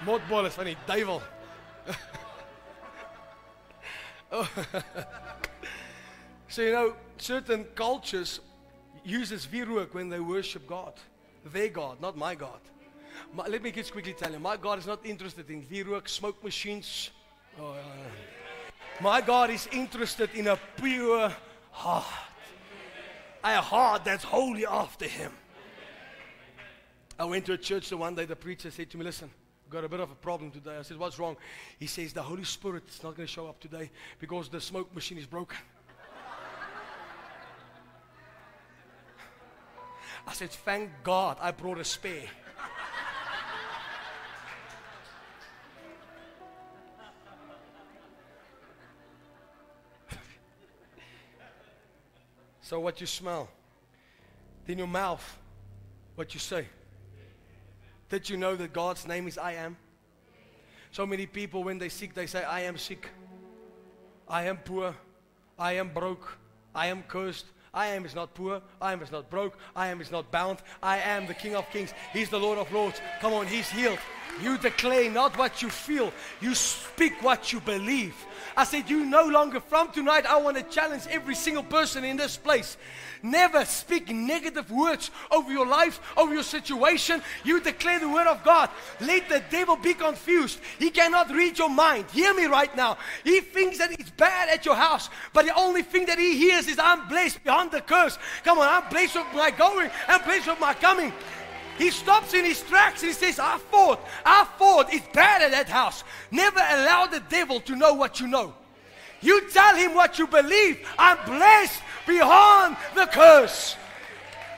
Motbola 0.00 0.48
is 0.48 0.56
die 0.56 0.76
duiwel. 0.86 1.22
oh. 4.32 4.50
so 6.48 6.62
you 6.62 6.72
know, 6.72 6.96
certain 7.18 7.64
cultures 7.74 8.40
uses 9.04 9.46
wierook 9.46 9.94
when 9.94 10.08
they 10.08 10.18
worship 10.18 10.66
God. 10.66 10.94
Their 11.44 11.68
God, 11.68 12.00
not 12.00 12.16
my 12.16 12.34
God. 12.34 12.60
My, 13.32 13.46
let 13.46 13.62
me 13.62 13.70
just 13.70 13.92
quickly 13.92 14.12
tell 14.12 14.32
you, 14.32 14.38
my 14.38 14.56
God 14.56 14.78
is 14.78 14.86
not 14.86 15.04
interested 15.04 15.48
in 15.50 15.62
wierook, 15.62 16.08
smoke 16.08 16.42
machines. 16.42 17.10
Oh, 17.60 17.76
my 19.00 19.20
God 19.20 19.50
is 19.50 19.68
interested 19.72 20.30
in 20.34 20.48
a 20.48 20.58
pure 20.76 21.32
heart. 21.70 22.04
A 23.42 23.60
heart 23.60 24.04
that's 24.04 24.24
wholly 24.24 24.64
after 24.64 25.06
Him. 25.06 25.32
I 27.18 27.24
went 27.24 27.44
to 27.46 27.52
a 27.52 27.58
church 27.58 27.90
the 27.90 27.96
one 27.96 28.14
day, 28.14 28.24
the 28.24 28.36
preacher 28.36 28.70
said 28.70 28.90
to 28.90 28.98
me, 28.98 29.04
Listen, 29.04 29.30
got 29.68 29.84
a 29.84 29.88
bit 29.88 30.00
of 30.00 30.10
a 30.10 30.14
problem 30.14 30.50
today. 30.50 30.76
I 30.78 30.82
said, 30.82 30.96
What's 30.96 31.18
wrong? 31.18 31.36
He 31.78 31.86
says, 31.86 32.12
The 32.12 32.22
Holy 32.22 32.44
Spirit 32.44 32.84
is 32.88 33.02
not 33.02 33.16
going 33.16 33.26
to 33.26 33.32
show 33.32 33.46
up 33.46 33.60
today 33.60 33.90
because 34.18 34.48
the 34.48 34.60
smoke 34.60 34.94
machine 34.94 35.18
is 35.18 35.26
broken. 35.26 35.58
I 40.26 40.32
said, 40.32 40.50
Thank 40.50 40.90
God 41.02 41.38
I 41.40 41.50
brought 41.50 41.78
a 41.78 41.84
spare. 41.84 42.28
so, 52.62 52.80
what 52.80 53.00
you 53.00 53.06
smell, 53.06 53.48
then 54.66 54.78
your 54.78 54.86
mouth, 54.86 55.38
what 56.14 56.34
you 56.34 56.40
say. 56.40 56.66
Did 58.08 58.28
you 58.28 58.36
know 58.36 58.54
that 58.56 58.72
God's 58.72 59.06
name 59.06 59.26
is 59.26 59.38
I 59.38 59.52
am? 59.54 59.76
So 60.90 61.04
many 61.04 61.26
people, 61.26 61.64
when 61.64 61.78
they 61.78 61.88
sick, 61.88 62.14
they 62.14 62.26
say, 62.26 62.44
I 62.44 62.60
am 62.60 62.78
sick. 62.78 63.08
I 64.28 64.44
am 64.44 64.58
poor. 64.58 64.94
I 65.58 65.72
am 65.72 65.88
broke. 65.88 66.38
I 66.74 66.86
am 66.86 67.02
cursed. 67.02 67.46
I 67.74 67.88
am 67.88 68.06
is 68.06 68.14
not 68.14 68.32
poor. 68.34 68.62
I 68.80 68.92
am 68.92 69.02
is 69.02 69.10
not 69.10 69.28
broke. 69.28 69.58
I 69.74 69.88
am 69.88 70.00
is 70.00 70.12
not 70.12 70.30
bound. 70.30 70.58
I 70.82 70.98
am 70.98 71.26
the 71.26 71.34
King 71.34 71.56
of 71.56 71.68
Kings. 71.70 71.92
He's 72.12 72.30
the 72.30 72.38
Lord 72.38 72.58
of 72.58 72.72
Lords. 72.72 73.00
Come 73.20 73.32
on, 73.32 73.46
He's 73.46 73.68
healed. 73.68 73.98
You 74.42 74.58
declare 74.58 75.10
not 75.10 75.38
what 75.38 75.62
you 75.62 75.70
feel, 75.70 76.12
you 76.40 76.54
speak 76.54 77.22
what 77.22 77.52
you 77.52 77.60
believe. 77.60 78.14
I 78.56 78.64
said, 78.64 78.88
You 78.88 79.04
no 79.04 79.26
longer, 79.26 79.60
from 79.60 79.90
tonight, 79.90 80.26
I 80.26 80.36
want 80.40 80.56
to 80.56 80.62
challenge 80.64 81.04
every 81.10 81.34
single 81.34 81.62
person 81.62 82.04
in 82.04 82.16
this 82.16 82.36
place. 82.36 82.76
Never 83.22 83.64
speak 83.64 84.10
negative 84.10 84.70
words 84.70 85.10
over 85.30 85.50
your 85.50 85.66
life, 85.66 86.00
over 86.16 86.34
your 86.34 86.42
situation. 86.42 87.22
You 87.42 87.60
declare 87.60 87.98
the 87.98 88.08
word 88.08 88.26
of 88.26 88.44
God. 88.44 88.70
Let 89.00 89.28
the 89.28 89.42
devil 89.50 89.76
be 89.76 89.94
confused. 89.94 90.58
He 90.78 90.90
cannot 90.90 91.30
read 91.30 91.58
your 91.58 91.70
mind. 91.70 92.06
Hear 92.12 92.34
me 92.34 92.44
right 92.44 92.74
now. 92.76 92.98
He 93.24 93.40
thinks 93.40 93.78
that 93.78 93.92
it's 93.92 94.10
bad 94.10 94.50
at 94.50 94.66
your 94.66 94.76
house, 94.76 95.08
but 95.32 95.46
the 95.46 95.58
only 95.58 95.82
thing 95.82 96.06
that 96.06 96.18
he 96.18 96.36
hears 96.36 96.68
is, 96.68 96.78
I'm 96.78 97.08
blessed 97.08 97.42
beyond 97.44 97.70
the 97.70 97.80
curse. 97.80 98.18
Come 98.44 98.58
on, 98.58 98.68
I'm 98.68 98.90
blessed 98.90 99.16
with 99.16 99.26
my 99.34 99.50
going, 99.50 99.90
I'm 100.06 100.22
blessed 100.22 100.48
with 100.48 100.60
my 100.60 100.74
coming. 100.74 101.12
He 101.78 101.90
stops 101.90 102.34
in 102.34 102.44
his 102.44 102.62
tracks 102.62 103.02
and 103.02 103.10
he 103.10 103.14
says, 103.14 103.38
I 103.38 103.58
fought, 103.58 104.00
I 104.24 104.46
fought. 104.58 104.92
It's 104.92 105.06
bad 105.12 105.42
at 105.42 105.50
that 105.50 105.68
house. 105.68 106.04
Never 106.30 106.60
allow 106.60 107.06
the 107.06 107.20
devil 107.28 107.60
to 107.62 107.74
know 107.74 107.94
what 107.94 108.20
you 108.20 108.26
know. 108.26 108.54
You 109.20 109.48
tell 109.50 109.74
him 109.74 109.94
what 109.94 110.18
you 110.18 110.26
believe. 110.26 110.86
I'm 110.98 111.18
blessed 111.26 111.80
beyond 112.06 112.76
the 112.94 113.06
curse. 113.06 113.76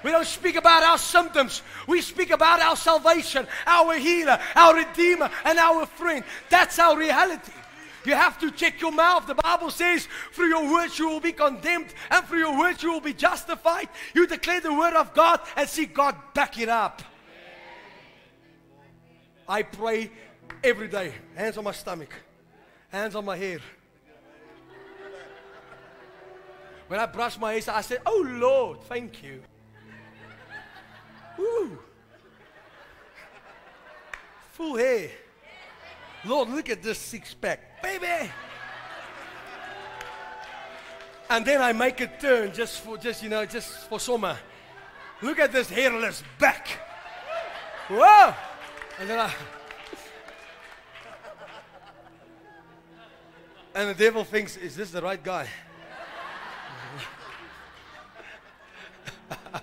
We 0.03 0.11
don't 0.11 0.27
speak 0.27 0.57
about 0.57 0.83
our 0.83 0.99
symptoms. 0.99 1.63
We 1.87 2.01
speak 2.01 2.31
about 2.31 2.61
our 2.61 2.77
salvation, 2.77 3.47
our 3.67 3.95
healer, 3.95 4.39
our 4.55 4.77
redeemer, 4.77 5.31
and 5.45 5.59
our 5.59 5.87
friend. 5.87 6.23
That's 6.51 6.79
our 6.79 6.97
reality. 6.97 7.53
You 8.07 8.15
have 8.15 8.39
to 8.39 8.51
check 8.51 8.81
your 8.81 8.93
mouth. 8.93 9.27
The 9.27 9.35
Bible 9.35 9.71
says, 9.71 10.07
through 10.33 10.49
your 10.49 10.71
words 10.71 10.99
you 10.99 11.09
will 11.09 11.21
be 11.21 11.33
condemned, 11.33 11.93
and 12.11 12.25
through 12.25 12.39
your 12.39 12.57
words 12.57 12.83
you 12.83 12.93
will 12.93 13.01
be 13.01 13.13
justified. 13.13 13.89
You 14.15 14.27
declare 14.27 14.61
the 14.61 14.73
word 14.73 14.95
of 14.95 15.13
God 15.13 15.41
and 15.57 15.69
see 15.69 15.87
God 15.87 16.15
back 16.33 16.59
it 16.59 16.69
up. 16.69 17.03
I 19.49 19.63
pray 19.63 20.11
every 20.63 20.89
day. 20.89 21.13
Hands 21.35 21.57
on 21.57 21.65
my 21.65 21.73
stomach, 21.73 22.13
hands 22.89 23.15
on 23.15 23.25
my 23.25 23.37
hair. 23.37 23.59
When 26.89 27.01
I 27.01 27.07
brush 27.07 27.39
my 27.39 27.53
hair, 27.53 27.63
I 27.69 27.81
say, 27.81 27.99
Oh 28.07 28.25
Lord, 28.29 28.83
thank 28.83 29.23
you. 29.23 29.43
Woo. 31.37 31.79
Full 34.53 34.77
hair. 34.77 35.11
Lord, 36.25 36.49
look 36.49 36.71
at 36.71 36.83
this 36.83 36.99
six 36.99 37.35
pack, 37.35 37.76
baby. 37.87 38.31
And 41.29 41.45
then 41.45 41.61
I 41.61 41.73
make 41.73 42.01
a 42.01 42.07
turn 42.07 42.53
just 42.53 42.81
for, 42.81 42.97
just 42.97 43.23
you 43.23 43.29
know, 43.29 43.45
just 43.47 43.89
for 43.89 44.01
summer. 44.01 44.37
Look 45.23 45.39
at 45.39 45.53
this 45.53 45.69
hairless 45.71 46.23
back. 46.39 46.69
Whoa! 47.89 48.35
And 49.01 49.11
then 49.11 49.21
I. 49.21 49.33
And 53.75 53.91
the 53.91 53.95
devil 53.95 54.25
thinks, 54.25 54.57
is 54.57 54.75
this 54.75 54.91
the 54.91 55.03
right 55.03 55.23
guy? 55.23 55.47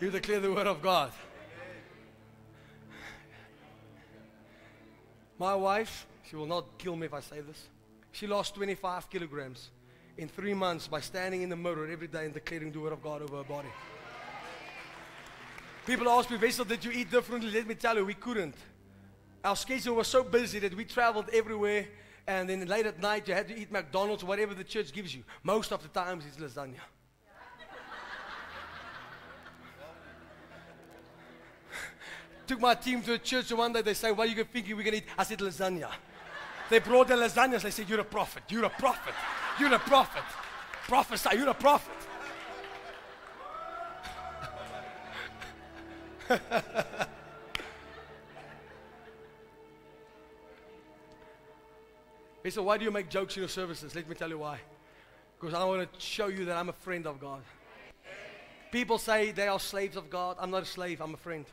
you 0.00 0.10
declare 0.10 0.40
the 0.40 0.52
word 0.52 0.66
of 0.66 0.80
God. 0.80 1.12
My 5.38 5.54
wife, 5.56 6.06
she 6.28 6.36
will 6.36 6.46
not 6.46 6.78
kill 6.78 6.96
me 6.96 7.06
if 7.06 7.14
I 7.14 7.20
say 7.20 7.40
this. 7.40 7.68
She 8.12 8.26
lost 8.26 8.54
25 8.54 9.10
kilograms 9.10 9.70
in 10.16 10.28
three 10.28 10.54
months 10.54 10.86
by 10.86 11.00
standing 11.00 11.42
in 11.42 11.48
the 11.48 11.56
mirror 11.56 11.88
every 11.90 12.06
day 12.06 12.24
and 12.24 12.32
declaring 12.32 12.70
the 12.70 12.78
word 12.80 12.92
of 12.92 13.02
God 13.02 13.22
over 13.22 13.38
her 13.38 13.44
body. 13.44 13.68
People 15.84 16.08
ask 16.08 16.30
me, 16.30 16.38
Wessel, 16.38 16.64
did 16.64 16.84
you 16.84 16.92
eat 16.92 17.10
differently? 17.10 17.50
Let 17.50 17.66
me 17.66 17.74
tell 17.74 17.96
you, 17.96 18.06
we 18.06 18.14
couldn't. 18.14 18.54
Our 19.44 19.56
schedule 19.56 19.96
was 19.96 20.08
so 20.08 20.22
busy 20.22 20.58
that 20.60 20.74
we 20.74 20.86
traveled 20.86 21.28
everywhere, 21.30 21.86
and 22.26 22.48
then 22.48 22.66
late 22.66 22.86
at 22.86 22.98
night 23.00 23.28
you 23.28 23.34
had 23.34 23.48
to 23.48 23.58
eat 23.58 23.70
McDonald's, 23.70 24.24
whatever 24.24 24.54
the 24.54 24.64
church 24.64 24.90
gives 24.92 25.14
you. 25.14 25.24
Most 25.42 25.72
of 25.72 25.82
the 25.82 25.88
times 25.88 26.24
it's 26.24 26.38
lasagna. 26.38 26.76
Took 32.46 32.60
my 32.60 32.74
team 32.74 33.02
to 33.02 33.14
a 33.14 33.18
church 33.18 33.50
and 33.50 33.58
one 33.58 33.74
day. 33.74 33.82
They 33.82 33.92
say, 33.92 34.10
What 34.10 34.26
are 34.26 34.30
you 34.30 34.42
thinking 34.44 34.74
we're 34.74 34.84
going 34.84 34.92
to 34.92 34.98
eat? 34.98 35.04
I 35.18 35.24
said, 35.24 35.40
Lasagna. 35.40 35.90
They 36.70 36.78
brought 36.78 37.08
the 37.08 37.14
lasagnas. 37.14 37.62
They 37.62 37.70
said, 37.70 37.88
You're 37.88 38.00
a 38.00 38.04
prophet. 38.04 38.42
You're 38.48 38.64
a 38.64 38.70
prophet. 38.70 39.14
You're 39.58 39.74
a 39.74 39.78
prophet. 39.78 40.22
Prophesy. 40.86 41.36
You're 41.36 41.48
a 41.48 41.54
prophet. 41.54 41.92
he 52.42 52.50
said, 52.50 52.64
Why 52.64 52.78
do 52.78 52.84
you 52.84 52.90
make 52.90 53.10
jokes 53.10 53.36
in 53.36 53.42
your 53.42 53.48
services? 53.48 53.94
Let 53.94 54.08
me 54.08 54.14
tell 54.14 54.30
you 54.30 54.38
why. 54.38 54.58
Because 55.38 55.54
I 55.54 55.64
want 55.64 55.92
to 55.92 56.00
show 56.00 56.28
you 56.28 56.46
that 56.46 56.56
I'm 56.56 56.70
a 56.70 56.74
friend 56.74 57.06
of 57.06 57.20
God. 57.20 57.42
People 58.72 58.98
say 58.98 59.30
they 59.30 59.46
are 59.46 59.60
slaves 59.60 59.96
of 59.96 60.08
God. 60.10 60.36
I'm 60.40 60.50
not 60.50 60.62
a 60.62 60.66
slave, 60.66 61.00
I'm 61.00 61.14
a 61.14 61.18
friend. 61.18 61.44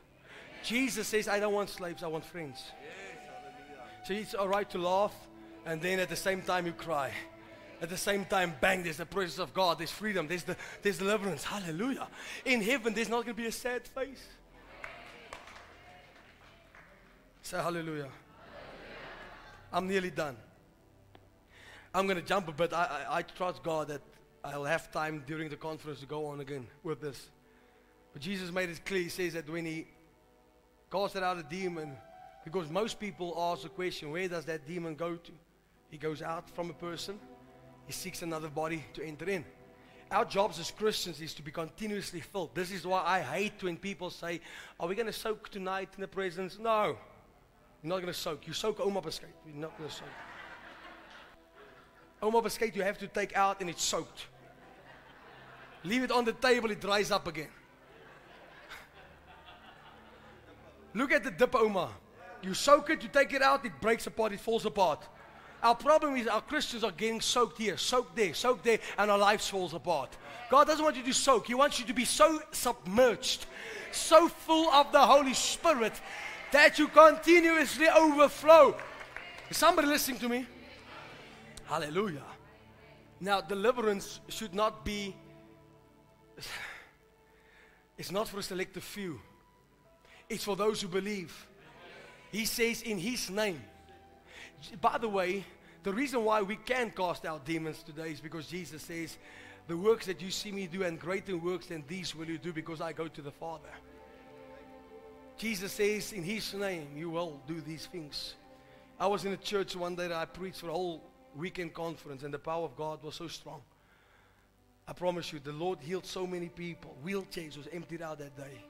Jesus 0.64 1.07
says, 1.07 1.28
I 1.28 1.39
don't 1.39 1.53
want 1.53 1.70
slaves, 1.70 2.01
I 2.03 2.07
want 2.07 2.26
friends. 2.26 2.72
So 4.04 4.14
it's 4.14 4.34
all 4.34 4.47
right 4.47 4.70
to 4.72 4.78
laugh, 4.78 5.14
and 5.66 5.82
then 5.82 5.99
at 5.99 6.10
the 6.10 6.16
same 6.16 6.41
time 6.41 6.66
you 6.66 6.74
cry. 6.74 7.12
At 7.82 7.89
the 7.89 7.97
same 7.97 8.26
time, 8.26 8.54
bang, 8.62 8.84
there's 8.84 8.97
the 8.97 9.06
presence 9.06 9.39
of 9.39 9.54
God, 9.54 9.80
there's 9.80 9.91
freedom, 9.91 10.28
there's, 10.28 10.43
the, 10.43 10.56
there's 10.82 10.99
deliverance. 10.99 11.43
Hallelujah. 11.43 12.08
In 12.45 12.62
heaven, 12.62 12.93
there's 12.93 13.10
not 13.10 13.26
going 13.26 13.36
to 13.36 13.41
be 13.41 13.47
a 13.47 13.52
sad 13.52 13.88
face. 13.88 14.24
Say 17.41 17.58
hallelujah. 17.58 18.10
I'm 19.74 19.88
nearly 19.88 20.12
done. 20.12 20.38
I'm 21.93 22.06
going 22.08 22.20
to 22.20 22.26
jump 22.26 22.47
a 22.47 22.52
bit. 22.52 22.72
I, 22.72 23.06
I, 23.10 23.18
I 23.18 23.22
trust 23.24 23.64
God 23.64 23.88
that 23.89 24.02
I'll 24.43 24.64
have 24.64 24.91
time 24.91 25.24
during 25.28 25.49
the 25.49 25.56
conference 25.56 25.99
to 25.99 26.06
go 26.06 26.28
on 26.28 26.39
again 26.39 26.68
with 26.84 27.02
this. 27.02 27.30
But 28.14 28.22
Jesus 28.22 28.52
made 28.52 28.70
it 28.70 28.86
clear. 28.86 29.04
He 29.04 29.10
says 29.10 29.34
that 29.34 29.49
when 29.49 29.66
he 29.66 29.88
casted 30.91 31.24
out 31.24 31.38
a 31.38 31.43
demon, 31.43 31.97
because 32.44 32.70
most 32.70 33.00
people 33.00 33.36
ask 33.38 33.64
the 33.64 33.70
question, 33.70 34.12
where 34.12 34.28
does 34.28 34.46
that 34.46 34.66
demon 34.66 34.96
go 34.96 35.16
to? 35.16 35.32
He 35.89 35.98
goes 35.98 36.22
out 36.22 36.50
from 36.50 36.70
a 36.70 36.74
person, 36.74 37.20
he 37.86 37.94
seeks 37.94 38.22
another 38.22 38.50
body 38.50 38.84
to 38.94 39.04
enter 39.04 39.30
in. 39.30 39.46
Our 40.12 40.26
jobs 40.26 40.60
as 40.60 40.72
Christians 40.72 41.22
is 41.22 41.34
to 41.36 41.42
be 41.42 41.52
continuously 41.52 42.20
filled. 42.20 42.54
This 42.54 42.72
is 42.72 42.86
why 42.86 43.04
I 43.06 43.22
hate 43.22 43.64
when 43.64 43.78
people 43.78 44.10
say, 44.10 44.42
Are 44.78 44.88
we 44.88 44.96
going 44.96 45.06
to 45.06 45.14
soak 45.14 45.50
tonight 45.50 45.89
in 45.96 46.02
the 46.02 46.08
presence? 46.08 46.60
No. 46.60 46.98
You're 47.82 47.89
not 47.89 48.02
going 48.02 48.08
to 48.08 48.14
soak. 48.14 48.46
You 48.46 48.52
soak 48.54 48.80
Ouma 48.80 49.02
Biscuit. 49.02 49.34
You're 49.46 49.56
not 49.56 49.78
going 49.78 49.89
to 49.89 49.96
soak. 49.96 50.08
Ouma 52.22 52.44
Biscuit 52.44 52.76
you 52.76 52.84
have 52.84 52.98
to 52.98 53.08
take 53.08 53.36
out 53.38 53.62
and 53.62 53.70
it's 53.70 53.84
soaked. 53.84 54.28
Leave 55.84 56.04
it 56.04 56.12
on 56.12 56.26
the 56.26 56.34
table, 56.34 56.70
it 56.70 56.80
dries 56.80 57.10
up 57.10 57.28
again. 57.28 57.48
Look 60.94 61.12
at 61.12 61.24
the 61.24 61.32
dip 61.32 61.56
oma. 61.56 61.89
You 62.42 62.54
soak 62.54 62.89
it, 62.89 63.04
you 63.04 63.10
take 63.10 63.34
it 63.34 63.42
out, 63.42 63.66
it 63.66 63.80
breaks 63.80 64.08
apart, 64.08 64.34
it 64.34 64.39
falls 64.39 64.66
apart. 64.66 65.08
Our 65.62 65.76
problem 65.76 66.16
is 66.16 66.28
our 66.28 66.42
Christians 66.42 66.84
are 66.84 66.92
getting 66.92 67.22
soaked 67.22 67.60
here, 67.60 67.78
soaked 67.78 68.16
there, 68.16 68.34
soaked 68.34 68.64
there, 68.64 68.80
and 68.98 69.12
our 69.12 69.18
lives 69.18 69.48
falls 69.48 69.74
apart. 69.74 70.18
God 70.50 70.66
doesn't 70.66 70.84
want 70.84 70.96
you 70.96 71.04
to 71.04 71.14
soak. 71.14 71.48
He 71.48 71.54
wants 71.54 71.80
you 71.80 71.86
to 71.86 71.94
be 71.94 72.06
so 72.06 72.42
submerged, 72.52 73.46
so 73.92 74.28
full 74.28 74.70
of 74.72 74.92
the 74.92 75.00
Holy 75.00 75.36
Spirit 75.36 75.94
that 76.52 76.80
you 76.80 76.88
continuously 76.88 77.88
overflow. 77.89 78.76
Is 79.50 79.58
somebody 79.58 79.88
listening 79.88 80.20
to 80.20 80.30
me? 80.30 80.48
Hallelujah. 81.66 82.24
Now, 83.20 83.39
deliverance 83.39 84.20
should 84.30 84.56
not 84.56 84.84
be, 84.84 85.16
it's 87.98 88.12
not 88.12 88.28
for 88.28 88.39
a 88.39 88.44
selective 88.44 88.84
few, 88.84 89.22
it's 90.28 90.44
for 90.44 90.56
those 90.56 90.82
who 90.82 90.88
believe. 90.88 91.48
He 92.32 92.46
says, 92.46 92.82
in 92.82 92.98
His 92.98 93.30
name. 93.30 93.62
By 94.80 94.98
the 94.98 95.10
way, 95.10 95.44
the 95.84 95.94
reason 95.94 96.24
why 96.24 96.42
we 96.42 96.56
can 96.56 96.92
cast 96.92 97.26
out 97.26 97.46
demons 97.46 97.84
today 97.84 98.12
is 98.12 98.22
because 98.22 98.48
Jesus 98.48 98.84
says, 98.84 99.18
The 99.68 99.76
works 99.76 100.06
that 100.06 100.22
you 100.22 100.32
see 100.32 100.52
me 100.52 100.68
do, 100.68 100.84
and 100.84 101.00
greater 101.00 101.36
works 101.38 101.68
than 101.68 101.84
these 101.88 102.16
will 102.16 102.28
you 102.28 102.38
do 102.38 102.54
because 102.54 102.82
I 102.82 102.94
go 102.94 103.08
to 103.08 103.22
the 103.22 103.32
Father. 103.32 103.70
Jesus 105.38 105.72
says, 105.74 106.14
In 106.14 106.24
His 106.24 106.54
name, 106.54 106.88
you 106.96 107.10
will 107.10 107.42
do 107.48 107.60
these 107.62 107.88
things. 107.88 108.36
I 109.00 109.08
was 109.08 109.26
in 109.26 109.34
a 109.34 109.38
church 109.38 109.76
one 109.76 109.96
day 109.96 110.08
that 110.08 110.18
I 110.18 110.26
preached 110.26 110.60
for 110.60 110.70
a 110.70 110.74
whole 110.74 111.02
weekend 111.36 111.74
conference, 111.74 112.24
and 112.24 112.34
the 112.34 112.40
power 112.40 112.66
of 112.66 112.76
God 112.76 113.02
was 113.04 113.16
so 113.16 113.28
strong. 113.28 113.62
I 114.88 114.94
promise 114.94 115.34
you, 115.34 115.40
the 115.40 115.52
Lord 115.52 115.80
healed 115.82 116.06
so 116.06 116.28
many 116.28 116.50
people. 116.50 116.96
Wheelchairs 117.04 117.58
was 117.58 117.68
emptied 117.72 118.02
out 118.02 118.20
that 118.20 118.38
day. 118.38 118.64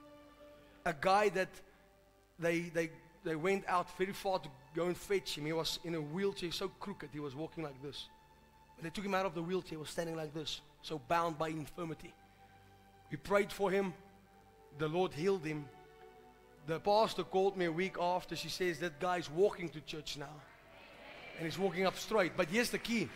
A 0.86 0.94
guy 0.98 1.28
that 1.30 1.48
they, 2.38 2.60
they, 2.60 2.90
they 3.24 3.36
went 3.36 3.64
out 3.68 3.96
very 3.96 4.12
far 4.12 4.38
to 4.38 4.48
go 4.74 4.86
and 4.86 4.96
fetch 4.96 5.36
him. 5.36 5.46
He 5.46 5.52
was 5.52 5.78
in 5.84 5.94
a 5.94 6.00
wheelchair, 6.00 6.50
so 6.52 6.68
crooked, 6.80 7.10
he 7.12 7.20
was 7.20 7.34
walking 7.34 7.62
like 7.62 7.80
this. 7.82 8.08
When 8.76 8.84
they 8.84 8.90
took 8.90 9.04
him 9.04 9.14
out 9.14 9.26
of 9.26 9.34
the 9.34 9.42
wheelchair, 9.42 9.70
he 9.70 9.76
was 9.76 9.90
standing 9.90 10.16
like 10.16 10.34
this, 10.34 10.60
so 10.82 11.00
bound 11.08 11.38
by 11.38 11.48
infirmity. 11.48 12.12
We 13.10 13.18
prayed 13.18 13.52
for 13.52 13.70
him. 13.70 13.92
The 14.78 14.88
Lord 14.88 15.12
healed 15.12 15.44
him. 15.44 15.66
The 16.66 16.80
pastor 16.80 17.24
called 17.24 17.56
me 17.56 17.66
a 17.66 17.72
week 17.72 17.96
after. 18.00 18.34
She 18.34 18.48
says, 18.48 18.78
That 18.78 18.98
guy's 18.98 19.30
walking 19.30 19.68
to 19.70 19.80
church 19.82 20.16
now. 20.16 20.34
And 21.36 21.44
he's 21.44 21.58
walking 21.58 21.86
up 21.86 21.98
straight. 21.98 22.36
But 22.36 22.48
here's 22.48 22.70
the 22.70 22.78
key. 22.78 23.08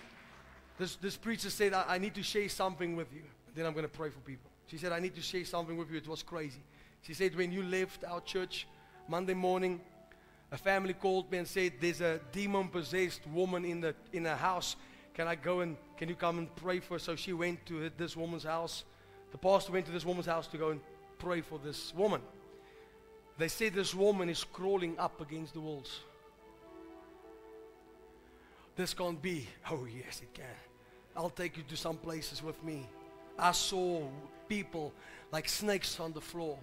This, 0.78 0.96
this 0.96 1.16
preacher 1.16 1.48
said, 1.48 1.72
I, 1.72 1.84
I 1.88 1.98
need 1.98 2.14
to 2.14 2.22
share 2.22 2.48
something 2.48 2.94
with 2.96 3.12
you. 3.14 3.22
Then 3.54 3.64
I'm 3.64 3.72
going 3.72 3.84
to 3.84 3.88
pray 3.88 4.10
for 4.10 4.18
people. 4.20 4.50
She 4.66 4.76
said, 4.76 4.92
I 4.92 5.00
need 5.00 5.14
to 5.14 5.22
share 5.22 5.44
something 5.44 5.76
with 5.76 5.90
you. 5.90 5.96
It 5.96 6.08
was 6.08 6.22
crazy. 6.22 6.60
She 7.02 7.14
said, 7.14 7.34
When 7.34 7.50
you 7.50 7.62
left 7.62 8.04
our 8.04 8.20
church 8.20 8.66
Monday 9.08 9.34
morning, 9.34 9.80
a 10.52 10.56
family 10.56 10.94
called 10.94 11.30
me 11.30 11.38
and 11.38 11.48
said, 11.48 11.74
There's 11.80 12.00
a 12.00 12.20
demon 12.32 12.68
possessed 12.68 13.26
woman 13.26 13.64
in, 13.64 13.80
the, 13.80 13.94
in 14.12 14.26
a 14.26 14.36
house. 14.36 14.76
Can 15.14 15.26
I 15.26 15.34
go 15.34 15.60
and 15.60 15.76
can 15.96 16.08
you 16.08 16.14
come 16.14 16.38
and 16.38 16.54
pray 16.56 16.80
for 16.80 16.94
her? 16.94 16.98
So 16.98 17.16
she 17.16 17.32
went 17.32 17.64
to 17.66 17.90
this 17.96 18.16
woman's 18.16 18.44
house. 18.44 18.84
The 19.32 19.38
pastor 19.38 19.72
went 19.72 19.86
to 19.86 19.92
this 19.92 20.04
woman's 20.04 20.26
house 20.26 20.46
to 20.48 20.58
go 20.58 20.70
and 20.70 20.80
pray 21.18 21.40
for 21.40 21.58
this 21.58 21.92
woman. 21.94 22.20
They 23.38 23.48
said 23.48 23.74
this 23.74 23.94
woman 23.94 24.28
is 24.28 24.44
crawling 24.44 24.98
up 24.98 25.20
against 25.20 25.54
the 25.54 25.60
walls. 25.60 26.00
This 28.76 28.94
can't 28.94 29.20
be. 29.20 29.48
Oh, 29.70 29.86
yes, 29.86 30.20
it 30.22 30.32
can. 30.34 30.44
I'll 31.16 31.30
take 31.30 31.56
you 31.56 31.62
to 31.68 31.76
some 31.76 31.96
places 31.96 32.42
with 32.42 32.62
me. 32.62 32.86
I 33.38 33.52
saw 33.52 34.02
people 34.48 34.92
like 35.32 35.48
snakes 35.48 35.98
on 35.98 36.12
the 36.12 36.20
floor. 36.20 36.58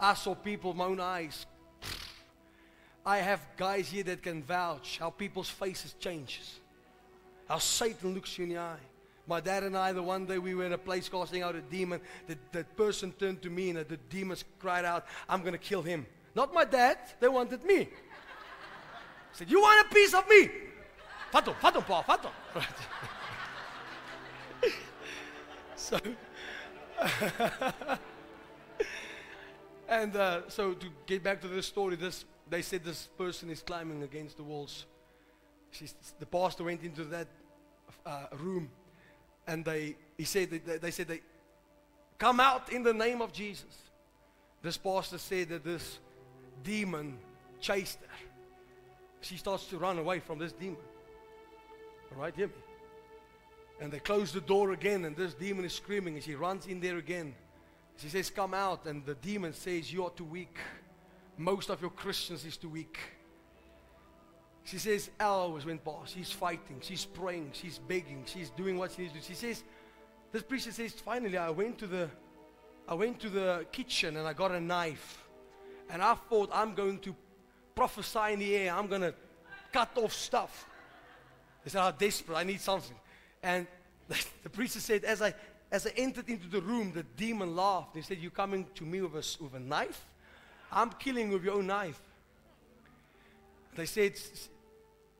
I 0.00 0.14
saw 0.14 0.34
people, 0.34 0.74
my 0.74 0.86
own 0.86 1.00
eyes, 1.00 1.46
I 3.04 3.18
have 3.18 3.40
guys 3.56 3.88
here 3.88 4.04
that 4.04 4.22
can 4.22 4.42
vouch 4.42 4.98
how 4.98 5.10
people's 5.10 5.48
faces 5.48 5.94
changes. 5.98 6.60
How 7.48 7.58
Satan 7.58 8.14
looks 8.14 8.38
you 8.38 8.44
in 8.44 8.50
the 8.50 8.58
eye. 8.58 8.78
My 9.26 9.40
dad 9.40 9.62
and 9.62 9.76
I, 9.76 9.92
the 9.92 10.02
one 10.02 10.26
day 10.26 10.38
we 10.38 10.54
were 10.54 10.64
in 10.64 10.72
a 10.72 10.78
place 10.78 11.08
casting 11.08 11.42
out 11.42 11.54
a 11.54 11.60
demon, 11.60 12.00
the, 12.26 12.36
the 12.50 12.64
person 12.64 13.12
turned 13.12 13.42
to 13.42 13.50
me 13.50 13.70
and 13.70 13.78
the 13.78 13.96
demons 14.08 14.44
cried 14.58 14.84
out, 14.84 15.06
I'm 15.28 15.40
going 15.40 15.52
to 15.52 15.58
kill 15.58 15.82
him. 15.82 16.06
Not 16.34 16.54
my 16.54 16.64
dad, 16.64 16.98
they 17.20 17.28
wanted 17.28 17.64
me. 17.64 17.88
Said, 19.32 19.50
You 19.50 19.60
want 19.60 19.86
a 19.86 19.94
piece 19.94 20.14
of 20.14 20.28
me? 20.28 20.50
Fato, 21.30 21.54
fato, 21.60 21.80
pa, 21.80 22.02
fato. 22.02 22.30
so, 25.76 25.98
and 29.88 30.16
uh, 30.16 30.48
so 30.48 30.74
to 30.74 30.86
get 31.06 31.22
back 31.22 31.40
to 31.40 31.48
this 31.48 31.66
story, 31.66 31.96
this 31.96 32.24
they 32.52 32.60
said 32.60 32.84
this 32.84 33.08
person 33.16 33.48
is 33.48 33.62
climbing 33.62 34.02
against 34.02 34.36
the 34.36 34.42
walls. 34.42 34.84
She's, 35.70 35.94
the 36.20 36.26
pastor 36.26 36.64
went 36.64 36.82
into 36.82 37.04
that 37.04 37.26
uh, 38.04 38.26
room 38.38 38.70
and 39.46 39.64
they, 39.64 39.96
he 40.18 40.24
said, 40.24 40.50
they, 40.50 40.76
they 40.76 40.90
said, 40.90 41.08
they, 41.08 41.22
come 42.18 42.40
out 42.40 42.70
in 42.70 42.82
the 42.82 42.92
name 42.92 43.22
of 43.22 43.32
Jesus. 43.32 43.74
This 44.60 44.76
pastor 44.76 45.16
said 45.16 45.48
that 45.48 45.64
this 45.64 45.98
demon 46.62 47.18
chased 47.58 47.98
her. 48.02 48.26
She 49.22 49.38
starts 49.38 49.64
to 49.68 49.78
run 49.78 49.98
away 49.98 50.20
from 50.20 50.38
this 50.38 50.52
demon. 50.52 50.76
All 52.14 52.20
right, 52.20 52.36
hear 52.36 52.48
me. 52.48 52.52
And 53.80 53.90
they 53.90 53.98
close 53.98 54.30
the 54.30 54.42
door 54.42 54.72
again, 54.72 55.06
and 55.06 55.16
this 55.16 55.32
demon 55.32 55.64
is 55.64 55.72
screaming, 55.72 56.16
and 56.16 56.22
she 56.22 56.34
runs 56.34 56.66
in 56.66 56.80
there 56.80 56.98
again. 56.98 57.34
She 57.96 58.10
says, 58.10 58.28
Come 58.28 58.52
out, 58.52 58.84
and 58.84 59.06
the 59.06 59.14
demon 59.14 59.54
says, 59.54 59.90
You 59.90 60.04
are 60.04 60.10
too 60.10 60.24
weak 60.24 60.56
most 61.36 61.70
of 61.70 61.80
your 61.80 61.90
Christians 61.90 62.44
is 62.44 62.56
too 62.56 62.68
weak. 62.68 62.98
She 64.64 64.78
says 64.78 65.10
hours 65.18 65.66
went 65.66 65.84
past. 65.84 66.14
She's 66.14 66.30
fighting. 66.30 66.80
She's 66.80 67.04
praying. 67.04 67.50
She's 67.52 67.78
begging. 67.78 68.24
She's 68.26 68.50
doing 68.50 68.78
what 68.78 68.92
she 68.92 69.02
needs 69.02 69.14
to 69.14 69.18
do. 69.18 69.24
She 69.24 69.34
says, 69.34 69.64
this 70.30 70.42
preacher 70.42 70.72
says, 70.72 70.92
finally 70.92 71.36
I 71.36 71.50
went 71.50 71.78
to 71.78 71.86
the 71.86 72.08
I 72.88 72.94
went 72.94 73.20
to 73.20 73.28
the 73.28 73.66
kitchen 73.70 74.16
and 74.16 74.26
I 74.26 74.32
got 74.32 74.50
a 74.50 74.60
knife. 74.60 75.24
And 75.90 76.02
I 76.02 76.14
thought 76.14 76.50
I'm 76.52 76.74
going 76.74 76.98
to 77.00 77.14
prophesy 77.74 78.32
in 78.32 78.38
the 78.40 78.56
air. 78.56 78.74
I'm 78.74 78.86
going 78.86 79.02
to 79.02 79.14
cut 79.72 79.90
off 79.96 80.12
stuff. 80.12 80.66
They 81.64 81.70
said, 81.70 81.80
I'm 81.80 81.94
desperate. 81.96 82.36
I 82.36 82.44
need 82.44 82.60
something. 82.60 82.96
And 83.42 83.66
the 84.42 84.50
preacher 84.50 84.80
said, 84.80 85.04
as 85.04 85.22
I, 85.22 85.34
as 85.70 85.86
I 85.86 85.90
entered 85.96 86.28
into 86.28 86.48
the 86.48 86.60
room, 86.60 86.92
the 86.92 87.02
demon 87.02 87.54
laughed. 87.54 87.96
He 87.96 88.02
said, 88.02 88.18
you're 88.18 88.30
coming 88.30 88.66
to 88.74 88.84
me 88.84 89.00
with 89.00 89.12
a, 89.12 89.42
with 89.42 89.54
a 89.54 89.60
knife? 89.60 90.06
I'm 90.72 90.90
killing 90.90 91.30
with 91.30 91.44
your 91.44 91.54
own 91.54 91.66
knife. 91.66 92.00
They 93.76 93.86
said, 93.86 94.14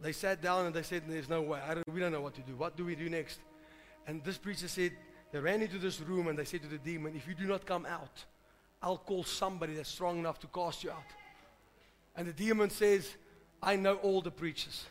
they 0.01 0.13
sat 0.13 0.43
down 0.43 0.67
and 0.67 0.75
they 0.75 0.83
said, 0.83 1.03
there's 1.07 1.29
no 1.29 1.43
way. 1.43 1.61
Don't, 1.69 1.89
we 1.93 2.01
don't 2.01 2.13
know 2.13 2.21
what 2.21 2.35
to 2.35 2.41
do. 2.41 2.57
What 2.57 2.77
do 2.77 2.85
we 2.85 2.95
do 2.95 3.09
next? 3.09 3.39
And 4.07 4.25
this 4.25 4.39
preacher 4.39 4.69
said, 4.69 4.93
they 5.31 5.39
ran 5.39 5.63
into 5.63 5.79
this 5.79 6.01
room 6.01 6.29
and 6.29 6.39
they 6.39 6.45
said 6.45 6.63
to 6.63 6.69
the 6.69 6.79
demon, 6.79 7.15
if 7.15 7.29
you 7.29 7.35
do 7.35 7.45
not 7.45 7.65
come 7.65 7.87
out, 7.87 8.25
I'll 8.83 8.99
call 8.99 9.25
somebody 9.25 9.75
that's 9.75 9.89
strong 9.89 10.19
enough 10.19 10.41
to 10.41 10.47
cast 10.49 10.83
you 10.83 10.91
out. 10.91 11.05
And 12.17 12.27
the 12.27 12.33
demon 12.33 12.71
says, 12.71 13.09
I 13.63 13.77
know 13.77 13.95
all 13.97 14.21
the 14.21 14.31
preachers. 14.31 14.87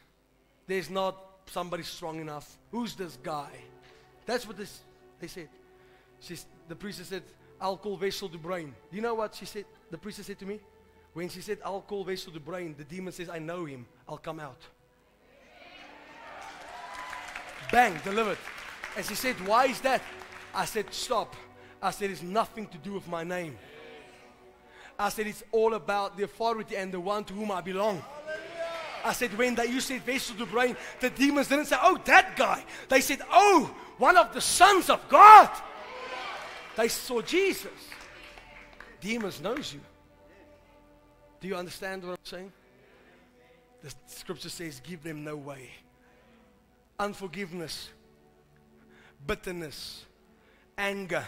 There's 0.66 0.89
not 0.89 1.18
somebody 1.45 1.84
strong 1.84 2.22
enough. 2.22 2.57
Who's 2.72 2.95
this 2.95 3.18
guy? 3.22 3.49
That's 4.26 4.47
what 4.47 4.57
this, 4.57 4.80
they 5.20 5.28
said. 5.28 5.49
She's, 6.20 6.45
the 6.68 6.76
preacher 6.76 7.03
said, 7.03 7.24
I'll 7.59 7.78
call 7.78 7.97
Wessel 7.97 8.30
de 8.30 8.38
Brain. 8.38 8.74
Do 8.89 8.95
you 8.95 9.01
know 9.01 9.16
what 9.16 9.36
she 9.36 9.45
said? 9.45 9.66
The 9.91 9.97
priest 9.97 10.23
said 10.23 10.39
to 10.39 10.45
me, 10.45 10.59
when 11.13 11.27
she 11.27 11.41
said, 11.41 11.57
I'll 11.65 11.81
call 11.81 12.05
Wessel 12.05 12.31
the 12.31 12.39
brain, 12.39 12.73
the 12.77 12.85
demon 12.85 13.11
says, 13.11 13.29
I 13.29 13.39
know 13.39 13.65
him, 13.65 13.85
I'll 14.07 14.17
come 14.17 14.39
out. 14.39 14.61
Bang, 17.71 17.99
delivered. 18.03 18.37
And 18.95 19.05
she 19.05 19.15
said, 19.15 19.35
Why 19.45 19.65
is 19.65 19.81
that? 19.81 20.01
I 20.53 20.65
said, 20.65 20.93
Stop. 20.93 21.35
I 21.81 21.91
said, 21.91 22.09
It's 22.09 22.21
nothing 22.21 22.67
to 22.67 22.77
do 22.77 22.93
with 22.93 23.07
my 23.07 23.23
name. 23.23 23.57
I 24.97 25.09
said, 25.09 25.27
It's 25.27 25.43
all 25.51 25.73
about 25.73 26.17
the 26.17 26.23
authority 26.23 26.77
and 26.77 26.93
the 26.93 26.99
one 26.99 27.25
to 27.25 27.33
whom 27.33 27.51
I 27.51 27.61
belong. 27.61 28.01
I 29.03 29.13
said, 29.13 29.35
when 29.35 29.55
they, 29.55 29.65
you 29.65 29.81
said 29.81 30.05
Wessel 30.05 30.35
to 30.35 30.45
brain, 30.45 30.77
the 30.99 31.09
demons 31.09 31.47
didn't 31.47 31.65
say, 31.65 31.75
oh, 31.81 31.99
that 32.05 32.35
guy. 32.37 32.63
They 32.87 33.01
said, 33.01 33.21
oh, 33.31 33.75
one 33.97 34.15
of 34.15 34.31
the 34.31 34.41
sons 34.41 34.91
of 34.91 35.09
God. 35.09 35.49
They 36.77 36.87
saw 36.87 37.19
Jesus 37.23 37.71
demons 39.02 39.41
knows 39.41 39.74
you. 39.74 39.82
Do 41.41 41.47
you 41.47 41.56
understand 41.56 42.04
what 42.04 42.12
I'm 42.12 42.18
saying? 42.24 42.52
The 43.84 43.93
scripture 44.06 44.49
says, 44.49 44.80
give 44.84 45.04
them 45.04 45.24
no 45.24 45.36
way. 45.36 45.72
Unforgiveness, 46.99 47.89
bitterness, 49.26 50.06
anger. 50.78 51.26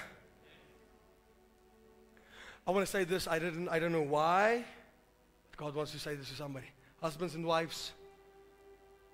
I 2.66 2.72
want 2.72 2.86
to 2.86 2.92
say 2.92 3.04
this. 3.04 3.28
I 3.28 3.40
didn't. 3.40 3.68
I 3.70 3.80
don't 3.80 3.92
know 3.92 4.04
why. 4.04 4.64
God 5.58 5.76
wants 5.76 5.92
to 5.92 6.00
say 6.00 6.16
this 6.16 6.30
to 6.30 6.36
somebody. 6.36 6.68
Husbands 7.02 7.36
and 7.36 7.46
wives, 7.46 7.92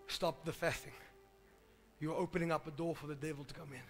stop 0.08 0.46
the 0.46 0.52
fasting. 0.52 0.94
You're 2.00 2.16
opening 2.16 2.52
up 2.52 2.68
a 2.68 2.72
door 2.72 2.96
for 2.96 3.08
the 3.08 3.16
devil 3.16 3.44
to 3.46 3.54
come 3.54 3.70
in. 3.72 3.82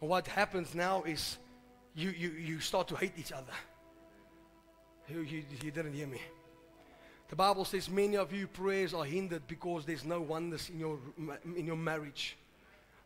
And 0.00 0.08
what 0.08 0.26
happens 0.26 0.74
now 0.74 1.02
is 1.02 1.38
you, 1.94 2.10
you, 2.10 2.30
you 2.30 2.60
start 2.60 2.88
to 2.88 2.96
hate 2.96 3.12
each 3.18 3.32
other. 3.32 3.52
You, 5.08 5.20
you, 5.20 5.42
you 5.62 5.70
didn't 5.70 5.92
hear 5.92 6.06
me. 6.06 6.20
The 7.28 7.36
Bible 7.36 7.64
says 7.64 7.88
many 7.88 8.16
of 8.16 8.32
you 8.32 8.46
prayers 8.46 8.92
are 8.94 9.04
hindered 9.04 9.46
because 9.46 9.84
there's 9.84 10.04
no 10.04 10.20
oneness 10.20 10.68
in 10.68 10.78
your, 10.78 10.98
in 11.56 11.66
your 11.66 11.76
marriage. 11.76 12.36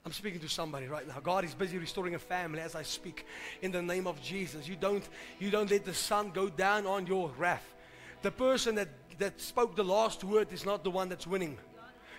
I'm 0.04 0.12
speaking 0.12 0.40
to 0.40 0.48
somebody 0.48 0.86
right 0.86 1.06
now. 1.06 1.18
God 1.20 1.44
is 1.44 1.54
busy 1.54 1.78
restoring 1.78 2.14
a 2.14 2.18
family 2.18 2.60
as 2.60 2.76
I 2.76 2.82
speak 2.82 3.26
in 3.62 3.72
the 3.72 3.82
name 3.82 4.06
of 4.06 4.22
Jesus. 4.22 4.68
You 4.68 4.76
don't, 4.76 5.02
you 5.40 5.50
don't 5.50 5.70
let 5.70 5.84
the 5.84 5.94
sun 5.94 6.30
go 6.30 6.48
down 6.48 6.86
on 6.86 7.06
your 7.06 7.30
wrath. 7.38 7.74
The 8.22 8.30
person 8.30 8.76
that, 8.76 8.88
that 9.18 9.40
spoke 9.40 9.74
the 9.74 9.84
last 9.84 10.22
word 10.22 10.52
is 10.52 10.64
not 10.64 10.84
the 10.84 10.90
one 10.90 11.08
that's 11.08 11.26
winning. 11.26 11.58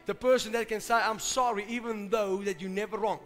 The 0.06 0.16
person 0.16 0.52
that 0.54 0.68
can 0.68 0.82
say, 0.82 0.96
I'm 0.96 1.20
sorry, 1.20 1.66
even 1.70 2.10
though 2.10 2.42
that 2.44 2.62
you're 2.62 2.70
never 2.70 2.98
wrong. 2.98 3.20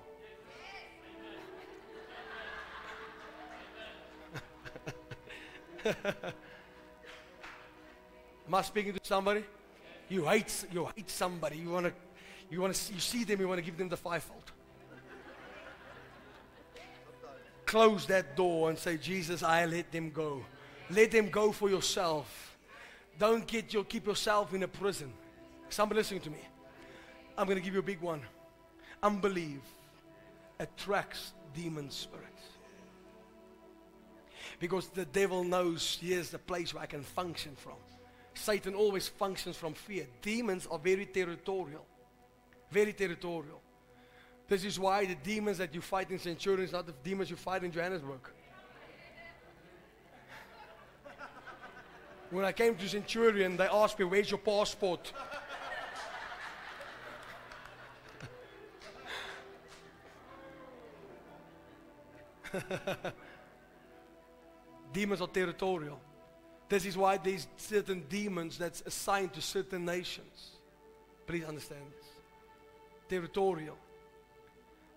Am 8.48 8.56
I 8.56 8.62
speaking 8.62 8.94
to 8.94 9.00
somebody? 9.04 9.44
You 10.10 10.26
hate, 10.26 10.66
you 10.72 10.88
hate 10.96 11.10
somebody. 11.10 11.58
You 11.58 11.70
want 11.70 11.86
to, 11.88 11.94
you 12.50 12.62
want 12.62 12.76
to, 12.76 12.94
you 12.94 13.00
see 13.00 13.24
them. 13.24 13.40
You 13.40 13.48
want 13.48 13.60
to 13.60 13.66
give 13.66 13.78
them 13.78 13.90
the 13.90 13.98
fivefold. 13.98 14.52
Close 17.66 18.06
that 18.08 18.36
door 18.36 18.70
and 18.70 18.78
say, 18.78 18.98
Jesus, 18.98 19.44
I 19.44 19.66
let 19.66 19.92
them 19.92 20.10
go. 20.10 20.44
Let 20.90 21.12
them 21.12 21.30
go 21.30 21.54
for 21.54 21.70
yourself. 21.70 22.58
Don't 23.18 23.48
get 23.48 23.74
your, 23.74 23.86
keep 23.86 24.06
yourself 24.06 24.54
in 24.54 24.64
a 24.64 24.68
prison. 24.68 25.14
Somebody 25.70 26.00
listening 26.00 26.22
to 26.22 26.30
me. 26.30 26.40
I'm 27.38 27.46
going 27.46 27.58
to 27.58 27.64
give 27.64 27.74
you 27.74 27.80
a 27.80 27.84
big 27.84 28.02
one. 28.02 28.22
Unbelief 29.02 29.62
attracts 30.60 31.32
demon 31.56 31.90
spirits. 31.90 32.31
Because 34.62 34.88
the 34.90 35.06
devil 35.06 35.44
knows 35.44 35.98
here's 36.00 36.30
the 36.30 36.38
place 36.38 36.72
where 36.72 36.84
I 36.84 36.86
can 36.86 37.02
function 37.02 37.56
from. 37.56 37.74
Satan 38.36 38.76
always 38.76 39.08
functions 39.08 39.58
from 39.58 39.74
fear. 39.74 40.06
Demons 40.22 40.68
are 40.70 40.78
very 40.78 41.08
territorial. 41.08 41.84
Very 42.70 42.94
territorial. 42.94 43.60
This 44.48 44.64
is 44.64 44.80
why 44.80 45.06
the 45.06 45.16
demons 45.16 45.58
that 45.58 45.74
you 45.74 45.82
fight 45.82 46.12
in 46.12 46.20
Centurion 46.20 46.64
is 46.64 46.74
not 46.74 46.86
the 46.86 46.94
demons 47.04 47.32
you 47.32 47.38
fight 47.38 47.64
in 47.64 47.72
Johannesburg. 47.72 48.20
When 52.30 52.46
I 52.46 52.52
came 52.52 52.76
to 52.76 52.88
Centurion, 52.88 53.58
they 53.58 53.66
asked 53.66 53.98
me, 53.98 54.06
Where's 54.06 54.30
your 54.30 54.38
passport? 54.38 55.12
demons 64.94 65.22
are 65.22 65.28
territorial. 65.28 66.00
This 66.70 66.86
is 66.86 66.96
why 66.96 67.18
there's 67.18 67.48
certain 67.58 68.06
demons 68.08 68.58
that's 68.58 68.82
assigned 68.86 69.34
to 69.34 69.42
certain 69.42 69.86
nations. 69.86 70.52
Please 71.28 71.44
understand 71.44 71.82
this. 71.98 72.08
Territorial. 73.10 73.78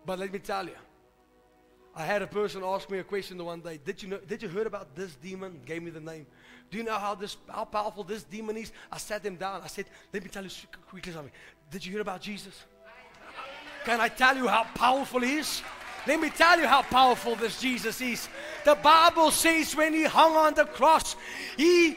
But 0.06 0.18
let 0.18 0.32
me 0.32 0.38
tell 0.38 0.64
you, 0.64 0.76
I 1.96 2.04
had 2.04 2.22
a 2.22 2.26
person 2.26 2.62
ask 2.64 2.90
me 2.90 2.98
a 2.98 3.04
question 3.04 3.38
the 3.38 3.44
one 3.44 3.60
day. 3.60 3.78
Did 3.84 4.02
you 4.02 4.08
know? 4.08 4.18
Did 4.18 4.42
you 4.42 4.48
hear 4.48 4.66
about 4.66 4.94
this 4.94 5.14
demon? 5.16 5.60
Gave 5.64 5.82
me 5.82 5.90
the 5.90 6.00
name. 6.00 6.26
Do 6.70 6.78
you 6.78 6.84
know 6.84 6.98
how 6.98 7.14
this, 7.14 7.36
how 7.48 7.64
powerful 7.64 8.02
this 8.02 8.24
demon 8.24 8.56
is? 8.56 8.72
I 8.90 8.98
sat 8.98 9.24
him 9.24 9.36
down. 9.36 9.62
I 9.62 9.68
said, 9.68 9.86
"Let 10.12 10.22
me 10.24 10.28
tell 10.28 10.42
you 10.42 10.50
quickly 10.88 11.12
something. 11.12 11.32
Did 11.70 11.86
you 11.86 11.92
hear 11.92 12.00
about 12.00 12.20
Jesus? 12.20 12.64
Can 13.84 14.00
I 14.00 14.08
tell 14.08 14.36
you 14.36 14.48
how 14.48 14.64
powerful 14.74 15.20
he 15.20 15.36
is? 15.36 15.62
Let 16.06 16.20
me 16.20 16.30
tell 16.30 16.60
you 16.60 16.66
how 16.66 16.82
powerful 16.82 17.34
this 17.34 17.60
Jesus 17.60 18.00
is. 18.00 18.28
The 18.64 18.74
Bible 18.74 19.30
says 19.30 19.74
when 19.74 19.94
he 19.94 20.04
hung 20.04 20.36
on 20.36 20.54
the 20.54 20.66
cross, 20.66 21.16
he 21.56 21.96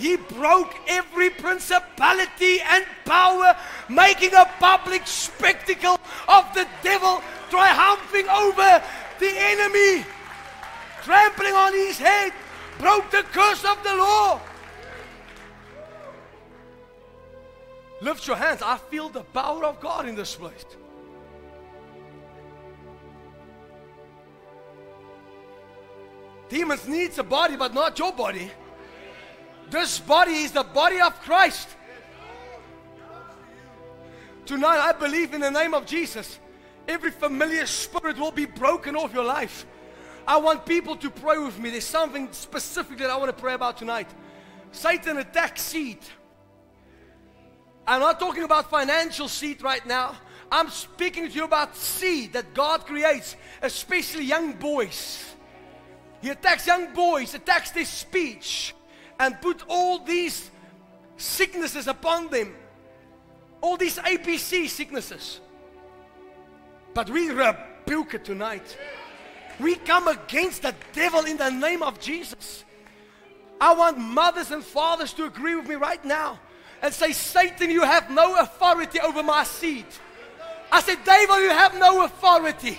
he 0.00 0.16
broke 0.16 0.74
every 0.88 1.28
principality 1.28 2.58
and 2.62 2.86
power, 3.04 3.54
making 3.90 4.32
a 4.32 4.46
public 4.58 5.06
spectacle 5.06 6.00
of 6.26 6.54
the 6.54 6.66
devil, 6.82 7.22
triumphing 7.50 8.26
over 8.28 8.82
the 9.18 9.30
enemy, 9.30 10.04
trampling 11.02 11.52
on 11.52 11.74
his 11.74 11.98
head, 11.98 12.32
broke 12.78 13.10
the 13.10 13.24
curse 13.24 13.62
of 13.66 13.82
the 13.84 13.94
law. 13.94 14.40
Lift 18.00 18.26
your 18.26 18.36
hands. 18.36 18.62
I 18.62 18.78
feel 18.78 19.10
the 19.10 19.24
power 19.24 19.66
of 19.66 19.80
God 19.80 20.08
in 20.08 20.14
this 20.14 20.34
place. 20.34 20.64
Demons 26.50 26.86
needs 26.88 27.16
a 27.18 27.22
body, 27.22 27.56
but 27.56 27.72
not 27.72 27.96
your 27.98 28.12
body. 28.12 28.50
This 29.70 30.00
body 30.00 30.32
is 30.32 30.50
the 30.50 30.64
body 30.64 31.00
of 31.00 31.18
Christ. 31.22 31.68
Tonight, 34.44 34.80
I 34.80 34.92
believe 34.92 35.32
in 35.32 35.40
the 35.40 35.50
name 35.50 35.74
of 35.74 35.86
Jesus, 35.86 36.40
every 36.88 37.12
familiar 37.12 37.66
spirit 37.66 38.18
will 38.18 38.32
be 38.32 38.46
broken 38.46 38.96
off 38.96 39.14
your 39.14 39.24
life. 39.24 39.64
I 40.26 40.38
want 40.38 40.66
people 40.66 40.96
to 40.96 41.08
pray 41.08 41.38
with 41.38 41.56
me. 41.56 41.70
There's 41.70 41.84
something 41.84 42.28
specific 42.32 42.98
that 42.98 43.10
I 43.10 43.16
want 43.16 43.34
to 43.34 43.40
pray 43.40 43.54
about 43.54 43.76
tonight. 43.76 44.08
Satan 44.72 45.18
attacks 45.18 45.62
seed. 45.62 45.98
I'm 47.86 48.00
not 48.00 48.18
talking 48.18 48.42
about 48.42 48.68
financial 48.68 49.28
seed 49.28 49.62
right 49.62 49.86
now. 49.86 50.16
I'm 50.50 50.68
speaking 50.68 51.28
to 51.28 51.32
you 51.32 51.44
about 51.44 51.76
seed 51.76 52.32
that 52.32 52.54
God 52.54 52.86
creates, 52.86 53.36
especially 53.62 54.24
young 54.24 54.52
boys. 54.54 55.29
He 56.20 56.28
attacks 56.28 56.66
young 56.66 56.92
boys, 56.92 57.34
attacks 57.34 57.70
their 57.70 57.84
speech, 57.84 58.74
and 59.18 59.40
put 59.40 59.62
all 59.68 59.98
these 59.98 60.50
sicknesses 61.16 61.86
upon 61.86 62.28
them. 62.28 62.54
All 63.60 63.76
these 63.76 63.98
APC 63.98 64.68
sicknesses. 64.68 65.40
But 66.94 67.10
we 67.10 67.30
rebuke 67.30 68.14
it 68.14 68.24
tonight. 68.24 68.76
We 69.58 69.76
come 69.76 70.08
against 70.08 70.62
the 70.62 70.74
devil 70.92 71.24
in 71.26 71.36
the 71.36 71.50
name 71.50 71.82
of 71.82 72.00
Jesus. 72.00 72.64
I 73.60 73.74
want 73.74 73.98
mothers 73.98 74.50
and 74.50 74.64
fathers 74.64 75.12
to 75.14 75.26
agree 75.26 75.54
with 75.54 75.68
me 75.68 75.74
right 75.74 76.02
now 76.04 76.40
and 76.82 76.92
say, 76.92 77.12
Satan, 77.12 77.70
you 77.70 77.82
have 77.82 78.10
no 78.10 78.40
authority 78.40 79.00
over 79.00 79.22
my 79.22 79.44
seed. 79.44 79.84
I 80.72 80.80
said, 80.80 80.98
devil, 81.04 81.42
you 81.42 81.50
have 81.50 81.78
no 81.78 82.04
authority 82.04 82.78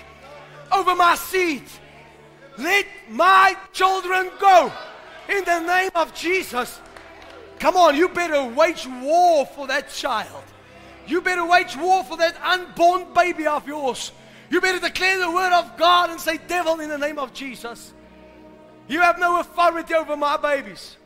over 0.72 0.96
my 0.96 1.14
seed. 1.14 1.62
Let 2.58 2.86
my 3.08 3.56
children 3.72 4.30
go 4.38 4.72
in 5.28 5.44
the 5.44 5.60
name 5.60 5.90
of 5.94 6.14
Jesus. 6.14 6.80
Come 7.58 7.76
on, 7.76 7.96
you 7.96 8.08
better 8.08 8.44
wage 8.44 8.86
war 8.86 9.46
for 9.46 9.66
that 9.68 9.88
child. 9.88 10.42
You 11.06 11.20
better 11.20 11.46
wage 11.46 11.76
war 11.76 12.04
for 12.04 12.16
that 12.16 12.36
unborn 12.42 13.12
baby 13.14 13.46
of 13.46 13.66
yours. 13.66 14.12
You 14.50 14.60
better 14.60 14.80
declare 14.80 15.18
the 15.18 15.30
word 15.30 15.52
of 15.52 15.76
God 15.76 16.10
and 16.10 16.20
say, 16.20 16.38
Devil, 16.46 16.80
in 16.80 16.90
the 16.90 16.98
name 16.98 17.18
of 17.18 17.32
Jesus. 17.32 17.94
You 18.88 19.00
have 19.00 19.18
no 19.18 19.40
authority 19.40 19.94
over 19.94 20.16
my 20.16 20.36
babies. 20.36 20.96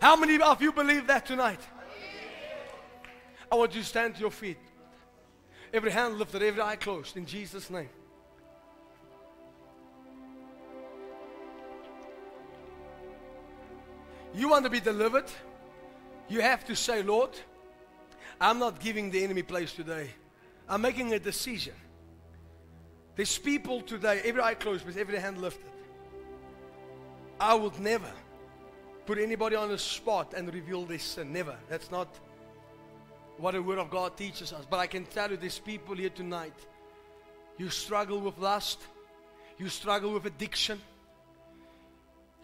How 0.00 0.16
many 0.16 0.40
of 0.40 0.62
you 0.62 0.72
believe 0.72 1.06
that 1.08 1.26
tonight? 1.26 1.60
I 3.50 3.54
want 3.54 3.74
you 3.74 3.82
to 3.82 3.86
stand 3.86 4.14
to 4.14 4.20
your 4.20 4.30
feet. 4.30 4.58
Every 5.72 5.90
hand 5.90 6.18
lifted, 6.18 6.42
every 6.42 6.62
eye 6.62 6.76
closed 6.76 7.16
in 7.16 7.26
Jesus' 7.26 7.70
name. 7.70 7.90
You 14.36 14.50
want 14.50 14.64
to 14.64 14.70
be 14.70 14.80
delivered? 14.80 15.24
You 16.28 16.42
have 16.42 16.62
to 16.66 16.76
say, 16.76 17.02
Lord, 17.02 17.30
I'm 18.38 18.58
not 18.58 18.78
giving 18.80 19.10
the 19.10 19.24
enemy 19.24 19.42
place 19.42 19.72
today. 19.72 20.10
I'm 20.68 20.82
making 20.82 21.14
a 21.14 21.18
decision. 21.18 21.72
There's 23.14 23.38
people 23.38 23.80
today, 23.80 24.20
every 24.24 24.42
eye 24.42 24.52
closed 24.54 24.84
with 24.84 24.98
every 24.98 25.18
hand 25.18 25.40
lifted. 25.40 25.70
I 27.40 27.54
would 27.54 27.80
never 27.80 28.12
put 29.06 29.16
anybody 29.16 29.56
on 29.56 29.70
the 29.70 29.78
spot 29.78 30.34
and 30.36 30.52
reveal 30.52 30.84
this 30.84 31.02
sin. 31.02 31.32
Never. 31.32 31.56
That's 31.70 31.90
not 31.90 32.08
what 33.38 33.52
the 33.52 33.62
Word 33.62 33.78
of 33.78 33.88
God 33.88 34.18
teaches 34.18 34.52
us. 34.52 34.66
But 34.68 34.80
I 34.80 34.86
can 34.86 35.06
tell 35.06 35.30
you, 35.30 35.38
there's 35.38 35.58
people 35.58 35.94
here 35.94 36.10
tonight. 36.10 36.54
You 37.56 37.70
struggle 37.70 38.20
with 38.20 38.36
lust, 38.36 38.80
you 39.56 39.70
struggle 39.70 40.12
with 40.12 40.26
addiction 40.26 40.78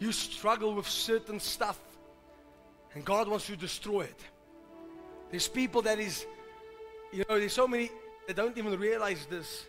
you 0.03 0.11
struggle 0.11 0.75
with 0.75 0.87
certain 0.87 1.39
stuff 1.39 1.79
and 2.93 3.05
God 3.05 3.29
wants 3.29 3.47
you 3.47 3.55
to 3.55 3.61
destroy 3.61 4.01
it. 4.01 4.21
There's 5.31 5.47
people 5.47 5.81
that 5.83 5.97
is, 5.97 6.25
you 7.13 7.23
know, 7.29 7.39
there's 7.39 7.53
so 7.53 7.67
many 7.67 7.89
that 8.27 8.35
don't 8.35 8.57
even 8.57 8.77
realize 8.77 9.25
this. 9.29 9.65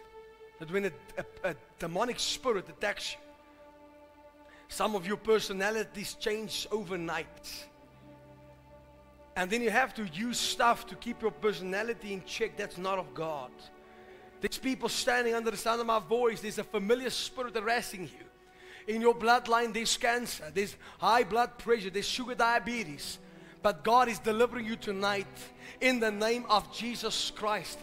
That 0.58 0.70
when 0.72 0.86
a, 0.86 0.92
a, 1.18 1.50
a 1.50 1.54
demonic 1.78 2.18
spirit 2.18 2.68
attacks 2.68 3.12
you, 3.12 3.18
some 4.68 4.96
of 4.96 5.06
your 5.06 5.16
personalities 5.16 6.14
change 6.14 6.66
overnight. 6.72 7.66
And 9.36 9.48
then 9.48 9.62
you 9.62 9.70
have 9.70 9.94
to 9.94 10.04
use 10.12 10.38
stuff 10.38 10.86
to 10.88 10.96
keep 10.96 11.22
your 11.22 11.30
personality 11.30 12.12
in 12.12 12.24
check. 12.24 12.56
That's 12.56 12.76
not 12.76 12.98
of 12.98 13.14
God. 13.14 13.52
There's 14.40 14.58
people 14.58 14.88
standing 14.88 15.34
under 15.34 15.52
the 15.52 15.56
sound 15.56 15.80
of 15.80 15.86
my 15.86 16.00
voice. 16.00 16.40
There's 16.40 16.58
a 16.58 16.64
familiar 16.64 17.10
spirit 17.10 17.54
harassing 17.54 18.02
you. 18.02 18.26
In 18.86 19.00
your 19.00 19.14
bloodline, 19.14 19.72
there's 19.72 19.96
cancer, 19.96 20.44
there's 20.52 20.76
high 20.98 21.24
blood 21.24 21.56
pressure, 21.58 21.90
there's 21.90 22.08
sugar 22.08 22.34
diabetes. 22.34 23.18
But 23.62 23.82
God 23.82 24.08
is 24.08 24.18
delivering 24.18 24.66
you 24.66 24.76
tonight 24.76 25.26
in 25.80 26.00
the 26.00 26.10
name 26.10 26.44
of 26.50 26.70
Jesus 26.76 27.32
Christ. 27.34 27.78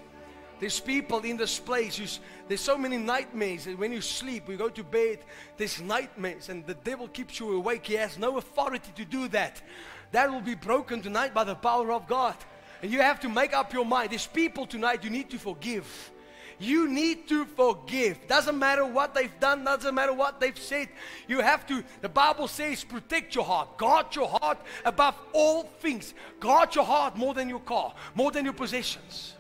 There's 0.60 0.80
people 0.80 1.22
in 1.22 1.38
this 1.38 1.58
place. 1.60 1.98
Who's, 1.98 2.20
there's 2.48 2.62
so 2.62 2.78
many 2.78 2.98
nightmares. 2.98 3.66
And 3.66 3.80
when 3.80 3.92
you 3.92 4.00
sleep, 4.00 4.48
we 4.48 4.58
go 4.58 4.70
to 4.70 4.84
bed, 4.84 5.18
there's 5.58 5.82
nightmares, 5.82 6.50
and 6.50 6.64
the 6.68 6.76
devil 6.76 7.08
keeps 7.08 7.40
you 7.40 7.52
awake. 7.58 7.88
He 7.88 7.96
has 7.96 8.20
no 8.20 8.38
authority 8.38 8.92
to 8.96 9.04
do 9.04 9.28
that. 9.30 9.60
That 10.12 10.32
will 10.32 10.42
be 10.42 10.54
broken 10.54 11.02
tonight 11.02 11.34
by 11.34 11.46
the 11.46 11.56
power 11.56 11.92
of 11.92 12.08
God. 12.08 12.36
And 12.84 12.92
you 12.92 13.02
have 13.02 13.20
to 13.22 13.30
make 13.30 13.56
up 13.56 13.74
your 13.74 13.86
mind. 13.86 14.12
There's 14.12 14.28
people 14.28 14.68
tonight 14.68 15.04
you 15.04 15.10
need 15.10 15.32
to 15.32 15.40
forgive. 15.40 16.12
You 16.62 16.88
need 16.88 17.28
to 17.30 17.46
forgive. 17.46 18.28
Doesn't 18.28 18.58
matter 18.58 18.86
what 18.86 19.16
they've 19.16 19.34
done, 19.40 19.64
doesn't 19.64 19.96
matter 19.96 20.14
what 20.14 20.40
they've 20.40 20.58
said. 20.58 20.90
You 21.28 21.40
have 21.40 21.66
to, 21.66 21.84
the 22.02 22.10
Bible 22.10 22.48
says, 22.48 22.84
protect 22.84 23.34
your 23.34 23.46
heart. 23.46 23.80
Guard 23.80 24.16
your 24.16 24.28
heart 24.28 24.60
above 24.86 25.16
all 25.34 25.64
things. 25.64 26.14
Guard 26.40 26.76
your 26.76 26.86
heart 26.86 27.18
more 27.18 27.34
than 27.34 27.50
your 27.50 27.62
car, 27.62 27.96
more 28.14 28.30
than 28.30 28.46
your 28.46 28.54
possessions. 28.54 29.34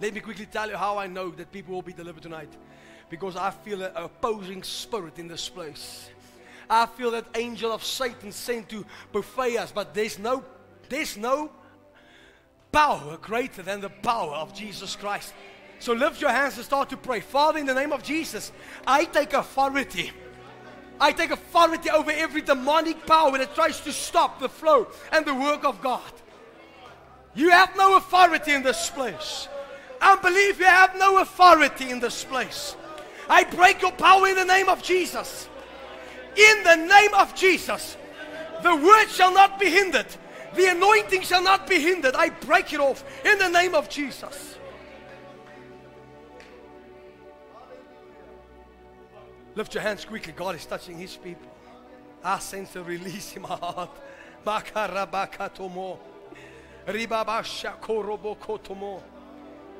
Let 0.00 0.14
me 0.14 0.20
quickly 0.20 0.46
tell 0.46 0.70
you 0.70 0.76
how 0.76 0.98
I 0.98 1.08
know 1.08 1.30
that 1.30 1.50
people 1.50 1.74
will 1.74 1.82
be 1.82 1.92
delivered 1.92 2.22
tonight. 2.22 2.52
Because 3.10 3.34
I 3.34 3.50
feel 3.50 3.82
an 3.82 3.90
opposing 3.96 4.62
spirit 4.62 5.18
in 5.18 5.26
this 5.26 5.48
place. 5.48 6.10
I 6.70 6.86
feel 6.86 7.10
that 7.10 7.24
angel 7.34 7.72
of 7.72 7.82
Satan 7.82 8.30
sent 8.30 8.68
to 8.68 8.86
buffet 9.10 9.56
us, 9.56 9.72
but 9.72 9.94
there's 9.94 10.16
no, 10.16 10.44
there's 10.88 11.16
no 11.16 11.50
power 12.70 13.16
greater 13.20 13.62
than 13.62 13.80
the 13.80 13.90
power 13.90 14.34
of 14.34 14.54
Jesus 14.54 14.94
Christ. 14.94 15.34
So 15.78 15.92
lift 15.92 16.20
your 16.20 16.30
hands 16.30 16.56
and 16.56 16.64
start 16.64 16.90
to 16.90 16.96
pray. 16.96 17.20
Father, 17.20 17.58
in 17.58 17.66
the 17.66 17.74
name 17.74 17.92
of 17.92 18.02
Jesus, 18.02 18.52
I 18.86 19.04
take 19.04 19.32
authority. 19.32 20.12
I 21.00 21.12
take 21.12 21.30
authority 21.30 21.90
over 21.90 22.10
every 22.10 22.42
demonic 22.42 23.06
power 23.06 23.38
that 23.38 23.54
tries 23.54 23.80
to 23.82 23.92
stop 23.92 24.40
the 24.40 24.48
flow 24.48 24.88
and 25.12 25.24
the 25.24 25.34
work 25.34 25.64
of 25.64 25.80
God. 25.80 26.12
You 27.34 27.50
have 27.50 27.76
no 27.76 27.96
authority 27.96 28.52
in 28.52 28.64
this 28.64 28.90
place. 28.90 29.46
I 30.00 30.16
believe 30.16 30.58
you 30.58 30.66
have 30.66 30.96
no 30.98 31.18
authority 31.18 31.90
in 31.90 32.00
this 32.00 32.24
place. 32.24 32.76
I 33.28 33.44
break 33.44 33.82
your 33.82 33.92
power 33.92 34.26
in 34.26 34.34
the 34.34 34.44
name 34.44 34.68
of 34.68 34.82
Jesus. 34.82 35.48
In 36.36 36.64
the 36.64 36.76
name 36.76 37.14
of 37.14 37.34
Jesus. 37.34 37.96
The 38.62 38.74
word 38.74 39.06
shall 39.06 39.32
not 39.32 39.60
be 39.60 39.70
hindered. 39.70 40.06
The 40.54 40.66
anointing 40.72 41.22
shall 41.22 41.42
not 41.42 41.68
be 41.68 41.80
hindered. 41.80 42.16
I 42.16 42.30
break 42.30 42.72
it 42.72 42.80
off 42.80 43.04
in 43.24 43.38
the 43.38 43.48
name 43.48 43.74
of 43.74 43.88
Jesus. 43.88 44.57
Lift 49.58 49.74
your 49.74 49.82
hands 49.82 50.04
quickly. 50.04 50.32
God 50.36 50.54
is 50.54 50.64
touching 50.64 50.96
His 50.96 51.16
people. 51.16 51.48
I 52.22 52.38
sense 52.38 52.76
a 52.76 52.82
release 52.84 53.34
in 53.34 53.42
my 53.42 53.56
heart. 53.56 53.90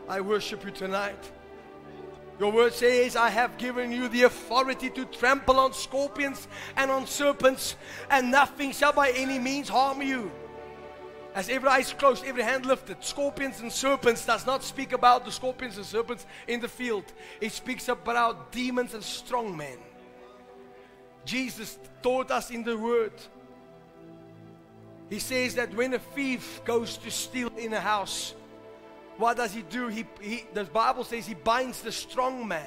I 0.09 0.21
worship 0.21 0.65
you 0.65 0.73
tonight. 0.73 1.31
Your 2.41 2.51
word 2.51 2.73
says, 2.73 3.15
I 3.15 3.31
have 3.31 3.57
given 3.57 3.93
you 3.93 4.09
the 4.09 4.25
authority 4.25 4.91
to 4.91 5.05
trample 5.05 5.61
on 5.61 5.73
scorpions 5.73 6.49
and 6.77 6.91
on 6.91 7.07
serpents, 7.07 7.77
and 8.11 8.33
nothing 8.33 8.73
shall 8.73 8.93
by 8.93 9.11
any 9.11 9.39
means 9.39 9.69
harm 9.69 10.03
you. 10.03 10.33
As 11.39 11.49
every 11.49 11.69
eye 11.69 11.79
is 11.79 11.93
closed, 11.93 12.25
every 12.25 12.43
hand 12.43 12.67
lifted, 12.67 12.97
scorpions 12.99 13.61
and 13.61 13.71
serpents 13.71 14.27
does 14.27 14.45
not 14.45 14.65
speak 14.65 14.93
about 14.93 15.25
the 15.25 15.31
scorpions 15.31 15.77
and 15.77 15.87
serpents 15.87 16.27
in 16.49 16.59
the 16.59 16.67
field. 16.67 17.05
It 17.41 17.53
speaks 17.53 17.87
about 17.87 18.51
demons 18.51 18.93
and 18.93 19.05
strong 19.05 19.57
men. 19.57 19.79
Jesus 21.25 21.79
taught 22.03 22.33
us 22.33 22.51
in 22.51 22.65
the 22.65 22.77
word. 22.77 23.13
He 25.09 25.21
says 25.21 25.55
that 25.55 25.73
when 25.77 25.95
a 25.95 26.01
thief 26.01 26.61
goes 26.65 26.97
to 26.97 27.11
steal 27.13 27.53
in 27.57 27.73
a 27.73 27.81
house, 27.81 28.35
what 29.17 29.37
does 29.37 29.55
he 29.55 29.63
do? 29.63 29.87
He, 29.87 30.07
he, 30.21 30.45
the 30.53 30.65
Bible 30.65 31.05
says 31.05 31.25
he 31.25 31.35
binds 31.35 31.83
the 31.83 31.93
strong 31.93 32.49
man. 32.49 32.67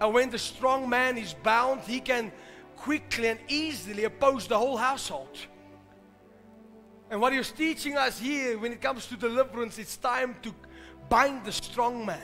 And 0.00 0.14
when 0.14 0.30
the 0.30 0.38
strong 0.38 0.88
man 0.88 1.18
is 1.18 1.34
bound, 1.34 1.80
he 1.80 1.98
can 1.98 2.30
quickly 2.76 3.26
and 3.26 3.40
easily 3.48 4.04
oppose 4.04 4.46
the 4.46 4.56
whole 4.56 4.76
household. 4.76 5.36
And 7.14 7.20
what 7.20 7.32
he's 7.32 7.52
teaching 7.52 7.96
us 7.96 8.18
here 8.18 8.58
when 8.58 8.72
it 8.72 8.80
comes 8.80 9.06
to 9.06 9.16
deliverance, 9.16 9.78
it's 9.78 9.96
time 9.96 10.34
to 10.42 10.52
bind 11.08 11.44
the 11.44 11.52
strong 11.52 12.04
man. 12.04 12.18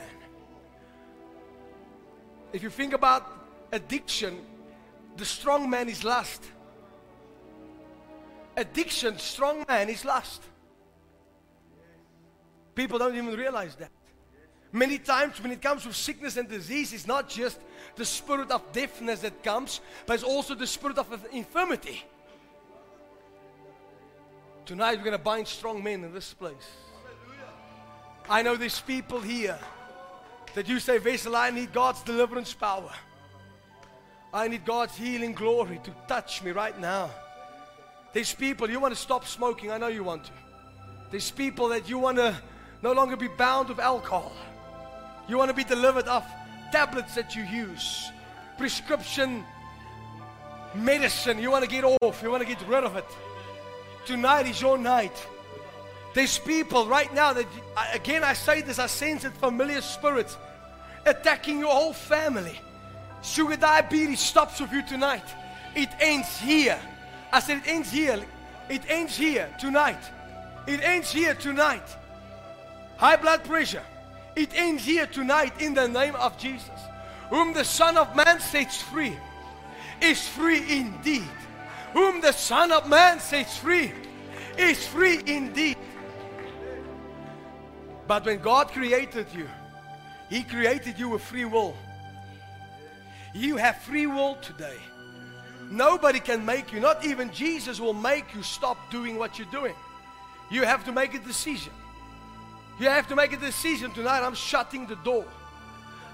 If 2.51 2.61
you 2.61 2.69
think 2.69 2.91
about 2.91 3.25
addiction, 3.71 4.41
the 5.15 5.23
strong 5.23 5.69
man 5.69 5.87
is 5.87 6.03
lust. 6.03 6.43
Addiction, 8.57 9.17
strong 9.17 9.63
man 9.65 9.87
is 9.87 10.03
lust. 10.03 10.43
People 12.75 12.99
don't 12.99 13.15
even 13.15 13.33
realize 13.33 13.75
that. 13.75 13.91
Many 14.73 14.97
times 14.97 15.41
when 15.41 15.53
it 15.53 15.61
comes 15.61 15.83
to 15.83 15.93
sickness 15.93 16.35
and 16.35 16.49
disease, 16.49 16.91
it's 16.91 17.07
not 17.07 17.29
just 17.29 17.61
the 17.95 18.03
spirit 18.03 18.51
of 18.51 18.73
deafness 18.73 19.21
that 19.21 19.41
comes, 19.41 19.79
but 20.05 20.15
it's 20.15 20.23
also 20.23 20.53
the 20.53 20.67
spirit 20.67 20.97
of 20.97 21.25
infirmity. 21.31 22.03
Tonight 24.71 24.99
we're 24.99 25.03
going 25.03 25.11
to 25.11 25.17
bind 25.17 25.49
strong 25.49 25.83
men 25.83 26.01
in 26.05 26.13
this 26.13 26.33
place. 26.33 26.71
I 28.29 28.41
know 28.41 28.55
there's 28.55 28.79
people 28.79 29.19
here 29.19 29.59
that 30.53 30.69
you 30.69 30.79
say, 30.79 30.97
Wessel, 30.97 31.35
I 31.35 31.49
need 31.49 31.73
God's 31.73 32.01
deliverance 32.03 32.53
power. 32.53 32.89
I 34.33 34.47
need 34.47 34.63
God's 34.63 34.95
healing 34.95 35.33
glory 35.33 35.81
to 35.83 35.91
touch 36.07 36.41
me 36.41 36.51
right 36.51 36.79
now. 36.79 37.09
There's 38.13 38.33
people, 38.33 38.69
you 38.69 38.79
want 38.79 38.93
to 38.93 38.99
stop 38.99 39.27
smoking. 39.27 39.71
I 39.71 39.77
know 39.77 39.87
you 39.87 40.05
want 40.05 40.23
to. 40.23 40.31
There's 41.09 41.31
people 41.31 41.67
that 41.67 41.89
you 41.89 41.99
want 41.99 42.19
to 42.19 42.33
no 42.81 42.93
longer 42.93 43.17
be 43.17 43.27
bound 43.27 43.67
with 43.67 43.79
alcohol. 43.79 44.31
You 45.27 45.37
want 45.37 45.49
to 45.49 45.53
be 45.53 45.65
delivered 45.65 46.07
of 46.07 46.23
tablets 46.71 47.13
that 47.15 47.35
you 47.35 47.43
use, 47.43 48.09
prescription 48.57 49.43
medicine. 50.73 51.39
You 51.39 51.51
want 51.51 51.65
to 51.65 51.69
get 51.69 51.83
off, 51.83 52.23
you 52.23 52.31
want 52.31 52.41
to 52.41 52.47
get 52.47 52.65
rid 52.69 52.85
of 52.85 52.95
it. 52.95 53.05
Tonight 54.05 54.47
is 54.47 54.61
your 54.61 54.77
night. 54.77 55.15
There's 56.13 56.37
people 56.39 56.87
right 56.87 57.13
now 57.13 57.33
that, 57.33 57.45
again, 57.93 58.23
I 58.23 58.33
say 58.33 58.61
this, 58.61 58.79
I 58.79 58.87
sense 58.87 59.23
it 59.23 59.33
familiar 59.33 59.81
spirits 59.81 60.37
attacking 61.05 61.59
your 61.59 61.71
whole 61.71 61.93
family. 61.93 62.59
Sugar 63.21 63.55
diabetes 63.55 64.19
stops 64.19 64.59
with 64.59 64.71
you 64.71 64.81
tonight. 64.85 65.23
It 65.75 65.89
ends 65.99 66.37
here. 66.39 66.79
I 67.31 67.39
said 67.39 67.59
it 67.59 67.67
ends 67.67 67.91
here. 67.91 68.19
It 68.69 68.81
ends 68.89 69.15
here 69.15 69.47
tonight. 69.59 70.01
It 70.67 70.81
ends 70.83 71.11
here 71.11 71.33
tonight. 71.35 71.83
High 72.97 73.15
blood 73.15 73.43
pressure. 73.43 73.83
It 74.35 74.49
ends 74.53 74.83
here 74.83 75.07
tonight 75.07 75.61
in 75.61 75.73
the 75.73 75.87
name 75.87 76.15
of 76.15 76.37
Jesus. 76.37 76.69
Whom 77.29 77.53
the 77.53 77.63
Son 77.63 77.97
of 77.97 78.15
Man 78.15 78.39
sets 78.39 78.81
free 78.81 79.17
is 80.01 80.27
free 80.27 80.79
indeed. 80.79 81.23
Whom 81.93 82.21
the 82.21 82.31
Son 82.31 82.71
of 82.71 82.87
Man 82.87 83.19
sets 83.19 83.57
free 83.57 83.91
is 84.57 84.87
free 84.87 85.21
indeed. 85.25 85.77
But 88.07 88.25
when 88.25 88.39
God 88.39 88.69
created 88.71 89.27
you, 89.33 89.47
He 90.29 90.43
created 90.43 90.97
you 90.97 91.09
with 91.09 91.21
free 91.21 91.45
will. 91.45 91.75
You 93.33 93.57
have 93.57 93.77
free 93.77 94.07
will 94.07 94.35
today. 94.35 94.77
Nobody 95.69 96.19
can 96.19 96.45
make 96.45 96.73
you, 96.73 96.81
not 96.81 97.05
even 97.05 97.31
Jesus 97.31 97.79
will 97.79 97.93
make 97.93 98.35
you 98.35 98.43
stop 98.43 98.77
doing 98.91 99.17
what 99.17 99.39
you're 99.39 99.51
doing. 99.51 99.75
You 100.49 100.63
have 100.63 100.83
to 100.85 100.91
make 100.91 101.13
a 101.13 101.19
decision. 101.19 101.71
You 102.79 102.87
have 102.89 103.07
to 103.07 103.15
make 103.15 103.31
a 103.31 103.37
decision 103.37 103.91
tonight. 103.91 104.21
I'm 104.21 104.35
shutting 104.35 104.85
the 104.85 104.97
door. 104.97 105.25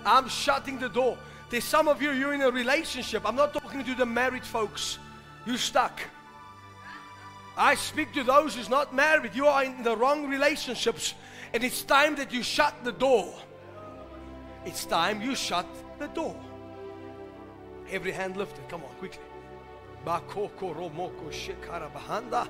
I'm 0.06 0.30
shutting 0.30 0.78
the 0.78 0.90
door. 0.90 1.18
There's 1.50 1.64
some 1.64 1.88
of 1.88 2.02
you, 2.02 2.12
you're 2.12 2.34
in 2.34 2.42
a 2.42 2.52
relationship. 2.52 3.24
I'm 3.26 3.36
not 3.36 3.54
talking 3.54 3.84
to 3.84 3.96
the 3.96 4.06
married 4.06 4.46
folks. 4.46 5.00
You're 5.48 5.58
stuck. 5.58 6.02
I 7.56 7.76
speak 7.76 8.14
to 8.14 8.24
those 8.24 8.54
who's 8.54 8.70
not 8.70 8.94
married. 8.94 9.34
You 9.34 9.48
are 9.48 9.64
in 9.64 9.82
the 9.82 9.96
wrong 9.96 10.28
relationships. 10.28 11.14
And 11.54 11.64
it's 11.64 11.84
time 11.84 12.18
that 12.18 12.34
you 12.34 12.44
shut 12.44 12.76
the 12.84 12.92
door. 12.92 13.34
It's 14.66 14.84
time 14.84 15.22
you 15.22 15.36
shut 15.36 15.66
the 16.00 16.08
door. 16.10 16.36
Every 17.90 18.12
hand 18.12 18.36
lifted. 18.36 18.68
Come 18.68 18.84
on, 18.84 18.94
quickly. 18.96 19.24
Bakoko 20.06 20.76
romoko 20.76 21.32
shekara 21.32 21.90
bahanda. 21.94 22.48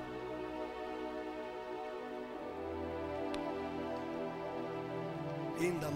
Inda. 5.58 5.88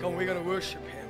Come, 0.00 0.16
we're 0.16 0.34
to 0.34 0.40
worship 0.40 0.86
Him. 0.88 1.05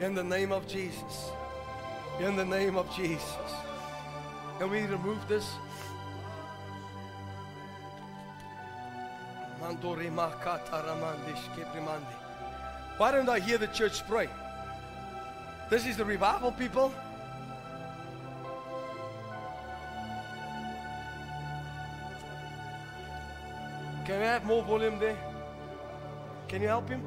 In 0.00 0.14
the 0.14 0.22
name 0.22 0.52
of 0.52 0.66
Jesus. 0.68 1.30
In 2.20 2.36
the 2.36 2.44
name 2.44 2.76
of 2.76 2.94
Jesus. 2.94 3.54
Can 4.58 4.70
we 4.70 4.82
remove 4.82 5.26
this? 5.28 5.46
Why 12.98 13.12
don't 13.12 13.30
I 13.30 13.38
hear 13.38 13.56
the 13.56 13.68
church 13.68 14.06
pray? 14.06 14.28
This 15.70 15.86
is 15.86 15.96
the 15.96 16.04
revival, 16.04 16.52
people. 16.52 16.92
Can 24.04 24.18
we 24.18 24.26
have 24.26 24.44
more 24.44 24.62
volume 24.62 24.98
there? 24.98 25.31
Can 26.48 26.60
you 26.60 26.68
help 26.68 26.88
him? 26.88 27.02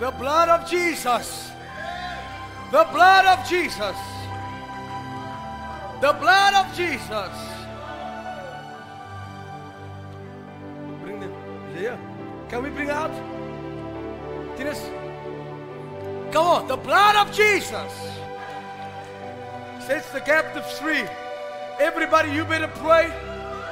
The 0.00 0.12
blood 0.12 0.48
of 0.48 0.70
Jesus. 0.70 1.50
The 2.70 2.86
blood 2.92 3.26
of 3.26 3.48
Jesus. 3.48 3.96
The 6.00 6.12
blood 6.12 6.54
of 6.54 6.76
Jesus. 6.76 7.47
Can 12.48 12.62
we 12.62 12.70
bring 12.70 12.88
out? 12.88 13.12
Dennis. 14.56 14.82
Come 16.32 16.46
on. 16.46 16.68
The 16.68 16.76
blood 16.76 17.16
of 17.16 17.34
Jesus. 17.34 17.92
Sets 19.80 20.10
the 20.12 20.20
captives 20.20 20.78
free. 20.78 21.04
Everybody, 21.78 22.30
you 22.32 22.44
better 22.44 22.68
pray. 22.68 23.12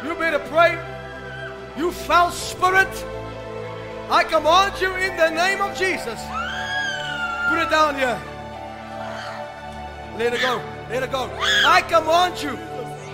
You 0.05 0.15
better 0.15 0.39
pray. 0.51 0.79
You 1.77 1.91
foul 1.91 2.31
spirit. 2.31 2.93
I 4.11 4.25
command 4.25 4.81
you 4.81 4.95
in 4.95 5.17
the 5.17 5.31
name 5.31 5.61
of 5.61 5.77
Jesus. 5.77 6.21
Put 7.49 7.59
it 7.59 7.71
down 7.71 7.95
here. 7.95 8.21
Let 10.19 10.35
it 10.35 10.41
go. 10.41 10.63
Let 10.91 11.03
it 11.03 11.11
go. 11.11 11.31
I 11.67 11.83
command 11.83 12.43
you. 12.43 12.59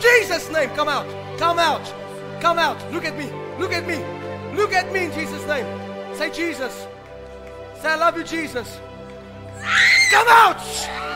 Jesus' 0.01 0.51
name. 0.51 0.71
Come 0.71 0.89
out. 0.89 1.07
Come 1.39 1.59
out. 1.59 1.93
Come 2.41 2.59
out. 2.59 2.79
Look 2.93 3.05
at 3.05 3.17
me. 3.17 3.31
Look 3.59 3.73
at 3.73 3.87
me. 3.87 4.22
Look 4.55 4.73
at 4.73 4.93
me 4.93 5.07
in 5.07 5.13
Jesus' 5.13 5.47
name. 5.47 5.67
Say 6.15 6.31
Jesus. 6.31 6.87
Say 7.81 7.89
I 7.89 7.97
love 7.97 8.17
you, 8.17 8.25
Jesus. 8.25 8.81
Come 10.11 10.29
out. 10.29 10.63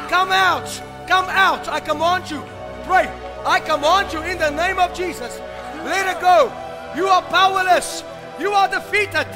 Come 0.08 0.32
out. 0.32 0.82
Come 1.06 1.26
out. 1.26 1.68
I 1.68 1.80
command 1.80 2.30
you. 2.30 2.42
Pray. 2.84 3.08
I 3.44 3.60
command 3.60 4.12
you 4.12 4.22
in 4.22 4.38
the 4.38 4.50
name 4.50 4.78
of 4.78 4.94
Jesus. 4.94 5.38
Let 5.84 6.16
it 6.16 6.20
go. 6.20 6.52
You 6.96 7.06
are 7.08 7.22
powerless. 7.22 8.02
You 8.40 8.52
are 8.52 8.68
defeated. 8.68 9.28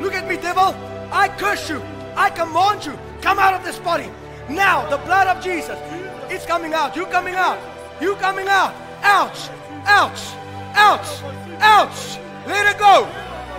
Look 0.00 0.14
at 0.14 0.26
me, 0.28 0.36
devil. 0.36 0.74
I 1.12 1.28
curse 1.28 1.68
you. 1.68 1.82
I 2.16 2.30
command 2.30 2.84
you. 2.86 2.98
Come 3.20 3.38
out 3.38 3.54
of 3.54 3.64
this 3.64 3.78
body. 3.78 4.10
Now, 4.48 4.88
the 4.88 4.98
blood 4.98 5.26
of 5.26 5.42
Jesus. 5.42 5.78
It's 6.30 6.46
coming 6.46 6.74
out. 6.74 6.96
You 6.96 7.06
coming 7.06 7.34
out. 7.34 7.58
You 8.00 8.16
coming 8.16 8.48
out. 8.48 8.74
Out. 9.02 9.50
Out. 9.86 10.18
Out. 10.74 11.22
Out. 11.60 12.20
Let 12.46 12.74
it 12.74 12.78
go. 12.78 13.08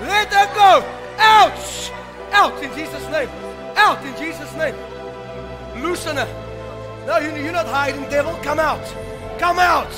Let 0.01 0.27
it 0.27 0.55
go. 0.55 0.84
Out. 1.17 1.91
Out 2.31 2.63
in 2.63 2.73
Jesus' 2.73 3.07
name. 3.09 3.30
Out 3.76 4.03
in 4.05 4.15
Jesus' 4.17 4.53
name. 4.55 4.76
Loosen 5.81 6.17
her. 6.17 6.27
No, 7.05 7.17
you, 7.19 7.43
you're 7.43 7.53
not 7.53 7.67
hiding, 7.67 8.09
devil. 8.09 8.34
Come 8.43 8.59
out. 8.59 8.84
Come 9.39 9.59
out. 9.59 9.93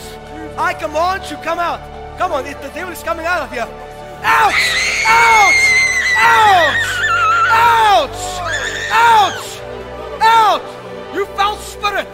I 0.58 0.74
command 0.74 1.30
you. 1.30 1.38
Come 1.38 1.60
out. 1.60 1.80
Come 2.18 2.32
on. 2.32 2.44
The 2.44 2.72
devil 2.74 2.92
is 2.92 3.04
coming 3.04 3.26
out 3.26 3.44
of 3.44 3.52
here. 3.52 3.68
Out. 4.24 4.54
Out. 5.06 5.78
Out! 6.20 6.74
Out! 7.50 8.10
Out! 8.92 9.62
Out! 10.20 10.66
You 11.14 11.26
foul 11.38 11.58
spirit! 11.58 12.08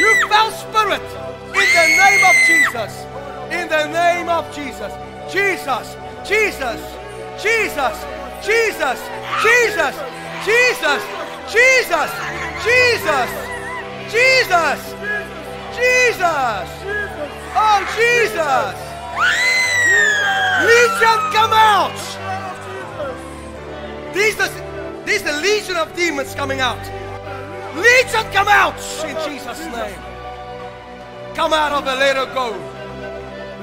You 0.00 0.28
foul 0.28 0.50
spirit! 0.52 1.02
In 1.52 1.68
the 1.76 1.86
name 2.00 2.24
of 2.24 2.36
Jesus! 2.46 3.04
In 3.52 3.68
the 3.68 3.86
name 3.92 4.28
of 4.30 4.54
Jesus! 4.54 4.92
Jesus! 5.30 5.96
Jesus! 6.28 6.80
Jesus! 7.42 7.96
Jesus! 8.44 9.00
Jesus! 9.40 9.96
Jesus! 10.44 11.02
Jesus! 11.48 12.10
Jesus! 12.62 13.30
Jesus! 14.12 14.80
Jesus! 15.72 16.68
Oh, 17.56 17.80
Jesus! 17.96 18.76
Legion, 20.68 21.18
come 21.32 21.52
out! 21.54 21.96
The, 24.12 25.02
these 25.06 25.22
the 25.22 25.32
legion 25.32 25.76
of 25.76 25.96
demons 25.96 26.34
coming 26.34 26.60
out. 26.60 26.78
Legion, 27.74 28.30
come 28.32 28.48
out 28.48 28.76
in 29.06 29.16
Jesus' 29.32 29.64
name. 29.72 29.98
Come 31.34 31.54
out 31.54 31.72
of 31.72 31.84
her, 31.84 31.96
let 31.96 32.16
her 32.16 32.26
go. 32.34 32.50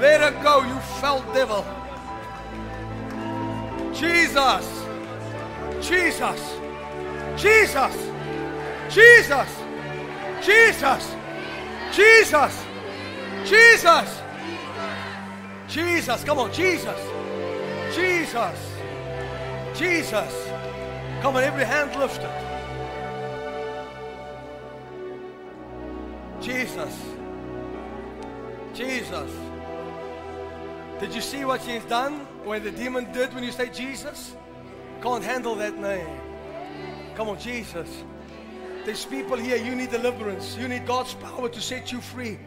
Let 0.00 0.20
her 0.20 0.42
go, 0.42 0.64
you 0.64 0.74
foul 1.00 1.20
devil. 1.32 1.64
Jesus. 3.96 4.84
Jesus. 5.80 6.58
Jesus. 7.36 7.96
Jesus. 8.90 9.48
Jesus. 10.42 11.16
Jesus. 11.92 12.64
Jesus. 13.46 14.22
Jesus. 15.66 16.24
Come 16.24 16.38
on, 16.40 16.52
Jesus. 16.52 17.00
Jesus. 17.94 18.58
Jesus. 19.74 20.48
Come 21.22 21.36
on, 21.36 21.42
every 21.42 21.64
hand 21.64 21.96
lifted. 21.96 22.30
Jesus. 26.42 26.94
Jesus. 28.74 29.30
Did 31.00 31.14
you 31.14 31.22
see 31.22 31.46
what 31.46 31.62
she's 31.62 31.84
done 31.84 32.26
when 32.46 32.62
the 32.62 32.70
demon 32.70 33.10
did 33.12 33.34
when 33.34 33.42
you 33.42 33.50
say 33.50 33.68
Jesus? 33.68 34.36
Can't 35.02 35.22
handle 35.22 35.56
that 35.56 35.76
name. 35.78 36.20
Come 37.16 37.28
on, 37.28 37.40
Jesus. 37.40 38.04
There's 38.84 39.04
people 39.04 39.36
here, 39.36 39.56
you 39.56 39.74
need 39.74 39.90
deliverance. 39.90 40.56
You 40.56 40.68
need 40.68 40.86
God's 40.86 41.14
power 41.14 41.48
to 41.48 41.60
set 41.60 41.90
you 41.90 42.00
free. 42.00 42.38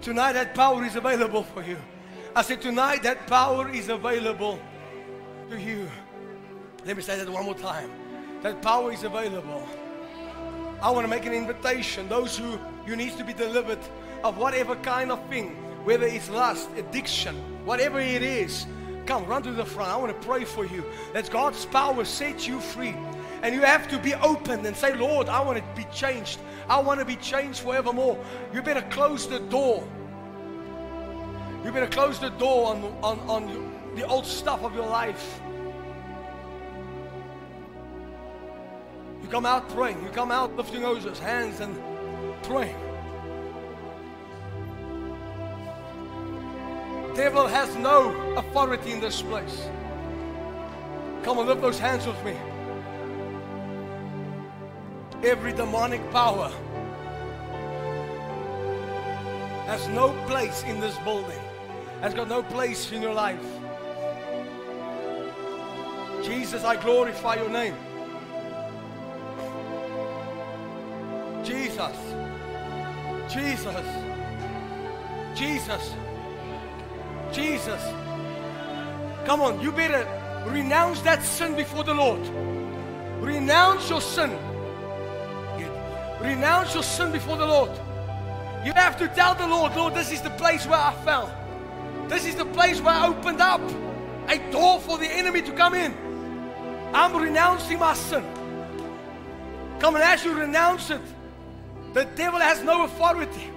Tonight, 0.00 0.32
that 0.32 0.54
power 0.54 0.82
is 0.84 0.96
available 0.96 1.42
for 1.42 1.62
you. 1.62 1.76
I 2.34 2.40
said, 2.40 2.62
tonight, 2.62 3.02
that 3.02 3.26
power 3.26 3.68
is 3.70 3.90
available 3.90 4.58
to 5.50 5.60
you. 5.60 5.86
Let 6.86 6.96
me 6.96 7.02
say 7.02 7.18
that 7.18 7.28
one 7.28 7.44
more 7.44 7.54
time. 7.54 7.90
That 8.42 8.62
power 8.62 8.90
is 8.90 9.04
available. 9.04 9.68
I 10.80 10.90
want 10.90 11.04
to 11.04 11.08
make 11.08 11.26
an 11.26 11.34
invitation. 11.34 12.08
Those 12.08 12.38
who 12.38 12.58
you 12.86 12.96
need 12.96 13.16
to 13.18 13.24
be 13.24 13.34
delivered 13.34 13.80
of 14.24 14.38
whatever 14.38 14.76
kind 14.76 15.10
of 15.10 15.22
thing, 15.28 15.50
whether 15.84 16.06
it's 16.06 16.30
lust, 16.30 16.70
addiction, 16.76 17.36
whatever 17.66 18.00
it 18.00 18.22
is, 18.22 18.66
come 19.06 19.24
run 19.26 19.42
to 19.44 19.52
the 19.52 19.64
front. 19.64 19.90
I 19.90 19.96
want 19.96 20.20
to 20.20 20.26
pray 20.26 20.44
for 20.44 20.64
you. 20.66 20.84
That 21.12 21.30
God's 21.30 21.64
power 21.66 22.04
sets 22.04 22.46
you 22.46 22.60
free. 22.60 22.94
And 23.42 23.54
you 23.54 23.62
have 23.62 23.88
to 23.88 23.98
be 23.98 24.14
open 24.14 24.64
and 24.66 24.76
say, 24.76 24.94
Lord, 24.94 25.28
I 25.28 25.40
want 25.40 25.58
to 25.58 25.64
be 25.80 25.88
changed. 25.92 26.38
I 26.68 26.80
want 26.80 27.00
to 27.00 27.06
be 27.06 27.16
changed 27.16 27.60
forevermore. 27.60 28.18
You 28.52 28.62
better 28.62 28.82
close 28.90 29.28
the 29.28 29.40
door. 29.40 29.86
You 31.64 31.72
better 31.72 31.86
close 31.86 32.18
the 32.18 32.30
door 32.30 32.68
on, 32.68 32.84
on, 33.02 33.18
on 33.28 33.94
the 33.94 34.06
old 34.06 34.26
stuff 34.26 34.62
of 34.62 34.74
your 34.74 34.86
life. 34.86 35.40
You 39.22 39.28
come 39.28 39.46
out 39.46 39.68
praying. 39.70 40.02
You 40.02 40.08
come 40.10 40.30
out 40.30 40.56
lifting 40.56 40.82
those 40.82 41.18
hands 41.18 41.60
and 41.60 41.76
praying. 42.44 42.85
Devil 47.16 47.46
has 47.46 47.74
no 47.76 48.12
authority 48.36 48.92
in 48.92 49.00
this 49.00 49.22
place. 49.22 49.68
Come 51.22 51.38
on, 51.38 51.46
lift 51.46 51.62
those 51.62 51.78
hands 51.78 52.06
with 52.06 52.22
me. 52.22 52.36
Every 55.24 55.54
demonic 55.54 56.08
power 56.10 56.52
has 59.64 59.88
no 59.88 60.12
place 60.26 60.62
in 60.64 60.78
this 60.78 60.94
building, 60.98 61.40
has 62.02 62.12
got 62.12 62.28
no 62.28 62.42
place 62.42 62.92
in 62.92 63.00
your 63.00 63.14
life. 63.14 63.40
Jesus, 66.22 66.64
I 66.64 66.76
glorify 66.76 67.36
your 67.36 67.48
name. 67.48 67.74
Jesus. 71.42 71.96
Jesus. 73.30 73.86
Jesus. 75.34 75.94
Jesus. 77.32 77.82
Come 79.24 79.40
on, 79.40 79.60
you 79.60 79.72
better 79.72 80.06
renounce 80.46 81.00
that 81.02 81.22
sin 81.22 81.56
before 81.56 81.84
the 81.84 81.94
Lord. 81.94 82.20
Renounce 83.20 83.90
your 83.90 84.00
sin. 84.00 84.36
Renounce 86.20 86.74
your 86.74 86.82
sin 86.82 87.12
before 87.12 87.36
the 87.36 87.46
Lord. 87.46 87.70
You 88.64 88.72
have 88.72 88.96
to 88.98 89.08
tell 89.08 89.34
the 89.34 89.46
Lord, 89.46 89.76
Lord, 89.76 89.94
this 89.94 90.10
is 90.10 90.22
the 90.22 90.30
place 90.30 90.66
where 90.66 90.78
I 90.78 90.94
fell. 91.04 91.30
This 92.08 92.26
is 92.26 92.36
the 92.36 92.44
place 92.46 92.80
where 92.80 92.94
I 92.94 93.08
opened 93.08 93.40
up 93.40 93.60
a 94.28 94.38
door 94.50 94.80
for 94.80 94.98
the 94.98 95.06
enemy 95.06 95.42
to 95.42 95.52
come 95.52 95.74
in. 95.74 95.94
I'm 96.92 97.16
renouncing 97.16 97.78
my 97.78 97.94
sin. 97.94 98.24
Come 99.78 99.96
and 99.96 100.04
as 100.04 100.24
you 100.24 100.34
renounce 100.34 100.90
it, 100.90 101.00
the 101.92 102.04
devil 102.16 102.40
has 102.40 102.62
no 102.62 102.84
authority. 102.84 103.50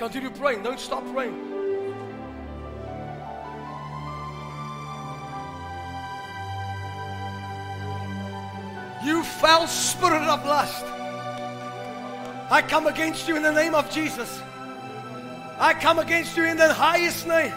Continue 0.00 0.30
praying. 0.30 0.62
Don't 0.62 0.80
stop 0.80 1.04
praying. 1.12 1.36
You 9.04 9.22
foul 9.22 9.66
spirit 9.66 10.22
of 10.22 10.42
lust. 10.46 10.86
I 12.50 12.64
come 12.66 12.86
against 12.86 13.28
you 13.28 13.36
in 13.36 13.42
the 13.42 13.52
name 13.52 13.74
of 13.74 13.90
Jesus. 13.90 14.40
I 15.58 15.74
come 15.74 15.98
against 15.98 16.34
you 16.34 16.44
in 16.44 16.56
the 16.56 16.72
highest 16.72 17.26
name. 17.26 17.52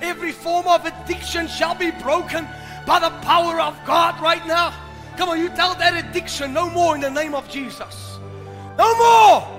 Every 0.00 0.32
form 0.32 0.66
of 0.66 0.86
addiction 0.86 1.48
shall 1.48 1.74
be 1.74 1.90
broken 1.90 2.48
by 2.86 2.98
the 2.98 3.10
power 3.20 3.60
of 3.60 3.78
God 3.84 4.18
right 4.22 4.46
now. 4.46 4.72
Come 5.18 5.28
on, 5.28 5.38
you 5.38 5.50
tell 5.50 5.74
that 5.74 6.02
addiction 6.02 6.54
no 6.54 6.70
more 6.70 6.94
in 6.94 7.02
the 7.02 7.10
name 7.10 7.34
of 7.34 7.46
Jesus. 7.50 8.18
No 8.78 8.96
more. 8.96 9.57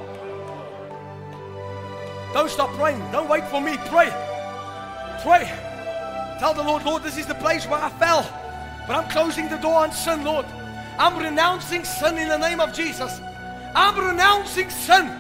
Don't 2.34 2.50
stop 2.50 2.72
praying. 2.74 3.00
Don't 3.12 3.30
wait 3.30 3.48
for 3.48 3.62
me. 3.62 3.78
Pray. 3.88 4.10
Pray. 5.24 5.52
Tell 6.40 6.54
the 6.54 6.64
Lord, 6.64 6.84
Lord, 6.86 7.04
this 7.04 7.18
is 7.18 7.26
the 7.26 7.36
place 7.36 7.68
where 7.68 7.82
I 7.82 7.90
fell. 7.90 8.28
But 8.88 8.96
I'm 8.96 9.10
closing 9.10 9.50
the 9.50 9.58
door 9.58 9.76
on 9.76 9.92
sin, 9.92 10.24
Lord. 10.24 10.46
I'm 10.98 11.18
renouncing 11.18 11.84
sin 11.84 12.18
in 12.18 12.28
the 12.28 12.38
name 12.38 12.60
of 12.60 12.74
Jesus. 12.74 13.22
I'm 13.76 13.98
renouncing 13.98 14.70
sin. 14.70 15.12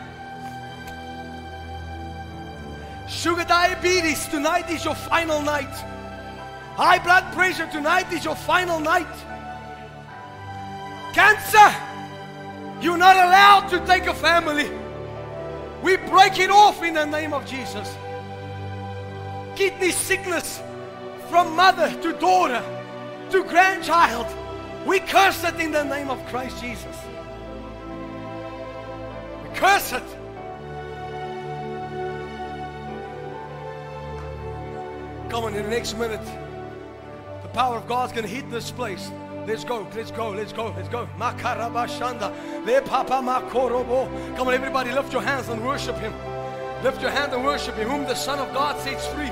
Sugar 3.08 3.44
diabetes, 3.44 4.28
tonight 4.28 4.70
is 4.70 4.86
your 4.86 4.96
final 4.96 5.42
night. 5.42 5.74
High 6.76 7.00
blood 7.00 7.34
pressure, 7.34 7.68
tonight 7.72 8.12
is 8.14 8.24
your 8.24 8.36
final 8.36 8.80
night. 8.80 9.08
Cancer, 11.14 11.76
you're 12.82 12.98
not 12.98 13.16
allowed 13.16 13.68
to 13.70 13.86
take 13.86 14.06
a 14.06 14.14
family. 14.14 14.70
We 15.82 15.98
break 15.98 16.40
it 16.40 16.50
off 16.50 16.84
in 16.84 16.94
the 16.94 17.06
name 17.06 17.34
of 17.34 17.46
Jesus. 17.46 17.96
Kidney 19.56 19.92
sickness 19.92 20.62
from 21.30 21.56
mother 21.56 21.90
to 22.02 22.14
daughter 22.14 22.64
to 23.32 23.44
grandchild. 23.44 24.28
We 24.86 25.00
curse 25.00 25.44
it 25.44 25.60
in 25.60 25.72
the 25.72 25.84
name 25.84 26.10
of 26.10 26.26
Christ 26.28 26.62
Jesus. 26.62 26.98
We 29.44 29.56
curse 29.56 29.94
it. 29.94 30.04
Come 35.30 35.44
on, 35.44 35.54
in 35.54 35.64
the 35.64 35.70
next 35.70 35.96
minute, 35.98 36.26
the 37.44 37.50
power 37.50 37.78
of 37.78 37.88
God's 37.88 38.14
going 38.14 38.26
to 38.26 38.34
hit 38.34 38.50
this 38.50 38.72
place. 38.72 39.12
Let's 39.50 39.64
go, 39.64 39.88
let's 39.96 40.12
go, 40.12 40.30
let's 40.30 40.54
go, 40.54 40.72
let's 40.78 40.90
go. 40.90 41.10
Makarabashanda. 41.18 42.68
Le 42.68 42.84
papa 42.84 43.14
makorobo. 43.14 44.06
Come 44.38 44.48
on, 44.48 44.54
everybody, 44.54 44.92
lift 44.92 45.12
your 45.12 45.24
hands 45.24 45.50
and 45.50 45.66
worship 45.66 45.98
Him. 45.98 46.14
Lift 46.84 47.02
your 47.02 47.10
hand 47.10 47.34
and 47.34 47.44
worship 47.44 47.74
Him. 47.74 47.90
Whom 47.90 48.04
the 48.04 48.14
Son 48.14 48.38
of 48.38 48.54
God 48.54 48.80
sets 48.80 49.08
free 49.08 49.32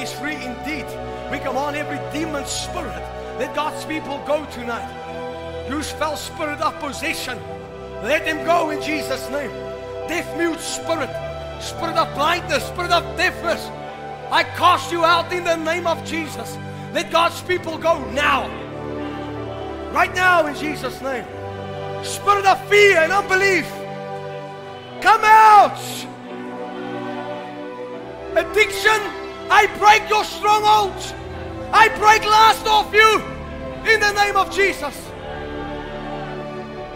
is 0.00 0.12
free 0.12 0.36
indeed. 0.36 0.86
We 1.32 1.40
come 1.40 1.56
on 1.56 1.74
every 1.74 1.98
demon 2.16 2.46
spirit. 2.46 2.94
Let 3.40 3.56
God's 3.56 3.84
people 3.86 4.22
go 4.24 4.46
tonight. 4.52 4.88
Use 5.68 5.90
fell 5.90 6.16
spirit 6.16 6.60
of 6.60 6.78
possession. 6.78 7.36
Let 8.04 8.24
them 8.24 8.46
go 8.46 8.70
in 8.70 8.80
Jesus' 8.80 9.28
name. 9.30 9.50
Deaf 10.06 10.38
mute 10.38 10.60
spirit, 10.60 11.10
spirit 11.60 11.96
of 11.96 12.14
blindness, 12.14 12.64
spirit 12.68 12.92
of 12.92 13.02
deafness. 13.16 13.66
I 14.30 14.44
cast 14.44 14.92
you 14.92 15.04
out 15.04 15.32
in 15.32 15.42
the 15.42 15.56
name 15.56 15.88
of 15.88 16.04
Jesus. 16.04 16.56
Let 16.94 17.10
God's 17.10 17.42
people 17.42 17.78
go 17.78 17.98
now. 18.12 18.65
Right 19.96 20.14
now 20.14 20.44
in 20.46 20.54
Jesus' 20.54 21.00
name. 21.00 21.24
Spirit 22.04 22.44
of 22.44 22.60
fear 22.68 22.98
and 22.98 23.10
unbelief. 23.10 23.66
Come 25.00 25.22
out. 25.24 25.80
Addiction, 28.36 29.00
I 29.48 29.66
break 29.78 30.06
your 30.10 30.22
strongholds. 30.24 31.14
I 31.72 31.88
break 31.96 32.22
last 32.26 32.66
off 32.66 32.92
you 32.92 33.22
in 33.90 34.00
the 34.00 34.12
name 34.12 34.36
of 34.36 34.54
Jesus. 34.54 34.94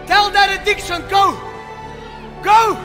Tell 0.07 0.31
that 0.33 0.61
addiction, 0.61 1.01
go. 1.09 1.41
Go. 2.43 2.77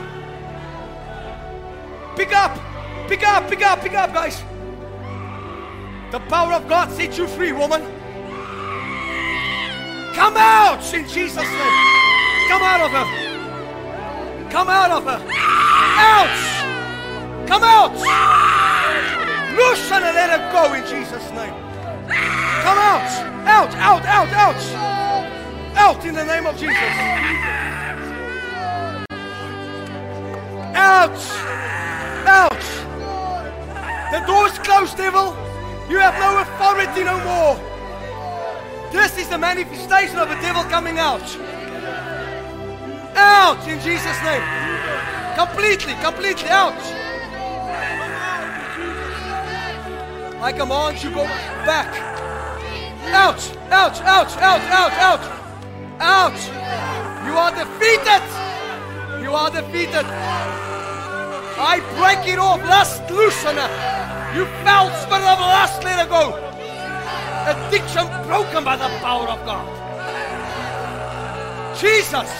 Pick 2.16 2.32
up. 2.32 2.58
Pick 3.06 3.22
up, 3.22 3.50
pick 3.50 3.62
up, 3.62 3.80
pick 3.82 3.92
up, 3.92 4.14
guys. 4.14 4.42
The 6.10 6.20
power 6.30 6.54
of 6.54 6.66
God 6.70 6.90
sets 6.90 7.18
you 7.18 7.26
free, 7.26 7.52
woman. 7.52 7.95
Come 10.16 10.34
out 10.38 10.94
in 10.94 11.06
Jesus' 11.06 11.36
name. 11.36 11.78
Come 12.48 12.62
out 12.62 12.80
of 12.80 12.90
her. 12.90 14.48
Come 14.48 14.68
out 14.70 14.90
of 14.90 15.04
her. 15.04 15.20
Out. 16.00 17.46
Come 17.46 17.62
out. 17.62 17.92
Loose 19.52 19.92
and 19.92 20.04
let 20.04 20.30
her 20.30 20.52
go 20.52 20.72
in 20.72 20.82
Jesus' 20.88 21.30
name. 21.32 21.52
Come 22.08 22.78
out. 22.78 23.10
Out, 23.46 23.74
out, 23.74 24.06
out, 24.06 24.28
out. 24.32 25.76
Out 25.76 26.04
in 26.06 26.14
the 26.14 26.24
name 26.24 26.46
of 26.46 26.56
Jesus. 26.56 26.76
Out. 30.74 31.20
Out. 32.26 32.64
The 34.12 34.26
door's 34.26 34.58
closed, 34.60 34.96
devil. 34.96 35.36
You 35.90 35.98
have 35.98 36.18
no 36.18 36.38
authority 36.40 37.04
no 37.04 37.22
more. 37.22 37.75
This 38.92 39.18
is 39.18 39.28
the 39.28 39.38
manifestation 39.38 40.18
of 40.18 40.28
the 40.28 40.36
devil 40.36 40.62
coming 40.64 40.98
out. 40.98 41.22
Out 43.16 43.66
in 43.68 43.80
Jesus' 43.80 44.20
name. 44.22 44.42
Completely, 45.34 45.94
completely 46.02 46.48
out. 46.48 46.76
I 50.40 50.52
command 50.52 51.02
you 51.02 51.10
go 51.10 51.24
back. 51.64 51.90
Out, 53.12 53.40
out, 53.70 54.00
out, 54.02 54.36
out, 54.36 54.62
out, 54.70 54.92
out. 54.92 55.36
Out. 56.00 56.38
You 57.26 57.32
are 57.36 57.50
defeated. 57.50 58.22
You 59.22 59.32
are 59.32 59.50
defeated. 59.50 60.06
I 61.58 61.80
break 61.96 62.28
it 62.32 62.38
off. 62.38 62.60
Lust 62.60 63.10
loosen 63.10 63.56
her. 63.56 63.62
Uh, 63.62 64.34
you 64.36 64.44
foul 64.62 64.90
spirit 65.00 65.24
of 65.24 65.40
lust, 65.40 65.82
let 65.82 65.98
her 65.98 66.08
go. 66.08 66.55
Addiction 67.46 68.06
broken 68.26 68.64
by 68.64 68.76
the 68.76 68.88
power 68.98 69.28
of 69.28 69.44
God. 69.46 69.66
Jesus. 71.78 72.30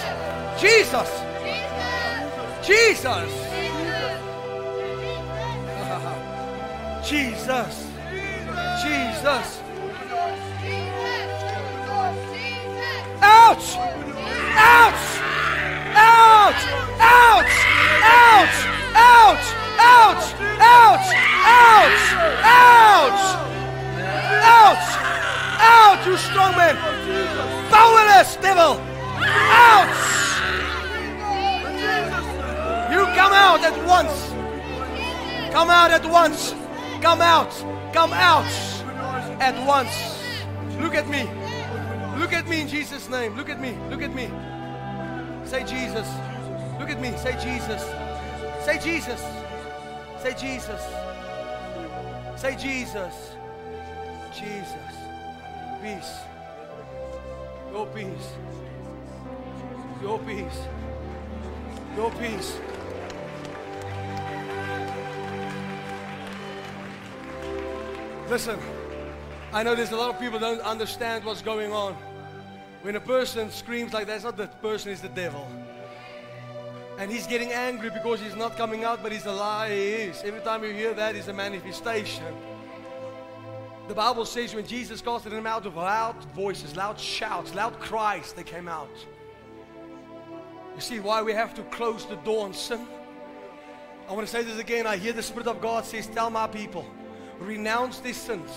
Jesus. 0.59 1.09
Jesus. 2.61 3.31
Jesus. 7.07 7.07
Jesus. 7.07 7.87
Jesus. 8.83 9.61
Ouch! 13.21 13.77
Ouch! 14.59 15.03
Ouch! 15.95 16.63
Ouch! 16.99 17.55
Ouch! 18.13 18.57
Ouch! 18.93 20.27
Ouch! 20.59 21.07
Ouch! 21.45 22.01
Ouch! 22.43 23.66
Ouch! 24.29 24.87
Ouch, 25.59 26.05
you 26.05 26.17
strong 26.17 26.55
man! 26.55 26.75
Powerless 27.69 28.35
devil! 28.37 28.79
Out! 29.23 29.87
You 32.91 33.05
come 33.15 33.33
out 33.33 33.61
at 33.63 33.85
once! 33.85 34.31
Come 35.51 35.69
out 35.69 35.91
at 35.91 36.05
once! 36.05 36.53
Come 37.01 37.21
out! 37.21 37.51
Come 37.93 38.13
out! 38.13 38.45
At 39.39 39.55
once! 39.65 40.17
Look 40.79 40.95
at 40.95 41.07
me! 41.07 41.29
Look 42.19 42.33
at 42.33 42.47
me 42.47 42.61
in 42.61 42.67
Jesus' 42.67 43.09
name! 43.09 43.35
Look 43.35 43.49
at 43.49 43.59
me! 43.59 43.77
Look 43.89 44.01
at 44.01 44.13
me! 44.13 44.29
Say 45.45 45.63
Jesus! 45.63 46.07
Look 46.79 46.89
at 46.89 46.99
me! 46.99 47.15
Say 47.17 47.33
Jesus! 47.41 47.83
Say 48.65 48.79
Jesus! 48.79 49.21
Say 50.21 50.33
Jesus! 50.33 50.81
Say 52.35 52.55
Jesus! 52.55 53.36
Jesus! 54.39 54.75
Peace! 55.81 56.17
Your 57.71 57.87
peace! 57.87 58.29
Your 59.99 60.19
peace! 60.19 60.59
Your 61.95 62.11
peace! 62.11 62.59
Listen, 68.29 68.59
I 69.51 69.63
know 69.63 69.73
there's 69.73 69.91
a 69.91 69.95
lot 69.95 70.13
of 70.13 70.19
people 70.19 70.37
don't 70.37 70.61
understand 70.61 71.25
what's 71.25 71.41
going 71.41 71.73
on. 71.73 71.95
When 72.83 72.95
a 72.95 73.01
person 73.01 73.49
screams 73.49 73.91
like 73.91 74.05
that, 74.05 74.17
it's 74.17 74.23
not 74.23 74.37
the 74.37 74.47
person, 74.61 74.91
it's 74.91 75.01
the 75.01 75.09
devil. 75.09 75.47
And 76.99 77.09
he's 77.09 77.25
getting 77.25 77.51
angry 77.53 77.89
because 77.89 78.21
he's 78.21 78.35
not 78.35 78.55
coming 78.55 78.83
out, 78.83 79.01
but 79.01 79.11
he's 79.11 79.25
a 79.25 79.31
lie. 79.31 79.71
He 79.71 79.81
is. 80.09 80.21
Every 80.23 80.41
time 80.41 80.63
you 80.63 80.73
hear 80.73 80.93
that, 80.93 81.15
is 81.15 81.27
a 81.27 81.33
manifestation. 81.33 82.35
The 83.87 83.95
Bible 83.95 84.25
says 84.25 84.53
when 84.53 84.67
Jesus 84.67 85.01
casted 85.01 85.31
them 85.31 85.47
out 85.47 85.63
with 85.63 85.75
loud 85.75 86.21
voices, 86.33 86.75
loud 86.75 86.99
shouts, 86.99 87.55
loud 87.55 87.79
cries, 87.79 88.33
they 88.33 88.43
came 88.43 88.67
out. 88.67 88.89
You 90.75 90.81
see 90.81 90.99
why 90.99 91.23
we 91.23 91.31
have 91.31 91.53
to 91.55 91.63
close 91.63 92.05
the 92.05 92.17
door 92.17 92.45
on 92.45 92.53
sin? 92.53 92.85
I 94.09 94.13
want 94.13 94.27
to 94.27 94.31
say 94.31 94.43
this 94.43 94.59
again. 94.59 94.85
I 94.85 94.97
hear 94.97 95.13
the 95.13 95.23
Spirit 95.23 95.47
of 95.47 95.61
God 95.61 95.85
says, 95.85 96.07
Tell 96.07 96.29
my 96.29 96.47
people, 96.47 96.85
renounce 97.39 97.99
these 97.99 98.17
sins. 98.17 98.51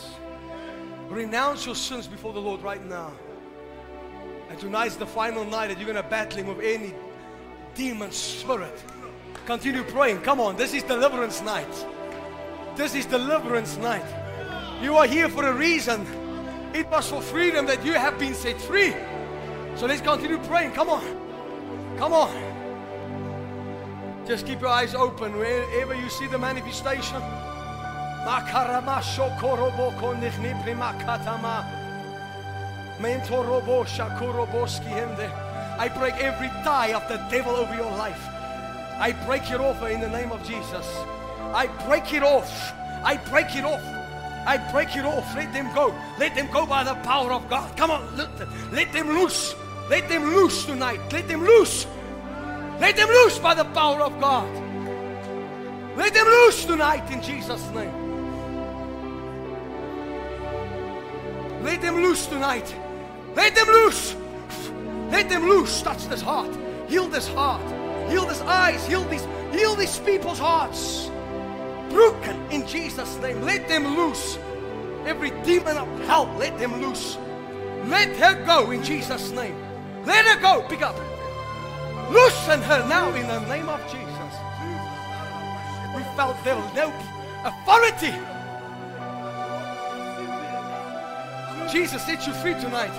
Renounce 1.08 1.64
your 1.64 1.74
sins 1.74 2.06
before 2.06 2.32
the 2.32 2.40
Lord 2.40 2.62
right 2.62 2.84
now. 2.84 3.12
And 4.48 4.58
tonight's 4.58 4.96
the 4.96 5.06
final 5.06 5.44
night 5.44 5.68
that 5.68 5.78
you're 5.78 5.90
going 5.90 6.02
to 6.02 6.08
battle 6.08 6.38
him 6.38 6.48
with 6.48 6.64
any 6.64 6.92
demon 7.74 8.10
spirit. 8.10 8.82
Continue 9.46 9.84
praying. 9.84 10.20
Come 10.22 10.40
on, 10.40 10.56
this 10.56 10.74
is 10.74 10.82
deliverance 10.82 11.40
night. 11.40 11.86
This 12.76 12.94
is 12.94 13.06
deliverance 13.06 13.76
night. 13.76 14.04
You 14.80 14.96
are 14.96 15.06
here 15.06 15.28
for 15.28 15.44
a 15.44 15.52
reason. 15.52 16.06
It 16.72 16.88
was 16.88 17.10
for 17.10 17.20
freedom 17.20 17.66
that 17.66 17.84
you 17.84 17.92
have 17.92 18.18
been 18.18 18.32
set 18.34 18.58
free. 18.58 18.94
So 19.76 19.86
let's 19.86 20.00
continue 20.00 20.38
praying. 20.38 20.72
Come 20.72 20.88
on. 20.88 21.04
Come 21.98 22.14
on. 22.14 22.30
Just 24.26 24.46
keep 24.46 24.60
your 24.60 24.70
eyes 24.70 24.94
open 24.94 25.36
wherever 25.36 25.94
you 25.94 26.08
see 26.08 26.26
the 26.28 26.38
manifestation. 26.38 27.20
I 35.78 35.88
break 35.88 36.14
every 36.14 36.48
tie 36.62 36.92
of 36.94 37.06
the 37.08 37.16
devil 37.30 37.56
over 37.56 37.74
your 37.74 37.90
life. 37.92 38.28
I 38.98 39.12
break 39.26 39.50
it 39.50 39.60
off 39.60 39.82
in 39.82 40.00
the 40.00 40.08
name 40.08 40.32
of 40.32 40.42
Jesus. 40.46 40.86
I 41.52 41.66
break 41.86 42.14
it 42.14 42.22
off. 42.22 42.72
I 43.04 43.16
break 43.28 43.56
it 43.56 43.64
off. 43.64 43.99
I 44.46 44.56
break 44.72 44.96
it 44.96 45.04
off. 45.04 45.34
Let 45.36 45.52
them 45.52 45.72
go. 45.74 45.94
Let 46.18 46.34
them 46.34 46.48
go 46.50 46.66
by 46.66 46.84
the 46.84 46.94
power 46.96 47.32
of 47.32 47.48
God. 47.48 47.76
Come 47.76 47.90
on, 47.90 48.16
let 48.16 48.36
them, 48.38 48.48
let 48.72 48.92
them 48.92 49.08
loose. 49.08 49.54
Let 49.88 50.08
them 50.08 50.24
loose 50.34 50.64
tonight. 50.64 51.00
Let 51.12 51.28
them 51.28 51.44
loose. 51.44 51.86
Let 52.80 52.96
them 52.96 53.08
loose 53.08 53.38
by 53.38 53.54
the 53.54 53.64
power 53.64 54.00
of 54.00 54.18
God. 54.20 54.48
Let 55.96 56.14
them 56.14 56.26
loose 56.26 56.64
tonight 56.64 57.10
in 57.10 57.20
Jesus' 57.20 57.68
name. 57.70 57.92
Let 61.62 61.82
them 61.82 61.96
loose 61.96 62.26
tonight. 62.26 62.74
Let 63.34 63.54
them 63.54 63.66
loose. 63.68 64.16
Let 65.10 65.28
them 65.28 65.48
loose. 65.48 65.82
Touch 65.82 66.06
this 66.06 66.22
heart. 66.22 66.56
Heal 66.88 67.08
this 67.08 67.28
heart. 67.28 67.60
Heal 68.10 68.24
this 68.26 68.40
eyes. 68.42 68.86
Heal 68.86 69.04
these, 69.04 69.26
heal 69.52 69.74
these 69.74 69.98
people's 69.98 70.38
hearts. 70.38 71.09
Broken 71.90 72.40
in 72.50 72.66
Jesus' 72.66 73.16
name. 73.18 73.42
Let 73.42 73.68
them 73.68 73.96
loose. 73.96 74.38
Every 75.06 75.30
demon 75.42 75.76
of 75.76 75.88
hell, 76.06 76.32
let 76.38 76.58
them 76.58 76.80
loose. 76.80 77.18
Let 77.86 78.16
her 78.16 78.44
go 78.44 78.70
in 78.70 78.82
Jesus' 78.82 79.30
name. 79.30 79.56
Let 80.04 80.24
her 80.26 80.40
go. 80.40 80.66
Pick 80.68 80.82
up. 80.82 80.96
Loosen 82.10 82.60
her 82.62 82.86
now 82.88 83.14
in 83.14 83.26
the 83.26 83.40
name 83.48 83.68
of 83.68 83.80
Jesus. 83.84 84.06
We 85.96 86.02
felt 86.16 86.36
there 86.44 86.56
was 86.56 86.74
no 86.74 86.92
authority. 87.44 88.14
Jesus 91.70 92.02
set 92.04 92.26
you 92.26 92.32
free 92.34 92.54
tonight. 92.54 92.90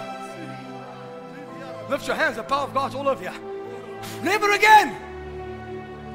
Lift 1.90 2.08
your 2.08 2.16
hands. 2.16 2.38
The 2.38 2.44
power 2.44 2.68
of 2.68 2.74
God's 2.74 2.96
all 2.96 3.08
over 3.08 3.24
you. 3.24 3.32
Never 4.24 4.52
again. 4.54 4.96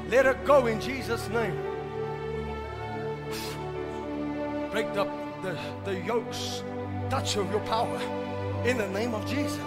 Let 0.09 0.25
her 0.25 0.33
go 0.45 0.65
in 0.67 0.81
Jesus' 0.81 1.27
name. 1.29 1.66
Break 4.77 4.93
the, 4.93 5.05
the, 5.41 5.57
the 5.85 5.99
yokes. 6.01 6.61
Touch 7.09 7.35
of 7.35 7.49
your 7.49 7.61
power 7.61 7.99
in 8.63 8.77
the 8.77 8.87
name 8.89 9.15
of 9.15 9.25
Jesus. 9.25 9.57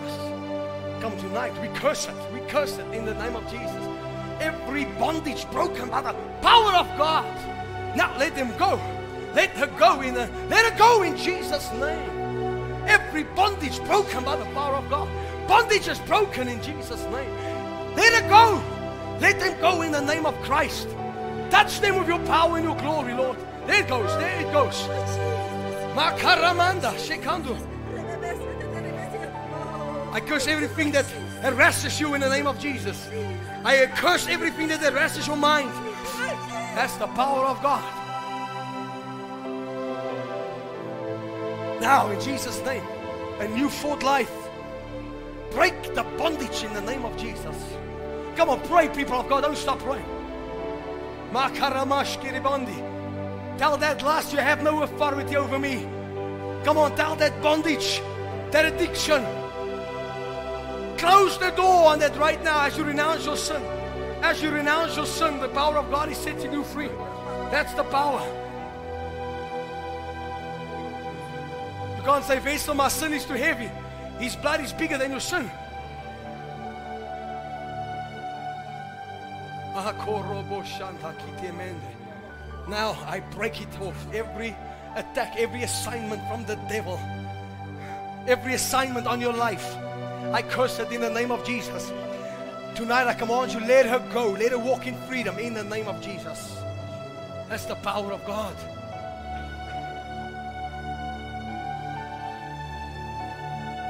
Come 1.00 1.18
tonight. 1.18 1.52
We 1.60 1.66
curse 1.76 2.06
it. 2.06 2.14
We 2.32 2.38
curse 2.46 2.78
it 2.78 2.86
in 2.94 3.04
the 3.04 3.14
name 3.14 3.34
of 3.34 3.42
Jesus. 3.50 3.88
Every 4.38 4.84
bondage 5.00 5.50
broken 5.50 5.88
by 5.88 6.02
the 6.02 6.12
power 6.42 6.74
of 6.74 6.86
God. 6.96 7.26
Now 7.96 8.16
let 8.18 8.36
them 8.36 8.56
go. 8.56 8.80
Let 9.34 9.50
her 9.56 9.66
go 9.80 10.00
in 10.00 10.14
the, 10.14 10.30
let 10.48 10.70
her 10.70 10.78
go 10.78 11.02
in 11.02 11.16
Jesus' 11.16 11.72
name. 11.72 12.86
Every 12.86 13.24
bondage 13.24 13.84
broken 13.86 14.22
by 14.22 14.36
the 14.36 14.44
power 14.54 14.76
of 14.76 14.88
God. 14.88 15.08
Bondage 15.48 15.88
is 15.88 15.98
broken 15.98 16.46
in 16.46 16.62
Jesus' 16.62 17.02
name. 17.06 17.34
Let 17.96 18.12
it 18.12 18.28
go. 18.28 18.62
Let 19.20 19.40
them 19.40 19.60
go 19.60 19.82
in 19.82 19.90
the 19.90 20.02
name 20.02 20.24
of 20.24 20.40
Christ. 20.42 20.86
Touch 21.50 21.80
them 21.80 21.98
with 21.98 22.06
your 22.06 22.24
power 22.26 22.58
and 22.58 22.64
your 22.64 22.76
glory, 22.76 23.12
Lord. 23.12 23.36
There 23.70 23.82
it 23.82 23.88
goes. 23.88 24.16
There 24.16 24.40
it 24.40 24.52
goes. 24.52 24.82
Makaramanda, 25.94 26.92
Shekando. 26.98 27.56
I 30.12 30.18
curse 30.18 30.48
everything 30.48 30.90
that 30.90 31.06
harasses 31.40 32.00
you 32.00 32.14
in 32.14 32.20
the 32.20 32.28
name 32.28 32.48
of 32.48 32.58
Jesus. 32.58 33.08
I 33.64 33.86
curse 33.94 34.26
everything 34.26 34.66
that 34.68 34.80
harasses 34.80 35.28
your 35.28 35.36
mind. 35.36 35.70
That's 36.74 36.96
the 36.96 37.06
power 37.06 37.46
of 37.46 37.62
God. 37.62 37.84
Now, 41.80 42.10
in 42.10 42.20
Jesus' 42.20 42.60
name, 42.64 42.82
a 43.38 43.46
new 43.46 43.70
fourth 43.70 44.02
life. 44.02 44.32
Break 45.52 45.94
the 45.94 46.02
bondage 46.18 46.64
in 46.64 46.74
the 46.74 46.82
name 46.82 47.04
of 47.04 47.16
Jesus. 47.16 47.56
Come 48.34 48.48
on, 48.48 48.60
pray, 48.62 48.88
people 48.88 49.14
of 49.14 49.28
God. 49.28 49.42
Don't 49.42 49.56
stop 49.56 49.78
praying. 49.78 50.10
Makaramash 51.30 52.18
kiribandi. 52.20 52.89
Tell 53.60 53.76
that 53.76 54.02
lust 54.02 54.32
you 54.32 54.38
have 54.38 54.62
no 54.62 54.84
authority 54.84 55.36
over 55.36 55.58
me. 55.58 55.86
Come 56.64 56.78
on, 56.78 56.96
tell 56.96 57.14
that 57.16 57.42
bondage, 57.42 58.00
that 58.52 58.64
addiction. 58.64 59.22
Close 60.96 61.36
the 61.36 61.50
door 61.50 61.90
on 61.90 61.98
that 61.98 62.16
right 62.16 62.42
now 62.42 62.64
as 62.64 62.78
you 62.78 62.84
renounce 62.84 63.26
your 63.26 63.36
sin. 63.36 63.62
As 64.22 64.42
you 64.42 64.50
renounce 64.50 64.96
your 64.96 65.04
sin, 65.04 65.40
the 65.40 65.48
power 65.50 65.76
of 65.76 65.90
God 65.90 66.10
is 66.10 66.16
setting 66.16 66.54
you 66.54 66.64
free. 66.64 66.88
That's 67.50 67.74
the 67.74 67.84
power. 67.84 68.24
You 71.98 72.02
can't 72.02 72.24
say, 72.24 72.40
Wessel, 72.40 72.72
my 72.72 72.88
sin 72.88 73.12
is 73.12 73.26
too 73.26 73.34
heavy. 73.34 73.70
His 74.18 74.36
blood 74.36 74.64
is 74.64 74.72
bigger 74.72 74.96
than 74.96 75.10
your 75.10 75.20
sin. 75.20 75.50
Now 82.70 82.96
I 83.04 83.18
break 83.18 83.60
it 83.60 83.80
off. 83.80 83.96
Every 84.14 84.54
attack, 84.94 85.34
every 85.36 85.64
assignment 85.64 86.22
from 86.28 86.44
the 86.44 86.54
devil, 86.68 87.00
every 88.28 88.54
assignment 88.54 89.08
on 89.08 89.20
your 89.20 89.32
life, 89.32 89.76
I 90.32 90.40
curse 90.42 90.78
it 90.78 90.92
in 90.92 91.00
the 91.00 91.10
name 91.10 91.32
of 91.32 91.44
Jesus. 91.44 91.92
Tonight 92.76 93.08
I 93.08 93.14
command 93.14 93.52
you, 93.52 93.58
let 93.58 93.86
her 93.86 93.98
go. 94.12 94.30
Let 94.30 94.52
her 94.52 94.58
walk 94.58 94.86
in 94.86 94.94
freedom 95.08 95.36
in 95.38 95.54
the 95.54 95.64
name 95.64 95.88
of 95.88 96.00
Jesus. 96.00 96.56
That's 97.48 97.64
the 97.64 97.74
power 97.74 98.12
of 98.12 98.24
God. 98.24 98.54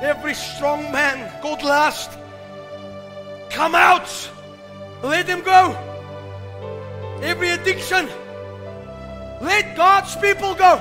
Every 0.03 0.33
strong 0.33 0.91
man 0.91 1.31
called 1.43 1.63
last, 1.63 2.11
come 3.51 3.75
out. 3.75 4.09
Let 5.03 5.27
him 5.29 5.43
go. 5.43 5.77
Every 7.23 7.51
addiction, 7.51 8.09
let 9.41 9.77
God's 9.77 10.15
people 10.17 10.55
go. 10.55 10.77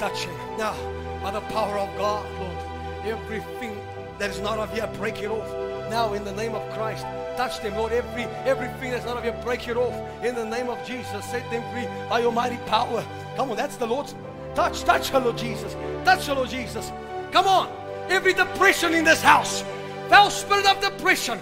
Touch 0.00 0.24
him 0.24 0.34
now 0.56 0.74
by 1.22 1.30
the 1.30 1.42
power 1.52 1.78
of 1.78 1.94
God, 1.98 2.26
Lord. 2.40 2.56
Everything 3.04 3.78
that 4.18 4.30
is 4.30 4.40
not 4.40 4.58
of 4.58 4.74
you, 4.74 4.86
break 4.98 5.22
it 5.22 5.30
off 5.30 5.46
now 5.90 6.14
in 6.14 6.24
the 6.24 6.32
name 6.32 6.54
of 6.54 6.62
Christ. 6.72 7.04
Touch 7.36 7.60
them, 7.60 7.74
Lord. 7.74 7.92
Every 7.92 8.24
everything 8.44 8.90
that's 8.92 9.04
not 9.04 9.18
of 9.18 9.24
you, 9.24 9.32
break 9.42 9.68
it 9.68 9.76
off 9.76 9.94
in 10.24 10.34
the 10.34 10.44
name 10.44 10.68
of 10.68 10.84
Jesus. 10.86 11.24
Set 11.26 11.48
them 11.50 11.62
free 11.72 11.86
by 12.08 12.20
your 12.20 12.32
mighty 12.32 12.56
power. 12.66 13.04
Come 13.36 13.50
on, 13.50 13.56
that's 13.56 13.76
the 13.76 13.86
Lord's 13.86 14.14
touch. 14.54 14.84
Touch 14.84 15.10
her, 15.10 15.20
Lord 15.20 15.36
Jesus. 15.36 15.74
Touch 16.04 16.26
her, 16.26 16.34
Lord 16.34 16.48
Jesus. 16.48 16.90
Come 17.30 17.46
on. 17.46 17.68
Every 18.08 18.34
depression 18.34 18.94
in 18.94 19.04
this 19.04 19.22
house, 19.22 19.64
foul 20.10 20.28
spirit 20.28 20.66
of 20.66 20.80
depression, 20.80 21.38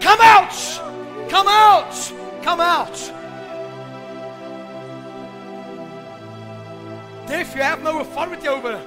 come 0.00 0.20
out. 0.22 0.54
Come 1.28 1.48
out. 1.48 2.12
Come 2.42 2.60
out. 2.60 2.94
Death, 7.26 7.56
you 7.56 7.62
have 7.62 7.82
no 7.82 8.00
authority 8.00 8.46
over 8.46 8.78
her. 8.78 8.84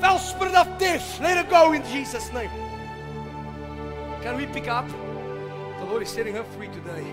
Foul 0.00 0.18
spirit 0.18 0.54
of 0.54 0.78
death, 0.78 1.18
let 1.20 1.42
it 1.42 1.48
go 1.48 1.72
in 1.72 1.82
Jesus' 1.84 2.30
name. 2.34 2.50
Can 4.20 4.36
we 4.36 4.44
pick 4.46 4.68
up? 4.68 4.86
The 5.78 5.86
Lord 5.86 6.02
is 6.02 6.10
setting 6.10 6.34
her 6.34 6.44
free 6.44 6.68
today. 6.68 7.06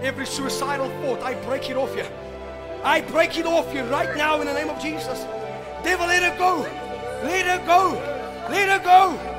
Every 0.00 0.26
suicidal 0.26 0.90
thought, 1.00 1.22
I 1.22 1.34
break 1.44 1.70
it 1.70 1.76
off 1.76 1.96
you. 1.96 2.04
I 2.84 3.00
break 3.00 3.36
it 3.36 3.46
off 3.46 3.74
you 3.74 3.82
right 3.84 4.16
now 4.16 4.40
in 4.40 4.46
the 4.46 4.54
name 4.54 4.68
of 4.68 4.80
Jesus. 4.80 5.24
Devil, 5.82 6.06
let 6.06 6.22
it 6.22 6.38
go. 6.38 6.83
Let 7.24 7.46
her 7.46 7.66
go. 7.66 7.82
Let 8.50 8.68
her 8.68 8.84
go. 8.84 9.34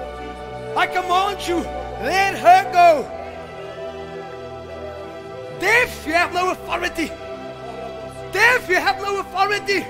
I 0.75 0.87
command 0.87 1.47
you, 1.47 1.57
let 2.03 2.37
her 2.37 2.71
go. 2.73 3.09
Deaf, 5.59 6.05
you 6.05 6.11
have 6.11 6.33
no 6.33 6.51
authority. 6.51 7.07
Deaf, 8.33 8.67
you 8.67 8.75
have 8.75 8.97
no 8.97 9.19
authority. 9.19 9.85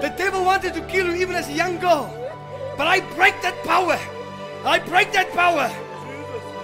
The 0.00 0.14
devil 0.16 0.44
wanted 0.44 0.74
to 0.74 0.80
kill 0.82 1.08
you 1.08 1.14
even 1.22 1.34
as 1.34 1.48
a 1.48 1.52
young 1.52 1.78
girl. 1.78 2.14
But 2.76 2.86
I 2.86 3.00
break 3.16 3.42
that 3.42 3.56
power. 3.64 3.98
I 4.64 4.78
break 4.78 5.12
that 5.12 5.32
power. 5.32 5.68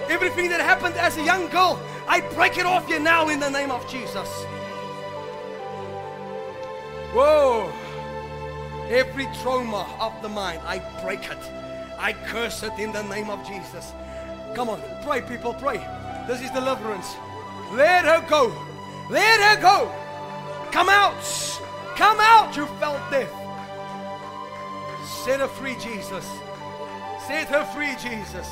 Everything 0.07 0.49
that 0.51 0.61
happened 0.61 0.95
as 0.95 1.17
a 1.17 1.23
young 1.23 1.49
girl, 1.49 1.77
I 2.07 2.21
break 2.21 2.57
it 2.57 2.65
off 2.65 2.87
you 2.87 2.99
now 2.99 3.27
in 3.27 3.41
the 3.41 3.49
name 3.49 3.71
of 3.71 3.85
Jesus. 3.89 4.29
Whoa. 7.11 7.73
Every 8.89 9.27
trauma 9.41 9.87
of 9.99 10.13
the 10.21 10.29
mind, 10.29 10.61
I 10.65 10.79
break 11.01 11.25
it. 11.29 11.37
I 11.97 12.13
curse 12.13 12.61
it 12.63 12.73
in 12.77 12.91
the 12.91 13.03
name 13.03 13.29
of 13.29 13.45
Jesus. 13.47 13.93
Come 14.53 14.69
on, 14.69 14.81
pray, 15.03 15.21
people, 15.21 15.53
pray. 15.53 15.77
This 16.27 16.41
is 16.41 16.51
deliverance. 16.51 17.15
Let 17.73 18.05
her 18.05 18.23
go. 18.29 18.53
Let 19.09 19.39
her 19.41 19.61
go. 19.61 19.91
Come 20.71 20.89
out. 20.89 21.15
Come 21.95 22.17
out, 22.19 22.55
you 22.55 22.65
felt 22.79 22.99
death. 23.09 23.31
Set 25.23 25.39
her 25.39 25.47
free, 25.47 25.75
Jesus. 25.81 26.29
Set 27.25 27.47
her 27.47 27.65
free, 27.73 27.95
Jesus. 28.01 28.47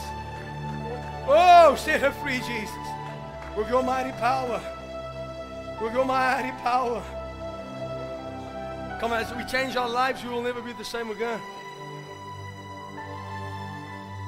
Oh, 1.27 1.75
set 1.77 2.01
her 2.01 2.11
free, 2.11 2.39
Jesus. 2.39 2.87
With 3.55 3.69
your 3.69 3.83
mighty 3.83 4.11
power. 4.13 4.61
With 5.81 5.93
your 5.93 6.05
mighty 6.05 6.51
power. 6.61 7.03
Come 9.03 9.11
on, 9.11 9.19
as 9.19 9.35
we 9.35 9.43
change 9.43 9.75
our 9.75 9.89
lives, 9.89 10.23
we 10.23 10.29
will 10.29 10.41
never 10.41 10.61
be 10.61 10.71
the 10.71 10.85
same 10.85 11.11
again. 11.11 11.37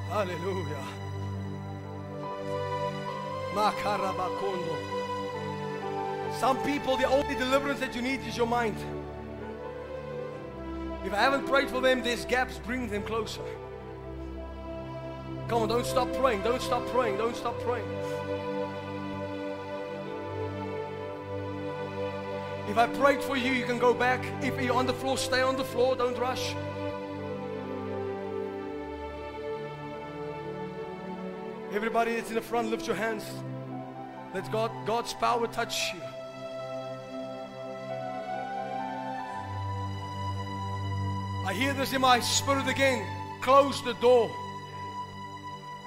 Hallelujah. 0.09 0.83
Some 6.37 6.57
people, 6.63 6.97
the 6.97 7.07
only 7.07 7.35
deliverance 7.35 7.79
that 7.79 7.95
you 7.95 8.01
need 8.01 8.19
is 8.27 8.35
your 8.35 8.47
mind. 8.47 8.75
If 11.05 11.13
I 11.13 11.19
haven't 11.19 11.47
prayed 11.47 11.69
for 11.69 11.79
them, 11.79 12.03
there's 12.03 12.25
gaps, 12.25 12.59
bring 12.65 12.89
them 12.89 13.03
closer. 13.03 13.43
Come 15.47 15.61
on, 15.61 15.69
don't 15.69 15.85
stop 15.85 16.11
praying, 16.15 16.41
don't 16.41 16.61
stop 16.61 16.85
praying, 16.87 17.15
don't 17.15 17.37
stop 17.37 17.57
praying. 17.61 17.87
If 22.67 22.77
I 22.77 22.87
prayed 22.87 23.21
for 23.21 23.37
you, 23.37 23.51
you 23.51 23.65
can 23.65 23.77
go 23.77 23.93
back. 23.93 24.25
If 24.43 24.59
you're 24.61 24.75
on 24.75 24.85
the 24.85 24.93
floor, 24.93 25.17
stay 25.17 25.41
on 25.41 25.55
the 25.55 25.63
floor, 25.63 25.95
don't 25.95 26.17
rush. 26.17 26.55
Everybody 31.71 32.15
that's 32.15 32.29
in 32.29 32.35
the 32.35 32.41
front, 32.41 32.69
lift 32.69 32.87
your 32.87 32.95
hands. 32.95 33.23
Let 34.33 34.51
God, 34.51 34.71
God's 34.85 35.13
power 35.13 35.47
touch 35.47 35.93
you. 35.93 36.01
I 41.45 41.53
hear 41.53 41.73
this 41.73 41.93
in 41.93 42.01
my 42.01 42.19
spirit 42.19 42.67
again. 42.67 43.05
Close 43.41 43.83
the 43.83 43.93
door. 43.95 44.31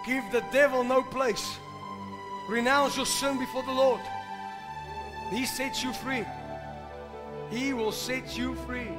Give 0.07 0.23
the 0.31 0.45
devil 0.53 0.85
no 0.85 1.03
place. 1.03 1.59
Renounce 2.49 2.97
your 2.97 3.07
sin 3.07 3.39
before 3.39 3.65
the 3.65 3.73
Lord. 3.73 4.01
He 5.31 5.45
sets 5.45 5.83
you 5.83 5.93
free. 5.93 6.25
He 7.51 7.73
will 7.73 7.93
set 7.93 8.37
you 8.37 8.55
free. 8.67 8.91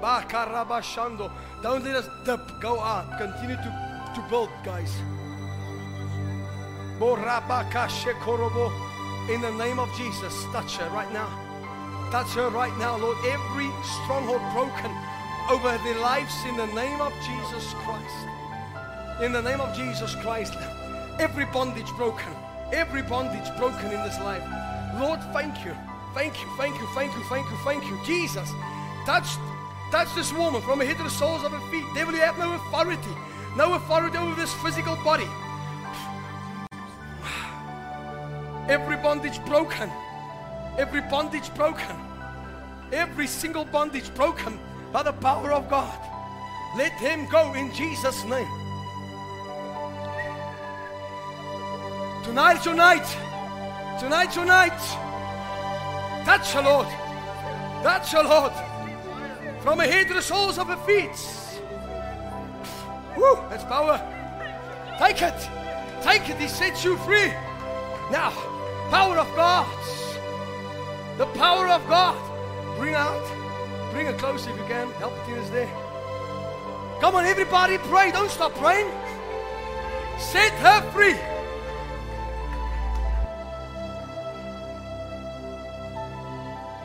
Bakarabashando. 0.00 1.30
Don't 1.62 1.84
let 1.84 1.94
us 1.94 2.08
dip. 2.24 2.40
Go 2.60 2.78
on. 2.78 3.06
Continue 3.18 3.56
to, 3.56 4.12
to 4.14 4.26
build, 4.28 4.50
guys. 4.64 4.92
In 9.30 9.40
the 9.40 9.52
name 9.52 9.78
of 9.78 9.88
Jesus, 9.96 10.44
touch 10.52 10.76
her 10.76 10.90
right 10.90 11.12
now. 11.12 11.28
Touch 12.10 12.34
her 12.34 12.50
right 12.50 12.76
now, 12.78 12.96
Lord. 12.96 13.16
Every 13.24 13.70
stronghold 14.02 14.42
broken 14.52 14.90
over 15.48 15.78
their 15.84 15.98
lives 16.00 16.34
in 16.46 16.56
the 16.56 16.66
name 16.66 17.00
of 17.00 17.12
Jesus 17.22 17.72
Christ. 17.84 19.22
In 19.22 19.32
the 19.32 19.42
name 19.42 19.60
of 19.60 19.74
Jesus 19.76 20.14
Christ. 20.16 20.54
Every 21.20 21.44
bondage 21.46 21.90
broken. 21.92 22.34
Every 22.72 23.02
bondage 23.02 23.48
broken 23.56 23.86
in 23.86 24.02
this 24.02 24.18
life. 24.20 24.42
Lord, 24.98 25.20
thank 25.32 25.64
you. 25.64 25.76
Thank 26.14 26.42
you, 26.42 26.48
thank 26.58 26.78
you, 26.78 26.86
thank 26.88 27.14
you, 27.14 27.22
thank 27.24 27.50
you, 27.50 27.56
thank 27.64 27.84
you. 27.84 27.98
Jesus, 28.04 28.52
touch, 29.06 29.36
touch 29.90 30.14
this 30.14 30.32
woman 30.32 30.60
from 30.60 30.78
her 30.80 30.84
head 30.84 30.98
to 30.98 31.04
the 31.04 31.10
soles 31.10 31.42
of 31.42 31.52
her 31.52 31.70
feet. 31.70 31.84
Devil, 31.94 32.14
you 32.14 32.20
have 32.20 32.38
no 32.38 32.54
authority. 32.54 33.14
No 33.56 33.74
authority 33.74 34.18
over 34.18 34.34
this 34.34 34.52
physical 34.54 34.96
body. 34.96 35.28
Every 38.68 38.96
bondage 38.96 39.42
broken. 39.46 39.90
Every 40.76 41.00
bondage 41.00 41.52
broken. 41.54 41.96
Every 42.92 43.26
single 43.26 43.64
bondage 43.64 44.12
broken 44.14 44.58
by 44.92 45.02
the 45.02 45.12
power 45.12 45.52
of 45.52 45.70
God. 45.70 45.98
Let 46.76 46.92
him 46.92 47.26
go 47.30 47.54
in 47.54 47.72
Jesus' 47.72 48.24
name. 48.24 48.48
Tonight, 52.22 52.62
tonight, 52.62 53.06
tonight, 53.98 54.30
tonight. 54.30 55.11
Touch 56.24 56.52
her, 56.52 56.62
Lord. 56.62 56.86
Touch 57.82 58.12
her, 58.12 58.22
Lord. 58.22 58.52
From 59.62 59.78
her 59.78 59.86
head 59.86 60.08
to 60.08 60.14
the 60.14 60.22
soles 60.22 60.58
of 60.58 60.68
her 60.68 60.76
feet. 60.78 61.16
Woo, 63.16 63.36
that's 63.50 63.64
power. 63.64 64.00
Take 64.98 65.22
it. 65.22 65.48
Take 66.02 66.28
it. 66.28 66.38
He 66.38 66.48
sets 66.48 66.84
you 66.84 66.96
free. 66.98 67.28
Now, 68.10 68.30
power 68.90 69.18
of 69.18 69.28
God. 69.36 69.66
The 71.18 71.26
power 71.38 71.68
of 71.68 71.86
God. 71.88 72.16
Bring 72.78 72.94
out. 72.94 73.22
Bring 73.92 74.06
her 74.06 74.14
close 74.14 74.46
if 74.46 74.56
you 74.56 74.64
can. 74.64 74.90
Help 74.92 75.14
the 75.26 75.34
is 75.34 75.50
there. 75.50 75.70
Come 77.00 77.16
on, 77.16 77.24
everybody, 77.24 77.78
pray. 77.78 78.12
Don't 78.12 78.30
stop 78.30 78.54
praying. 78.54 78.90
Set 80.18 80.52
her 80.52 80.80
free. 80.92 81.16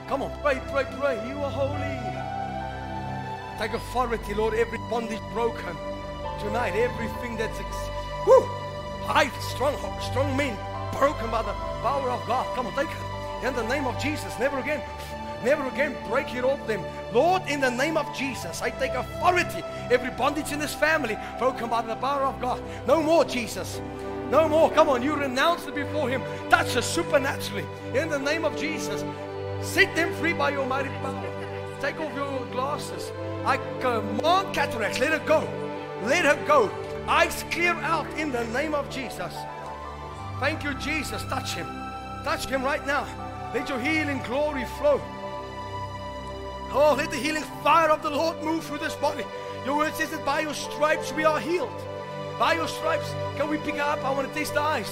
Come 0.08 0.22
on, 0.22 0.32
pray, 0.42 0.62
pray, 0.72 0.86
pray. 1.00 1.28
You 1.28 1.38
are 1.44 1.52
holy. 1.52 1.98
Take 3.60 3.74
authority, 3.74 4.34
Lord. 4.34 4.54
Every 4.54 4.78
bondage 4.90 5.22
broken 5.34 5.76
tonight. 6.40 6.76
Everything 6.76 7.36
that's 7.36 7.60
ex- 7.60 7.90
whoo, 8.26 8.44
high, 9.04 9.30
strong, 9.40 9.76
strong 10.02 10.36
men 10.38 10.56
broken 10.94 11.30
by 11.30 11.42
the 11.42 11.54
power 11.82 12.10
of 12.10 12.26
God. 12.26 12.46
Come 12.56 12.68
on, 12.68 12.74
take 12.74 12.90
it 12.90 13.46
in 13.46 13.54
the 13.54 13.68
name 13.68 13.86
of 13.86 14.00
Jesus. 14.00 14.38
Never 14.40 14.60
again. 14.60 14.82
Never 15.44 15.68
again 15.68 15.96
break 16.08 16.34
it 16.34 16.44
off 16.44 16.66
them. 16.68 16.84
Lord, 17.14 17.44
in 17.48 17.60
the 17.60 17.70
name 17.70 17.98
of 17.98 18.12
Jesus, 18.16 18.62
I 18.62 18.70
take 18.70 18.94
authority. 18.94 19.62
Every 19.92 20.10
bondage 20.12 20.52
in 20.52 20.60
this 20.60 20.74
family 20.74 21.18
broken 21.38 21.70
by 21.70 21.82
the 21.82 21.96
power 21.98 22.24
of 22.24 22.40
God. 22.40 22.62
No 22.88 23.04
more, 23.04 23.26
Jesus. 23.26 23.82
No 24.32 24.50
more. 24.50 24.72
Come 24.72 24.90
on, 24.90 25.04
you 25.04 25.16
renounce 25.16 25.68
it 25.68 25.76
before 25.76 26.10
Him. 26.10 26.22
Touch 26.50 26.76
us 26.76 26.86
supernaturally. 26.86 27.66
In 27.94 28.10
the 28.10 28.20
name 28.20 28.46
of 28.46 28.58
Jesus. 28.58 29.04
Set 29.62 29.96
them 29.96 30.14
free 30.16 30.34
by 30.34 30.52
your 30.52 30.66
mighty 30.66 30.90
power. 30.90 31.78
Take 31.80 32.00
off 32.00 32.14
your 32.16 32.46
glasses. 32.48 33.12
I 33.46 33.58
command 33.80 34.54
cataracts. 34.54 35.00
Let 35.00 35.12
her 35.12 35.26
go. 35.28 35.48
Let 36.04 36.26
her 36.26 36.46
go. 36.46 36.72
Eyes 37.08 37.44
clear 37.52 37.74
out 37.74 38.08
in 38.18 38.32
the 38.32 38.46
name 38.48 38.74
of 38.74 38.90
Jesus. 38.90 39.34
Thank 40.40 40.64
you, 40.64 40.74
Jesus. 40.76 41.24
Touch 41.24 41.54
him. 41.54 41.68
Touch 42.24 42.46
him 42.46 42.64
right 42.64 42.86
now. 42.86 43.08
Let 43.54 43.70
your 43.70 43.80
healing 43.80 44.22
glory 44.24 44.66
flow. 44.78 45.02
Oh, 46.70 46.96
let 46.98 47.10
the 47.10 47.18
healing 47.18 47.44
fire 47.64 47.90
of 47.90 48.02
the 48.04 48.10
Lord 48.10 48.44
move 48.44 48.64
through 48.66 48.80
this 48.80 48.96
body. 48.96 49.24
Your 49.66 49.78
word 49.78 49.94
says 49.96 50.12
that 50.12 50.26
by 50.26 50.42
your 50.42 50.54
stripes 50.54 51.14
we 51.14 51.24
are 51.24 51.40
healed. 51.40 51.72
By 52.38 52.54
your 52.54 52.68
stripes, 52.68 53.10
can 53.36 53.50
we 53.50 53.58
pick 53.58 53.80
up? 53.80 54.04
I 54.04 54.12
want 54.12 54.28
to 54.28 54.34
taste 54.34 54.54
the 54.54 54.62
eyes. 54.62 54.90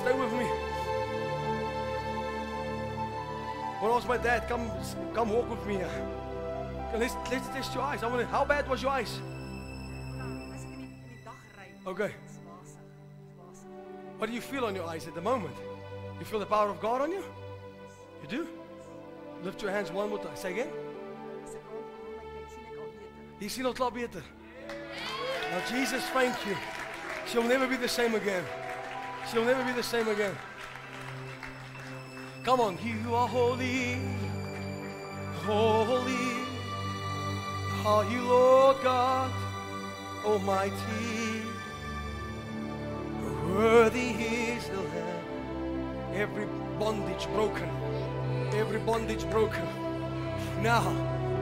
Stay 0.00 0.18
with 0.18 0.32
me. 0.32 0.55
When 3.80 3.90
I 3.90 3.94
was 3.94 4.06
my 4.06 4.16
dad, 4.16 4.48
come, 4.48 4.70
come 5.14 5.30
walk 5.30 5.50
with 5.50 5.66
me. 5.66 5.78
Let's, 6.94 7.14
let's 7.30 7.48
test 7.48 7.74
your 7.74 7.82
eyes. 7.82 8.02
I 8.02 8.06
want 8.06 8.20
to, 8.20 8.26
how 8.26 8.44
bad 8.44 8.68
was 8.68 8.82
your 8.82 8.90
eyes? 8.90 9.20
Okay. 11.86 12.12
What 14.18 14.28
do 14.28 14.32
you 14.32 14.40
feel 14.40 14.64
on 14.64 14.74
your 14.74 14.86
eyes 14.86 15.06
at 15.06 15.14
the 15.14 15.20
moment? 15.20 15.54
You 16.18 16.24
feel 16.24 16.40
the 16.40 16.46
power 16.46 16.70
of 16.70 16.80
God 16.80 17.02
on 17.02 17.10
you? 17.10 17.22
You 18.22 18.28
do? 18.28 18.48
Lift 19.42 19.60
your 19.60 19.70
hands 19.70 19.92
one 19.92 20.08
more 20.08 20.18
time. 20.18 20.34
Say 20.36 20.52
again. 20.52 20.68
Jy 23.38 23.48
sien 23.48 23.66
al 23.66 23.74
klaar. 23.74 23.92
Now 23.92 25.60
Jesus, 25.68 26.02
thank 26.14 26.34
you. 26.46 26.56
She'll 27.26 27.42
never 27.42 27.66
be 27.66 27.76
the 27.76 27.88
same 27.88 28.14
again. 28.14 28.44
She'll 29.30 29.44
never 29.44 29.62
be 29.64 29.72
the 29.72 29.82
same 29.82 30.08
again. 30.08 30.34
Come 32.46 32.60
on, 32.60 32.78
you 32.84 33.12
are 33.12 33.26
holy, 33.26 33.98
holy. 35.42 36.30
Are 37.84 38.08
you 38.08 38.22
Lord 38.22 38.76
God 38.84 39.32
Almighty? 40.24 41.42
Worthy 43.48 44.10
is 44.10 44.68
the 44.68 44.76
Lamb. 44.76 46.14
Every 46.14 46.46
bondage 46.78 47.26
broken. 47.32 47.68
Every 48.54 48.78
bondage 48.78 49.28
broken. 49.28 49.66
Now, 50.62 50.92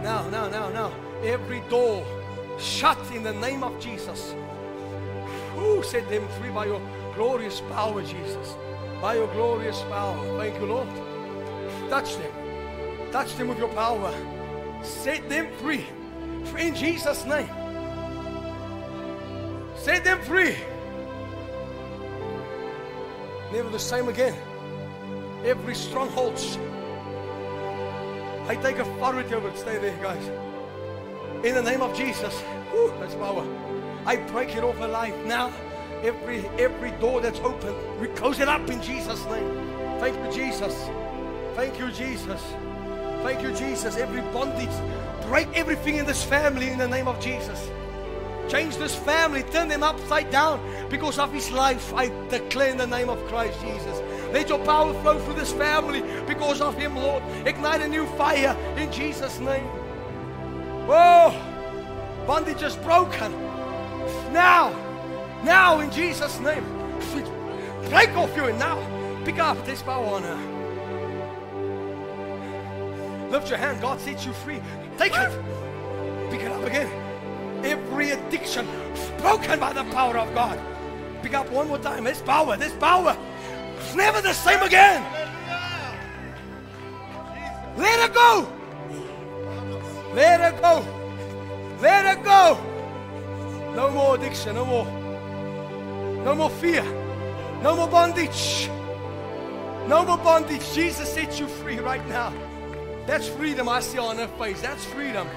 now, 0.02 0.26
now, 0.30 0.48
now, 0.48 0.70
now. 0.70 0.90
Every 1.22 1.60
door 1.68 2.02
shut 2.58 2.98
in 3.14 3.22
the 3.22 3.34
name 3.34 3.62
of 3.62 3.78
Jesus. 3.78 4.34
Who 5.54 5.82
set 5.82 6.08
them 6.08 6.26
free 6.40 6.48
by 6.48 6.64
your 6.64 6.80
glorious 7.14 7.60
power, 7.72 8.00
Jesus? 8.00 8.56
By 9.00 9.14
your 9.14 9.26
glorious 9.28 9.82
power. 9.82 10.16
Thank 10.38 10.58
you, 10.60 10.66
Lord. 10.66 10.88
Touch 11.90 12.16
them. 12.16 12.32
Touch 13.12 13.34
them 13.36 13.48
with 13.48 13.58
your 13.58 13.68
power. 13.68 14.14
Set 14.82 15.28
them 15.28 15.48
free. 15.58 15.86
In 16.58 16.74
Jesus' 16.74 17.24
name. 17.24 17.48
Set 19.76 20.04
them 20.04 20.20
free. 20.22 20.56
Never 23.52 23.68
the 23.70 23.78
same 23.78 24.08
again. 24.08 24.34
Every 25.44 25.74
stronghold. 25.74 26.40
I 28.48 28.56
take 28.56 28.78
authority 28.78 29.34
over 29.34 29.48
it. 29.48 29.58
Stay 29.58 29.78
there, 29.78 29.96
guys. 30.02 30.26
In 31.44 31.54
the 31.54 31.62
name 31.62 31.82
of 31.82 31.96
Jesus. 31.96 32.34
Whew, 32.72 32.92
that's 32.98 33.14
power. 33.14 33.46
I 34.06 34.16
break 34.16 34.56
it 34.56 34.64
off 34.64 34.78
life 34.78 35.16
now. 35.24 35.52
Every 36.04 36.46
every 36.58 36.90
door 37.00 37.22
that's 37.22 37.40
open, 37.40 37.74
we 37.98 38.08
close 38.08 38.38
it 38.38 38.46
up 38.46 38.68
in 38.68 38.82
Jesus' 38.82 39.24
name. 39.24 39.48
Thank 40.00 40.14
you, 40.16 40.30
Jesus. 40.30 40.90
Thank 41.54 41.78
you, 41.78 41.90
Jesus. 41.90 42.42
Thank 43.22 43.40
you, 43.40 43.54
Jesus. 43.54 43.96
Every 43.96 44.20
bondage, 44.30 44.68
break 45.22 45.48
everything 45.54 45.96
in 45.96 46.04
this 46.04 46.22
family 46.22 46.68
in 46.68 46.76
the 46.76 46.86
name 46.86 47.08
of 47.08 47.18
Jesus. 47.20 47.70
Change 48.50 48.76
this 48.76 48.94
family, 48.94 49.44
turn 49.44 49.68
them 49.68 49.82
upside 49.82 50.30
down 50.30 50.60
because 50.90 51.18
of 51.18 51.32
his 51.32 51.50
life. 51.50 51.94
I 51.94 52.08
declare 52.28 52.68
in 52.68 52.76
the 52.76 52.86
name 52.86 53.08
of 53.08 53.18
Christ 53.28 53.58
Jesus. 53.62 54.02
Let 54.30 54.50
your 54.50 54.58
power 54.58 54.92
flow 55.00 55.18
through 55.20 55.34
this 55.34 55.54
family 55.54 56.02
because 56.26 56.60
of 56.60 56.76
him, 56.76 56.96
Lord. 56.96 57.22
Ignite 57.46 57.80
a 57.80 57.88
new 57.88 58.04
fire 58.18 58.54
in 58.76 58.92
Jesus' 58.92 59.38
name. 59.38 59.64
Whoa! 60.86 61.32
Bondage 62.26 62.62
is 62.62 62.76
broken. 62.76 63.32
Now, 64.34 64.83
now 65.44 65.80
in 65.80 65.90
Jesus' 65.90 66.40
name. 66.40 66.64
Break 67.90 68.10
off 68.10 68.34
you 68.36 68.52
now. 68.54 68.78
Pick 69.24 69.38
up 69.38 69.64
this 69.64 69.82
power 69.82 70.06
on 70.06 70.22
her. 70.22 70.54
Lift 73.30 73.48
your 73.48 73.58
hand. 73.58 73.80
God 73.80 74.00
sets 74.00 74.24
you 74.26 74.32
free. 74.32 74.60
Take 74.98 75.12
it. 75.14 75.30
Pick 76.30 76.40
it 76.40 76.50
up 76.50 76.64
again. 76.64 76.90
Every 77.64 78.10
addiction 78.10 78.66
broken 79.18 79.58
by 79.60 79.72
the 79.72 79.84
power 79.84 80.18
of 80.18 80.34
God. 80.34 80.58
Pick 81.22 81.34
up 81.34 81.50
one 81.50 81.68
more 81.68 81.78
time. 81.78 82.04
This 82.04 82.20
power, 82.20 82.56
this 82.56 82.72
power. 82.74 83.16
It's 83.78 83.94
never 83.94 84.20
the 84.20 84.32
same 84.32 84.60
again. 84.62 85.02
Let 87.76 88.00
her 88.00 88.14
go. 88.14 88.52
Let 90.14 90.40
her 90.40 90.52
go. 90.60 90.84
Let 91.80 92.04
her 92.06 92.22
go. 92.22 92.58
No 93.74 93.90
more 93.90 94.14
addiction. 94.16 94.54
No 94.54 94.64
more. 94.64 95.03
No 96.24 96.34
more 96.34 96.48
fear. 96.48 96.82
No 97.62 97.76
more 97.76 97.88
bondage. 97.88 98.70
No 99.86 100.06
more 100.06 100.16
bondage. 100.16 100.72
Jesus 100.72 101.12
sets 101.12 101.38
you 101.38 101.46
free 101.46 101.78
right 101.78 102.06
now. 102.08 102.32
That's 103.06 103.28
freedom 103.28 103.68
I 103.68 103.80
see 103.80 103.98
on 103.98 104.16
her 104.16 104.28
face. 104.38 104.62
That's 104.62 104.82
freedom. 104.86 105.28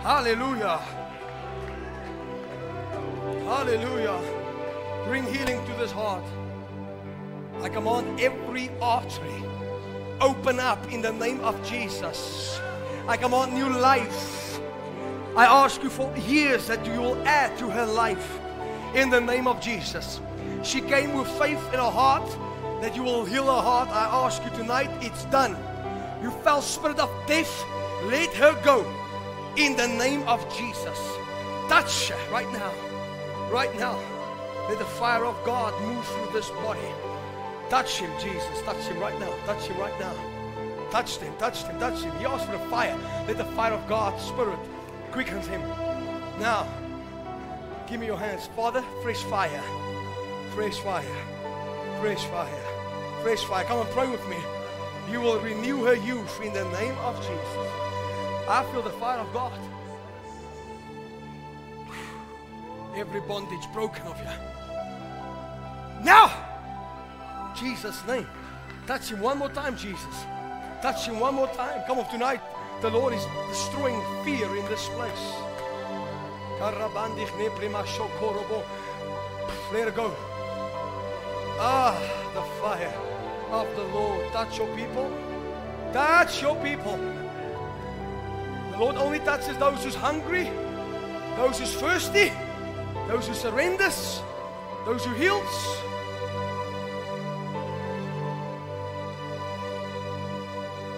Hallelujah. 0.00 0.78
Hallelujah. 3.46 4.20
Bring 5.06 5.24
healing 5.32 5.64
to 5.64 5.72
this 5.74 5.92
heart. 5.92 6.24
I 7.62 7.68
command 7.68 8.20
every 8.20 8.70
artery 8.82 9.44
open 10.20 10.58
up 10.58 10.92
in 10.92 11.02
the 11.02 11.12
name 11.12 11.38
of 11.40 11.54
Jesus. 11.64 12.60
I 13.06 13.16
command 13.16 13.54
new 13.54 13.68
life. 13.68 14.58
I 15.36 15.46
ask 15.46 15.82
you 15.84 15.90
for 15.90 16.12
years 16.16 16.66
that 16.66 16.84
you 16.84 17.00
will 17.00 17.22
add 17.28 17.56
to 17.58 17.70
her 17.70 17.86
life 17.86 18.40
in 18.94 19.10
the 19.10 19.20
name 19.20 19.46
of 19.46 19.60
Jesus. 19.60 20.20
She 20.62 20.80
came 20.80 21.14
with 21.14 21.28
faith 21.38 21.62
in 21.72 21.78
her 21.78 21.90
heart 21.90 22.28
that 22.80 22.94
you 22.94 23.02
will 23.02 23.24
heal 23.24 23.46
her 23.46 23.62
heart. 23.62 23.88
I 23.90 24.04
ask 24.24 24.42
you 24.44 24.50
tonight, 24.50 24.90
it's 25.00 25.24
done. 25.26 25.56
You 26.22 26.30
foul 26.42 26.62
spirit 26.62 26.98
of 26.98 27.10
death, 27.26 27.64
let 28.04 28.32
her 28.34 28.54
go 28.62 28.84
in 29.56 29.76
the 29.76 29.88
name 29.88 30.22
of 30.28 30.40
Jesus. 30.56 30.98
Touch 31.68 32.10
her 32.10 32.32
right 32.32 32.50
now. 32.52 32.72
Right 33.50 33.74
now. 33.78 33.98
Let 34.68 34.78
the 34.78 34.84
fire 34.84 35.24
of 35.24 35.36
God 35.44 35.72
move 35.82 36.06
through 36.06 36.32
this 36.32 36.50
body. 36.50 36.88
Touch 37.68 37.98
him, 37.98 38.10
Jesus. 38.20 38.62
Touch 38.62 38.82
him 38.84 38.98
right 38.98 39.18
now. 39.20 39.32
Touch 39.46 39.66
him 39.66 39.78
right 39.78 39.98
now. 40.00 40.14
Touch 40.90 41.16
him, 41.16 41.34
touch 41.38 41.64
him, 41.64 41.78
touch 41.80 42.02
him. 42.02 42.16
He 42.18 42.24
asked 42.24 42.46
for 42.46 42.52
the 42.52 42.64
fire. 42.70 42.96
Let 43.26 43.36
the 43.36 43.44
fire 43.56 43.72
of 43.72 43.86
God's 43.88 44.22
Spirit 44.22 44.58
quicken 45.10 45.40
him. 45.40 45.60
Now, 46.38 46.68
give 47.88 48.00
me 48.00 48.06
your 48.06 48.18
hands. 48.18 48.48
Father, 48.56 48.82
fresh 49.02 49.22
fire. 49.24 49.62
Fresh 50.54 50.78
fire. 50.80 51.04
Fresh 52.00 52.24
fire. 52.26 52.64
Fresh 53.22 53.44
fire. 53.44 53.64
Come 53.64 53.80
and 53.80 53.90
pray 53.90 54.08
with 54.10 54.26
me. 54.28 54.36
You 55.10 55.20
will 55.20 55.40
renew 55.40 55.84
her 55.84 55.94
youth 55.94 56.40
in 56.42 56.52
the 56.52 56.64
name 56.70 56.96
of 56.98 57.16
Jesus. 57.16 57.84
I 58.48 58.66
feel 58.72 58.82
the 58.82 58.90
fire 58.90 59.18
of 59.18 59.32
God. 59.32 59.52
Every 62.96 63.20
bondage 63.20 63.66
broken 63.72 64.06
of 64.06 64.18
you. 64.18 66.04
Now! 66.04 66.32
Jesus' 67.54 68.04
name. 68.06 68.26
Touch 68.86 69.10
him 69.10 69.20
one 69.20 69.38
more 69.38 69.48
time, 69.48 69.76
Jesus. 69.76 70.24
Touch 70.82 71.06
him 71.06 71.18
one 71.18 71.34
more 71.34 71.48
time. 71.48 71.82
Come 71.86 71.98
on, 71.98 72.10
tonight. 72.10 72.40
The 72.82 72.90
Lord 72.90 73.14
is 73.14 73.24
destroying 73.48 74.02
fear 74.24 74.54
in 74.56 74.64
this 74.66 74.88
place. 74.90 75.43
Let 79.72 79.88
it 79.88 79.96
go. 79.96 80.14
Ah, 81.58 81.98
the 82.32 82.42
fire 82.60 82.94
of 83.50 83.66
the 83.76 83.84
Lord. 83.84 84.30
Touch 84.32 84.58
your 84.58 84.68
people. 84.76 85.10
Touch 85.92 86.42
your 86.42 86.56
people. 86.56 86.96
The 88.70 88.78
Lord 88.78 88.96
only 88.96 89.18
touches 89.20 89.56
those 89.58 89.82
who's 89.84 89.94
hungry, 89.94 90.50
those 91.36 91.58
who's 91.58 91.74
thirsty, 91.74 92.32
those 93.08 93.26
who 93.26 93.34
surrenders, 93.34 94.22
those 94.84 95.04
who 95.04 95.12
heals. 95.14 95.78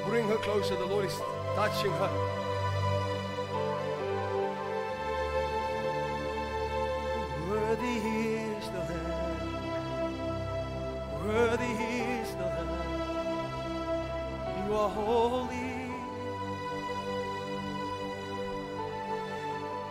Bring 0.06 0.28
her 0.28 0.36
closer. 0.36 0.76
The 0.76 0.86
Lord 0.86 1.06
is 1.06 1.20
touching 1.54 1.92
her. 1.92 2.35
Worthy 7.56 7.96
is 7.96 8.68
the 8.68 8.80
Lamb. 8.80 10.14
Worthy 11.24 11.72
is 12.04 12.30
the 12.34 12.44
Lamb. 12.44 14.06
You 14.66 14.74
are 14.74 14.90
holy. 14.90 15.72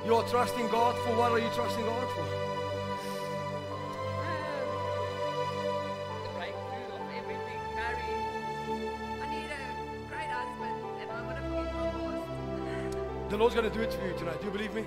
You 0.05 0.13
are 0.13 0.27
trusting 0.29 0.67
God 0.69 0.95
for 1.03 1.17
what 1.17 1.31
are 1.31 1.39
you 1.39 1.49
trusting 1.55 1.85
God 1.85 2.07
for? 2.13 2.25
the 6.21 6.29
breakthrough 6.37 6.89
of 6.93 7.01
everything, 7.17 7.61
marriage. 7.73 8.29
I 9.21 9.25
need 9.33 9.49
a 9.49 9.65
great 10.07 10.29
husband 10.37 10.77
and 11.01 11.07
I 11.09 11.13
want 11.25 11.37
to 11.37 11.43
past. 11.73 13.29
The 13.31 13.37
Lord's 13.37 13.55
going 13.55 13.67
to 13.67 13.75
do 13.75 13.81
it 13.81 13.91
for 13.91 14.05
you 14.05 14.13
tonight. 14.13 14.39
Do 14.39 14.45
you 14.45 14.51
believe 14.51 14.75
me? 14.75 14.85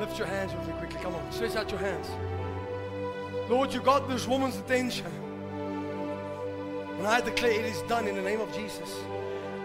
Lift 0.00 0.18
your 0.18 0.26
hands 0.28 0.54
with 0.54 0.66
me 0.68 0.72
quickly. 0.74 1.00
Come 1.02 1.14
on. 1.14 1.32
Stretch 1.32 1.56
out 1.56 1.70
your 1.70 1.80
hands. 1.80 2.08
Lord, 3.48 3.72
you 3.72 3.80
got 3.80 4.08
this 4.08 4.26
woman's 4.26 4.56
attention. 4.56 5.06
And 6.98 7.06
I 7.06 7.20
declare 7.20 7.52
it 7.52 7.64
is 7.64 7.82
done 7.82 8.06
in 8.06 8.14
the 8.14 8.22
name 8.22 8.40
of 8.40 8.52
Jesus. 8.54 9.00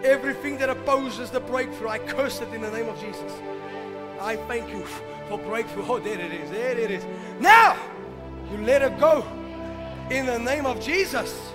Everything 0.02 0.58
that 0.58 0.68
opposes 0.68 1.30
the 1.30 1.40
breakthrough, 1.40 1.88
I 1.88 1.98
curse 1.98 2.40
it 2.40 2.52
in 2.52 2.60
the 2.60 2.70
name 2.70 2.88
of 2.88 3.00
Jesus. 3.00 3.32
I 4.20 4.36
thank 4.36 4.70
you 4.70 4.84
for 5.28 5.38
breakthrough. 5.38 5.84
Oh, 5.86 5.98
there 5.98 6.20
it 6.20 6.32
is. 6.32 6.50
There 6.50 6.78
it 6.78 6.90
is. 6.90 7.04
Now, 7.40 7.76
you 8.50 8.58
let 8.58 8.82
it 8.82 8.98
go 8.98 9.24
in 10.10 10.26
the 10.26 10.38
name 10.38 10.66
of 10.66 10.80
Jesus. 10.80 11.50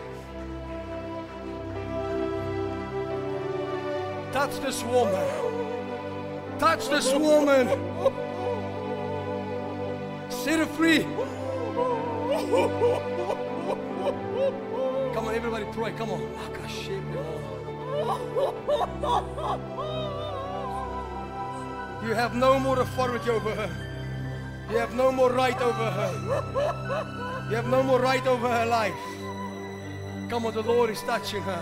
Touch 4.32 4.60
this 4.60 4.84
woman. 4.84 5.28
Touch 6.60 6.88
this 6.90 7.14
woman. 7.14 7.68
Set 10.30 10.60
her 10.60 10.66
free. 10.66 11.04
Come 15.14 15.28
on, 15.28 15.36
everybody 15.36 15.66
pray. 15.74 15.92
Come 15.92 16.12
on. 16.12 16.22
You 22.04 22.14
have 22.14 22.34
no 22.36 22.60
more 22.60 22.80
authority 22.80 23.30
over 23.30 23.54
her. 23.56 23.70
You 24.72 24.78
have 24.78 24.94
no 24.94 25.12
more 25.12 25.32
right 25.32 25.60
over 25.62 25.92
her. 25.92 27.48
You 27.50 27.56
have 27.56 27.68
no 27.68 27.84
more 27.84 28.00
right 28.00 28.26
over 28.28 28.48
her 28.48 28.66
life. 28.66 28.94
Come 30.30 30.46
on, 30.46 30.54
the 30.54 30.62
Lord 30.62 30.92
is 30.92 31.02
touching 31.02 31.42
her. 31.42 31.62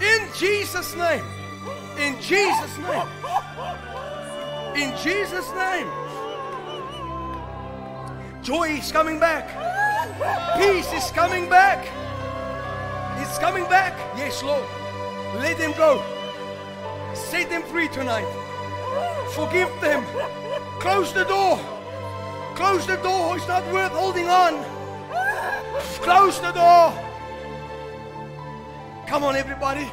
In 0.00 0.28
Jesus' 0.38 0.96
name. 0.96 1.24
In 1.98 2.20
Jesus' 2.20 2.78
name. 2.78 3.08
In 4.74 4.96
Jesus' 4.96 5.52
name. 5.54 5.86
Joy 8.42 8.70
is 8.70 8.90
coming 8.90 9.20
back. 9.20 9.46
Peace 10.56 10.90
is 10.94 11.10
coming 11.10 11.48
back. 11.48 11.86
It's 13.20 13.38
coming 13.38 13.64
back. 13.64 13.92
Yes, 14.16 14.42
Lord. 14.42 14.64
Let 15.36 15.58
them 15.58 15.72
go. 15.72 16.02
Set 17.14 17.50
them 17.50 17.62
free 17.64 17.88
tonight. 17.88 18.26
Forgive 19.32 19.70
them. 19.80 20.04
Close 20.80 21.12
the 21.12 21.24
door. 21.24 21.60
Close 22.54 22.86
the 22.86 22.96
door. 22.96 23.36
It's 23.36 23.46
not 23.48 23.70
worth 23.72 23.92
holding 23.92 24.28
on. 24.28 24.64
Close 26.00 26.40
the 26.40 26.52
door. 26.52 26.92
Come 29.06 29.22
on, 29.22 29.36
everybody. 29.36 29.90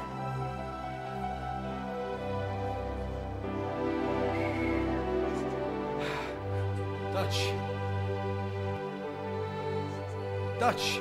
Touch. 7.29 7.53
Touch. 10.59 10.99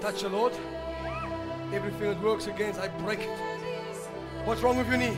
Touch 0.00 0.22
the 0.22 0.28
Lord. 0.28 0.52
Everything 1.72 2.00
that 2.00 2.20
works 2.20 2.48
against, 2.48 2.80
I 2.80 2.88
break 2.88 3.20
it. 3.20 3.28
What's 4.44 4.60
wrong 4.60 4.76
with 4.76 4.88
your 4.88 4.96
knee? 4.96 5.16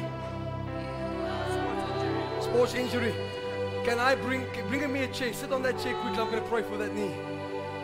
Sports 2.43 2.75
injury. 2.75 3.15
Can 3.87 3.99
I 3.99 4.17
bring 4.17 4.47
bring 4.69 4.93
me 4.93 5.05
a 5.05 5.09
chair? 5.09 5.33
Sit 5.33 5.51
on 5.51 5.63
that 5.63 5.79
chair 5.79 5.95
quickly. 5.95 6.21
I'm 6.21 6.31
to 6.31 6.49
pray 6.51 6.63
for 6.63 6.77
that 6.77 6.95
knee. 6.95 7.15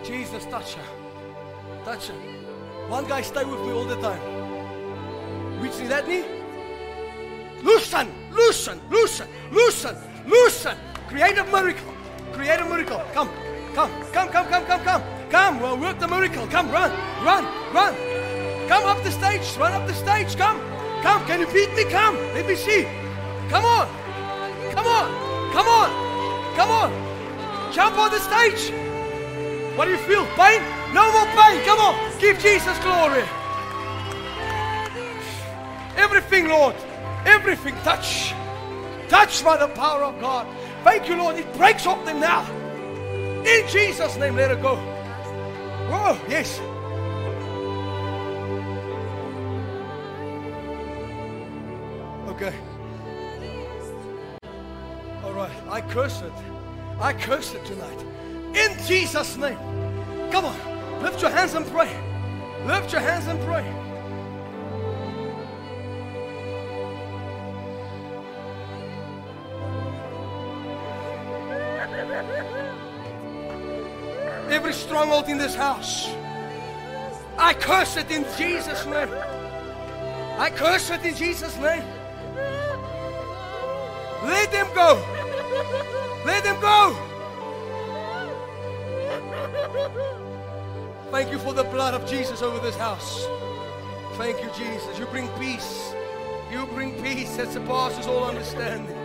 Jesus, 0.04 0.44
touch 0.44 0.74
her. 0.74 1.84
Touch 1.84 2.08
her. 2.08 2.39
One 2.90 3.06
guy 3.06 3.22
stay 3.22 3.44
with 3.44 3.60
me 3.60 3.70
all 3.70 3.84
the 3.84 3.94
time. 4.00 4.20
Reaching 5.60 5.86
that 5.90 6.08
knee. 6.08 6.24
Loosen, 7.62 8.08
loosen, 8.32 8.80
loosen, 8.90 9.28
loosen, 9.52 9.96
loosen. 10.26 10.76
Create 11.06 11.38
a 11.38 11.44
miracle. 11.44 11.94
Create 12.32 12.58
a 12.58 12.64
miracle. 12.64 13.00
Come, 13.14 13.30
come, 13.76 13.92
come, 14.12 14.28
come, 14.30 14.48
come, 14.48 14.64
come, 14.66 14.82
come. 14.82 15.02
Come, 15.30 15.60
well, 15.60 15.78
work 15.78 16.00
the 16.00 16.08
miracle. 16.08 16.48
Come, 16.48 16.68
run, 16.72 16.90
run, 17.22 17.44
run. 17.72 17.94
Come 18.66 18.84
up 18.84 19.00
the 19.04 19.12
stage. 19.12 19.56
Run 19.56 19.72
up 19.72 19.86
the 19.86 19.94
stage. 19.94 20.34
Come, 20.36 20.58
come. 21.02 21.24
Can 21.26 21.38
you 21.38 21.46
beat 21.46 21.72
me? 21.76 21.84
Come. 21.84 22.16
Let 22.34 22.44
me 22.44 22.56
see. 22.56 22.88
Come 23.50 23.66
on. 23.66 23.86
Come 24.74 24.88
on. 24.88 25.52
Come 25.52 25.68
on. 25.68 26.56
Come 26.56 26.70
on. 26.72 27.72
Jump 27.72 27.96
on 27.98 28.10
the 28.10 28.18
stage. 28.18 28.72
What 29.76 29.84
do 29.84 29.92
you 29.92 29.98
feel? 29.98 30.26
Pain? 30.34 30.79
No 30.92 31.12
more 31.12 31.26
pain. 31.26 31.64
Come 31.64 31.78
on. 31.78 32.20
Give 32.20 32.38
Jesus 32.38 32.78
glory. 32.78 33.24
Everything, 35.96 36.48
Lord. 36.48 36.74
Everything. 37.24 37.74
Touch. 37.82 38.32
Touch 39.08 39.44
by 39.44 39.56
the 39.56 39.68
power 39.68 40.04
of 40.04 40.20
God. 40.20 40.46
Thank 40.84 41.08
you, 41.08 41.16
Lord. 41.16 41.36
It 41.36 41.52
breaks 41.54 41.86
off 41.86 42.04
them 42.04 42.20
now. 42.20 42.48
In 43.44 43.68
Jesus' 43.68 44.16
name, 44.16 44.36
let 44.36 44.50
it 44.50 44.60
go. 44.62 44.76
Oh, 45.92 46.20
yes. 46.28 46.58
Okay. 52.30 52.54
All 55.24 55.32
right. 55.32 55.50
I 55.68 55.80
curse 55.80 56.22
it. 56.22 56.32
I 57.00 57.12
curse 57.12 57.54
it 57.54 57.64
tonight. 57.64 58.00
In 58.54 58.76
Jesus' 58.86 59.36
name. 59.36 59.58
Come 60.30 60.46
on. 60.46 60.79
Lift 61.02 61.22
your 61.22 61.30
hands 61.30 61.54
and 61.54 61.66
pray. 61.66 61.90
Lift 62.66 62.92
your 62.92 63.00
hands 63.00 63.26
and 63.26 63.40
pray. 63.46 63.64
Every 74.50 74.72
stronghold 74.72 75.28
in 75.28 75.38
this 75.38 75.54
house, 75.54 76.10
I 77.38 77.54
curse 77.54 77.96
it 77.96 78.10
in 78.10 78.24
Jesus' 78.36 78.84
name. 78.84 79.08
I 80.38 80.50
curse 80.50 80.90
it 80.90 81.04
in 81.04 81.14
Jesus' 81.14 81.56
name. 81.56 81.84
Let 84.24 84.50
them 84.52 84.68
go. 84.74 85.02
Let 86.26 86.44
them 86.44 86.60
go. 86.60 86.96
Thank 91.10 91.32
you 91.32 91.38
for 91.40 91.52
the 91.52 91.64
blood 91.64 91.94
of 91.94 92.08
Jesus 92.08 92.40
over 92.40 92.60
this 92.60 92.76
house. 92.76 93.26
Thank 94.12 94.40
you, 94.42 94.48
Jesus. 94.56 94.96
You 94.96 95.06
bring 95.06 95.28
peace. 95.40 95.92
You 96.52 96.66
bring 96.66 96.92
peace 97.02 97.36
that 97.36 97.50
surpasses 97.50 98.06
all 98.06 98.24
understanding. 98.24 98.96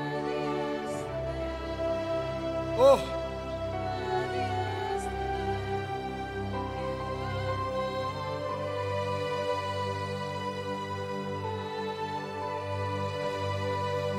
Oh. 2.77 3.01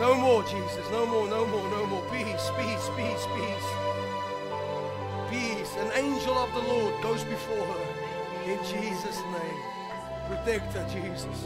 No 0.01 0.15
more, 0.15 0.43
Jesus. 0.43 0.91
No 0.91 1.07
more, 1.07 1.29
no 1.29 1.47
more, 1.47 1.71
no 1.71 1.87
more. 1.87 2.03
Peace, 2.11 2.51
peace, 2.59 2.91
peace, 2.97 3.27
peace. 3.37 3.86
Peace. 5.37 5.77
An 5.77 5.91
angel 5.95 6.33
of 6.33 6.53
the 6.55 6.63
Lord 6.73 7.03
goes 7.03 7.23
before 7.25 7.67
her. 7.73 7.85
In 8.51 8.59
Jesus' 8.65 9.21
name. 9.39 9.61
Protect 10.29 10.73
her, 10.73 10.87
Jesus. 10.89 11.45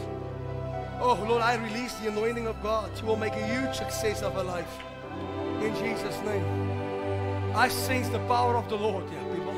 Oh, 1.01 1.17
Lord, 1.27 1.41
I 1.41 1.55
release 1.55 1.93
the 1.95 2.07
anointing 2.07 2.47
of 2.47 2.61
God. 2.63 2.89
She 2.95 3.03
will 3.03 3.17
make 3.17 3.33
a 3.33 3.45
huge 3.45 3.75
success 3.75 4.21
of 4.21 4.33
her 4.33 4.43
life. 4.43 4.79
In 5.61 5.75
Jesus' 5.75 6.21
name. 6.23 6.45
I 7.53 7.67
sense 7.67 8.07
the 8.07 8.19
power 8.27 8.55
of 8.55 8.69
the 8.69 8.77
Lord, 8.77 9.03
yeah, 9.11 9.23
people. 9.33 9.53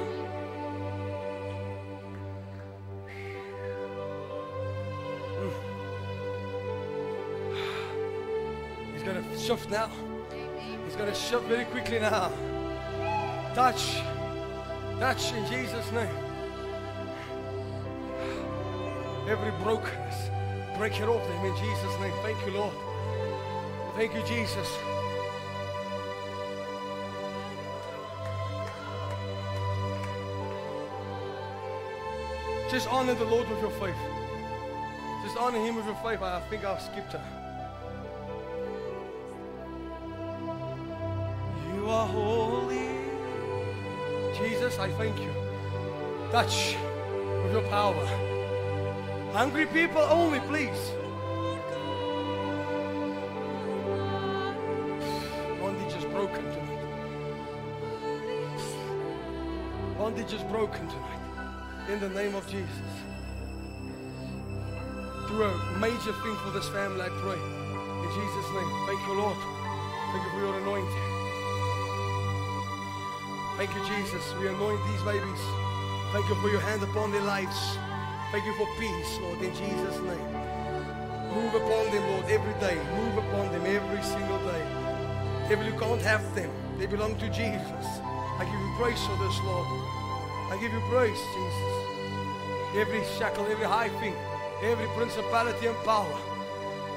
Hmm. 5.38 5.54
He's 8.94 9.04
going 9.04 9.24
to 9.24 9.38
shift 9.38 9.70
now. 9.70 9.90
He's 10.86 10.96
going 10.96 11.10
to 11.10 11.16
shift 11.16 11.44
very 11.44 11.66
quickly 11.66 12.00
now. 12.00 12.32
Touch. 13.54 14.02
Touch 15.00 15.34
in 15.34 15.46
Jesus' 15.48 15.92
name. 15.92 16.08
Every 19.28 19.52
brokenness, 19.64 20.30
break 20.78 21.00
it 21.00 21.08
off 21.08 21.26
them 21.28 21.46
in 21.46 21.56
Jesus' 21.56 22.00
name. 22.00 22.14
Thank 22.24 22.46
you, 22.46 22.54
Lord. 22.54 22.74
Thank 23.96 24.14
you, 24.14 24.24
Jesus. 24.24 24.68
Just 32.70 32.88
honor 32.92 33.14
the 33.14 33.26
Lord 33.26 33.48
with 33.50 33.62
your 33.62 33.72
faith. 33.72 33.96
Just 35.24 35.38
honor 35.38 35.60
Him 35.60 35.76
with 35.76 35.86
your 35.86 35.96
faith. 35.96 36.22
I 36.22 36.40
think 36.50 36.66
I've 36.66 36.82
skipped 36.82 37.14
her. 37.14 37.22
You 41.76 41.90
are 41.90 42.08
holy. 42.08 42.43
Jesus, 44.74 44.80
I 44.80 44.92
thank 44.98 45.20
you. 45.20 45.30
Touch 46.32 46.76
with 47.44 47.52
your 47.52 47.62
power. 47.70 48.06
Hungry 49.32 49.66
people 49.68 50.02
only, 50.02 50.40
please. 50.42 50.92
Bondage 55.60 55.96
is 55.96 56.06
broken 56.06 56.44
tonight. 56.44 56.86
Bondage 59.98 60.34
is 60.34 60.44
broken 60.44 60.88
tonight. 60.88 61.20
In 61.90 62.00
the 62.00 62.10
name 62.10 62.36
of 62.36 62.46
Jesus. 62.50 62.70
Through 65.28 65.44
a 65.44 65.78
major 65.80 66.14
thing 66.24 66.36
for 66.44 66.52
this 66.52 66.70
family, 66.70 67.02
I 67.02 67.10
pray. 67.10 67.40
In 68.04 68.10
Jesus' 68.18 68.50
name. 68.54 68.70
Thank 68.88 69.08
you, 69.08 69.14
Lord. 69.14 69.38
Thank 70.12 70.24
you 70.26 70.32
for 70.32 70.40
your 70.40 70.58
anointing. 70.60 71.13
Thank 73.58 73.76
you, 73.76 73.86
Jesus. 73.86 74.34
We 74.40 74.48
anoint 74.48 74.82
these 74.90 75.04
babies. 75.04 75.42
Thank 76.12 76.28
you 76.28 76.36
for 76.36 76.50
your 76.50 76.62
hand 76.62 76.82
upon 76.82 77.12
their 77.12 77.22
lives. 77.22 77.78
Thank 78.32 78.46
you 78.46 78.54
for 78.56 78.68
peace, 78.80 79.18
Lord, 79.22 79.42
in 79.42 79.54
Jesus' 79.54 80.00
name. 80.02 80.30
Move 81.34 81.54
upon 81.54 81.86
them, 81.94 82.04
Lord, 82.12 82.26
every 82.26 82.54
day. 82.60 82.78
Move 82.98 83.18
upon 83.18 83.52
them 83.52 83.66
every 83.66 84.04
single 84.04 84.40
day. 84.40 84.66
Devil, 85.50 85.66
you 85.66 85.78
can't 85.80 86.02
have 86.02 86.24
them. 86.34 86.50
They 86.80 86.88
belong 86.88 87.18
to 87.20 87.30
Jesus. 87.30 87.86
I 88.40 88.46
give 88.46 88.60
you 88.60 88.74
praise 88.78 89.02
for 89.06 89.18
this, 89.22 89.38
Lord. 89.46 89.68
I 90.50 90.58
give 90.60 90.74
you 90.74 90.82
praise, 90.90 91.22
Jesus. 91.38 91.74
Every 92.76 93.04
shackle, 93.18 93.46
every 93.46 93.66
high 93.66 93.90
thing, 94.02 94.16
every 94.64 94.88
principality 94.98 95.68
and 95.68 95.78
power 95.86 96.18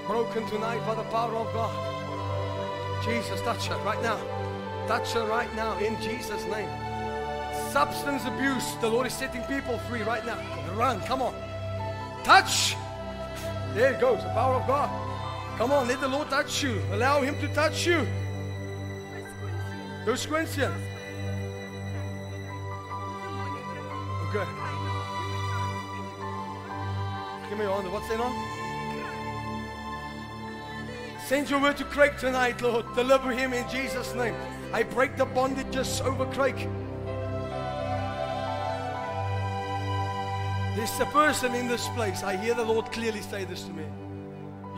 broken 0.06 0.46
tonight 0.46 0.80
by 0.86 0.94
the 0.94 1.02
power 1.10 1.34
of 1.36 1.52
God. 1.52 3.04
Jesus, 3.04 3.40
touch 3.42 3.66
her 3.66 3.76
right 3.84 4.00
now. 4.02 4.45
Touch 4.86 5.12
her 5.12 5.26
right 5.26 5.52
now 5.56 5.76
in 5.78 6.00
Jesus' 6.00 6.44
name. 6.44 6.68
Substance 7.70 8.24
abuse, 8.24 8.74
the 8.80 8.88
Lord 8.88 9.06
is 9.06 9.12
setting 9.12 9.42
people 9.42 9.78
free 9.80 10.02
right 10.02 10.24
now. 10.24 10.38
Run, 10.74 11.00
come 11.02 11.22
on. 11.22 11.34
Touch. 12.24 12.76
There 13.74 13.92
it 13.92 14.00
goes, 14.00 14.22
the 14.22 14.30
power 14.30 14.54
of 14.54 14.66
God. 14.66 14.88
Come 15.58 15.72
on, 15.72 15.88
let 15.88 16.00
the 16.00 16.08
Lord 16.08 16.30
touch 16.30 16.62
you. 16.62 16.80
Allow 16.92 17.22
Him 17.22 17.38
to 17.40 17.48
touch 17.48 17.86
you. 17.86 18.06
Go 20.04 20.12
squinching. 20.12 20.72
Okay. 24.28 24.46
Give 27.48 27.58
me 27.58 27.64
your 27.64 27.74
hand. 27.74 27.92
What's 27.92 28.08
that 28.08 28.20
on? 28.20 28.32
Send 31.26 31.50
your 31.50 31.60
word 31.60 31.76
to 31.78 31.84
Craig 31.84 32.12
tonight, 32.18 32.60
Lord. 32.62 32.86
Deliver 32.94 33.32
him 33.32 33.52
in 33.52 33.68
Jesus' 33.68 34.14
name. 34.14 34.34
I 34.76 34.82
break 34.82 35.16
the 35.16 35.24
bondages 35.24 36.04
over 36.04 36.26
Craig. 36.26 36.68
There's 40.76 41.00
a 41.00 41.06
person 41.06 41.54
in 41.54 41.66
this 41.66 41.88
place. 41.96 42.22
I 42.22 42.36
hear 42.36 42.52
the 42.52 42.62
Lord 42.62 42.92
clearly 42.92 43.22
say 43.22 43.46
this 43.46 43.62
to 43.62 43.72
me. 43.72 43.84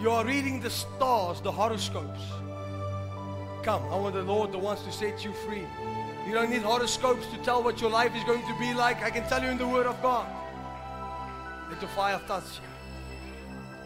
You 0.01 0.12
are 0.12 0.25
reading 0.25 0.61
the 0.61 0.70
stars, 0.70 1.41
the 1.41 1.51
horoscopes. 1.51 2.20
Come, 3.65 3.83
I 3.91 3.97
want 3.97 4.15
the 4.15 4.23
Lord 4.23 4.53
that 4.53 4.59
wants 4.59 4.83
to 4.83 4.93
set 4.93 5.25
you 5.25 5.33
free. 5.33 5.66
You 6.29 6.33
don't 6.33 6.51
need 6.51 6.62
horoscopes 6.62 7.27
to 7.33 7.39
tell 7.39 7.65
what 7.65 7.81
your 7.81 7.91
life 7.91 8.15
is 8.15 8.23
going 8.23 8.47
to 8.47 8.57
be 8.61 8.75
like. 8.75 9.03
I 9.03 9.11
can 9.11 9.29
tell 9.29 9.43
you 9.43 9.49
in 9.49 9.59
the 9.59 9.66
Word 9.66 9.87
of 9.87 10.01
God. 10.01 10.29
Let 11.70 11.81
the 11.81 11.89
fire 11.89 12.20
touch 12.29 12.45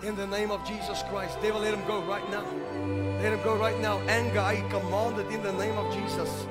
you. 0.03 0.09
In 0.09 0.17
the 0.17 0.27
name 0.27 0.51
of 0.51 0.63
Jesus 0.69 1.03
Christ, 1.05 1.41
devil, 1.41 1.63
let 1.63 1.73
him 1.73 1.87
go 1.87 2.03
right 2.03 2.31
now. 2.31 3.02
Let 3.23 3.35
him 3.35 3.43
go 3.45 3.55
right 3.55 3.79
now. 3.79 4.01
Anger, 4.09 4.41
I 4.41 4.63
command 4.69 5.21
it 5.21 5.31
in 5.33 5.45
the 5.45 5.53
name 5.53 5.79
of 5.79 5.95
Jesus. 5.95 6.45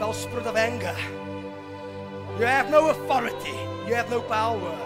Thou 0.00 0.10
spirit 0.10 0.44
of 0.44 0.56
anger. 0.56 0.96
You 2.36 2.46
have 2.46 2.68
no 2.68 2.88
authority. 2.88 3.56
You 3.86 3.94
have 3.94 4.10
no 4.10 4.20
power. 4.20 4.76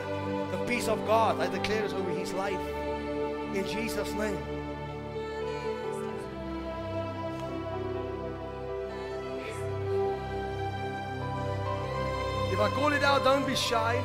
The 0.50 0.58
peace 0.66 0.86
of 0.86 1.06
God, 1.06 1.40
I 1.40 1.46
declare, 1.46 1.86
is 1.86 1.94
over 1.94 2.10
his 2.10 2.34
life. 2.34 2.60
In 3.54 3.64
Jesus' 3.66 4.12
name. 4.12 4.36
If 12.52 12.60
I 12.60 12.68
call 12.74 12.92
it 12.92 13.02
out, 13.02 13.24
don't 13.24 13.46
be 13.46 13.56
shy. 13.56 14.02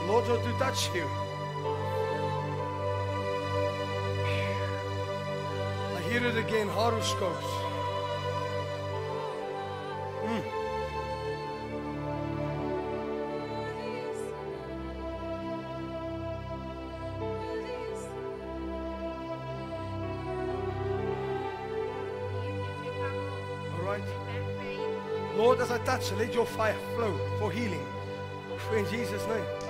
The 0.00 0.06
Lord 0.12 0.28
wants 0.28 0.44
to 0.44 0.52
touch 0.58 0.92
you. 0.92 1.08
Hear 6.12 6.26
it 6.26 6.36
again 6.36 6.68
horoscopes. 6.68 7.46
Mm. 10.26 10.44
All 23.72 23.84
right. 23.86 24.02
Lord, 25.38 25.60
as 25.60 25.70
I 25.70 25.78
touch, 25.78 26.12
let 26.12 26.34
your 26.34 26.44
fire 26.44 26.76
flow 26.94 27.18
for 27.38 27.50
healing. 27.50 27.86
In 28.76 28.86
Jesus' 28.90 29.26
name. 29.28 29.61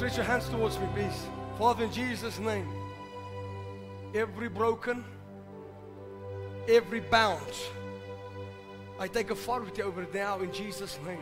Stretch 0.00 0.16
your 0.16 0.24
hands 0.24 0.48
towards 0.48 0.78
me, 0.78 0.88
please. 0.94 1.26
Father, 1.58 1.84
in 1.84 1.92
Jesus' 1.92 2.38
name, 2.38 2.66
every 4.14 4.48
broken, 4.48 5.04
every 6.66 7.00
bound, 7.00 7.52
I 8.98 9.08
take 9.08 9.30
authority 9.30 9.82
over 9.82 10.04
it 10.04 10.14
now 10.14 10.40
in 10.40 10.54
Jesus' 10.54 10.98
name. 11.04 11.20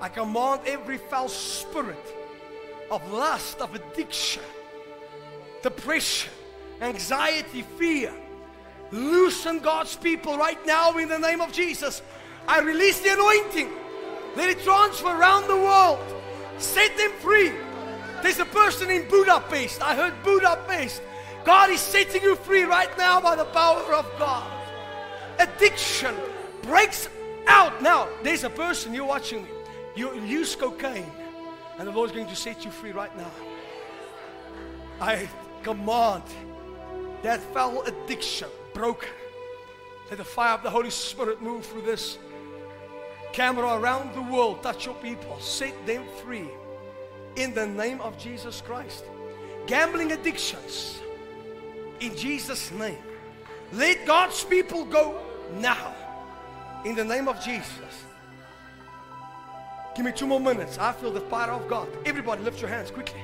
I 0.00 0.08
command 0.08 0.62
every 0.66 0.98
foul 0.98 1.28
spirit 1.28 2.04
of 2.90 3.12
lust, 3.12 3.60
of 3.60 3.72
addiction, 3.76 4.42
depression, 5.62 6.32
anxiety, 6.80 7.62
fear. 7.62 8.12
Loosen 8.90 9.60
God's 9.60 9.94
people 9.94 10.36
right 10.36 10.58
now 10.66 10.98
in 10.98 11.08
the 11.08 11.18
name 11.20 11.40
of 11.40 11.52
Jesus. 11.52 12.02
I 12.48 12.58
release 12.58 12.98
the 12.98 13.12
anointing. 13.12 13.70
Let 14.34 14.50
it 14.50 14.64
transfer 14.64 15.16
around 15.16 15.46
the 15.46 15.56
world. 15.56 16.00
Set 16.58 16.96
them 16.96 17.12
free. 17.20 17.52
There's 18.22 18.38
a 18.38 18.44
person 18.44 18.90
in 18.90 19.08
Budapest. 19.08 19.82
I 19.82 19.94
heard 19.94 20.14
Budapest. 20.22 21.02
God 21.44 21.70
is 21.70 21.80
setting 21.80 22.22
you 22.22 22.36
free 22.36 22.64
right 22.64 22.96
now 22.98 23.20
by 23.20 23.36
the 23.36 23.44
power 23.46 23.94
of 23.94 24.06
God. 24.18 24.50
Addiction 25.38 26.14
breaks 26.62 27.08
out. 27.46 27.80
Now, 27.80 28.08
there's 28.22 28.44
a 28.44 28.50
person, 28.50 28.92
you're 28.92 29.06
watching 29.06 29.44
me. 29.44 29.48
You 29.94 30.14
use 30.20 30.54
cocaine, 30.54 31.10
and 31.78 31.88
the 31.88 31.92
Lord's 31.92 32.12
going 32.12 32.26
to 32.28 32.36
set 32.36 32.64
you 32.64 32.70
free 32.70 32.92
right 32.92 33.16
now. 33.16 33.30
I 35.00 35.28
command 35.62 36.24
that 37.22 37.40
foul 37.54 37.82
addiction 37.82 38.48
broken. 38.74 39.08
Let 40.10 40.18
the 40.18 40.24
fire 40.24 40.54
of 40.54 40.62
the 40.62 40.70
Holy 40.70 40.90
Spirit 40.90 41.40
move 41.40 41.66
through 41.66 41.82
this 41.82 42.18
camera 43.32 43.78
around 43.78 44.14
the 44.14 44.22
world. 44.22 44.62
Touch 44.62 44.86
your 44.86 44.94
people, 44.96 45.38
set 45.40 45.74
them 45.86 46.04
free 46.22 46.48
in 47.38 47.54
the 47.54 47.66
name 47.66 48.00
of 48.00 48.18
Jesus 48.18 48.60
Christ. 48.60 49.04
Gambling 49.66 50.12
addictions 50.12 51.00
in 52.00 52.16
Jesus' 52.16 52.70
name. 52.72 52.98
Let 53.72 54.06
God's 54.06 54.44
people 54.44 54.84
go 54.84 55.20
now 55.58 55.94
in 56.84 56.94
the 56.94 57.04
name 57.04 57.28
of 57.28 57.42
Jesus. 57.42 58.04
Give 59.94 60.04
me 60.04 60.12
two 60.12 60.26
more 60.26 60.40
minutes. 60.40 60.78
I 60.78 60.92
feel 60.92 61.12
the 61.12 61.20
power 61.20 61.52
of 61.52 61.68
God. 61.68 61.88
Everybody, 62.06 62.42
lift 62.42 62.60
your 62.60 62.70
hands 62.70 62.90
quickly. 62.90 63.20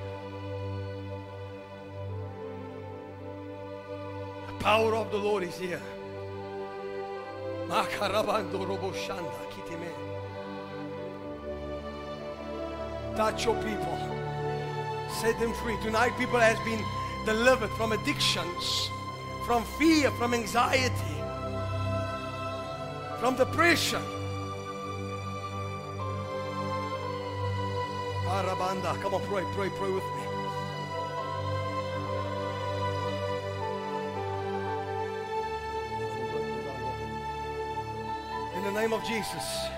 The 4.47 4.55
power 4.59 4.95
of 4.95 5.11
the 5.11 5.19
Lord 5.19 5.43
is 5.45 5.57
here. 5.59 5.81
Touch 13.17 13.45
your 13.45 13.55
people. 13.63 13.99
Set 15.21 15.39
them 15.39 15.53
free. 15.55 15.77
Tonight, 15.83 16.13
people 16.19 16.41
has 16.41 16.59
been 16.65 16.85
delivered 17.25 17.71
from 17.71 17.93
addictions, 17.93 18.91
from 19.47 19.63
fear, 19.79 20.11
from 20.13 20.35
anxiety, 20.35 21.15
from 23.21 23.37
depression. 23.37 24.03
Arabanda, 28.27 29.01
come 29.01 29.15
on, 29.15 29.23
pray, 29.23 29.45
pray, 29.55 29.71
pray 29.71 29.93
with 29.93 30.03
me. 30.03 30.25
In 38.57 38.65
the 38.65 38.81
name 38.81 38.93
of 38.93 39.05
Jesus, 39.05 39.69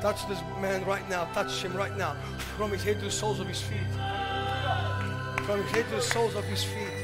touch 0.00 0.26
this 0.28 0.40
man 0.60 0.84
right 0.84 1.06
now. 1.08 1.24
Touch 1.32 1.62
him 1.62 1.74
right 1.74 1.96
now. 1.96 2.14
From 2.56 2.70
his 2.70 2.82
head 2.82 2.98
to 3.00 3.04
the 3.06 3.10
soles 3.10 3.40
of 3.40 3.46
his 3.46 3.60
feet. 3.60 3.90
From 5.44 5.62
his 5.62 5.70
head 5.70 5.84
to 5.90 5.96
the 5.96 6.02
soles 6.02 6.34
of 6.34 6.44
his 6.44 6.64
feet. 6.64 6.94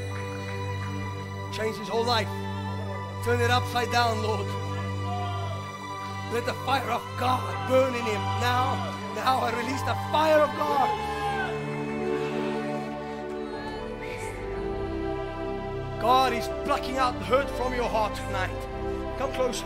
Change 1.53 1.77
his 1.77 1.87
whole 1.87 2.05
life. 2.05 2.27
Turn 3.23 3.39
it 3.41 3.51
upside 3.51 3.91
down, 3.91 4.21
Lord. 4.23 4.47
Let 6.33 6.45
the 6.45 6.53
fire 6.65 6.89
of 6.89 7.01
God 7.19 7.69
burn 7.69 7.93
in 7.93 8.01
him 8.01 8.21
now. 8.41 8.93
Now 9.15 9.39
I 9.39 9.51
release 9.57 9.81
the 9.81 9.95
fire 10.11 10.41
of 10.41 10.49
God. 10.57 11.17
God 16.01 16.33
is 16.33 16.47
plucking 16.65 16.97
out 16.97 17.17
the 17.17 17.25
hurt 17.25 17.49
from 17.51 17.73
your 17.73 17.89
heart 17.89 18.15
tonight. 18.15 19.17
Come 19.17 19.31
closer. 19.33 19.65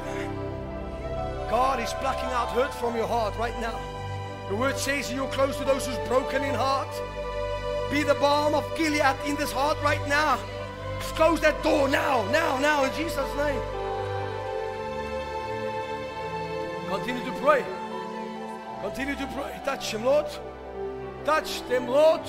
God 1.52 1.82
is 1.82 1.92
plucking 1.96 2.30
out 2.30 2.48
hurt 2.50 2.74
from 2.74 2.96
your 2.96 3.08
heart 3.08 3.38
right 3.38 3.60
now. 3.60 3.78
The 4.48 4.56
word 4.56 4.78
says 4.78 5.12
you're 5.12 5.28
close 5.28 5.58
to 5.58 5.66
those 5.66 5.86
who's 5.86 5.98
broken 6.08 6.44
in 6.46 6.56
heart. 6.56 6.88
Be 7.92 8.04
the 8.04 8.16
balm 8.16 8.56
of 8.56 8.64
Gilead 8.78 9.18
in 9.28 9.36
this 9.36 9.52
heart 9.52 9.78
right 9.84 10.02
now. 10.08 10.40
Close 11.18 11.42
that 11.42 11.62
door 11.62 11.90
now, 11.90 12.24
now, 12.32 12.58
now, 12.58 12.86
in 12.86 12.94
Jesus' 12.96 13.18
name. 13.36 13.62
Continue 16.88 17.26
to 17.26 17.40
pray. 17.42 17.66
Continue 18.82 19.16
to 19.16 19.28
pray. 19.36 19.62
Touch 19.66 19.94
him, 19.94 20.06
Lord. 20.06 20.28
Touch 21.26 21.68
them, 21.68 21.88
Lord. 21.88 22.22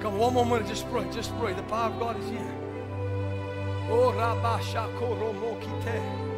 Come, 0.00 0.18
one 0.18 0.34
more 0.34 0.44
minute. 0.44 0.66
Just 0.66 0.90
pray. 0.90 1.08
Just 1.12 1.30
pray. 1.38 1.52
The 1.52 1.62
power 1.62 1.92
of 1.92 2.00
God 2.00 2.18
is 2.18 2.28
here. 2.28 2.54
Oh, 3.90 4.12
Rabba 4.12 4.58
Shakoro. 4.64 6.33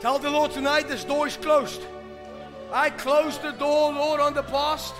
Tell 0.00 0.18
the 0.18 0.30
Lord 0.30 0.50
tonight 0.50 0.88
this 0.88 1.04
door 1.04 1.28
is 1.28 1.36
closed. 1.36 1.82
I 2.72 2.90
close 2.90 3.38
the 3.38 3.52
door, 3.52 3.92
Lord, 3.92 4.18
on 4.18 4.34
the 4.34 4.42
past. 4.42 4.94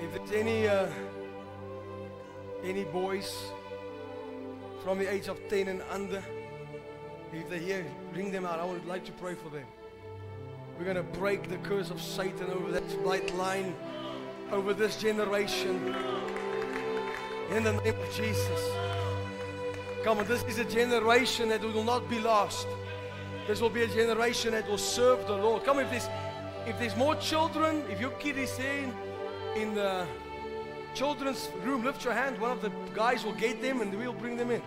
If 0.00 0.14
there's 0.14 0.32
any 0.32 0.68
uh, 0.68 0.86
any 2.62 2.84
boys 2.84 3.52
from 4.82 4.98
the 4.98 5.12
age 5.12 5.28
of 5.28 5.38
10 5.48 5.68
and 5.68 5.82
under, 5.90 6.22
if 7.32 7.48
they're 7.48 7.58
here, 7.58 7.86
bring 8.12 8.32
them 8.32 8.44
out. 8.44 8.58
I 8.58 8.64
would 8.64 8.84
like 8.86 9.04
to 9.04 9.12
pray 9.12 9.34
for 9.34 9.48
them. 9.48 9.66
We're 10.76 10.84
going 10.84 10.96
to 10.96 11.18
break 11.18 11.48
the 11.48 11.58
curse 11.58 11.90
of 11.90 12.00
Satan 12.02 12.50
over 12.50 12.72
that 12.72 13.02
bright 13.02 13.32
line, 13.36 13.74
over 14.50 14.74
this 14.74 14.96
generation. 14.96 15.94
In 17.50 17.62
the 17.62 17.72
name 17.72 17.94
of 17.94 18.14
Jesus. 18.14 18.70
Come 20.02 20.18
on, 20.18 20.26
this 20.26 20.42
is 20.44 20.58
a 20.58 20.64
generation 20.64 21.50
that 21.50 21.62
will 21.62 21.84
not 21.84 22.10
be 22.10 22.18
lost. 22.18 22.66
This 23.46 23.60
will 23.60 23.70
be 23.70 23.82
a 23.82 23.88
generation 23.88 24.52
that 24.52 24.68
will 24.68 24.78
serve 24.78 25.24
the 25.26 25.36
Lord. 25.36 25.64
Come, 25.64 25.78
if 25.78 25.90
there's, 25.90 26.08
if 26.66 26.78
there's 26.78 26.96
more 26.96 27.14
children, 27.16 27.84
if 27.88 28.00
your 28.00 28.10
kid 28.12 28.36
is 28.36 28.58
in, 28.58 28.92
in 29.54 29.74
the 29.74 30.06
children's 30.94 31.48
room, 31.64 31.84
lift 31.84 32.04
your 32.04 32.12
hand. 32.12 32.38
One 32.40 32.50
of 32.50 32.62
the 32.62 32.70
guys 32.94 33.24
will 33.24 33.32
get 33.32 33.60
them 33.62 33.80
and 33.80 33.92
we'll 33.94 34.12
bring 34.12 34.36
them 34.36 34.50
in. 34.50 34.62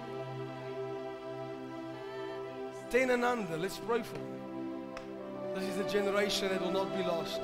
10 2.91 3.09
and 3.09 3.23
under, 3.25 3.57
let's 3.57 3.77
pray 3.77 4.01
for 4.01 4.13
them. 4.13 4.35
This 5.55 5.63
is 5.69 5.77
a 5.77 5.89
generation 5.89 6.49
that 6.49 6.61
will 6.61 6.71
not 6.71 6.95
be 6.95 7.03
lost. 7.03 7.41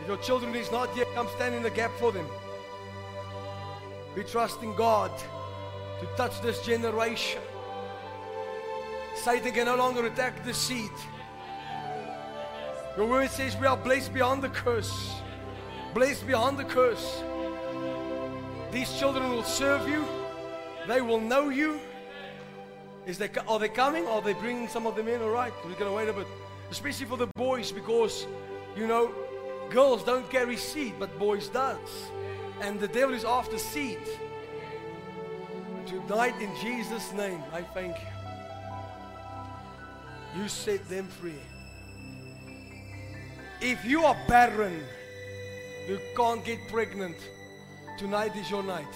If 0.00 0.06
your 0.06 0.16
children 0.18 0.54
is 0.54 0.70
not 0.70 0.94
yet, 0.96 1.06
come 1.14 1.28
stand 1.36 1.54
in 1.54 1.62
the 1.62 1.70
gap 1.70 1.90
for 1.98 2.10
them. 2.10 2.26
We 4.16 4.24
trust 4.24 4.62
in 4.62 4.74
God 4.74 5.10
to 6.00 6.06
touch 6.16 6.40
this 6.40 6.64
generation. 6.64 7.40
Satan 9.14 9.52
can 9.52 9.66
no 9.66 9.76
longer 9.76 10.06
attack 10.06 10.44
the 10.44 10.54
seed. 10.54 10.90
Your 12.96 13.06
word 13.06 13.30
says 13.30 13.56
we 13.56 13.66
are 13.66 13.76
blessed 13.76 14.12
beyond 14.12 14.42
the 14.42 14.48
curse. 14.48 15.14
Blessed 15.94 16.26
beyond 16.26 16.58
the 16.58 16.64
curse. 16.64 17.22
These 18.72 18.98
children 18.98 19.30
will 19.30 19.44
serve 19.44 19.88
you. 19.88 20.04
They 20.88 21.00
will 21.00 21.20
know 21.20 21.50
you. 21.50 21.80
Is 23.06 23.18
they, 23.18 23.30
are 23.48 23.58
they 23.58 23.68
coming? 23.68 24.06
Are 24.06 24.20
they 24.20 24.34
bringing 24.34 24.68
some 24.68 24.86
of 24.86 24.96
them 24.96 25.08
in? 25.08 25.20
All 25.22 25.30
right, 25.30 25.52
we're 25.64 25.72
going 25.74 25.90
to 25.90 25.92
wait 25.92 26.08
a 26.08 26.12
bit. 26.12 26.26
Especially 26.70 27.06
for 27.06 27.16
the 27.16 27.26
boys 27.36 27.72
because, 27.72 28.26
you 28.76 28.86
know, 28.86 29.12
girls 29.70 30.04
don't 30.04 30.28
carry 30.30 30.56
seed, 30.56 30.94
but 30.98 31.16
boys 31.18 31.48
does. 31.48 31.78
And 32.60 32.78
the 32.78 32.88
devil 32.88 33.14
is 33.14 33.24
after 33.24 33.58
seed. 33.58 33.98
Tonight 35.86 36.34
in 36.40 36.54
Jesus' 36.60 37.12
name, 37.12 37.42
I 37.52 37.62
thank 37.62 37.96
you. 37.96 38.06
You 40.40 40.48
set 40.48 40.88
them 40.88 41.08
free. 41.08 41.40
If 43.62 43.84
you 43.84 44.04
are 44.04 44.16
barren, 44.26 44.82
you 45.86 46.00
can't 46.16 46.42
get 46.42 46.66
pregnant, 46.68 47.16
tonight 47.98 48.34
is 48.34 48.50
your 48.50 48.62
night. 48.62 48.86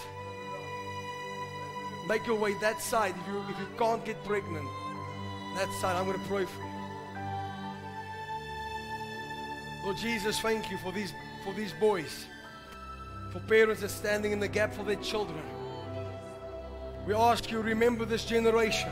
Make 2.08 2.26
your 2.26 2.38
way 2.38 2.54
that 2.62 2.80
side 2.80 3.14
if 3.20 3.26
you, 3.28 3.40
if 3.50 3.58
you 3.60 3.68
can't 3.78 4.02
get 4.06 4.24
pregnant. 4.24 4.66
That 5.56 5.68
side, 5.82 5.96
I'm 5.96 6.06
going 6.06 6.18
to 6.18 6.26
pray 6.26 6.46
for 6.46 6.62
you. 6.62 6.70
Lord 9.84 9.98
Jesus, 9.98 10.40
thank 10.40 10.70
you 10.70 10.78
for 10.78 10.92
these, 10.92 11.12
for 11.44 11.52
these 11.52 11.72
boys, 11.72 12.24
for 13.34 13.40
parents 13.40 13.82
that 13.82 13.90
are 13.90 13.94
standing 13.94 14.32
in 14.32 14.40
the 14.40 14.48
gap 14.48 14.72
for 14.72 14.82
their 14.82 14.96
children. 14.96 15.42
We 17.06 17.12
ask 17.12 17.50
you, 17.50 17.60
remember 17.60 18.06
this 18.06 18.24
generation. 18.24 18.90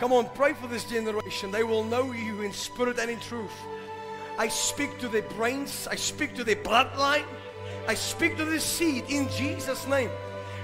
Come 0.00 0.14
on, 0.14 0.30
pray 0.34 0.54
for 0.54 0.66
this 0.66 0.84
generation. 0.84 1.50
They 1.50 1.62
will 1.62 1.84
know 1.84 2.12
you 2.12 2.40
in 2.40 2.54
spirit 2.54 2.98
and 2.98 3.10
in 3.10 3.20
truth. 3.20 3.52
I 4.38 4.48
speak 4.48 4.98
to 4.98 5.08
their 5.08 5.22
brains, 5.22 5.88
I 5.90 5.96
speak 5.96 6.34
to 6.34 6.44
their 6.44 6.56
bloodline, 6.56 7.24
I 7.88 7.94
speak 7.94 8.36
to 8.36 8.44
the 8.44 8.60
seed 8.60 9.04
in 9.08 9.28
Jesus' 9.30 9.86
name. 9.86 10.10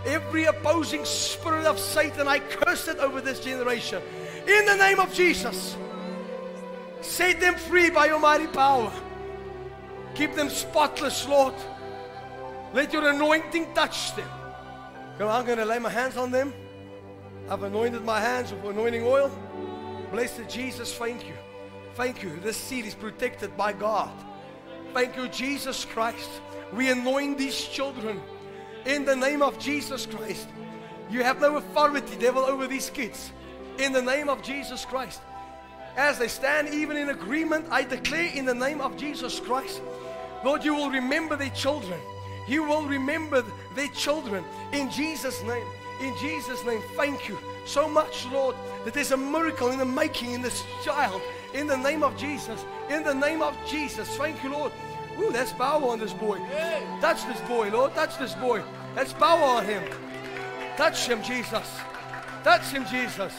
Every 0.05 0.45
opposing 0.45 1.05
spirit 1.05 1.65
of 1.65 1.79
Satan, 1.79 2.27
I 2.27 2.41
curse 2.41 2.89
it 2.89 2.99
over 2.99 3.21
this 3.21 3.41
generation. 3.41 4.03
In 4.47 4.67
the 4.67 4.77
name 4.77 4.99
of 4.99 5.13
Jesus. 5.15 5.77
Set 7.01 7.41
them 7.41 7.55
free 7.55 7.91
by 7.91 8.07
your 8.07 8.19
mighty 8.19 8.49
power. 8.49 8.93
Keep 10.15 10.35
them 10.35 10.51
spotless, 10.51 11.27
Lord. 11.29 11.55
Let 12.75 12.93
your 12.93 13.09
anointing 13.09 13.75
touch 13.75 14.15
them. 14.17 14.29
Come 15.19 15.29
I'm 15.29 15.47
going 15.47 15.59
to 15.59 15.65
lay 15.65 15.79
my 15.79 15.91
hands 15.91 16.17
on 16.17 16.31
them. 16.31 16.53
I've 17.49 17.63
anointed 17.63 18.05
my 18.05 18.21
hands 18.21 18.53
with 18.53 18.65
anointing 18.65 19.05
oil. 19.05 19.31
Blessed 20.11 20.49
Jesus, 20.49 20.95
thank 20.95 21.27
you. 21.27 21.35
Thank 21.95 22.23
you. 22.23 22.39
This 22.43 22.57
seed 22.57 22.87
is 22.87 22.95
protected 22.95 23.57
by 23.57 23.73
God. 23.75 24.11
Thank 24.95 25.17
you, 25.17 25.29
Jesus 25.29 25.85
Christ. 25.85 26.41
We 26.73 26.91
anoint 26.91 27.37
these 27.37 27.61
children 27.61 28.21
in 28.87 29.05
the 29.05 29.15
name 29.15 29.43
of 29.43 29.59
Jesus 29.59 30.07
Christ. 30.07 30.49
You 31.11 31.23
have 31.23 31.41
no 31.41 31.57
authority, 31.57 32.17
devil, 32.17 32.43
over 32.43 32.67
these 32.67 32.89
kids. 32.89 33.33
In 33.79 33.93
the 33.93 34.01
name 34.01 34.31
of 34.31 34.43
Jesus 34.43 34.87
Christ. 34.87 35.21
As 35.97 36.19
they 36.19 36.29
stand 36.29 36.73
even 36.73 36.97
in 36.97 37.11
agreement, 37.11 37.67
I 37.71 37.85
declare 37.85 38.31
in 38.35 38.47
the 38.47 38.55
name 38.55 38.81
of 38.81 38.97
Jesus 38.97 39.39
Christ, 39.39 39.83
Lord, 40.43 40.65
you 40.65 40.75
will 40.75 40.91
remember 40.91 41.37
their 41.37 41.51
children. 41.51 42.01
You 42.49 42.65
will 42.65 42.87
remember 42.87 43.45
their 43.77 43.89
children 43.89 44.45
in 44.73 44.91
Jesus' 44.91 45.43
name. 45.43 45.67
In 46.01 46.17
Jesus' 46.19 46.65
name, 46.65 46.81
thank 46.97 47.29
you 47.29 47.39
so 47.67 47.87
much, 47.87 48.27
Lord, 48.33 48.57
that 48.85 48.95
there's 48.95 49.13
a 49.13 49.17
miracle 49.17 49.71
in 49.71 49.79
the 49.79 49.85
making 49.85 50.33
in 50.33 50.43
this 50.43 50.65
child. 50.83 51.21
In 51.55 51.67
the 51.67 51.77
name 51.77 52.03
of 52.03 52.17
Jesus. 52.17 52.65
In 52.91 53.03
the 53.03 53.15
name 53.15 53.43
of 53.43 53.57
Jesus. 53.67 54.17
Thank 54.17 54.43
you, 54.43 54.51
Lord. 54.53 54.73
Ooh, 55.21 55.31
that's 55.31 55.53
power 55.53 55.85
on 55.91 55.99
this 55.99 56.13
boy. 56.13 56.39
Touch 57.01 57.27
this 57.27 57.41
boy, 57.43 57.71
Lord. 57.71 57.95
Touch 57.95 58.19
this 58.19 58.35
boy. 58.35 58.63
That's 58.95 59.13
power 59.13 59.43
on 59.43 59.65
him. 59.65 59.83
Touch 60.77 61.07
him, 61.07 61.23
Jesus. 61.23 61.69
Touch 62.43 62.65
him, 62.65 62.85
Jesus. 62.87 63.33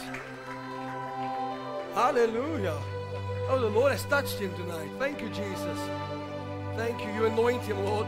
Hallelujah. 1.94 2.80
Oh, 3.48 3.58
the 3.60 3.68
Lord 3.68 3.92
has 3.92 4.04
touched 4.04 4.38
him 4.38 4.54
tonight. 4.54 4.90
Thank 4.98 5.20
you, 5.20 5.28
Jesus. 5.28 5.78
Thank 6.76 7.04
you. 7.04 7.12
You 7.12 7.26
anoint 7.26 7.62
him, 7.62 7.84
Lord. 7.84 8.06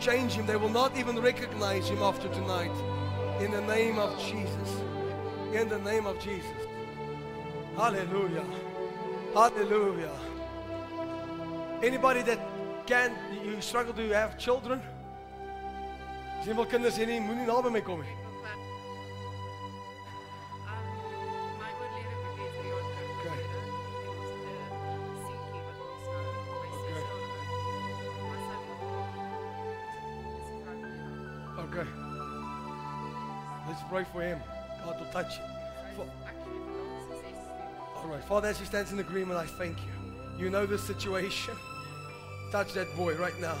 Change 0.00 0.32
him. 0.32 0.46
They 0.46 0.56
will 0.56 0.68
not 0.68 0.96
even 0.96 1.20
recognize 1.20 1.88
him 1.88 1.98
after 1.98 2.28
tonight. 2.28 2.72
In 3.40 3.50
the 3.50 3.62
name 3.62 3.98
of 3.98 4.18
Jesus. 4.18 4.80
In 5.52 5.68
the 5.68 5.78
name 5.78 6.06
of 6.06 6.18
Jesus. 6.18 6.66
Hallelujah. 7.76 8.44
Hallelujah. 9.34 10.10
Anybody 11.82 12.22
that 12.22 12.38
can 12.86 13.12
you 13.44 13.60
struggle 13.60 13.94
to 13.94 14.08
have 14.12 14.36
children? 14.38 14.80
Is 16.42 16.48
iemand 16.48 16.68
kinders 16.70 16.96
hier 16.98 17.06
nie 17.06 17.20
moenie 17.22 17.46
naby 17.46 17.70
my 17.72 17.80
kom 17.80 18.00
nie. 18.02 18.16
My 21.60 21.70
oorlede 21.80 22.16
broer 22.24 22.42
het 22.42 22.54
drie 22.58 22.70
jaar 22.72 22.84
terug 22.92 23.12
Okay. 23.14 23.30
oorlede. 23.30 23.58
Dit 24.82 24.96
was 24.98 25.16
'n 25.16 25.24
seentjie 25.24 25.62
wat 25.68 25.78
ons 25.86 26.04
nou 26.12 26.26
my 26.60 26.68
sussie 26.76 27.06
was 28.28 28.44
hy 28.50 28.58
is 30.36 30.48
vrou. 30.60 30.82
Okay. 31.64 31.88
Let's 33.68 33.84
pray 33.88 34.04
for 34.12 34.20
him. 34.22 34.38
God 34.84 34.96
will 34.98 35.12
touch 35.16 35.32
him 35.38 35.61
right. 38.12 38.24
Father, 38.24 38.48
as 38.48 38.60
you 38.60 38.66
stand 38.66 38.90
in 38.90 38.98
agreement, 38.98 39.38
I 39.38 39.46
thank 39.46 39.78
you. 39.78 40.44
You 40.44 40.50
know 40.50 40.66
the 40.66 40.78
situation. 40.78 41.54
Touch 42.50 42.72
that 42.74 42.94
boy 42.96 43.14
right 43.16 43.38
now. 43.40 43.56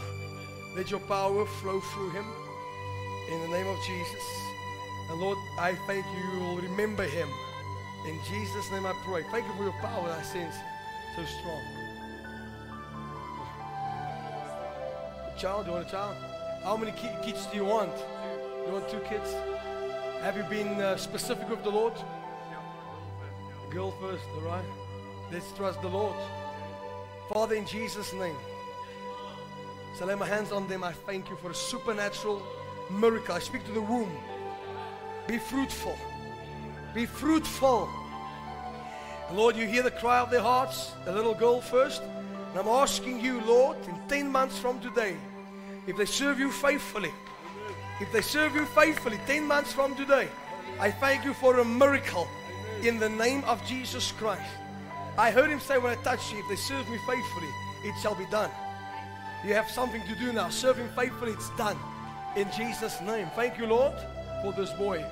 Let 0.76 0.90
your 0.90 1.00
power 1.00 1.46
flow 1.46 1.80
through 1.80 2.10
him 2.10 2.26
in 3.30 3.40
the 3.40 3.48
name 3.48 3.66
of 3.66 3.78
Jesus. 3.86 4.24
And 5.10 5.20
Lord, 5.20 5.38
I 5.58 5.74
thank 5.86 6.04
you. 6.06 6.34
You 6.34 6.40
will 6.40 6.56
remember 6.58 7.04
him. 7.04 7.28
In 8.06 8.18
Jesus' 8.28 8.70
name 8.70 8.84
I 8.84 8.92
pray. 9.06 9.22
Thank 9.30 9.46
you 9.46 9.54
for 9.54 9.64
your 9.64 9.78
power 9.80 10.08
that 10.08 10.18
I 10.18 10.22
sense 10.22 10.54
so 11.16 11.24
strong. 11.24 11.62
A 15.34 15.38
child, 15.38 15.66
you 15.66 15.72
want 15.72 15.86
a 15.86 15.90
child? 15.90 16.16
How 16.64 16.76
many 16.76 16.92
kids 16.92 17.46
do 17.46 17.56
you 17.56 17.64
want? 17.64 17.92
You 18.66 18.72
want 18.72 18.88
two 18.88 19.00
kids? 19.00 19.34
Have 20.20 20.36
you 20.36 20.44
been 20.44 20.80
uh, 20.80 20.96
specific 20.96 21.48
with 21.48 21.62
the 21.64 21.70
Lord? 21.70 21.94
Girl 23.72 23.90
first, 23.92 24.24
all 24.34 24.42
right? 24.42 24.64
Let's 25.32 25.50
trust 25.52 25.80
the 25.80 25.88
Lord. 25.88 26.14
Father, 27.32 27.54
in 27.54 27.64
Jesus' 27.64 28.12
name. 28.12 28.36
So 29.96 30.04
I 30.04 30.08
lay 30.08 30.14
my 30.14 30.26
hands 30.26 30.52
on 30.52 30.68
them. 30.68 30.84
I 30.84 30.92
thank 30.92 31.30
you 31.30 31.36
for 31.36 31.50
a 31.50 31.54
supernatural 31.54 32.42
miracle. 32.90 33.34
I 33.34 33.38
speak 33.38 33.64
to 33.64 33.72
the 33.72 33.80
womb. 33.80 34.12
Be 35.26 35.38
fruitful. 35.38 35.96
Be 36.94 37.06
fruitful. 37.06 37.88
Lord, 39.32 39.56
you 39.56 39.66
hear 39.66 39.82
the 39.82 39.90
cry 39.90 40.20
of 40.20 40.30
their 40.30 40.42
hearts, 40.42 40.92
the 41.06 41.12
little 41.12 41.34
girl 41.34 41.62
first. 41.62 42.02
And 42.02 42.58
I'm 42.58 42.68
asking 42.68 43.20
you, 43.20 43.40
Lord, 43.40 43.78
in 43.88 43.98
10 44.06 44.30
months 44.30 44.58
from 44.58 44.80
today, 44.80 45.16
if 45.86 45.96
they 45.96 46.04
serve 46.04 46.38
you 46.38 46.50
faithfully, 46.50 47.12
if 48.02 48.12
they 48.12 48.20
serve 48.20 48.54
you 48.54 48.66
faithfully 48.66 49.18
10 49.26 49.46
months 49.46 49.72
from 49.72 49.94
today, 49.94 50.28
I 50.78 50.90
thank 50.90 51.24
you 51.24 51.32
for 51.32 51.60
a 51.60 51.64
miracle 51.64 52.28
in 52.82 52.98
the 52.98 53.08
name 53.08 53.44
of 53.44 53.64
Jesus 53.66 54.12
Christ. 54.12 54.50
I 55.16 55.30
heard 55.30 55.50
him 55.50 55.60
say 55.60 55.78
when 55.78 55.92
I 55.96 56.02
touched 56.02 56.32
you, 56.32 56.38
if 56.38 56.48
they 56.48 56.56
serve 56.56 56.88
me 56.88 56.98
faithfully, 57.06 57.48
it 57.84 57.94
shall 58.02 58.14
be 58.14 58.26
done. 58.26 58.50
You 59.44 59.54
have 59.54 59.68
something 59.70 60.02
to 60.02 60.14
do 60.16 60.32
now. 60.32 60.48
Serve 60.48 60.78
him 60.78 60.88
faithfully, 60.96 61.32
it's 61.32 61.50
done. 61.56 61.76
In 62.36 62.50
Jesus' 62.56 63.00
name. 63.00 63.28
Thank 63.36 63.58
you, 63.58 63.66
Lord, 63.66 63.94
for 64.42 64.52
this 64.52 64.72
boy. 64.72 65.04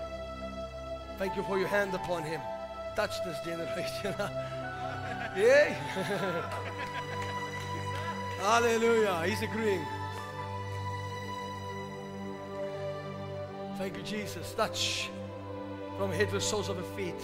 Thank 1.19 1.37
you 1.37 1.43
for 1.43 1.59
your 1.59 1.69
hand 1.69 1.95
upon 1.95 2.23
him. 2.23 2.41
Touch 2.97 3.23
this 3.25 3.39
generation. 3.45 4.15
yeah. 5.37 5.75
Hallelujah. 8.41 9.23
He's 9.27 9.43
agreeing. 9.43 9.85
Thank 13.77 13.97
you, 13.97 14.03
Jesus. 14.03 14.55
Touch 14.55 15.11
from 16.01 16.13
head 16.13 16.29
to 16.29 16.37
the 16.37 16.41
soles 16.41 16.71
of 16.71 16.79
the 16.79 16.83
feet. 16.97 17.15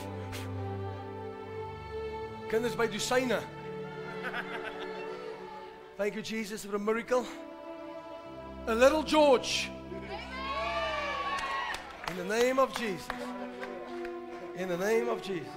Kinders 2.50 2.74
by 2.74 2.86
Dusaina. 2.86 3.42
Thank 5.96 6.14
you, 6.14 6.20
Jesus, 6.20 6.66
for 6.66 6.76
a 6.76 6.78
miracle. 6.78 7.24
A 8.66 8.74
little 8.74 9.02
George. 9.02 9.70
In 12.10 12.18
the 12.18 12.24
name 12.24 12.58
of 12.58 12.76
Jesus. 12.76 13.08
In 14.56 14.68
the 14.68 14.76
name 14.76 15.08
of 15.08 15.22
Jesus. 15.22 15.48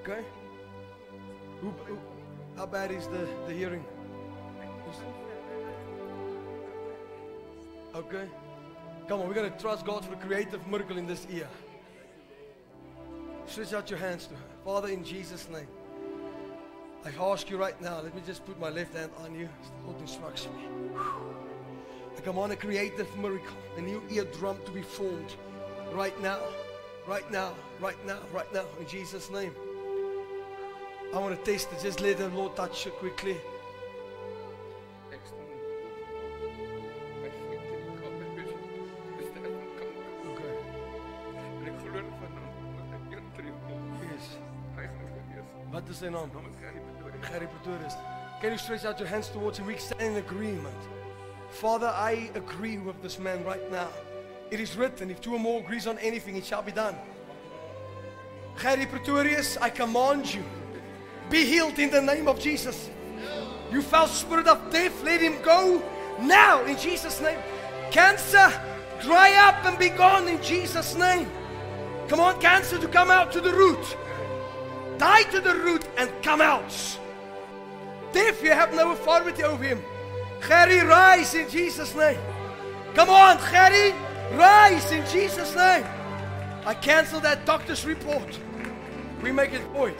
Okay? 0.00 0.24
Who, 1.60 1.68
who, 1.84 1.98
how 2.56 2.64
bad 2.64 2.90
is 2.90 3.06
the, 3.08 3.28
the 3.46 3.52
hearing? 3.52 3.84
Okay? 7.96 8.28
Come 9.08 9.20
on, 9.20 9.28
we're 9.28 9.34
going 9.34 9.50
to 9.50 9.58
trust 9.58 9.86
God 9.86 10.04
for 10.04 10.12
a 10.12 10.16
creative 10.16 10.66
miracle 10.68 10.98
in 10.98 11.06
this 11.06 11.26
ear. 11.32 11.48
Stretch 13.46 13.72
out 13.72 13.88
your 13.88 13.98
hands 13.98 14.26
to 14.26 14.34
her. 14.34 14.40
Father, 14.64 14.88
in 14.88 15.02
Jesus' 15.02 15.48
name, 15.48 15.68
I 17.04 17.10
ask 17.22 17.48
you 17.48 17.56
right 17.56 17.80
now, 17.80 18.00
let 18.02 18.14
me 18.14 18.20
just 18.26 18.44
put 18.44 18.60
my 18.60 18.68
left 18.68 18.94
hand 18.94 19.12
on 19.24 19.34
you. 19.34 19.48
Lord 19.86 19.98
instructs 20.00 20.46
me. 20.46 20.98
I 22.16 22.20
come 22.20 22.38
on 22.38 22.50
a 22.50 22.56
creative 22.56 23.16
miracle, 23.16 23.56
a 23.78 23.80
new 23.80 24.02
eardrum 24.10 24.58
to 24.66 24.72
be 24.72 24.82
formed 24.82 25.34
right 25.92 26.20
now, 26.20 26.40
right 27.06 27.30
now, 27.30 27.54
right 27.80 28.06
now, 28.06 28.18
right 28.34 28.52
now, 28.52 28.64
in 28.78 28.86
Jesus' 28.88 29.30
name. 29.30 29.54
I 31.14 31.18
want 31.18 31.38
to 31.38 31.50
taste 31.50 31.68
it. 31.72 31.80
Just 31.80 32.00
let 32.00 32.18
the 32.18 32.28
Lord 32.28 32.56
touch 32.56 32.84
you 32.84 32.90
quickly. 32.92 33.36
Yes. 44.02 44.36
What 45.70 45.88
is 45.88 46.02
er 46.02 46.10
Pretoria. 46.10 47.30
Gary 47.30 47.46
Pretorius. 47.46 47.94
Can 48.40 48.52
you 48.52 48.58
stretch 48.58 48.84
out 48.84 48.98
your 48.98 49.08
hands 49.08 49.28
towards 49.28 49.58
him? 49.58 49.66
We 49.66 49.76
stand 49.76 50.02
in 50.02 50.16
agreement. 50.16 50.76
Father, 51.50 51.88
I 51.88 52.30
agree 52.34 52.78
with 52.78 53.00
this 53.02 53.18
man 53.18 53.44
right 53.44 53.70
now. 53.70 53.88
It 54.50 54.60
is 54.60 54.76
written, 54.76 55.10
if 55.10 55.20
two 55.20 55.34
or 55.34 55.38
more 55.38 55.60
agrees 55.60 55.86
on 55.86 55.98
anything, 55.98 56.36
it 56.36 56.44
shall 56.44 56.62
be 56.62 56.72
done. 56.72 56.94
Gary 58.60 58.86
Pretorius, 58.86 59.56
I 59.56 59.70
command 59.70 60.32
you, 60.32 60.44
be 61.30 61.44
healed 61.44 61.78
in 61.78 61.90
the 61.90 62.00
name 62.00 62.28
of 62.28 62.38
Jesus. 62.38 62.90
You 63.72 63.82
foul 63.82 64.06
spirit 64.06 64.46
of 64.46 64.70
death, 64.70 65.02
let 65.02 65.20
him 65.20 65.42
go 65.42 65.82
now 66.20 66.64
in 66.64 66.78
Jesus' 66.78 67.20
name. 67.20 67.38
Cancer, 67.90 68.52
dry 69.00 69.34
up 69.48 69.64
and 69.64 69.78
be 69.78 69.88
gone 69.88 70.28
in 70.28 70.40
Jesus' 70.42 70.94
name. 70.94 71.28
Come 72.08 72.20
on, 72.20 72.40
cancer, 72.40 72.78
to 72.78 72.88
come 72.88 73.10
out 73.10 73.32
to 73.32 73.40
the 73.40 73.52
root. 73.52 73.96
Die 74.98 75.22
to 75.24 75.40
the 75.40 75.54
root 75.54 75.84
and 75.98 76.10
come 76.22 76.40
out. 76.40 76.72
Death, 78.12 78.42
you 78.42 78.50
have 78.50 78.72
no 78.72 78.92
authority 78.92 79.42
over 79.42 79.62
him. 79.62 79.82
Gary, 80.46 80.80
rise 80.80 81.34
in 81.34 81.50
Jesus' 81.50 81.94
name. 81.94 82.18
Come 82.94 83.10
on, 83.10 83.38
Gary, 83.50 83.92
rise 84.32 84.90
in 84.92 85.04
Jesus' 85.08 85.54
name. 85.56 85.84
I 86.64 86.74
cancel 86.74 87.20
that 87.20 87.44
doctor's 87.44 87.84
report. 87.84 88.38
We 89.22 89.32
make 89.32 89.52
it 89.52 89.62
void. 89.72 89.96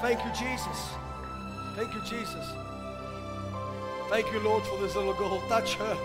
Thank 0.00 0.24
you, 0.24 0.30
Jesus. 0.30 0.88
Thank 1.76 1.94
you, 1.94 2.00
Jesus. 2.00 2.46
Thank 4.08 4.32
you, 4.32 4.40
Lord, 4.40 4.64
for 4.64 4.78
this 4.78 4.96
little 4.96 5.14
girl. 5.14 5.40
Touch 5.48 5.74
her. 5.74 5.96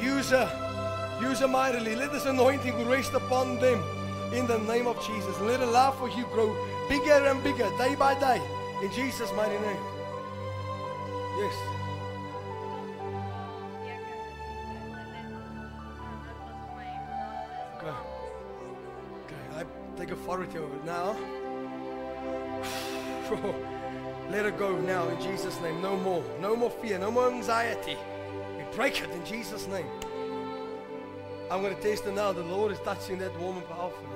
Use 0.00 0.30
her. 0.30 1.18
Use 1.22 1.38
her 1.40 1.48
mightily. 1.48 1.94
Let 1.94 2.12
this 2.12 2.26
anointing 2.26 2.86
rest 2.88 3.14
upon 3.14 3.58
them 3.60 3.82
in 4.32 4.46
the 4.46 4.58
name 4.58 4.86
of 4.86 5.04
Jesus. 5.06 5.38
Let 5.40 5.60
her 5.60 5.66
love 5.66 5.98
for 5.98 6.08
you 6.08 6.24
grow 6.32 6.54
bigger 6.88 7.26
and 7.26 7.42
bigger 7.42 7.70
day 7.78 7.94
by 7.94 8.18
day 8.18 8.40
in 8.82 8.90
Jesus' 8.92 9.32
mighty 9.32 9.58
name. 9.58 9.82
Yes. 11.38 11.54
Okay. 17.76 17.96
Okay. 19.24 19.42
I 19.54 19.64
take 19.98 20.10
authority 20.10 20.58
over 20.58 20.74
it 20.74 20.84
now. 20.84 21.16
Let 24.30 24.46
it 24.46 24.58
go 24.58 24.76
now 24.80 25.08
in 25.08 25.20
Jesus' 25.20 25.60
name. 25.60 25.80
No 25.80 25.96
more. 25.96 26.24
No 26.40 26.56
more 26.56 26.70
fear. 26.70 26.98
No 26.98 27.10
more 27.10 27.30
anxiety. 27.30 27.96
We 28.56 28.64
break 28.74 29.00
it 29.00 29.10
in 29.10 29.24
Jesus' 29.24 29.66
name. 29.66 29.86
I'm 31.50 31.62
going 31.62 31.74
to 31.74 31.82
taste 31.82 32.06
it 32.06 32.14
now. 32.14 32.32
The 32.32 32.42
Lord 32.42 32.72
is 32.72 32.78
touching 32.80 33.18
that 33.18 33.38
woman 33.40 33.62
powerfully. 33.62 34.06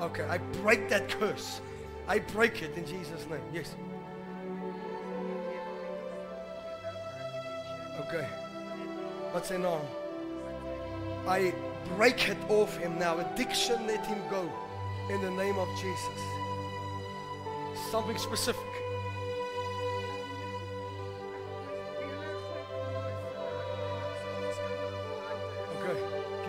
Okay, 0.00 0.24
I 0.24 0.38
break 0.38 0.88
that 0.88 1.08
curse. 1.08 1.60
I 2.08 2.20
break 2.20 2.62
it 2.62 2.76
in 2.76 2.86
Jesus' 2.86 3.26
name. 3.28 3.40
Yes. 3.52 3.74
Okay. 8.00 8.26
What's 9.32 9.50
her 9.50 9.58
name? 9.58 9.80
I 11.26 11.52
break 11.96 12.28
it 12.28 12.38
off 12.48 12.76
him 12.78 12.98
now. 12.98 13.18
Addiction, 13.18 13.86
let 13.86 14.06
him 14.06 14.18
go. 14.30 14.50
In 15.10 15.20
the 15.20 15.30
name 15.30 15.58
of 15.58 15.68
Jesus. 15.80 16.20
Something 17.90 18.16
specific. 18.16 18.69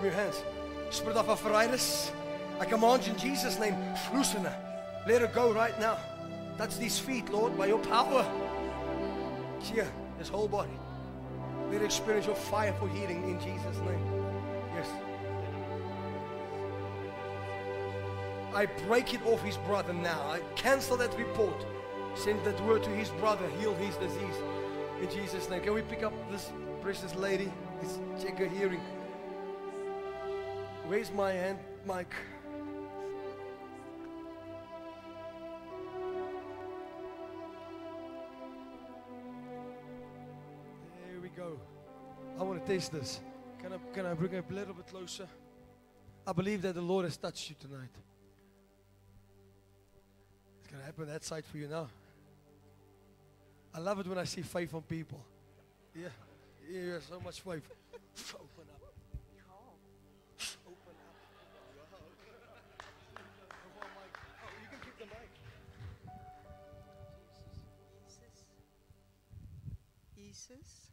Me 0.02 0.08
your 0.08 0.18
hands. 0.18 0.44
Spirit 0.90 1.16
of 1.16 1.30
arthritis. 1.30 2.12
I 2.60 2.66
command 2.66 3.06
you 3.06 3.14
in 3.14 3.20
Jesus' 3.20 3.60
name. 3.60 3.76
Loosen 4.14 4.44
her. 4.44 5.04
Let 5.08 5.22
her 5.22 5.28
go 5.28 5.54
right 5.54 5.80
now. 5.80 5.98
Touch 6.58 6.78
these 6.78 6.98
feet, 6.98 7.30
Lord, 7.30 7.56
by 7.56 7.68
your 7.68 7.78
power. 7.80 8.26
Here, 9.62 9.88
his 10.18 10.28
whole 10.28 10.48
body. 10.48 10.72
Let 11.70 11.82
her 11.82 11.86
experience 11.86 12.26
your 12.26 12.36
fire 12.36 12.74
for 12.80 12.90
healing 12.90 13.30
in 13.30 13.40
Jesus' 13.40 13.78
name. 13.78 14.26
Yes. 14.74 14.88
I 18.56 18.66
break 18.88 19.14
it 19.14 19.24
off 19.28 19.44
his 19.44 19.58
brother 19.58 19.94
now. 19.94 20.20
I 20.32 20.40
cancel 20.56 20.98
that 20.98 21.16
report. 21.16 21.66
Send 22.16 22.44
that 22.44 22.60
word 22.66 22.82
to 22.84 22.90
his 22.90 23.10
brother. 23.10 23.48
Heal 23.60 23.76
his 23.76 23.96
disease. 23.98 24.36
In 25.00 25.10
Jesus' 25.12 25.48
name. 25.48 25.62
Can 25.62 25.76
we 25.76 25.84
pick 25.84 26.02
up 26.02 26.14
this 26.32 26.52
precious 26.82 27.16
lady? 27.16 27.52
Let's 27.82 28.00
check 28.24 28.38
her 28.40 28.48
hearing. 28.48 28.82
Where's 30.92 31.10
my 31.14 31.32
hand, 31.32 31.58
Mike? 31.86 32.14
There 41.08 41.22
we 41.22 41.30
go. 41.30 41.58
I 42.38 42.44
want 42.44 42.60
to 42.60 42.68
taste 42.70 42.92
this. 42.92 43.22
Can 43.62 43.72
I, 43.72 43.78
can 43.94 44.06
I 44.06 44.14
bring 44.16 44.34
it 44.34 44.44
a 44.50 44.54
little 44.54 44.74
bit 44.74 44.88
closer? 44.88 45.30
I 46.28 46.34
believe 46.34 46.62
that 46.64 46.76
the 46.76 46.82
Lord 46.82 47.06
has 47.06 47.16
touched 47.16 47.50
you 47.50 47.56
tonight. 47.58 47.96
It's 50.60 50.68
going 50.68 50.82
to 50.82 50.86
happen 50.86 51.08
that 51.08 51.24
side 51.24 51.46
for 51.46 51.58
you 51.58 51.70
now. 51.70 51.88
I 53.74 53.80
love 53.80 53.98
it 54.02 54.08
when 54.08 54.18
I 54.18 54.26
see 54.26 54.42
faith 54.42 54.74
on 54.74 54.82
people. 54.82 55.24
Yeah, 55.96 56.10
yeah, 56.70 56.98
so 57.10 57.22
much 57.22 57.40
faith. 57.40 57.64
Jesus. 70.42 70.90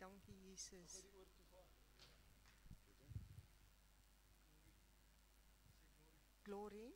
Dankie 0.00 0.34
Jesus. 0.48 1.04
Glory. 6.44 6.94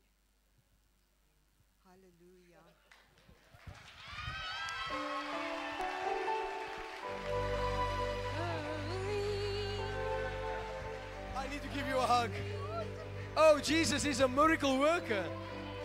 Hallelujah. 1.84 2.64
I 11.36 11.48
need 11.48 11.62
to 11.62 11.68
give 11.68 11.86
you 11.88 11.98
a 11.98 12.00
hug. 12.00 12.30
Oh, 13.36 13.60
Jesus 13.60 14.04
is 14.04 14.20
a 14.20 14.28
miracle 14.28 14.78
worker. 14.78 15.24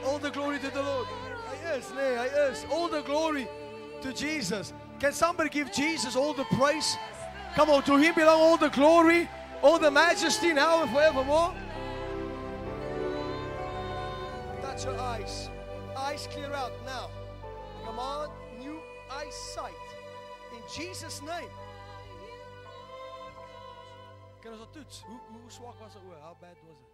All 0.04 0.18
the 0.18 0.32
glory 0.32 0.58
to 0.60 0.72
the 0.72 0.82
Lord. 0.82 1.08
I 1.48 1.54
yes, 1.64 1.92
nee, 1.96 2.02
yes. 2.02 2.66
All 2.72 2.88
the 2.88 3.02
glory 3.02 3.48
to 4.02 4.14
Jesus. 4.14 4.74
Can 5.04 5.12
somebody 5.12 5.50
give 5.50 5.70
Jesus 5.74 6.16
all 6.16 6.34
the 6.34 6.46
praise? 6.46 6.98
Come 7.56 7.70
on, 7.70 7.84
to 7.84 7.98
Him 7.98 8.16
belong 8.16 8.40
all 8.40 8.56
the 8.56 8.70
glory, 8.70 9.30
all 9.62 9.78
the 9.78 9.92
majesty 9.92 10.54
now 10.54 10.82
and 10.82 10.90
forevermore. 10.92 11.54
Touch 14.62 14.86
your 14.86 14.98
eyes. 14.98 15.50
Eyes 15.98 16.30
clear 16.32 16.54
out 16.54 16.72
now. 16.86 17.10
Come 17.84 18.00
on, 18.00 18.30
new 18.58 18.80
eyesight. 19.12 19.74
In 20.54 20.64
Jesus' 20.74 21.22
name. 21.22 21.52
Kan 24.40 24.52
ons 24.52 24.62
dat 24.62 24.74
toets? 24.74 25.04
Hoe, 25.06 25.20
hoe 25.32 25.52
zwak 25.52 25.80
was 25.80 25.94
het? 25.94 26.04
How 26.22 26.36
bad 26.40 26.56
was 26.64 26.80
it? 26.80 26.92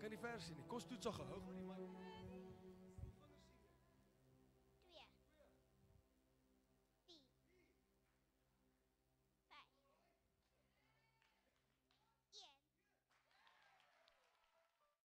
Kan 0.00 0.08
die 0.08 0.18
versie 0.18 0.54
nie? 0.54 0.66
Kom 0.66 0.82
ons 0.82 0.86
toets 0.90 1.06
al 1.06 1.12
gehou. 1.12 1.38